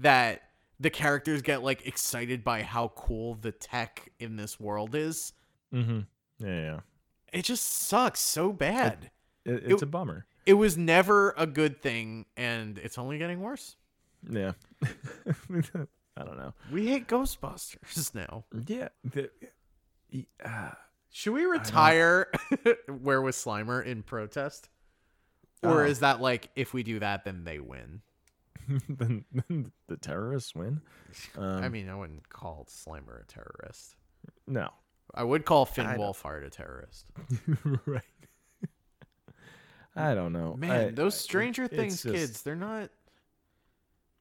that 0.00 0.42
the 0.80 0.90
characters 0.90 1.42
get 1.42 1.62
like 1.62 1.86
excited 1.86 2.42
by 2.44 2.62
how 2.62 2.88
cool 2.96 3.34
the 3.34 3.52
tech 3.52 4.10
in 4.18 4.36
this 4.36 4.58
world 4.58 4.94
is 4.94 5.32
mm-hmm. 5.72 6.00
Yeah, 6.38 6.60
yeah. 6.60 6.80
it 7.32 7.42
just 7.44 7.64
sucks 7.64 8.20
so 8.20 8.52
bad. 8.52 9.10
It, 9.44 9.64
it's 9.64 9.72
It- 9.74 9.82
a 9.82 9.86
bummer. 9.86 10.26
It 10.46 10.54
was 10.54 10.76
never 10.76 11.32
a 11.38 11.46
good 11.46 11.80
thing, 11.80 12.26
and 12.36 12.76
it's 12.76 12.98
only 12.98 13.16
getting 13.16 13.40
worse. 13.40 13.76
Yeah. 14.28 14.52
I 14.82 16.22
don't 16.24 16.36
know. 16.36 16.52
We 16.70 16.86
hate 16.88 17.08
Ghostbusters 17.08 18.14
now. 18.14 18.44
Yeah. 18.66 18.88
The, 19.04 19.30
ah, 20.44 20.76
Should 21.10 21.32
we 21.32 21.44
retire 21.44 22.30
Where 23.00 23.22
Was 23.22 23.36
Slimer 23.36 23.84
in 23.84 24.02
protest? 24.02 24.68
Or 25.62 25.82
Oh. 25.82 25.86
is 25.86 26.00
that 26.00 26.20
like, 26.20 26.50
if 26.56 26.74
we 26.74 26.82
do 26.82 26.98
that, 27.00 27.24
then 27.24 27.44
they 27.44 27.58
win? 27.58 28.02
then 28.88 29.24
then 29.32 29.72
the 29.88 29.96
terrorists 29.96 30.54
win. 30.54 30.80
Um, 31.38 31.62
I 31.62 31.68
mean, 31.68 31.88
I 31.88 31.94
wouldn't 31.94 32.28
call 32.28 32.66
Slimer 32.68 33.22
a 33.22 33.26
terrorist. 33.26 33.94
no. 34.48 34.68
I 35.14 35.22
would 35.22 35.44
call 35.44 35.64
Finn 35.64 35.86
I 35.86 35.96
Wolfhard 35.96 36.44
a 36.44 36.50
terrorist. 36.50 37.06
right. 37.86 38.02
I 39.94 40.14
don't 40.14 40.32
know. 40.32 40.54
Man, 40.56 40.70
I- 40.70 40.90
those 40.90 41.14
Stranger 41.14 41.64
it's 41.64 41.74
Things 41.76 42.02
just- 42.02 42.14
kids, 42.14 42.42
they're 42.42 42.56
not. 42.56 42.90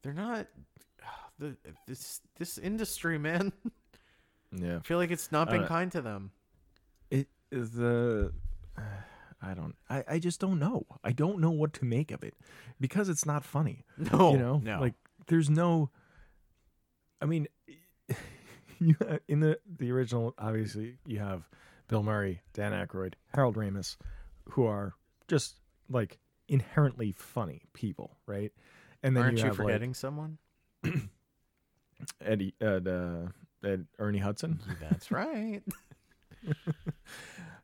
They're 0.03 0.13
not. 0.13 0.47
The, 1.39 1.57
this 1.87 2.21
this 2.37 2.59
industry, 2.59 3.17
man. 3.17 3.51
Yeah. 4.55 4.77
I 4.77 4.79
feel 4.81 4.99
like 4.99 5.09
it's 5.09 5.31
not 5.31 5.49
been 5.49 5.63
Uh, 5.63 5.67
kind 5.67 5.91
to 5.93 6.01
them. 6.01 6.29
It 7.09 7.27
the. 7.49 8.31
I 9.43 9.53
don't. 9.53 9.75
I, 9.89 10.03
I 10.07 10.19
just 10.19 10.39
don't 10.39 10.59
know. 10.59 10.85
I 11.03 11.11
don't 11.11 11.39
know 11.39 11.51
what 11.51 11.73
to 11.73 11.85
make 11.85 12.11
of 12.11 12.23
it 12.23 12.35
because 12.79 13.09
it's 13.09 13.25
not 13.25 13.43
funny. 13.43 13.85
No, 13.97 14.31
you 14.31 14.37
know, 14.37 14.61
no. 14.63 14.79
like 14.79 14.93
there's 15.27 15.49
no. 15.49 15.89
I 17.21 17.25
mean, 17.25 17.47
in 18.79 19.39
the 19.39 19.59
the 19.77 19.91
original, 19.91 20.33
obviously 20.37 20.97
you 21.05 21.19
have 21.19 21.49
Bill 21.87 22.03
Murray, 22.03 22.41
Dan 22.53 22.71
Aykroyd, 22.71 23.13
Harold 23.33 23.55
Ramis, 23.55 23.97
who 24.51 24.65
are 24.65 24.93
just 25.27 25.55
like 25.89 26.19
inherently 26.47 27.11
funny 27.11 27.63
people, 27.73 28.17
right? 28.25 28.51
And 29.01 29.15
then 29.15 29.23
Aren't 29.23 29.37
you 29.37 29.43
you 29.43 29.49
have 29.49 29.59
like, 29.59 29.67
forgetting 29.67 29.93
someone? 29.93 30.37
Eddie, 32.21 32.53
Ed, 32.61 32.87
uh, 32.87 33.67
Ed, 33.67 33.87
Ernie 33.99 34.19
Hudson. 34.19 34.59
That's 34.79 35.11
right. 35.11 35.61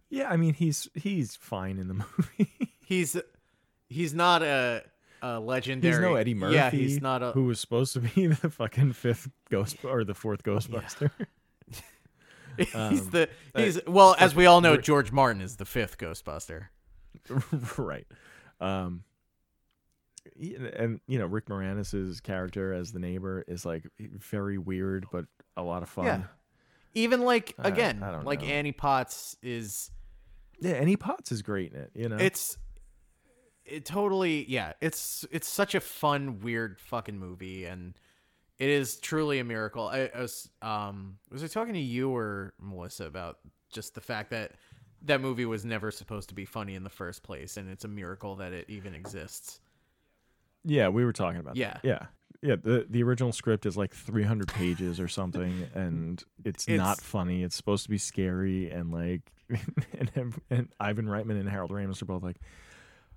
Yeah, 0.09 0.29
I 0.29 0.37
mean 0.37 0.53
he's 0.53 0.89
he's 0.95 1.35
fine 1.35 1.77
in 1.77 1.87
the 1.87 1.93
movie. 2.17 2.75
He's 2.85 3.15
he's 3.87 4.13
not 4.13 4.41
a, 4.41 4.83
a 5.21 5.39
legendary. 5.39 5.93
he's 5.93 6.01
no 6.01 6.15
Eddie 6.15 6.33
Murphy. 6.33 6.55
Yeah, 6.55 6.69
he's 6.69 7.01
not 7.01 7.21
a. 7.21 7.31
who 7.31 7.45
was 7.45 7.59
supposed 7.59 7.93
to 7.93 7.99
be 7.99 8.27
the 8.27 8.49
fucking 8.49 8.93
fifth 8.93 9.29
ghost 9.49 9.77
or 9.83 10.03
the 10.03 10.15
fourth 10.15 10.43
Ghostbuster. 10.43 11.11
he's 12.57 12.75
um, 12.75 13.09
the 13.11 13.29
uh, 13.53 13.61
he's 13.61 13.79
well, 13.85 14.15
as 14.19 14.35
we 14.35 14.45
all 14.45 14.61
know, 14.61 14.77
George 14.77 15.11
Martin 15.11 15.41
is 15.41 15.57
the 15.57 15.65
fifth 15.65 15.97
Ghostbuster. 15.97 16.67
right. 17.77 18.07
Um 18.59 19.03
and 20.39 20.99
you 21.07 21.19
know 21.19 21.25
Rick 21.25 21.49
Moranis's 21.49 22.21
character 22.21 22.73
as 22.73 22.91
the 22.91 22.99
neighbor 22.99 23.43
is 23.47 23.65
like 23.65 23.85
very 23.99 24.57
weird 24.57 25.05
but 25.11 25.25
a 25.57 25.63
lot 25.63 25.83
of 25.83 25.89
fun. 25.89 26.05
Yeah. 26.05 26.21
Even 26.95 27.21
like 27.21 27.53
again, 27.59 27.99
don't 27.99 28.25
like 28.25 28.41
know. 28.41 28.47
Annie 28.47 28.71
Potts 28.71 29.35
is. 29.43 29.91
Yeah, 30.61 30.73
Annie 30.73 30.97
Potts 30.97 31.31
is 31.31 31.41
great 31.41 31.73
in 31.73 31.79
it, 31.81 31.91
you 31.95 32.09
know. 32.09 32.17
It's 32.17 32.57
it 33.65 33.85
totally 33.85 34.45
yeah. 34.49 34.73
It's 34.81 35.25
it's 35.31 35.47
such 35.47 35.75
a 35.75 35.79
fun, 35.79 36.39
weird 36.39 36.79
fucking 36.79 37.17
movie, 37.17 37.65
and 37.65 37.93
it 38.57 38.69
is 38.69 38.97
truly 38.97 39.39
a 39.39 39.43
miracle. 39.43 39.87
I, 39.87 40.09
I 40.13 40.21
was 40.21 40.49
um 40.61 41.17
was 41.31 41.43
I 41.43 41.47
talking 41.47 41.73
to 41.75 41.79
you 41.79 42.09
or 42.15 42.53
Melissa 42.59 43.05
about 43.05 43.37
just 43.71 43.95
the 43.95 44.01
fact 44.01 44.31
that 44.31 44.53
that 45.03 45.21
movie 45.21 45.45
was 45.45 45.63
never 45.63 45.91
supposed 45.91 46.29
to 46.29 46.35
be 46.35 46.43
funny 46.45 46.75
in 46.75 46.83
the 46.83 46.89
first 46.89 47.23
place, 47.23 47.55
and 47.57 47.69
it's 47.69 47.85
a 47.85 47.87
miracle 47.87 48.35
that 48.37 48.51
it 48.53 48.65
even 48.69 48.93
exists. 48.93 49.61
yeah, 50.65 50.89
we 50.89 51.05
were 51.05 51.13
talking 51.13 51.39
about 51.39 51.55
Yeah. 51.55 51.73
that. 51.73 51.85
Yeah. 51.85 52.05
Yeah, 52.41 52.55
the 52.61 52.85
the 52.89 53.03
original 53.03 53.31
script 53.33 53.65
is 53.65 53.75
like 53.75 53.93
300 53.93 54.47
pages 54.47 54.99
or 54.99 55.07
something 55.09 55.67
and 55.75 56.23
it's, 56.45 56.67
It's- 56.67 56.77
not 56.77 57.01
funny. 57.01 57.43
It's 57.43 57.55
supposed 57.55 57.83
to 57.83 57.89
be 57.89 57.97
scary 57.97 58.69
and 58.71 58.91
like 58.91 59.31
and, 60.15 60.33
and 60.49 60.69
Ivan 60.79 61.05
Reitman 61.05 61.39
and 61.39 61.49
Harold 61.49 61.71
Ramis 61.71 62.01
are 62.01 62.05
both 62.05 62.23
like 62.23 62.37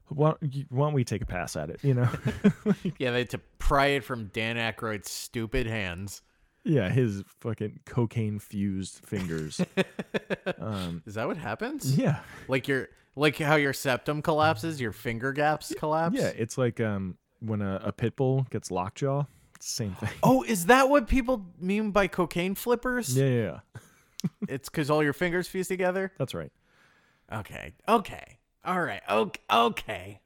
why, 0.09 0.35
why 0.69 0.87
don't 0.87 0.93
we 0.93 1.05
take 1.05 1.23
a 1.23 1.27
pass 1.27 1.57
at 1.57 1.71
it, 1.71 1.79
you 1.83 1.95
know? 1.95 2.09
Yeah, 2.99 3.13
they 3.13 3.19
had 3.19 3.31
to 3.31 3.39
pry 3.59 3.87
it 3.89 4.05
from 4.05 4.27
Dan 4.27 4.57
Aykroyd's 4.57 5.11
stupid 5.11 5.67
hands. 5.67 6.21
Yeah, 6.65 6.91
his 6.91 7.23
fucking 7.41 7.81
cocaine 7.87 8.39
fused 8.39 8.99
fingers. 9.07 9.61
um, 10.59 11.03
Is 11.07 11.15
that 11.15 11.27
what 11.27 11.37
happens? 11.37 11.97
yeah, 11.97 12.21
Like 12.49 12.69
your 12.69 12.89
like 13.17 13.37
how 13.39 13.57
your 13.57 13.73
septum 13.73 14.23
collapses, 14.23 14.81
your 14.81 14.93
finger 14.93 15.33
gaps 15.33 15.73
collapse. 15.79 16.17
yeah. 16.19 16.29
It's 16.37 16.57
like 16.59 16.81
um, 16.81 17.17
when 17.45 17.63
a, 17.63 17.81
a 17.85 17.93
pit 17.93 18.17
bull 18.17 18.47
gets 18.51 18.71
lockjaw. 18.71 19.25
Same 19.61 19.93
thing. 19.93 20.11
Oh, 20.23 20.43
is 20.43 20.67
that 20.67 20.89
what 20.89 21.07
people 21.07 21.47
mean 21.61 21.91
by 21.93 22.09
cocaine 22.09 22.55
flippers? 22.55 23.17
Yeah, 23.17 23.27
yeah, 23.27 23.43
yeah. 23.43 23.81
It's 24.49 24.69
because 24.69 24.89
all 24.89 25.03
your 25.03 25.13
fingers 25.13 25.49
fuse 25.49 25.67
together. 25.67 26.13
That's 26.17 26.33
right. 26.33 26.53
Okay. 27.33 27.73
Okay. 27.89 28.39
All 28.65 28.81
right. 28.81 29.01
Okay. 29.11 29.41
Okay. 29.53 30.21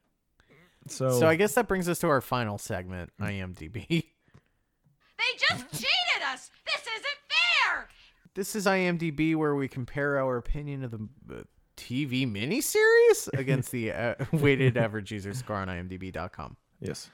So, 0.87 1.09
So 1.19 1.27
I 1.27 1.35
guess 1.35 1.53
that 1.55 1.67
brings 1.67 1.89
us 1.89 1.99
to 1.99 2.07
our 2.07 2.21
final 2.21 2.57
segment, 2.57 3.11
IMDb. 3.19 3.87
They 3.87 5.37
just 5.49 5.71
cheated 5.71 6.23
us! 6.31 6.51
This 6.65 6.81
isn't 6.81 7.19
fair! 7.27 7.87
This 8.35 8.55
is 8.55 8.65
IMDb 8.67 9.35
where 9.35 9.55
we 9.55 9.67
compare 9.67 10.19
our 10.19 10.37
opinion 10.37 10.83
of 10.83 10.91
the 10.91 10.99
uh, 11.33 11.41
TV 11.75 12.31
miniseries 12.31 13.27
against 13.39 13.71
the 13.71 13.91
uh, 13.91 14.15
weighted 14.31 14.77
average 14.77 15.11
user 15.11 15.33
score 15.33 15.57
on 15.57 15.67
IMDb.com. 15.67 16.55
yes, 16.79 17.09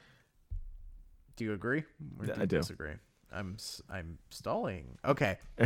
Do 1.36 1.44
you 1.44 1.52
agree? 1.52 1.84
Or 2.18 2.26
do 2.26 2.32
I 2.32 2.40
you 2.40 2.46
do. 2.46 2.58
disagree? 2.58 2.92
I'm 3.32 3.56
I'm 3.90 4.18
stalling. 4.30 4.98
Okay. 5.04 5.38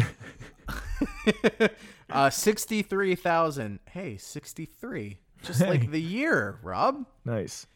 uh, 2.10 2.30
sixty-three 2.30 3.14
thousand. 3.14 3.80
Hey, 3.90 4.16
sixty-three. 4.16 5.18
Just 5.42 5.62
Hey. 5.62 5.68
like 5.68 5.90
the 5.90 6.00
year, 6.00 6.58
Rob. 6.62 7.04
nice. 7.24 7.66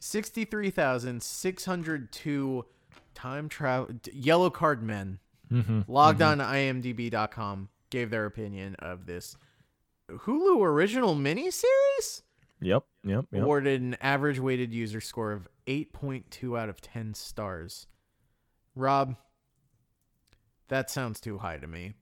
Sixty-three 0.00 0.70
thousand 0.70 1.22
six 1.22 1.64
hundred 1.64 2.12
two 2.12 2.64
time 3.14 3.48
travel 3.48 3.94
yellow 4.12 4.50
card 4.50 4.82
men 4.82 5.18
Mm-hmm. 5.50 5.80
logged 5.90 6.20
on 6.20 6.38
IMDb.com 6.40 7.70
gave 7.88 8.10
their 8.10 8.26
opinion 8.26 8.74
of 8.80 9.06
this 9.06 9.34
Hulu 10.10 10.60
original 10.62 11.16
miniseries. 11.16 12.20
Yep, 12.60 12.84
yep, 13.02 13.24
yep. 13.32 13.42
Awarded 13.42 13.80
an 13.80 13.96
average 14.02 14.38
weighted 14.38 14.74
user 14.74 15.00
score 15.00 15.32
of 15.32 15.48
eight 15.68 15.92
point 15.92 16.28
two 16.32 16.58
out 16.58 16.68
of 16.68 16.80
ten 16.80 17.14
stars. 17.14 17.86
Rob, 18.74 19.14
that 20.68 20.90
sounds 20.90 21.20
too 21.20 21.38
high 21.38 21.58
to 21.58 21.66
me. 21.66 21.94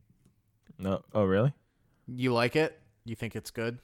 No, 0.79 1.03
oh 1.13 1.25
really? 1.25 1.53
You 2.07 2.33
like 2.33 2.57
it? 2.57 2.81
You 3.05 3.15
think 3.17 3.37
it's 3.37 3.51
good? 3.51 3.79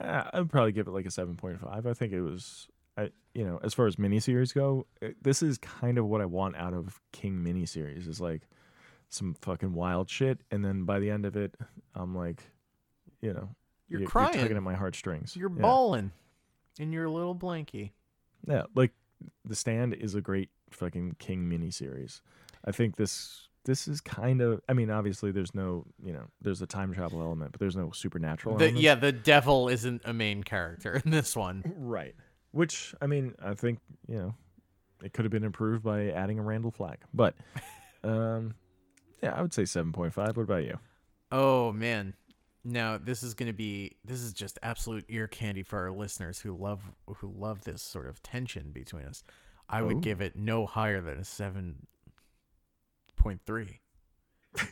Uh, 0.00 0.24
I'd 0.32 0.50
probably 0.50 0.72
give 0.72 0.88
it 0.88 0.92
like 0.92 1.06
a 1.06 1.10
seven 1.10 1.36
point 1.36 1.60
five. 1.60 1.86
I 1.86 1.94
think 1.94 2.12
it 2.12 2.20
was, 2.20 2.68
I 2.98 3.10
you 3.34 3.46
know, 3.46 3.58
as 3.62 3.72
far 3.74 3.86
as 3.86 3.96
miniseries 3.96 4.52
go, 4.54 4.86
uh, 5.02 5.08
this 5.22 5.42
is 5.42 5.58
kind 5.58 5.98
of 5.98 6.06
what 6.06 6.20
I 6.20 6.26
want 6.26 6.56
out 6.56 6.74
of 6.74 7.00
King 7.12 7.44
miniseries. 7.44 8.08
Is 8.08 8.20
like 8.20 8.42
some 9.08 9.34
fucking 9.40 9.72
wild 9.72 10.10
shit, 10.10 10.40
and 10.50 10.64
then 10.64 10.84
by 10.84 10.98
the 10.98 11.10
end 11.10 11.24
of 11.26 11.36
it, 11.36 11.54
I'm 11.94 12.14
like, 12.14 12.42
you 13.20 13.32
know, 13.32 13.50
You're 13.88 14.00
you- 14.00 14.06
crying. 14.06 14.34
You're 14.34 14.42
tugging 14.42 14.56
at 14.56 14.62
my 14.62 14.74
heartstrings. 14.74 15.36
You're 15.36 15.52
yeah. 15.54 15.62
bawling 15.62 16.12
in 16.78 16.92
your 16.92 17.08
little 17.08 17.34
blankie. 17.34 17.92
Yeah, 18.46 18.64
like 18.74 18.92
The 19.44 19.56
Stand 19.56 19.94
is 19.94 20.14
a 20.14 20.20
great 20.20 20.50
fucking 20.70 21.16
King 21.18 21.48
miniseries. 21.48 22.20
I 22.64 22.72
think 22.72 22.96
this 22.96 23.48
this 23.64 23.88
is 23.88 24.00
kind 24.00 24.40
of. 24.40 24.60
I 24.68 24.72
mean, 24.72 24.90
obviously, 24.90 25.32
there's 25.32 25.54
no, 25.54 25.84
you 26.02 26.12
know, 26.12 26.24
there's 26.40 26.62
a 26.62 26.66
time 26.66 26.94
travel 26.94 27.20
element, 27.20 27.52
but 27.52 27.60
there's 27.60 27.76
no 27.76 27.90
supernatural. 27.90 28.56
The, 28.56 28.70
yeah, 28.72 28.94
the 28.94 29.12
devil 29.12 29.68
isn't 29.68 30.02
a 30.04 30.12
main 30.12 30.42
character 30.42 31.00
in 31.04 31.10
this 31.10 31.36
one. 31.36 31.64
Right. 31.76 32.14
Which 32.52 32.94
I 33.02 33.06
mean, 33.06 33.34
I 33.44 33.52
think 33.52 33.80
you 34.08 34.16
know, 34.16 34.34
it 35.04 35.12
could 35.12 35.26
have 35.26 35.32
been 35.32 35.44
improved 35.44 35.84
by 35.84 36.08
adding 36.08 36.38
a 36.38 36.42
Randall 36.42 36.70
Flagg, 36.70 36.98
but 37.12 37.34
um, 38.04 38.54
yeah, 39.22 39.34
I 39.34 39.42
would 39.42 39.52
say 39.52 39.66
seven 39.66 39.92
point 39.92 40.14
five. 40.14 40.36
What 40.36 40.44
about 40.44 40.64
you? 40.64 40.78
Oh 41.30 41.72
man. 41.72 42.14
Now 42.68 42.98
this 42.98 43.22
is 43.22 43.34
going 43.34 43.46
to 43.46 43.52
be 43.52 43.92
this 44.04 44.20
is 44.20 44.32
just 44.32 44.58
absolute 44.62 45.04
ear 45.08 45.28
candy 45.28 45.62
for 45.62 45.78
our 45.78 45.92
listeners 45.92 46.40
who 46.40 46.52
love 46.56 46.80
who 47.18 47.32
love 47.36 47.62
this 47.64 47.80
sort 47.80 48.08
of 48.08 48.20
tension 48.22 48.70
between 48.72 49.04
us. 49.04 49.22
I 49.68 49.82
would 49.82 49.96
Oh. 49.98 50.00
give 50.00 50.20
it 50.20 50.34
no 50.36 50.66
higher 50.66 51.00
than 51.00 51.18
a 51.18 51.24
7.3. 51.24 53.78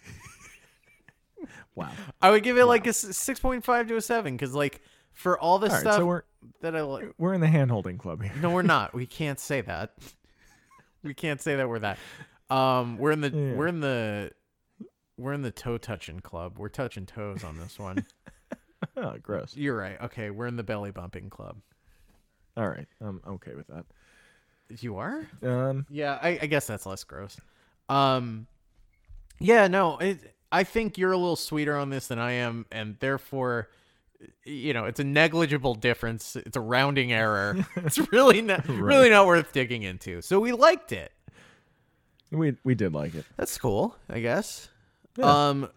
Wow. 1.75 1.91
I 2.23 2.31
would 2.31 2.43
give 2.45 2.57
it 2.57 2.65
like 2.67 2.87
a 2.87 2.91
6.5 2.91 3.89
to 3.89 3.97
a 3.97 4.01
7 4.01 4.39
cuz 4.39 4.55
like 4.55 4.81
for 5.13 5.39
all 5.39 5.59
the 5.59 5.67
All 5.67 5.73
right, 5.75 5.81
stuff 5.81 5.97
so 5.97 6.07
we're 6.07 6.23
that 6.61 6.75
I 6.77 6.83
like 6.83 7.13
we're 7.19 7.35
in 7.35 7.41
the 7.41 7.49
hand 7.49 7.71
holding 7.71 7.99
club 7.99 8.23
here. 8.23 8.33
No, 8.41 8.51
we're 8.51 8.63
not. 8.63 8.95
We 9.01 9.07
can't 9.07 9.39
say 9.41 9.61
that. 9.63 9.95
We 11.03 11.13
can't 11.13 11.39
say 11.43 11.57
that 11.57 11.69
we're 11.69 11.81
that. 11.81 11.99
Um, 12.49 12.97
we're 12.97 13.11
in 13.11 13.21
the 13.21 13.29
Yeah. 13.31 13.55
we're 13.55 13.67
in 13.67 13.81
the 13.81 14.31
we're 15.17 15.33
in 15.33 15.43
the 15.43 15.51
toe 15.51 15.79
touching 15.79 16.21
club. 16.21 16.59
We're 16.59 16.69
touching 16.69 17.07
toes 17.07 17.45
on 17.45 17.59
this 17.59 17.79
one. 17.79 18.05
oh, 18.97 19.17
gross. 19.23 19.57
You're 19.57 19.77
right. 19.77 20.01
Okay, 20.03 20.31
we're 20.31 20.47
in 20.47 20.57
the 20.57 20.63
belly 20.63 20.91
bumping 20.91 21.31
club. 21.31 21.57
All 22.57 22.69
right, 22.69 22.87
I'm 23.01 23.21
okay 23.27 23.55
with 23.55 23.67
that. 23.69 23.85
You 24.81 24.97
are? 24.99 25.27
Um, 25.43 25.87
Yeah, 25.91 26.19
I, 26.23 26.39
I 26.43 26.47
guess 26.47 26.67
that's 26.67 26.87
less 26.87 27.05
gross. 27.05 27.39
Um, 27.89 28.47
yeah, 29.41 29.67
no, 29.67 29.99
it, 29.99 30.35
I 30.51 30.65
think 30.65 30.97
you're 30.97 31.13
a 31.13 31.17
little 31.17 31.37
sweeter 31.37 31.77
on 31.77 31.91
this 31.91 32.07
than 32.09 32.19
I 32.19 32.33
am, 32.33 32.67
and 32.71 32.97
therefore, 33.01 33.69
you 34.45 34.73
know, 34.73 34.85
it's 34.85 35.01
a 35.01 35.05
negligible 35.05 35.75
difference. 35.75 36.37
It's 36.37 36.57
a 36.57 36.61
rounding 36.61 37.13
error. 37.13 37.67
it's 37.77 37.99
really 38.13 38.41
not 38.41 38.67
really 38.69 39.11
not 39.11 39.27
worth 39.27 39.53
digging 39.53 39.83
into. 39.83 40.23
So 40.23 40.41
we 40.41 40.53
liked 40.53 40.93
it. 40.93 41.13
we 42.31 42.57
we 42.65 42.75
did 42.75 42.95
like 42.95 43.15
it. 43.15 43.25
That's 43.37 43.59
cool, 43.59 43.97
I 44.09 44.21
guess. 44.21 44.69
Yeah. 45.17 45.49
Um 45.49 45.69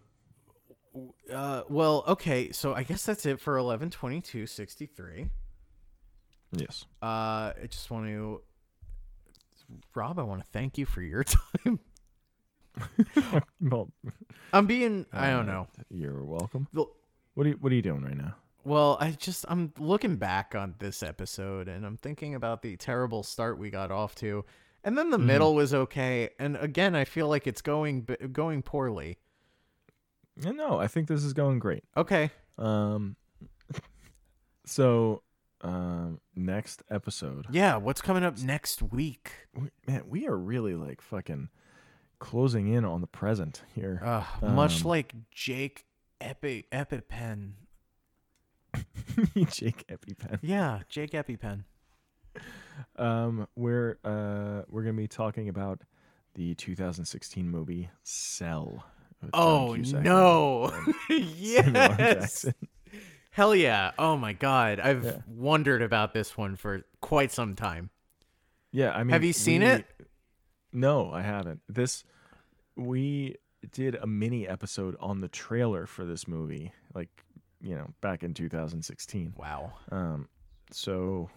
uh 1.32 1.62
well, 1.70 2.04
okay, 2.08 2.52
so 2.52 2.74
I 2.74 2.84
guess 2.84 3.06
that's 3.06 3.26
it 3.26 3.40
for 3.40 3.54
112263. 3.62 5.30
Yes. 6.54 6.86
Uh 7.02 7.06
I 7.06 7.68
just 7.70 7.90
want 7.92 8.08
to 8.08 8.42
Rob, 9.94 10.18
I 10.18 10.24
want 10.24 10.42
to 10.42 10.48
thank 10.52 10.78
you 10.78 10.86
for 10.86 11.02
your 11.02 11.24
time. 11.64 11.80
Well, 13.60 13.92
I'm 14.54 14.68
being 14.68 15.06
I 15.12 15.32
don't 15.32 15.50
uh, 15.50 15.54
know. 15.54 15.68
You're 15.90 16.24
welcome. 16.24 16.68
The- 16.74 16.86
What 17.34 17.46
are 17.46 17.50
you 17.50 17.58
What 17.60 17.72
are 17.72 17.76
you 17.76 17.82
doing 17.82 18.04
right 18.04 18.18
now? 18.18 18.36
Well, 18.64 18.98
I 19.00 19.12
just 19.12 19.46
I'm 19.48 19.74
looking 19.80 20.18
back 20.18 20.54
on 20.54 20.76
this 20.80 21.02
episode 21.02 21.68
and 21.68 21.86
I'm 21.86 21.98
thinking 21.98 22.36
about 22.36 22.62
the 22.62 22.76
terrible 22.78 23.24
start 23.24 23.58
we 23.58 23.70
got 23.70 23.92
off 23.92 24.14
to. 24.16 24.46
And 24.84 24.98
then 24.98 25.10
the 25.10 25.18
middle 25.18 25.54
was 25.56 25.74
okay, 25.74 26.30
and 26.40 26.56
again, 26.56 26.96
I 26.96 27.04
feel 27.04 27.28
like 27.28 27.46
it's 27.48 27.62
going 27.62 28.08
going 28.32 28.62
poorly. 28.62 29.18
No, 30.44 30.78
I 30.80 30.88
think 30.88 31.08
this 31.08 31.24
is 31.24 31.34
going 31.34 31.60
great. 31.60 31.84
Okay. 31.96 32.32
Um, 32.58 33.16
so 34.66 35.22
um, 35.62 36.20
next 36.36 36.84
episode, 36.90 37.48
Yeah, 37.52 37.78
what's 37.78 38.02
coming 38.02 38.24
up 38.24 38.38
next 38.40 38.82
week? 38.82 39.32
we, 39.56 39.70
man, 39.88 40.04
we 40.08 40.28
are 40.28 40.38
really 40.38 40.76
like 40.76 41.02
fucking 41.02 41.50
closing 42.20 42.68
in 42.74 42.86
on 42.86 43.02
the 43.02 43.08
present 43.08 43.64
here. 43.76 44.02
Uh, 44.04 44.24
much 44.48 44.82
Um, 44.84 44.90
like 44.90 45.14
Jake 45.32 45.86
Epi 46.22 46.66
EpiPen. 46.72 47.52
Jake 49.50 49.86
EpiPen. 49.88 50.40
Yeah, 50.42 50.82
Jake 50.90 51.12
EpiPen. 51.12 51.64
Um, 52.96 53.48
we're 53.56 53.98
uh 54.04 54.62
we're 54.70 54.84
gonna 54.84 54.94
be 54.94 55.08
talking 55.08 55.50
about 55.50 55.82
the 56.36 56.54
2016 56.56 57.50
movie 57.50 57.90
Cell. 58.04 58.86
Oh 59.34 59.68
no! 59.68 59.74
and 59.76 59.88
Samuel 59.88 60.14
L. 60.16 60.84
yes. 61.10 62.46
Hell 63.32 63.56
yeah! 63.56 63.92
Oh 64.00 64.18
my 64.18 64.34
god, 64.34 64.80
I've 64.80 65.04
Yeah. 65.06 65.18
wondered 65.28 65.82
about 65.82 66.14
this 66.14 66.38
one 66.38 66.56
for 66.56 66.84
quite 67.02 67.32
some 67.32 67.56
time. 67.56 67.90
Yeah, 68.72 68.92
I 68.92 69.04
mean, 69.04 69.14
Have 69.14 69.24
you 69.24 69.34
seen 69.34 69.62
we- 69.62 69.68
it? 69.68 69.86
No, 70.74 71.12
I 71.12 71.22
haven't. 71.22 71.62
This 71.70 72.04
we 72.76 73.36
did 73.72 73.96
a 73.96 74.06
mini 74.08 74.48
episode 74.48 74.96
on 75.00 75.22
the 75.22 75.28
trailer 75.28 75.86
for 75.88 76.06
this 76.06 76.28
movie, 76.28 76.72
like 76.94 77.10
you 77.62 77.76
know, 77.76 77.88
back 78.02 78.24
in 78.24 78.34
2016. 78.34 79.34
Wow. 79.36 79.74
Um, 79.92 80.28
so 80.72 81.30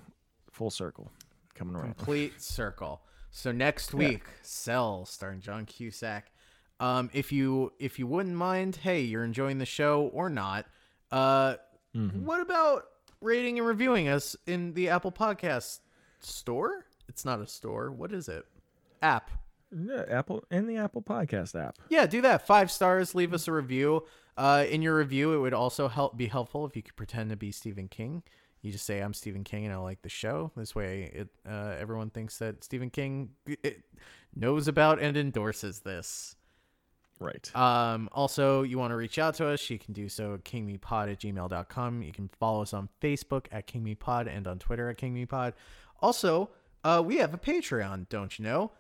full 0.51 0.71
circle, 0.71 1.11
coming 1.55 1.75
around. 1.77 1.97
Complete 1.97 2.41
circle. 2.43 3.01
So 3.31 3.53
next 3.53 3.95
week, 3.95 4.25
Cell, 4.43 5.05
starring 5.07 5.41
John 5.41 5.65
Cusack. 5.65 6.33
Um, 6.81 7.11
if 7.13 7.31
you 7.31 7.73
if 7.79 7.99
you 7.99 8.07
wouldn't 8.09 8.35
mind, 8.35 8.77
hey, 8.77 9.03
you're 9.03 9.23
enjoying 9.25 9.59
the 9.59 9.67
show 9.67 10.11
or 10.13 10.29
not? 10.31 10.67
Uh, 11.13 11.55
Mm-hmm. 11.97 12.25
what 12.25 12.41
about 12.41 12.85
rating 13.21 13.59
and 13.59 13.67
reviewing 13.67 14.07
us 14.07 14.37
in 14.47 14.75
the 14.75 14.89
Apple 14.91 15.11
Podcast 15.11 15.81
store? 16.21 16.87
It's 17.09 17.25
not 17.25 17.41
a 17.41 17.47
store. 17.49 17.91
What 17.91 18.13
is 18.13 18.29
it? 18.29 18.45
App. 19.03 19.29
Yeah, 19.77 20.05
Apple 20.09 20.45
and 20.53 20.69
the 20.69 20.77
Apple 20.77 21.03
Podcast 21.03 21.61
app. 21.61 21.79
Yeah, 21.89 22.07
do 22.07 22.21
that. 22.23 22.47
Five 22.47 22.71
stars. 22.71 23.15
Leave 23.17 23.35
us 23.35 23.49
a 23.49 23.53
review. 23.53 24.05
Uh, 24.37 24.65
in 24.71 24.83
your 24.83 24.97
review, 24.97 25.33
it 25.35 25.39
would 25.39 25.53
also 25.53 25.89
help 25.89 26.17
be 26.17 26.27
helpful 26.27 26.65
if 26.65 26.77
you 26.77 26.83
could 26.83 26.95
pretend 26.97 27.31
to 27.31 27.37
be 27.37 27.51
Stephen 27.51 27.89
King. 27.89 28.23
You 28.63 28.71
just 28.71 28.87
say 28.87 29.01
I'm 29.01 29.13
Stephen 29.15 29.43
King 29.43 29.65
and 29.65 29.75
I 29.75 29.79
like 29.79 30.03
the 30.03 30.09
show. 30.09 30.53
This 30.57 30.75
way, 30.77 31.11
it 31.13 31.29
uh, 31.49 31.75
everyone 31.79 32.11
thinks 32.11 32.39
that 32.39 32.63
Stephen 32.63 32.91
King 32.91 33.31
it, 33.47 33.83
knows 34.35 34.69
about 34.69 35.01
and 35.01 35.17
endorses 35.17 35.81
this. 35.81 36.37
Right. 37.21 37.55
Um, 37.55 38.09
also, 38.13 38.63
you 38.63 38.79
want 38.79 38.93
to 38.93 38.97
reach 38.97 39.19
out 39.19 39.35
to 39.35 39.47
us, 39.49 39.69
you 39.69 39.79
can 39.79 39.93
do 39.93 40.09
so 40.09 40.33
at 40.35 40.45
kingmepod 40.45 41.13
at 41.13 41.21
gmail.com. 41.21 42.03
You 42.03 42.13
can 42.13 42.31
follow 42.41 42.63
us 42.63 42.73
on 42.73 42.89
Facebook 43.03 43.45
at 43.53 43.67
kingmepod 43.67 44.27
and 44.27 44.47
on 44.47 44.59
Twitter 44.59 44.89
at 44.89 44.97
kingmepod. 44.97 45.53
Also, 46.01 46.49
uh, 46.83 47.03
we 47.05 47.19
have 47.19 47.35
a 47.35 47.39
Patreon, 47.39 48.09
don't 48.09 48.39
you 48.39 48.45
know? 48.47 48.73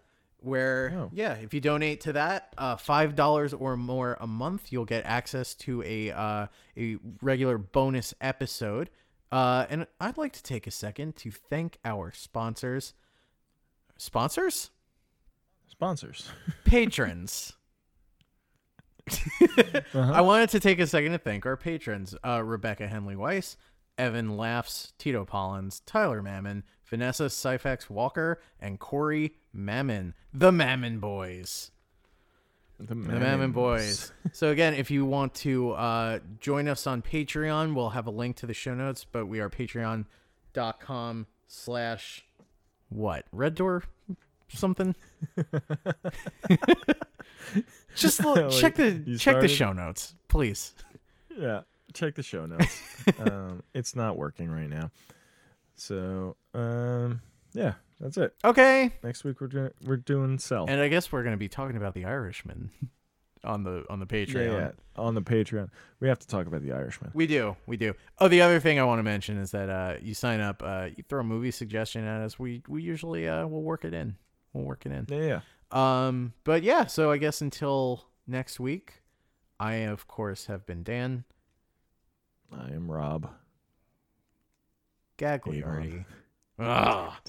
Where, 0.43 0.91
Oh. 0.97 1.11
yeah, 1.12 1.35
if 1.35 1.53
you 1.53 1.61
donate 1.61 2.01
to 2.01 2.15
that, 2.15 2.55
uh, 2.57 2.77
$5 2.77 3.53
or 3.61 3.77
more 3.77 4.17
a 4.23 4.27
month, 4.27 4.73
you'll 4.73 4.87
get 4.87 5.05
access 5.05 5.55
to 5.57 5.83
a, 5.83 6.11
uh, 6.11 6.47
a 6.79 6.97
regular 7.21 7.59
bonus 7.59 8.15
episode. 8.23 8.89
Uh, 9.31 9.67
and 9.69 9.87
I'd 10.01 10.17
like 10.17 10.33
to 10.33 10.43
take 10.43 10.67
a 10.67 10.71
second 10.71 11.15
to 11.17 11.31
thank 11.31 11.77
our 11.85 12.11
sponsors. 12.11 12.95
Sponsors? 13.99 14.71
Sponsors. 15.69 16.31
patrons. 16.65 17.53
Uh-huh. 19.93 20.12
I 20.14 20.20
wanted 20.20 20.51
to 20.51 20.60
take 20.60 20.78
a 20.78 20.86
second 20.86 21.12
to 21.12 21.18
thank 21.18 21.44
our 21.47 21.56
patrons 21.56 22.14
uh, 22.24 22.43
Rebecca 22.44 22.86
Henley 22.86 23.16
Weiss, 23.16 23.56
Evan 23.98 24.36
Laughs, 24.36 24.93
Tito 24.98 25.24
Pollins, 25.24 25.81
Tyler 25.85 26.22
Mammon, 26.22 26.62
Vanessa 26.86 27.24
Syfax 27.24 27.90
Walker, 27.90 28.40
and 28.60 28.78
Corey 28.78 29.35
Mammon, 29.52 30.14
the 30.32 30.52
Mammon 30.52 30.98
Boys. 31.01 31.70
The 32.78 32.86
The 32.86 32.94
Mammon 32.94 33.52
Boys. 33.52 34.10
so, 34.32 34.48
again, 34.51 34.74
if 34.74 34.90
you 34.90 35.05
want 35.05 35.35
to 35.35 35.72
uh, 35.72 36.18
join 36.40 36.66
us 36.66 36.86
on 36.86 37.02
Patreon, 37.02 37.74
we'll 37.74 37.90
have 37.90 38.06
a 38.06 38.10
link 38.10 38.36
to 38.36 38.47
the 38.47 38.55
show 38.55 38.74
notes, 38.74 39.05
but 39.05 39.27
we 39.27 39.40
are 39.40 39.51
patreon.com 39.51 41.27
slash 41.47 42.24
what? 42.89 43.27
Red 43.32 43.55
Door 43.55 43.85
something? 44.56 44.94
Just 47.97 48.24
look, 48.24 48.36
Like, 48.36 48.51
check 48.51 48.74
the 48.77 49.16
check 49.18 49.40
the 49.40 49.48
show 49.48 49.72
notes, 49.72 50.14
please. 50.28 50.74
Yeah, 51.36 51.62
check 51.93 52.14
the 52.14 52.22
show 52.22 52.47
notes. 52.47 52.81
um, 53.18 53.62
it's 53.74 53.97
not 53.97 54.16
working 54.16 54.51
right 54.51 54.68
now. 54.68 54.90
So, 55.74 56.36
um, 56.55 57.20
yeah, 57.52 57.74
that's 58.01 58.16
it. 58.18 58.35
Okay. 58.44 58.93
Next 59.02 59.24
week 59.24 59.40
we're 59.40 59.48
doing 59.48 59.70
we're 59.85 59.97
doing 59.97 60.39
Cell. 60.39 60.66
And 60.68 60.81
I 60.81 60.89
guess 60.89 61.10
we're 61.10 61.22
going 61.22 61.35
to 61.35 61.39
be 61.39 61.48
talking 61.48 61.77
about 61.77 61.94
The 61.94 62.05
Irishman. 62.05 62.70
on 63.43 63.64
the 63.64 63.85
on 63.90 63.98
the 64.01 64.06
Yeah, 64.10 64.24
Patreon. 64.27 64.52
yeah. 64.60 64.70
On 64.97 65.14
the 65.14 65.22
Patreon, 65.22 65.70
we 65.98 66.09
have 66.09 66.18
to 66.18 66.27
talk 66.28 66.47
about 66.47 66.62
the 66.62 66.72
Irishman. 66.72 67.10
We 67.14 67.27
do, 67.27 67.56
we 67.66 67.77
do. 67.78 67.94
Oh, 68.18 68.28
the 68.28 68.43
other 68.43 68.60
thing 68.60 68.78
I 68.78 68.85
want 68.85 68.98
to 68.98 69.02
mention 69.02 69.39
is 69.39 69.51
that 69.52 69.70
uh, 69.70 69.94
you 70.01 70.12
sign 70.14 70.40
up, 70.40 70.62
uh, 70.64 70.89
you 70.94 71.02
throw 71.09 71.20
a 71.20 71.24
movie 71.24 71.51
suggestion 71.51 72.05
at 72.05 72.20
us. 72.20 72.39
We 72.39 72.62
we 72.68 72.82
usually 72.82 73.27
uh, 73.27 73.47
we'll 73.47 73.62
work 73.62 73.85
it 73.85 73.94
in. 73.94 74.16
We'll 74.52 74.64
work 74.64 74.86
it 74.86 74.93
in. 74.93 75.06
Yeah, 75.09 75.40
yeah. 75.72 76.06
Um, 76.06 76.32
but 76.44 76.62
yeah, 76.62 76.86
so 76.86 77.10
I 77.10 77.18
guess 77.18 77.40
until 77.40 78.05
next 78.27 78.59
week, 78.59 79.02
I 79.59 79.74
of 79.74 80.09
course 80.09 80.47
have 80.47 80.66
been 80.66 80.82
Dan 80.82 81.24
I 82.52 82.70
am 82.72 82.90
Rob. 82.90 83.31
Gagliardi. 85.18 86.05
Ugh. 86.59 87.12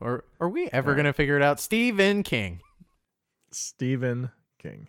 Or 0.00 0.24
are 0.40 0.48
we 0.48 0.68
ever 0.72 0.96
gonna 0.96 1.12
figure 1.12 1.36
it 1.36 1.42
out? 1.44 1.60
Stephen 1.60 2.24
King. 2.24 2.60
Stephen 3.52 4.30
King. 4.58 4.88